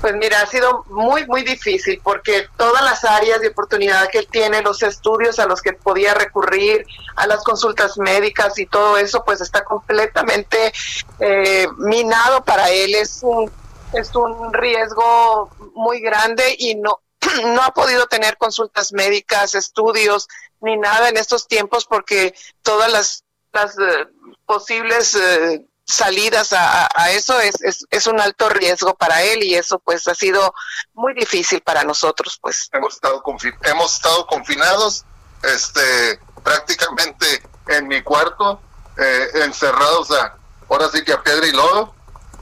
Pues 0.01 0.15
mira, 0.15 0.41
ha 0.41 0.47
sido 0.47 0.83
muy, 0.89 1.27
muy 1.27 1.43
difícil 1.43 2.01
porque 2.03 2.47
todas 2.57 2.83
las 2.83 3.03
áreas 3.03 3.39
de 3.39 3.49
oportunidad 3.49 4.09
que 4.09 4.19
él 4.19 4.27
tiene, 4.29 4.61
los 4.63 4.81
estudios 4.81 5.37
a 5.37 5.45
los 5.45 5.61
que 5.61 5.73
podía 5.73 6.15
recurrir, 6.15 6.85
a 7.15 7.27
las 7.27 7.43
consultas 7.43 7.99
médicas 7.99 8.57
y 8.57 8.65
todo 8.65 8.97
eso, 8.97 9.23
pues 9.23 9.41
está 9.41 9.63
completamente 9.63 10.73
eh, 11.19 11.67
minado 11.77 12.43
para 12.43 12.71
él. 12.71 12.95
Es 12.95 13.19
un 13.21 13.51
es 13.93 14.15
un 14.15 14.53
riesgo 14.53 15.49
muy 15.73 16.01
grande 16.01 16.55
y 16.57 16.75
no, 16.75 17.01
no 17.45 17.61
ha 17.61 17.73
podido 17.73 18.07
tener 18.07 18.37
consultas 18.37 18.93
médicas, 18.93 19.55
estudios, 19.55 20.27
ni 20.61 20.77
nada 20.77 21.09
en 21.09 21.17
estos 21.17 21.47
tiempos 21.47 21.85
porque 21.85 22.33
todas 22.61 22.91
las, 22.91 23.23
las 23.51 23.77
eh, 23.77 24.07
posibles 24.45 25.15
eh, 25.15 25.65
salidas 25.83 26.53
a, 26.53 26.87
eso 27.11 27.39
es, 27.39 27.55
es, 27.89 28.07
un 28.07 28.21
alto 28.21 28.47
riesgo 28.49 28.95
para 28.95 29.23
él 29.23 29.43
y 29.43 29.55
eso 29.55 29.79
pues 29.79 30.07
ha 30.07 30.15
sido 30.15 30.53
muy 30.93 31.13
difícil 31.13 31.61
para 31.61 31.83
nosotros 31.83 32.37
pues. 32.41 32.69
Hemos 32.71 32.93
estado, 32.93 33.21
hemos 33.63 33.93
estado 33.93 34.25
confinados 34.27 35.03
este, 35.43 36.19
prácticamente 36.43 37.43
en 37.67 37.87
mi 37.87 38.01
cuarto, 38.03 38.61
eh, 38.97 39.27
encerrados 39.43 40.11
a, 40.11 40.37
ahora 40.69 40.89
sí 40.89 41.03
que 41.03 41.13
a 41.13 41.21
piedra 41.21 41.45
y 41.47 41.51
lodo 41.51 41.93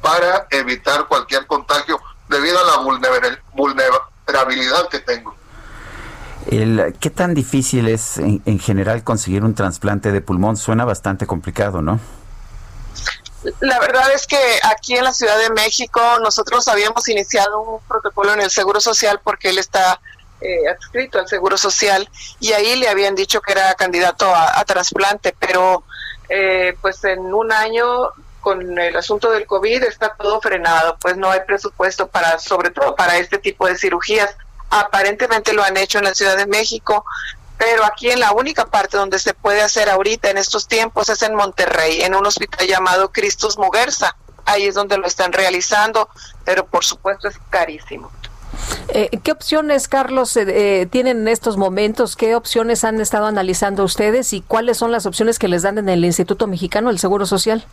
para 0.01 0.47
evitar 0.51 1.07
cualquier 1.07 1.45
contagio 1.47 1.99
debido 2.27 2.59
a 2.59 2.63
la 2.63 2.77
vulnerabilidad 3.53 4.87
que 4.89 4.99
tengo. 4.99 5.35
El, 6.49 6.95
¿Qué 6.99 7.09
tan 7.09 7.33
difícil 7.33 7.87
es 7.87 8.17
en, 8.17 8.59
general 8.59 9.03
conseguir 9.03 9.43
un 9.43 9.53
trasplante 9.53 10.11
de 10.11 10.21
pulmón? 10.21 10.57
Suena 10.57 10.85
bastante 10.85 11.27
complicado, 11.27 11.81
¿no? 11.81 11.99
La 13.59 13.79
verdad 13.79 14.11
es 14.13 14.27
que 14.27 14.37
aquí 14.63 14.95
en 14.95 15.03
la 15.03 15.13
Ciudad 15.13 15.37
de 15.37 15.49
México 15.51 16.01
nosotros 16.21 16.67
habíamos 16.67 17.07
iniciado 17.07 17.61
un 17.61 17.79
protocolo 17.87 18.33
en 18.33 18.41
el 18.41 18.49
Seguro 18.49 18.81
Social 18.81 19.21
porque 19.23 19.49
él 19.49 19.57
está 19.57 20.01
eh, 20.41 20.67
adscrito 20.69 21.19
al 21.19 21.27
Seguro 21.27 21.57
Social 21.57 22.09
y 22.39 22.51
ahí 22.51 22.75
le 22.77 22.89
habían 22.89 23.15
dicho 23.15 23.41
que 23.41 23.53
era 23.53 23.73
candidato 23.75 24.33
a, 24.33 24.63
trasplante, 24.65 25.35
pero 25.37 25.83
eh, 26.29 26.75
pues 26.81 27.03
en 27.05 27.33
un 27.33 27.51
año 27.51 28.09
con 28.39 28.77
el 28.77 28.95
asunto 28.95 29.31
del 29.31 29.45
COVID 29.45 29.83
está 29.83 30.15
todo 30.15 30.41
frenado, 30.41 30.97
pues 31.01 31.17
no 31.17 31.29
hay 31.29 31.41
presupuesto 31.45 32.07
para, 32.07 32.39
sobre 32.39 32.71
todo 32.71 32.95
para 32.95 33.17
este 33.17 33.37
tipo 33.37 33.67
de 33.67 33.77
cirugías. 33.77 34.35
Aparentemente 34.69 35.53
lo 35.53 35.63
han 35.63 35.77
hecho 35.77 35.97
en 35.97 36.05
la 36.05 36.13
Ciudad 36.13 36.37
de 36.37 36.45
México, 36.45 37.05
pero 37.57 37.83
aquí 37.83 38.09
en 38.09 38.19
la 38.19 38.31
única 38.31 38.65
parte 38.65 38.97
donde 38.97 39.19
se 39.19 39.33
puede 39.33 39.61
hacer 39.61 39.89
ahorita 39.89 40.29
en 40.29 40.37
estos 40.37 40.67
tiempos 40.67 41.09
es 41.09 41.21
en 41.23 41.35
Monterrey, 41.35 42.01
en 42.01 42.15
un 42.15 42.25
hospital 42.25 42.67
llamado 42.67 43.11
Cristus 43.11 43.57
Muguerza. 43.57 44.15
Ahí 44.45 44.65
es 44.65 44.75
donde 44.75 44.97
lo 44.97 45.05
están 45.05 45.33
realizando, 45.33 46.09
pero 46.45 46.65
por 46.65 46.85
supuesto 46.85 47.27
es 47.27 47.35
carísimo. 47.49 48.11
Eh, 48.89 49.09
¿Qué 49.23 49.31
opciones, 49.31 49.87
Carlos, 49.87 50.35
eh, 50.35 50.45
eh, 50.47 50.85
tienen 50.87 51.19
en 51.19 51.27
estos 51.27 51.57
momentos? 51.57 52.15
¿Qué 52.15 52.35
opciones 52.35 52.83
han 52.83 52.99
estado 52.99 53.27
analizando 53.27 53.83
ustedes 53.83 54.33
y 54.33 54.41
cuáles 54.41 54.77
son 54.77 54.91
las 54.91 55.05
opciones 55.05 55.37
que 55.37 55.47
les 55.47 55.61
dan 55.61 55.77
en 55.77 55.89
el 55.89 56.03
Instituto 56.03 56.47
Mexicano 56.47 56.89
del 56.89 56.97
Seguro 56.97 57.25
Social? 57.25 57.65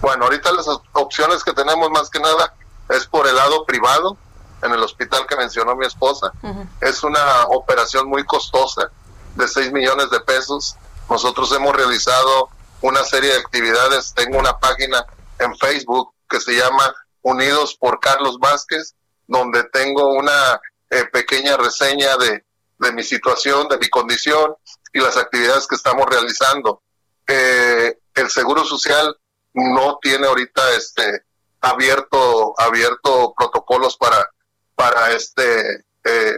Bueno, 0.00 0.24
ahorita 0.24 0.52
las 0.52 0.66
opciones 0.92 1.44
que 1.44 1.52
tenemos 1.52 1.90
más 1.90 2.08
que 2.10 2.20
nada 2.20 2.54
es 2.88 3.06
por 3.06 3.26
el 3.26 3.36
lado 3.36 3.64
privado, 3.64 4.16
en 4.62 4.72
el 4.72 4.82
hospital 4.82 5.26
que 5.26 5.36
mencionó 5.36 5.76
mi 5.76 5.86
esposa. 5.86 6.32
Es 6.80 7.02
una 7.02 7.44
operación 7.48 8.08
muy 8.08 8.24
costosa, 8.24 8.90
de 9.34 9.48
6 9.48 9.72
millones 9.72 10.10
de 10.10 10.20
pesos. 10.20 10.76
Nosotros 11.08 11.52
hemos 11.52 11.74
realizado 11.74 12.48
una 12.82 13.02
serie 13.04 13.32
de 13.32 13.38
actividades. 13.38 14.12
Tengo 14.14 14.38
una 14.38 14.58
página 14.58 15.04
en 15.38 15.56
Facebook 15.56 16.12
que 16.28 16.40
se 16.40 16.52
llama 16.52 16.94
Unidos 17.22 17.76
por 17.78 18.00
Carlos 18.00 18.38
Vázquez, 18.38 18.94
donde 19.26 19.64
tengo 19.64 20.14
una 20.14 20.60
eh, 20.90 21.04
pequeña 21.12 21.56
reseña 21.56 22.16
de, 22.16 22.44
de, 22.78 22.92
mi 22.92 23.02
situación, 23.02 23.68
de 23.68 23.78
mi 23.78 23.88
condición 23.88 24.54
y 24.92 25.00
las 25.00 25.16
actividades 25.16 25.66
que 25.66 25.76
estamos 25.76 26.06
realizando. 26.06 26.82
Eh, 27.26 27.98
el 28.14 28.30
Seguro 28.30 28.64
Social 28.64 29.16
no 29.54 29.98
tiene 30.00 30.26
ahorita 30.26 30.62
este 30.76 31.24
abierto 31.60 32.54
abierto 32.58 33.34
protocolos 33.36 33.96
para 33.96 34.30
para 34.74 35.10
este 35.12 35.84
eh, 36.04 36.36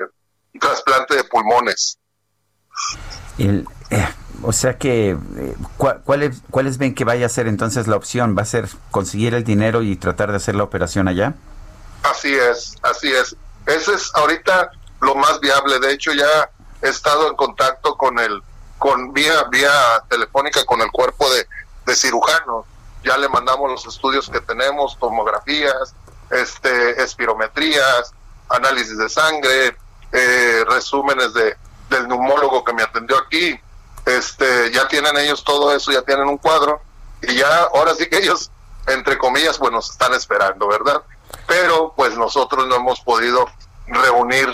trasplante 0.58 1.14
de 1.14 1.24
pulmones. 1.24 1.98
El, 3.38 3.66
eh, 3.90 4.08
o 4.42 4.52
sea 4.52 4.76
que, 4.76 5.10
eh, 5.10 5.56
¿cuáles, 5.76 6.42
¿cuáles 6.50 6.78
ven 6.78 6.94
que 6.94 7.04
vaya 7.04 7.26
a 7.26 7.28
ser 7.28 7.46
entonces 7.46 7.86
la 7.86 7.96
opción? 7.96 8.36
¿Va 8.36 8.42
a 8.42 8.46
ser 8.46 8.68
conseguir 8.90 9.34
el 9.34 9.44
dinero 9.44 9.82
y 9.82 9.94
tratar 9.96 10.30
de 10.30 10.38
hacer 10.38 10.56
la 10.56 10.64
operación 10.64 11.06
allá? 11.06 11.34
Así 12.02 12.34
es, 12.34 12.76
así 12.82 13.12
es. 13.12 13.36
Ese 13.66 13.94
es 13.94 14.10
ahorita 14.14 14.72
lo 15.00 15.14
más 15.14 15.38
viable. 15.38 15.78
De 15.78 15.92
hecho, 15.92 16.12
ya 16.12 16.50
he 16.82 16.88
estado 16.88 17.28
en 17.28 17.36
contacto 17.36 17.96
con 17.96 18.18
el, 18.18 18.42
con 18.78 19.12
vía, 19.12 19.44
vía 19.52 19.70
telefónica 20.08 20.64
con 20.64 20.80
el 20.80 20.90
cuerpo 20.90 21.30
de, 21.32 21.46
de 21.86 21.94
cirujanos 21.94 22.66
ya 23.02 23.16
le 23.16 23.28
mandamos 23.28 23.70
los 23.70 23.86
estudios 23.86 24.28
que 24.28 24.40
tenemos, 24.40 24.98
tomografías, 24.98 25.94
este, 26.30 27.02
espirometrías, 27.02 28.12
análisis 28.48 28.96
de 28.96 29.08
sangre, 29.08 29.76
eh, 30.12 30.64
resúmenes 30.68 31.32
de, 31.34 31.56
del 31.90 32.08
neumólogo 32.08 32.64
que 32.64 32.72
me 32.72 32.82
atendió 32.82 33.18
aquí, 33.18 33.58
este, 34.06 34.70
ya 34.72 34.88
tienen 34.88 35.16
ellos 35.16 35.44
todo 35.44 35.74
eso, 35.74 35.92
ya 35.92 36.02
tienen 36.02 36.28
un 36.28 36.38
cuadro, 36.38 36.80
y 37.22 37.36
ya 37.36 37.64
ahora 37.74 37.94
sí 37.94 38.06
que 38.06 38.18
ellos, 38.18 38.50
entre 38.86 39.16
comillas, 39.18 39.58
pues 39.58 39.72
nos 39.72 39.90
están 39.90 40.12
esperando, 40.14 40.68
¿verdad? 40.68 41.02
Pero 41.46 41.92
pues 41.96 42.16
nosotros 42.16 42.66
no 42.66 42.76
hemos 42.76 43.00
podido 43.00 43.46
reunir 43.86 44.48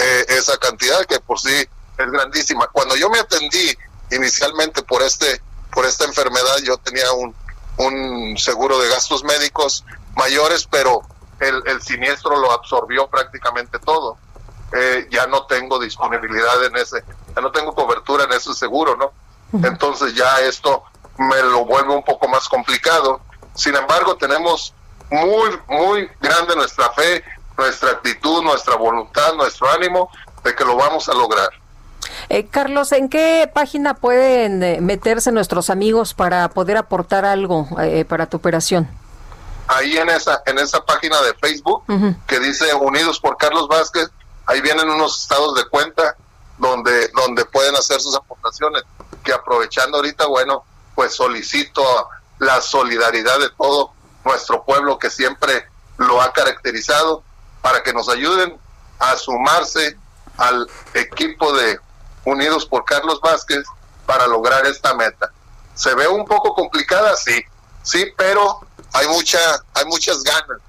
eh, 0.00 0.26
esa 0.28 0.56
cantidad 0.58 1.04
que 1.06 1.20
por 1.20 1.38
sí 1.38 1.68
es 1.98 2.10
grandísima. 2.10 2.66
Cuando 2.68 2.96
yo 2.96 3.08
me 3.10 3.18
atendí 3.18 3.76
inicialmente 4.10 4.82
por 4.82 5.02
este 5.02 5.40
por 5.72 5.84
esta 5.84 6.04
enfermedad, 6.04 6.58
yo 6.62 6.76
tenía 6.78 7.12
un 7.12 7.34
un 7.78 8.36
seguro 8.38 8.78
de 8.78 8.88
gastos 8.88 9.24
médicos 9.24 9.84
mayores, 10.16 10.66
pero 10.70 11.02
el, 11.40 11.62
el 11.66 11.82
siniestro 11.82 12.36
lo 12.38 12.52
absorbió 12.52 13.08
prácticamente 13.08 13.78
todo. 13.78 14.16
Eh, 14.72 15.06
ya 15.10 15.26
no 15.26 15.46
tengo 15.46 15.78
disponibilidad 15.78 16.64
en 16.64 16.76
ese, 16.76 17.04
ya 17.34 17.42
no 17.42 17.52
tengo 17.52 17.74
cobertura 17.74 18.24
en 18.24 18.32
ese 18.32 18.54
seguro, 18.54 18.96
¿no? 18.96 19.12
Entonces 19.62 20.14
ya 20.14 20.40
esto 20.40 20.82
me 21.16 21.40
lo 21.42 21.64
vuelve 21.64 21.94
un 21.94 22.02
poco 22.02 22.26
más 22.26 22.48
complicado. 22.48 23.20
Sin 23.54 23.76
embargo, 23.76 24.16
tenemos 24.16 24.74
muy, 25.10 25.60
muy 25.68 26.10
grande 26.20 26.56
nuestra 26.56 26.90
fe, 26.90 27.22
nuestra 27.56 27.90
actitud, 27.90 28.42
nuestra 28.42 28.74
voluntad, 28.74 29.34
nuestro 29.34 29.70
ánimo 29.70 30.10
de 30.42 30.54
que 30.56 30.64
lo 30.64 30.74
vamos 30.74 31.08
a 31.08 31.14
lograr. 31.14 31.50
Eh, 32.28 32.46
Carlos, 32.46 32.92
¿en 32.92 33.08
qué 33.08 33.50
página 33.52 33.94
pueden 33.94 34.62
eh, 34.62 34.80
meterse 34.80 35.32
nuestros 35.32 35.70
amigos 35.70 36.14
para 36.14 36.48
poder 36.48 36.76
aportar 36.76 37.24
algo 37.24 37.68
eh, 37.80 38.04
para 38.04 38.26
tu 38.26 38.36
operación? 38.36 38.88
Ahí 39.66 39.96
en 39.96 40.10
esa, 40.10 40.42
en 40.46 40.58
esa 40.58 40.84
página 40.84 41.20
de 41.22 41.34
Facebook 41.34 41.84
que 42.26 42.38
dice 42.38 42.72
Unidos 42.74 43.18
por 43.18 43.36
Carlos 43.38 43.66
Vázquez, 43.66 44.10
ahí 44.46 44.60
vienen 44.60 44.90
unos 44.90 45.22
estados 45.22 45.54
de 45.54 45.64
cuenta 45.68 46.16
donde, 46.58 47.08
donde 47.08 47.44
pueden 47.46 47.74
hacer 47.74 48.00
sus 48.00 48.14
aportaciones. 48.14 48.82
Que 49.22 49.32
aprovechando 49.32 49.96
ahorita, 49.96 50.26
bueno, 50.26 50.64
pues 50.94 51.14
solicito 51.14 51.82
la 52.38 52.60
solidaridad 52.60 53.38
de 53.38 53.48
todo 53.56 53.92
nuestro 54.24 54.64
pueblo 54.64 54.98
que 54.98 55.10
siempre 55.10 55.66
lo 55.96 56.20
ha 56.20 56.32
caracterizado 56.32 57.22
para 57.62 57.82
que 57.82 57.92
nos 57.92 58.08
ayuden 58.08 58.58
a 58.98 59.16
sumarse 59.16 59.96
al 60.36 60.68
equipo 60.94 61.52
de 61.52 61.78
unidos 62.24 62.66
por 62.66 62.84
Carlos 62.84 63.20
Vázquez 63.20 63.64
para 64.06 64.26
lograr 64.26 64.66
esta 64.66 64.94
meta. 64.94 65.32
Se 65.74 65.94
ve 65.94 66.06
un 66.06 66.24
poco 66.24 66.54
complicada, 66.54 67.16
sí, 67.16 67.42
sí, 67.82 68.12
pero 68.16 68.60
hay 68.92 69.08
mucha, 69.08 69.38
hay 69.74 69.84
muchas 69.86 70.22
ganas, 70.22 70.60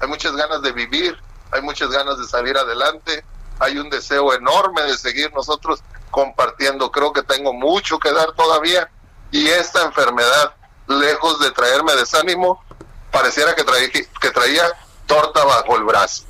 hay 0.00 0.08
muchas 0.08 0.34
ganas 0.36 0.62
de 0.62 0.72
vivir, 0.72 1.16
hay 1.50 1.62
muchas 1.62 1.90
ganas 1.90 2.18
de 2.18 2.26
salir 2.26 2.56
adelante, 2.56 3.24
hay 3.58 3.78
un 3.78 3.90
deseo 3.90 4.32
enorme 4.32 4.82
de 4.82 4.96
seguir 4.96 5.32
nosotros 5.32 5.82
compartiendo. 6.10 6.90
Creo 6.90 7.12
que 7.12 7.22
tengo 7.22 7.52
mucho 7.52 7.98
que 7.98 8.12
dar 8.12 8.32
todavía 8.32 8.88
y 9.30 9.48
esta 9.48 9.82
enfermedad, 9.82 10.54
lejos 10.86 11.40
de 11.40 11.50
traerme 11.50 11.94
desánimo, 11.96 12.62
pareciera 13.10 13.54
que 13.54 13.64
traía, 13.64 13.90
que 13.90 14.30
traía 14.30 14.62
torta 15.06 15.44
bajo 15.44 15.76
el 15.76 15.84
brazo. 15.84 16.24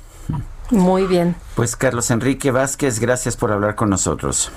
Muy 0.69 1.05
bien. 1.05 1.35
Pues 1.55 1.75
Carlos 1.75 2.09
Enrique 2.09 2.51
Vázquez, 2.51 2.99
gracias 2.99 3.37
por 3.37 3.51
hablar 3.51 3.75
con 3.75 3.89
nosotros. 3.89 4.51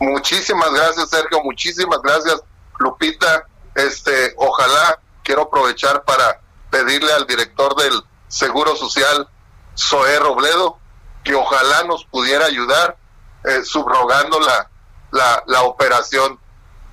Muchísimas 0.00 0.72
gracias, 0.72 1.10
Sergio. 1.10 1.42
Muchísimas 1.44 2.00
gracias, 2.02 2.42
Lupita. 2.78 3.46
Este, 3.74 4.34
ojalá 4.36 4.98
quiero 5.22 5.42
aprovechar 5.42 6.02
para 6.04 6.40
pedirle 6.70 7.12
al 7.12 7.26
director 7.26 7.76
del 7.76 8.02
Seguro 8.28 8.74
Social, 8.76 9.28
Zoé 9.76 10.18
Robledo, 10.18 10.78
que 11.22 11.34
ojalá 11.34 11.84
nos 11.84 12.04
pudiera 12.06 12.46
ayudar 12.46 12.96
eh, 13.44 13.62
subrogando 13.62 14.40
la, 14.40 14.70
la, 15.10 15.42
la 15.46 15.62
operación, 15.62 16.38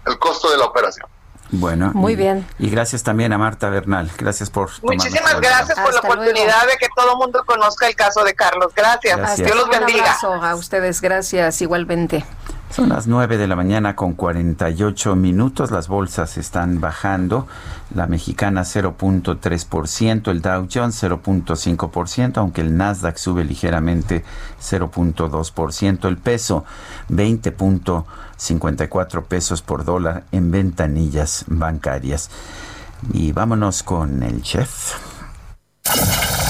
el 0.06 0.20
costo 0.20 0.52
de 0.52 0.58
la 0.58 0.66
operación. 0.66 1.08
Bueno. 1.50 1.92
Muy 1.94 2.16
bien. 2.16 2.46
Y 2.60 2.70
gracias 2.70 3.04
también 3.04 3.32
a 3.32 3.38
Marta 3.38 3.70
Bernal. 3.70 4.12
Gracias 4.18 4.50
por. 4.50 4.70
Muchísimas 4.84 5.40
gracias 5.40 5.80
por 5.80 5.94
la 5.94 6.00
oportunidad 6.02 6.68
de 6.68 6.78
que 6.78 6.88
todo 6.94 7.14
el 7.14 7.18
mundo 7.18 7.44
conozca 7.46 7.88
el 7.88 7.96
caso 7.96 8.24
de 8.24 8.36
Carlos. 8.36 8.74
Gracias. 8.76 9.18
Gracias. 9.18 9.48
Dios 9.48 9.56
los 9.56 9.70
bendiga. 9.70 10.00
Un 10.00 10.02
abrazo 10.02 10.34
a 10.34 10.56
ustedes. 10.56 11.00
Gracias 11.00 11.62
igualmente. 11.62 12.26
Son 12.70 12.90
las 12.90 13.08
9 13.08 13.38
de 13.38 13.48
la 13.48 13.56
mañana 13.56 13.96
con 13.96 14.12
48 14.14 15.16
minutos. 15.16 15.72
Las 15.72 15.88
bolsas 15.88 16.38
están 16.38 16.82
bajando. 16.82 17.48
La 17.96 18.08
mexicana 18.08 18.62
0.3%, 18.62 20.30
el 20.30 20.42
Dow 20.42 20.68
Jones 20.72 21.02
0.5%, 21.02 22.38
aunque 22.38 22.62
el 22.62 22.78
Nasdaq 22.78 23.18
sube 23.18 23.44
ligeramente 23.46 24.24
0.2%. 24.62 26.08
El 26.08 26.18
peso 26.18 26.66
20.54 27.10 29.24
pesos 29.24 29.62
por 29.62 29.86
dólar 29.86 30.26
en 30.32 30.52
ventanillas 30.52 31.46
bancarias. 31.48 32.30
Y 33.14 33.32
vámonos 33.32 33.84
con 33.84 34.24
el 34.24 34.42
chef. 34.42 34.96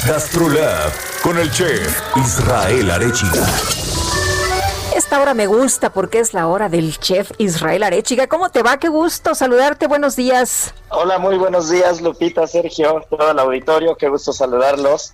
Gastrolab 0.07 0.91
con 1.21 1.37
el 1.37 1.51
chef 1.51 2.01
Israel 2.17 2.89
Arechiga. 2.91 3.86
Esta 4.97 5.21
hora 5.21 5.35
me 5.35 5.45
gusta 5.45 5.91
porque 5.91 6.17
es 6.17 6.33
la 6.33 6.47
hora 6.47 6.69
del 6.69 6.97
chef 6.97 7.31
Israel 7.37 7.83
Arechiga. 7.83 8.25
¿Cómo 8.25 8.49
te 8.49 8.63
va? 8.63 8.77
Qué 8.77 8.87
gusto 8.89 9.35
saludarte. 9.35 9.85
Buenos 9.85 10.15
días. 10.15 10.73
Hola, 10.89 11.19
muy 11.19 11.37
buenos 11.37 11.69
días, 11.69 12.01
Lupita, 12.01 12.47
Sergio, 12.47 13.05
todo 13.07 13.29
el 13.29 13.37
auditorio. 13.37 13.95
Qué 13.95 14.09
gusto 14.09 14.33
saludarlos. 14.33 15.13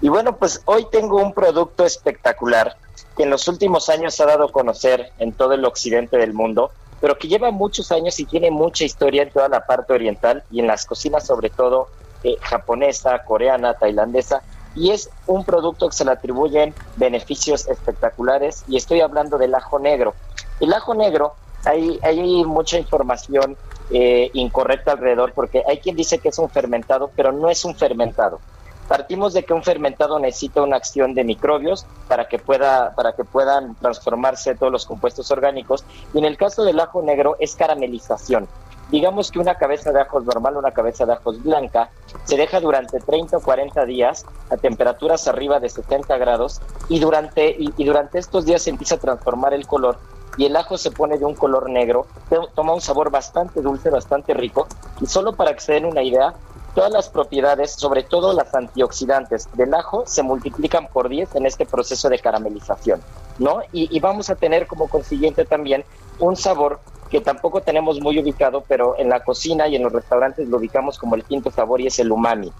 Y 0.00 0.08
bueno, 0.08 0.36
pues 0.38 0.60
hoy 0.64 0.88
tengo 0.90 1.22
un 1.22 1.32
producto 1.32 1.84
espectacular 1.84 2.76
que 3.16 3.22
en 3.22 3.30
los 3.30 3.46
últimos 3.46 3.88
años 3.88 4.18
ha 4.18 4.26
dado 4.26 4.46
a 4.46 4.50
conocer 4.50 5.12
en 5.20 5.30
todo 5.30 5.52
el 5.52 5.64
occidente 5.64 6.16
del 6.16 6.32
mundo, 6.32 6.72
pero 7.00 7.16
que 7.16 7.28
lleva 7.28 7.52
muchos 7.52 7.92
años 7.92 8.18
y 8.18 8.24
tiene 8.24 8.50
mucha 8.50 8.82
historia 8.82 9.22
en 9.22 9.30
toda 9.30 9.48
la 9.48 9.64
parte 9.64 9.92
oriental 9.92 10.42
y 10.50 10.58
en 10.58 10.66
las 10.66 10.84
cocinas 10.84 11.24
sobre 11.24 11.48
todo 11.48 11.86
eh, 12.24 12.34
japonesa, 12.40 13.22
coreana, 13.24 13.74
tailandesa, 13.74 14.42
y 14.74 14.90
es 14.90 15.10
un 15.26 15.44
producto 15.44 15.88
que 15.88 15.96
se 15.96 16.04
le 16.04 16.12
atribuyen 16.12 16.74
beneficios 16.96 17.68
espectaculares 17.68 18.64
y 18.68 18.76
estoy 18.76 19.00
hablando 19.00 19.38
del 19.38 19.54
ajo 19.54 19.78
negro. 19.78 20.14
El 20.60 20.72
ajo 20.72 20.94
negro, 20.94 21.34
hay, 21.64 22.44
mucha 22.44 22.78
información 22.78 23.56
eh, 23.90 24.30
incorrecta 24.34 24.92
alrededor 24.92 25.32
porque 25.32 25.62
hay 25.68 25.78
quien 25.78 25.96
dice 25.96 26.18
que 26.18 26.30
es 26.30 26.38
un 26.38 26.48
fermentado, 26.48 27.10
pero 27.14 27.32
no 27.32 27.48
es 27.48 27.64
un 27.64 27.76
fermentado. 27.76 28.40
Partimos 28.88 29.32
de 29.32 29.44
que 29.44 29.54
un 29.54 29.62
fermentado 29.62 30.18
necesita 30.18 30.60
una 30.60 30.76
acción 30.76 31.14
de 31.14 31.24
microbios 31.24 31.86
para 32.08 32.28
que 32.28 32.38
pueda 32.38 32.94
para 32.94 33.12
que 33.12 33.24
puedan 33.24 33.74
transformarse 33.76 34.54
todos 34.54 34.72
los 34.72 34.86
compuestos 34.86 35.30
orgánicos 35.30 35.84
y 36.12 36.18
en 36.18 36.24
el 36.24 36.36
caso 36.36 36.64
del 36.64 36.80
ajo 36.80 37.00
negro 37.00 37.36
es 37.38 37.54
caramelización. 37.54 38.48
Digamos 38.92 39.30
que 39.32 39.38
una 39.40 39.54
cabeza 39.56 39.90
de 39.90 40.00
ajos 40.02 40.24
normal, 40.24 40.56
una 40.56 40.70
cabeza 40.70 41.06
de 41.06 41.14
ajos 41.14 41.42
blanca, 41.42 41.90
se 42.24 42.36
deja 42.36 42.60
durante 42.60 43.00
30 43.00 43.38
o 43.38 43.40
40 43.40 43.84
días 43.86 44.24
a 44.50 44.56
temperaturas 44.58 45.26
arriba 45.26 45.58
de 45.58 45.70
70 45.70 46.16
grados 46.18 46.60
y 46.90 47.00
durante, 47.00 47.56
y, 47.58 47.84
durante 47.84 48.18
estos 48.18 48.44
días 48.44 48.66
empieza 48.66 48.96
a 48.96 48.98
transformar 48.98 49.54
el 49.54 49.66
color 49.66 49.96
y 50.36 50.44
el 50.44 50.54
ajo 50.56 50.76
se 50.76 50.90
pone 50.90 51.16
de 51.18 51.24
un 51.24 51.34
color 51.34 51.70
negro, 51.70 52.06
to- 52.30 52.48
toma 52.54 52.74
un 52.74 52.80
sabor 52.82 53.10
bastante 53.10 53.60
dulce, 53.62 53.88
bastante 53.90 54.34
rico 54.34 54.66
y 55.00 55.06
solo 55.06 55.32
para 55.32 55.54
que 55.54 55.60
se 55.60 55.72
den 55.72 55.86
una 55.86 56.02
idea, 56.02 56.34
todas 56.74 56.90
las 56.92 57.08
propiedades, 57.08 57.72
sobre 57.72 58.02
todo 58.02 58.32
las 58.34 58.54
antioxidantes 58.54 59.48
del 59.54 59.72
ajo, 59.74 60.04
se 60.06 60.22
multiplican 60.22 60.86
por 60.88 61.08
10 61.08 61.34
en 61.36 61.46
este 61.46 61.64
proceso 61.66 62.08
de 62.10 62.18
caramelización, 62.18 63.00
¿no? 63.38 63.60
Y 63.72 63.98
vamos 64.00 64.28
a 64.30 64.34
tener 64.36 64.66
como 64.66 64.88
consiguiente 64.88 65.44
también 65.46 65.84
un 66.18 66.36
sabor 66.36 66.80
que 67.12 67.20
tampoco 67.20 67.60
tenemos 67.60 68.00
muy 68.00 68.18
ubicado, 68.18 68.64
pero 68.66 68.98
en 68.98 69.10
la 69.10 69.22
cocina 69.22 69.68
y 69.68 69.76
en 69.76 69.82
los 69.82 69.92
restaurantes 69.92 70.48
lo 70.48 70.56
ubicamos 70.56 70.98
como 70.98 71.14
el 71.14 71.24
quinto 71.24 71.50
sabor 71.50 71.82
y 71.82 71.88
es 71.88 71.98
el 71.98 72.10
umami. 72.10 72.50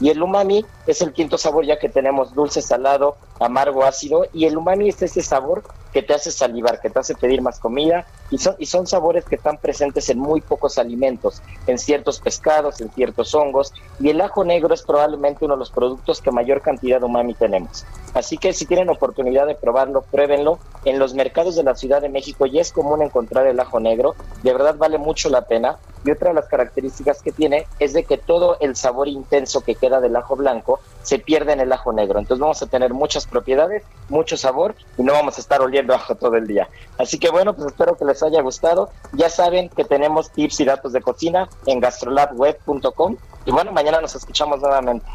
Y 0.00 0.08
el 0.08 0.20
umami 0.20 0.66
es 0.88 1.00
el 1.00 1.12
quinto 1.12 1.38
sabor 1.38 1.64
ya 1.64 1.78
que 1.78 1.88
tenemos 1.88 2.34
dulce, 2.34 2.60
salado, 2.60 3.16
amargo, 3.38 3.84
ácido 3.84 4.26
y 4.32 4.46
el 4.46 4.56
umami 4.56 4.88
es 4.88 5.00
ese 5.00 5.22
sabor 5.22 5.62
que 5.92 6.02
te 6.02 6.12
hace 6.12 6.32
salivar, 6.32 6.80
que 6.80 6.90
te 6.90 6.98
hace 6.98 7.14
pedir 7.14 7.40
más 7.40 7.60
comida 7.60 8.04
y 8.30 8.38
son, 8.38 8.54
y 8.58 8.66
son 8.66 8.86
sabores 8.86 9.24
que 9.24 9.36
están 9.36 9.58
presentes 9.58 10.08
en 10.08 10.18
muy 10.18 10.40
pocos 10.40 10.78
alimentos, 10.78 11.42
en 11.66 11.78
ciertos 11.78 12.20
pescados, 12.20 12.80
en 12.80 12.90
ciertos 12.90 13.34
hongos 13.34 13.72
y 13.98 14.10
el 14.10 14.20
ajo 14.20 14.44
negro 14.44 14.74
es 14.74 14.82
probablemente 14.82 15.44
uno 15.44 15.54
de 15.54 15.58
los 15.58 15.70
productos 15.70 16.20
que 16.20 16.30
mayor 16.30 16.60
cantidad 16.60 17.00
de 17.00 17.06
umami 17.06 17.34
tenemos. 17.34 17.84
Así 18.14 18.38
que 18.38 18.52
si 18.52 18.66
tienen 18.66 18.88
oportunidad 18.88 19.46
de 19.46 19.54
probarlo, 19.54 20.02
pruébenlo. 20.02 20.58
En 20.84 20.98
los 20.98 21.14
mercados 21.14 21.56
de 21.56 21.62
la 21.62 21.74
Ciudad 21.74 22.00
de 22.00 22.08
México 22.08 22.46
ya 22.46 22.60
es 22.60 22.72
común 22.72 23.02
encontrar 23.02 23.46
el 23.46 23.60
ajo 23.60 23.80
negro, 23.80 24.14
de 24.42 24.52
verdad 24.52 24.76
vale 24.76 24.98
mucho 24.98 25.28
la 25.28 25.42
pena. 25.42 25.78
Y 26.02 26.10
otra 26.10 26.30
de 26.30 26.34
las 26.34 26.46
características 26.46 27.20
que 27.20 27.30
tiene 27.30 27.66
es 27.78 27.92
de 27.92 28.04
que 28.04 28.16
todo 28.16 28.56
el 28.60 28.74
sabor 28.74 29.06
intenso 29.06 29.60
que 29.60 29.74
queda 29.74 30.00
del 30.00 30.16
ajo 30.16 30.34
blanco 30.34 30.80
se 31.02 31.18
pierde 31.18 31.52
en 31.52 31.60
el 31.60 31.70
ajo 31.72 31.92
negro. 31.92 32.18
Entonces 32.18 32.40
vamos 32.40 32.62
a 32.62 32.66
tener 32.66 32.94
muchas 32.94 33.26
propiedades, 33.26 33.82
mucho 34.08 34.38
sabor 34.38 34.74
y 34.96 35.02
no 35.02 35.12
vamos 35.12 35.36
a 35.36 35.42
estar 35.42 35.60
oliendo 35.60 35.94
ajo 35.94 36.14
todo 36.14 36.36
el 36.36 36.46
día. 36.46 36.70
Así 36.96 37.18
que 37.18 37.30
bueno, 37.30 37.54
pues 37.54 37.66
espero 37.66 37.98
que 37.98 38.06
les 38.06 38.19
haya 38.22 38.42
gustado. 38.42 38.90
Ya 39.12 39.28
saben 39.28 39.68
que 39.68 39.84
tenemos 39.84 40.30
tips 40.30 40.60
y 40.60 40.64
datos 40.64 40.92
de 40.92 41.00
cocina 41.00 41.48
en 41.66 41.80
gastrolabweb.com. 41.80 43.16
Y 43.46 43.50
bueno, 43.50 43.72
mañana 43.72 44.00
nos 44.00 44.14
escuchamos 44.14 44.60
nuevamente. 44.60 45.06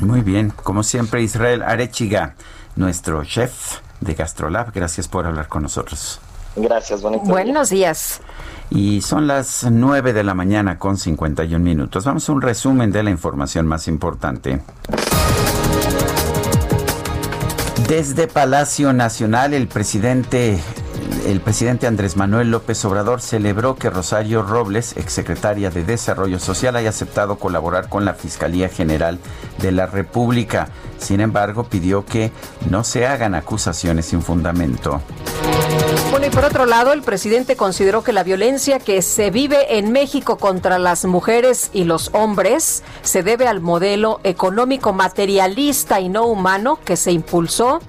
Muy 0.00 0.20
bien, 0.20 0.52
como 0.62 0.82
siempre 0.82 1.22
Israel 1.22 1.62
Arechiga, 1.62 2.34
nuestro 2.76 3.24
chef 3.24 3.80
de 4.00 4.14
Gastrolab, 4.14 4.72
gracias 4.72 5.08
por 5.08 5.26
hablar 5.26 5.48
con 5.48 5.62
nosotros. 5.62 6.20
Gracias, 6.56 7.02
bonito 7.02 7.24
día. 7.24 7.32
Buenos 7.32 7.70
días. 7.70 8.20
Y 8.70 9.02
son 9.02 9.26
las 9.26 9.66
9 9.70 10.12
de 10.12 10.24
la 10.24 10.34
mañana 10.34 10.78
con 10.78 10.96
51 10.96 11.62
minutos. 11.62 12.04
Vamos 12.04 12.28
a 12.28 12.32
un 12.32 12.40
resumen 12.40 12.92
de 12.92 13.02
la 13.02 13.10
información 13.10 13.66
más 13.66 13.88
importante. 13.88 14.60
Desde 17.88 18.28
Palacio 18.28 18.92
Nacional, 18.92 19.52
el 19.52 19.66
presidente, 19.66 20.60
el 21.26 21.40
presidente 21.40 21.86
Andrés 21.86 22.16
Manuel 22.16 22.50
López 22.50 22.84
Obrador 22.84 23.20
celebró 23.20 23.76
que 23.76 23.90
Rosario 23.90 24.42
Robles, 24.42 24.96
exsecretaria 24.96 25.70
de 25.70 25.84
Desarrollo 25.84 26.38
Social, 26.38 26.76
haya 26.76 26.90
aceptado 26.90 27.36
colaborar 27.36 27.88
con 27.88 28.04
la 28.04 28.14
Fiscalía 28.14 28.68
General 28.68 29.18
de 29.58 29.72
la 29.72 29.86
República. 29.86 30.68
Sin 30.98 31.20
embargo, 31.20 31.64
pidió 31.64 32.04
que 32.04 32.32
no 32.68 32.84
se 32.84 33.06
hagan 33.06 33.34
acusaciones 33.34 34.06
sin 34.06 34.22
fundamento. 34.22 35.00
Bueno, 36.10 36.26
y 36.26 36.30
por 36.30 36.44
otro 36.44 36.66
lado, 36.66 36.92
el 36.92 37.02
presidente 37.02 37.56
consideró 37.56 38.02
que 38.02 38.12
la 38.12 38.24
violencia 38.24 38.78
que 38.78 39.00
se 39.00 39.30
vive 39.30 39.78
en 39.78 39.92
México 39.92 40.36
contra 40.36 40.78
las 40.78 41.04
mujeres 41.04 41.70
y 41.72 41.84
los 41.84 42.10
hombres 42.12 42.82
se 43.02 43.22
debe 43.22 43.46
al 43.46 43.60
modelo 43.60 44.20
económico 44.24 44.92
materialista 44.92 46.00
y 46.00 46.08
no 46.08 46.26
humano 46.26 46.78
que 46.84 46.96
se 46.96 47.12
impulsó 47.12 47.80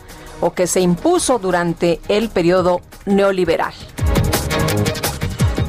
o 0.41 0.53
que 0.53 0.67
se 0.67 0.81
impuso 0.81 1.39
durante 1.39 2.01
el 2.09 2.29
periodo 2.29 2.81
neoliberal. 3.05 3.73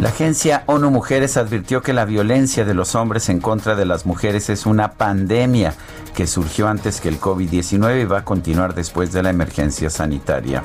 La 0.03 0.09
agencia 0.09 0.65
ONU 0.67 0.91
Mujeres 0.91 1.37
advirtió 1.37 1.81
que 1.81 1.93
la 1.93 2.05
violencia 2.05 2.65
de 2.65 2.75
los 2.75 2.97
hombres 2.97 3.29
en 3.29 3.39
contra 3.39 3.77
de 3.77 3.85
las 3.85 4.05
mujeres 4.05 4.51
es 4.51 4.67
una 4.67 4.95
pandemia 4.95 5.75
que 6.17 6.27
surgió 6.27 6.67
antes 6.67 7.01
que 7.01 7.09
el 7.09 7.21
COVID-19 7.21 8.03
y 8.03 8.05
va 8.07 8.19
a 8.19 8.25
continuar 8.25 8.75
después 8.75 9.13
de 9.13 9.23
la 9.23 9.31
emergencia 9.31 9.91
sanitaria. 9.91 10.61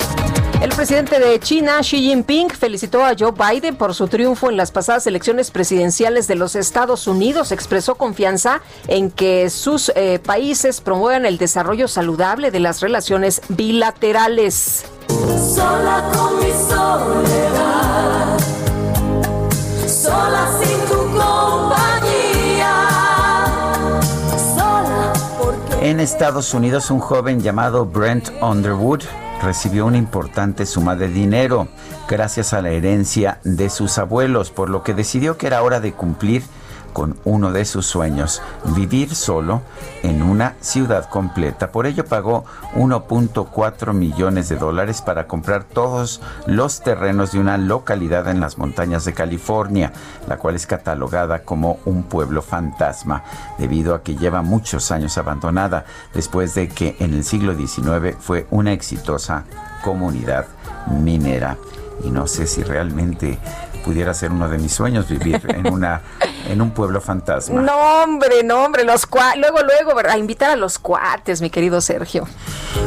El 0.59 0.69
presidente 0.69 1.19
de 1.19 1.39
China, 1.39 1.81
Xi 1.81 1.99
Jinping, 1.99 2.49
felicitó 2.49 3.05
a 3.05 3.13
Joe 3.15 3.31
Biden 3.31 3.75
por 3.75 3.93
su 3.93 4.07
triunfo 4.07 4.49
en 4.49 4.57
las 4.57 4.71
pasadas 4.71 5.05
elecciones 5.05 5.51
presidenciales 5.51 6.27
de 6.27 6.33
los 6.33 6.55
Estados 6.55 7.05
Unidos. 7.05 7.51
Expresó 7.51 7.93
confianza 7.93 8.61
en 8.87 9.11
que 9.11 9.51
sus 9.51 9.91
eh, 9.95 10.17
países 10.17 10.81
promuevan 10.81 11.27
el 11.27 11.37
desarrollo 11.37 11.87
saludable 11.87 12.49
de 12.49 12.59
las 12.59 12.81
relaciones 12.81 13.43
bilaterales. 13.49 14.85
Sola 15.53 16.09
con 16.11 16.39
mi 16.39 16.51
soledad, 16.51 18.37
En 25.81 26.01
Estados 26.01 26.53
Unidos, 26.53 26.91
un 26.91 26.99
joven 26.99 27.41
llamado 27.41 27.85
Brent 27.85 28.29
Underwood 28.41 29.03
recibió 29.41 29.85
una 29.85 29.97
importante 29.97 30.65
suma 30.65 30.95
de 30.95 31.07
dinero 31.07 31.69
gracias 32.09 32.53
a 32.53 32.61
la 32.61 32.71
herencia 32.71 33.39
de 33.43 33.69
sus 33.69 33.97
abuelos, 33.97 34.51
por 34.51 34.69
lo 34.69 34.83
que 34.83 34.93
decidió 34.93 35.37
que 35.37 35.47
era 35.47 35.61
hora 35.61 35.79
de 35.79 35.93
cumplir 35.93 36.43
con 36.93 37.17
uno 37.23 37.51
de 37.51 37.65
sus 37.65 37.85
sueños, 37.85 38.41
vivir 38.75 39.15
solo 39.15 39.61
en 40.03 40.21
una 40.21 40.55
ciudad 40.61 41.09
completa. 41.09 41.71
Por 41.71 41.85
ello 41.87 42.05
pagó 42.05 42.45
1.4 42.75 43.93
millones 43.93 44.49
de 44.49 44.57
dólares 44.57 45.01
para 45.01 45.27
comprar 45.27 45.63
todos 45.63 46.21
los 46.45 46.81
terrenos 46.81 47.31
de 47.31 47.39
una 47.39 47.57
localidad 47.57 48.27
en 48.27 48.39
las 48.39 48.57
montañas 48.57 49.05
de 49.05 49.13
California, 49.13 49.91
la 50.27 50.37
cual 50.37 50.55
es 50.55 50.67
catalogada 50.67 51.43
como 51.43 51.79
un 51.85 52.03
pueblo 52.03 52.41
fantasma, 52.41 53.23
debido 53.57 53.95
a 53.95 54.03
que 54.03 54.15
lleva 54.15 54.41
muchos 54.41 54.91
años 54.91 55.17
abandonada, 55.17 55.85
después 56.13 56.55
de 56.55 56.67
que 56.69 56.95
en 56.99 57.13
el 57.13 57.23
siglo 57.23 57.55
XIX 57.55 58.15
fue 58.19 58.47
una 58.51 58.73
exitosa 58.73 59.43
comunidad 59.83 60.45
minera. 60.89 61.57
Y 62.03 62.11
no 62.11 62.27
sé 62.27 62.45
si 62.45 62.63
realmente 62.63 63.39
pudiera 63.87 64.13
ser 64.13 64.33
uno 64.33 64.49
de 64.49 64.57
mis 64.57 64.73
sueños 64.73 65.07
vivir 65.07 65.41
en 65.47 65.71
una 65.71 66.01
en 66.49 66.61
un 66.61 66.71
pueblo 66.71 66.99
fantasma. 66.99 67.61
No, 67.61 68.03
hombre, 68.03 68.43
no, 68.43 68.65
hombre, 68.65 68.83
los 68.83 69.07
luego 69.37 69.59
luego, 69.63 69.95
¿verdad? 69.95 70.17
invitar 70.17 70.51
a 70.51 70.55
los 70.57 70.77
cuates, 70.77 71.39
mi 71.39 71.49
querido 71.49 71.79
Sergio. 71.79 72.27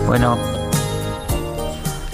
Bueno, 0.07 0.37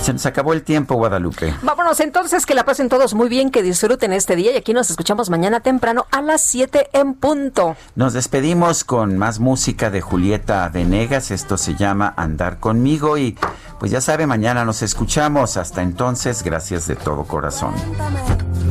se 0.06 0.12
nos 0.12 0.24
acabó 0.24 0.52
el 0.52 0.62
tiempo, 0.62 0.94
Guadalupe. 0.94 1.52
Vámonos 1.62 1.98
entonces, 1.98 2.47
que 2.47 2.55
la 2.55 2.65
pasen 2.65 2.89
todos 2.89 3.15
muy 3.15 3.28
bien, 3.28 3.50
que 3.50 3.60
disfruten 3.60 4.12
este 4.12 4.36
día 4.36 4.52
y 4.52 4.56
aquí 4.56 4.73
nos 4.73 4.89
escuchamos 4.89 5.31
mañana 5.31 5.58
temprano 5.58 6.06
a 6.12 6.23
las 6.23 6.42
7 6.42 6.90
en 6.92 7.15
punto. 7.15 7.74
Nos 7.97 8.12
despedimos 8.12 8.84
con 8.84 9.18
más 9.18 9.40
música 9.40 9.90
de 9.90 10.00
Julieta 10.00 10.68
Venegas, 10.68 11.32
esto 11.32 11.56
se 11.56 11.74
llama 11.74 12.15
Andar 12.16 12.60
conmigo 12.60 13.18
y 13.18 13.36
pues 13.81 13.90
ya 13.90 14.00
sabe, 14.00 14.28
mañana 14.28 14.65
nos 14.65 14.82
escuchamos. 14.82 15.56
Hasta 15.56 15.82
entonces, 15.82 16.44
gracias 16.44 16.86
de 16.86 16.94
todo 16.94 17.24
corazón. 17.24 17.74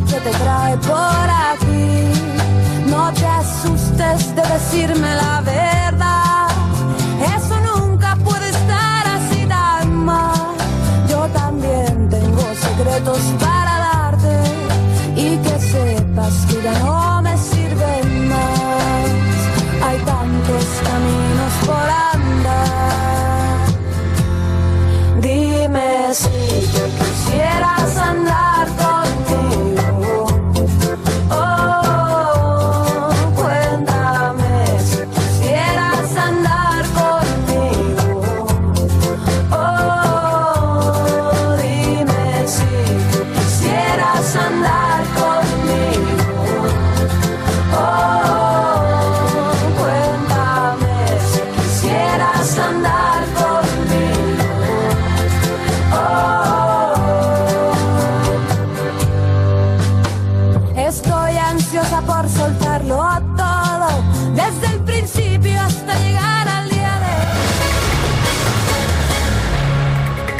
¿Qué 0.09 0.19
te 0.19 0.29
trae 0.31 0.77
por 0.77 1.29
aquí? 1.51 2.89
No 2.89 3.11
te 3.13 3.25
asustes 3.25 4.35
de 4.35 4.41
decirme 4.41 5.15
la 5.15 5.41
verdad. 5.41 5.84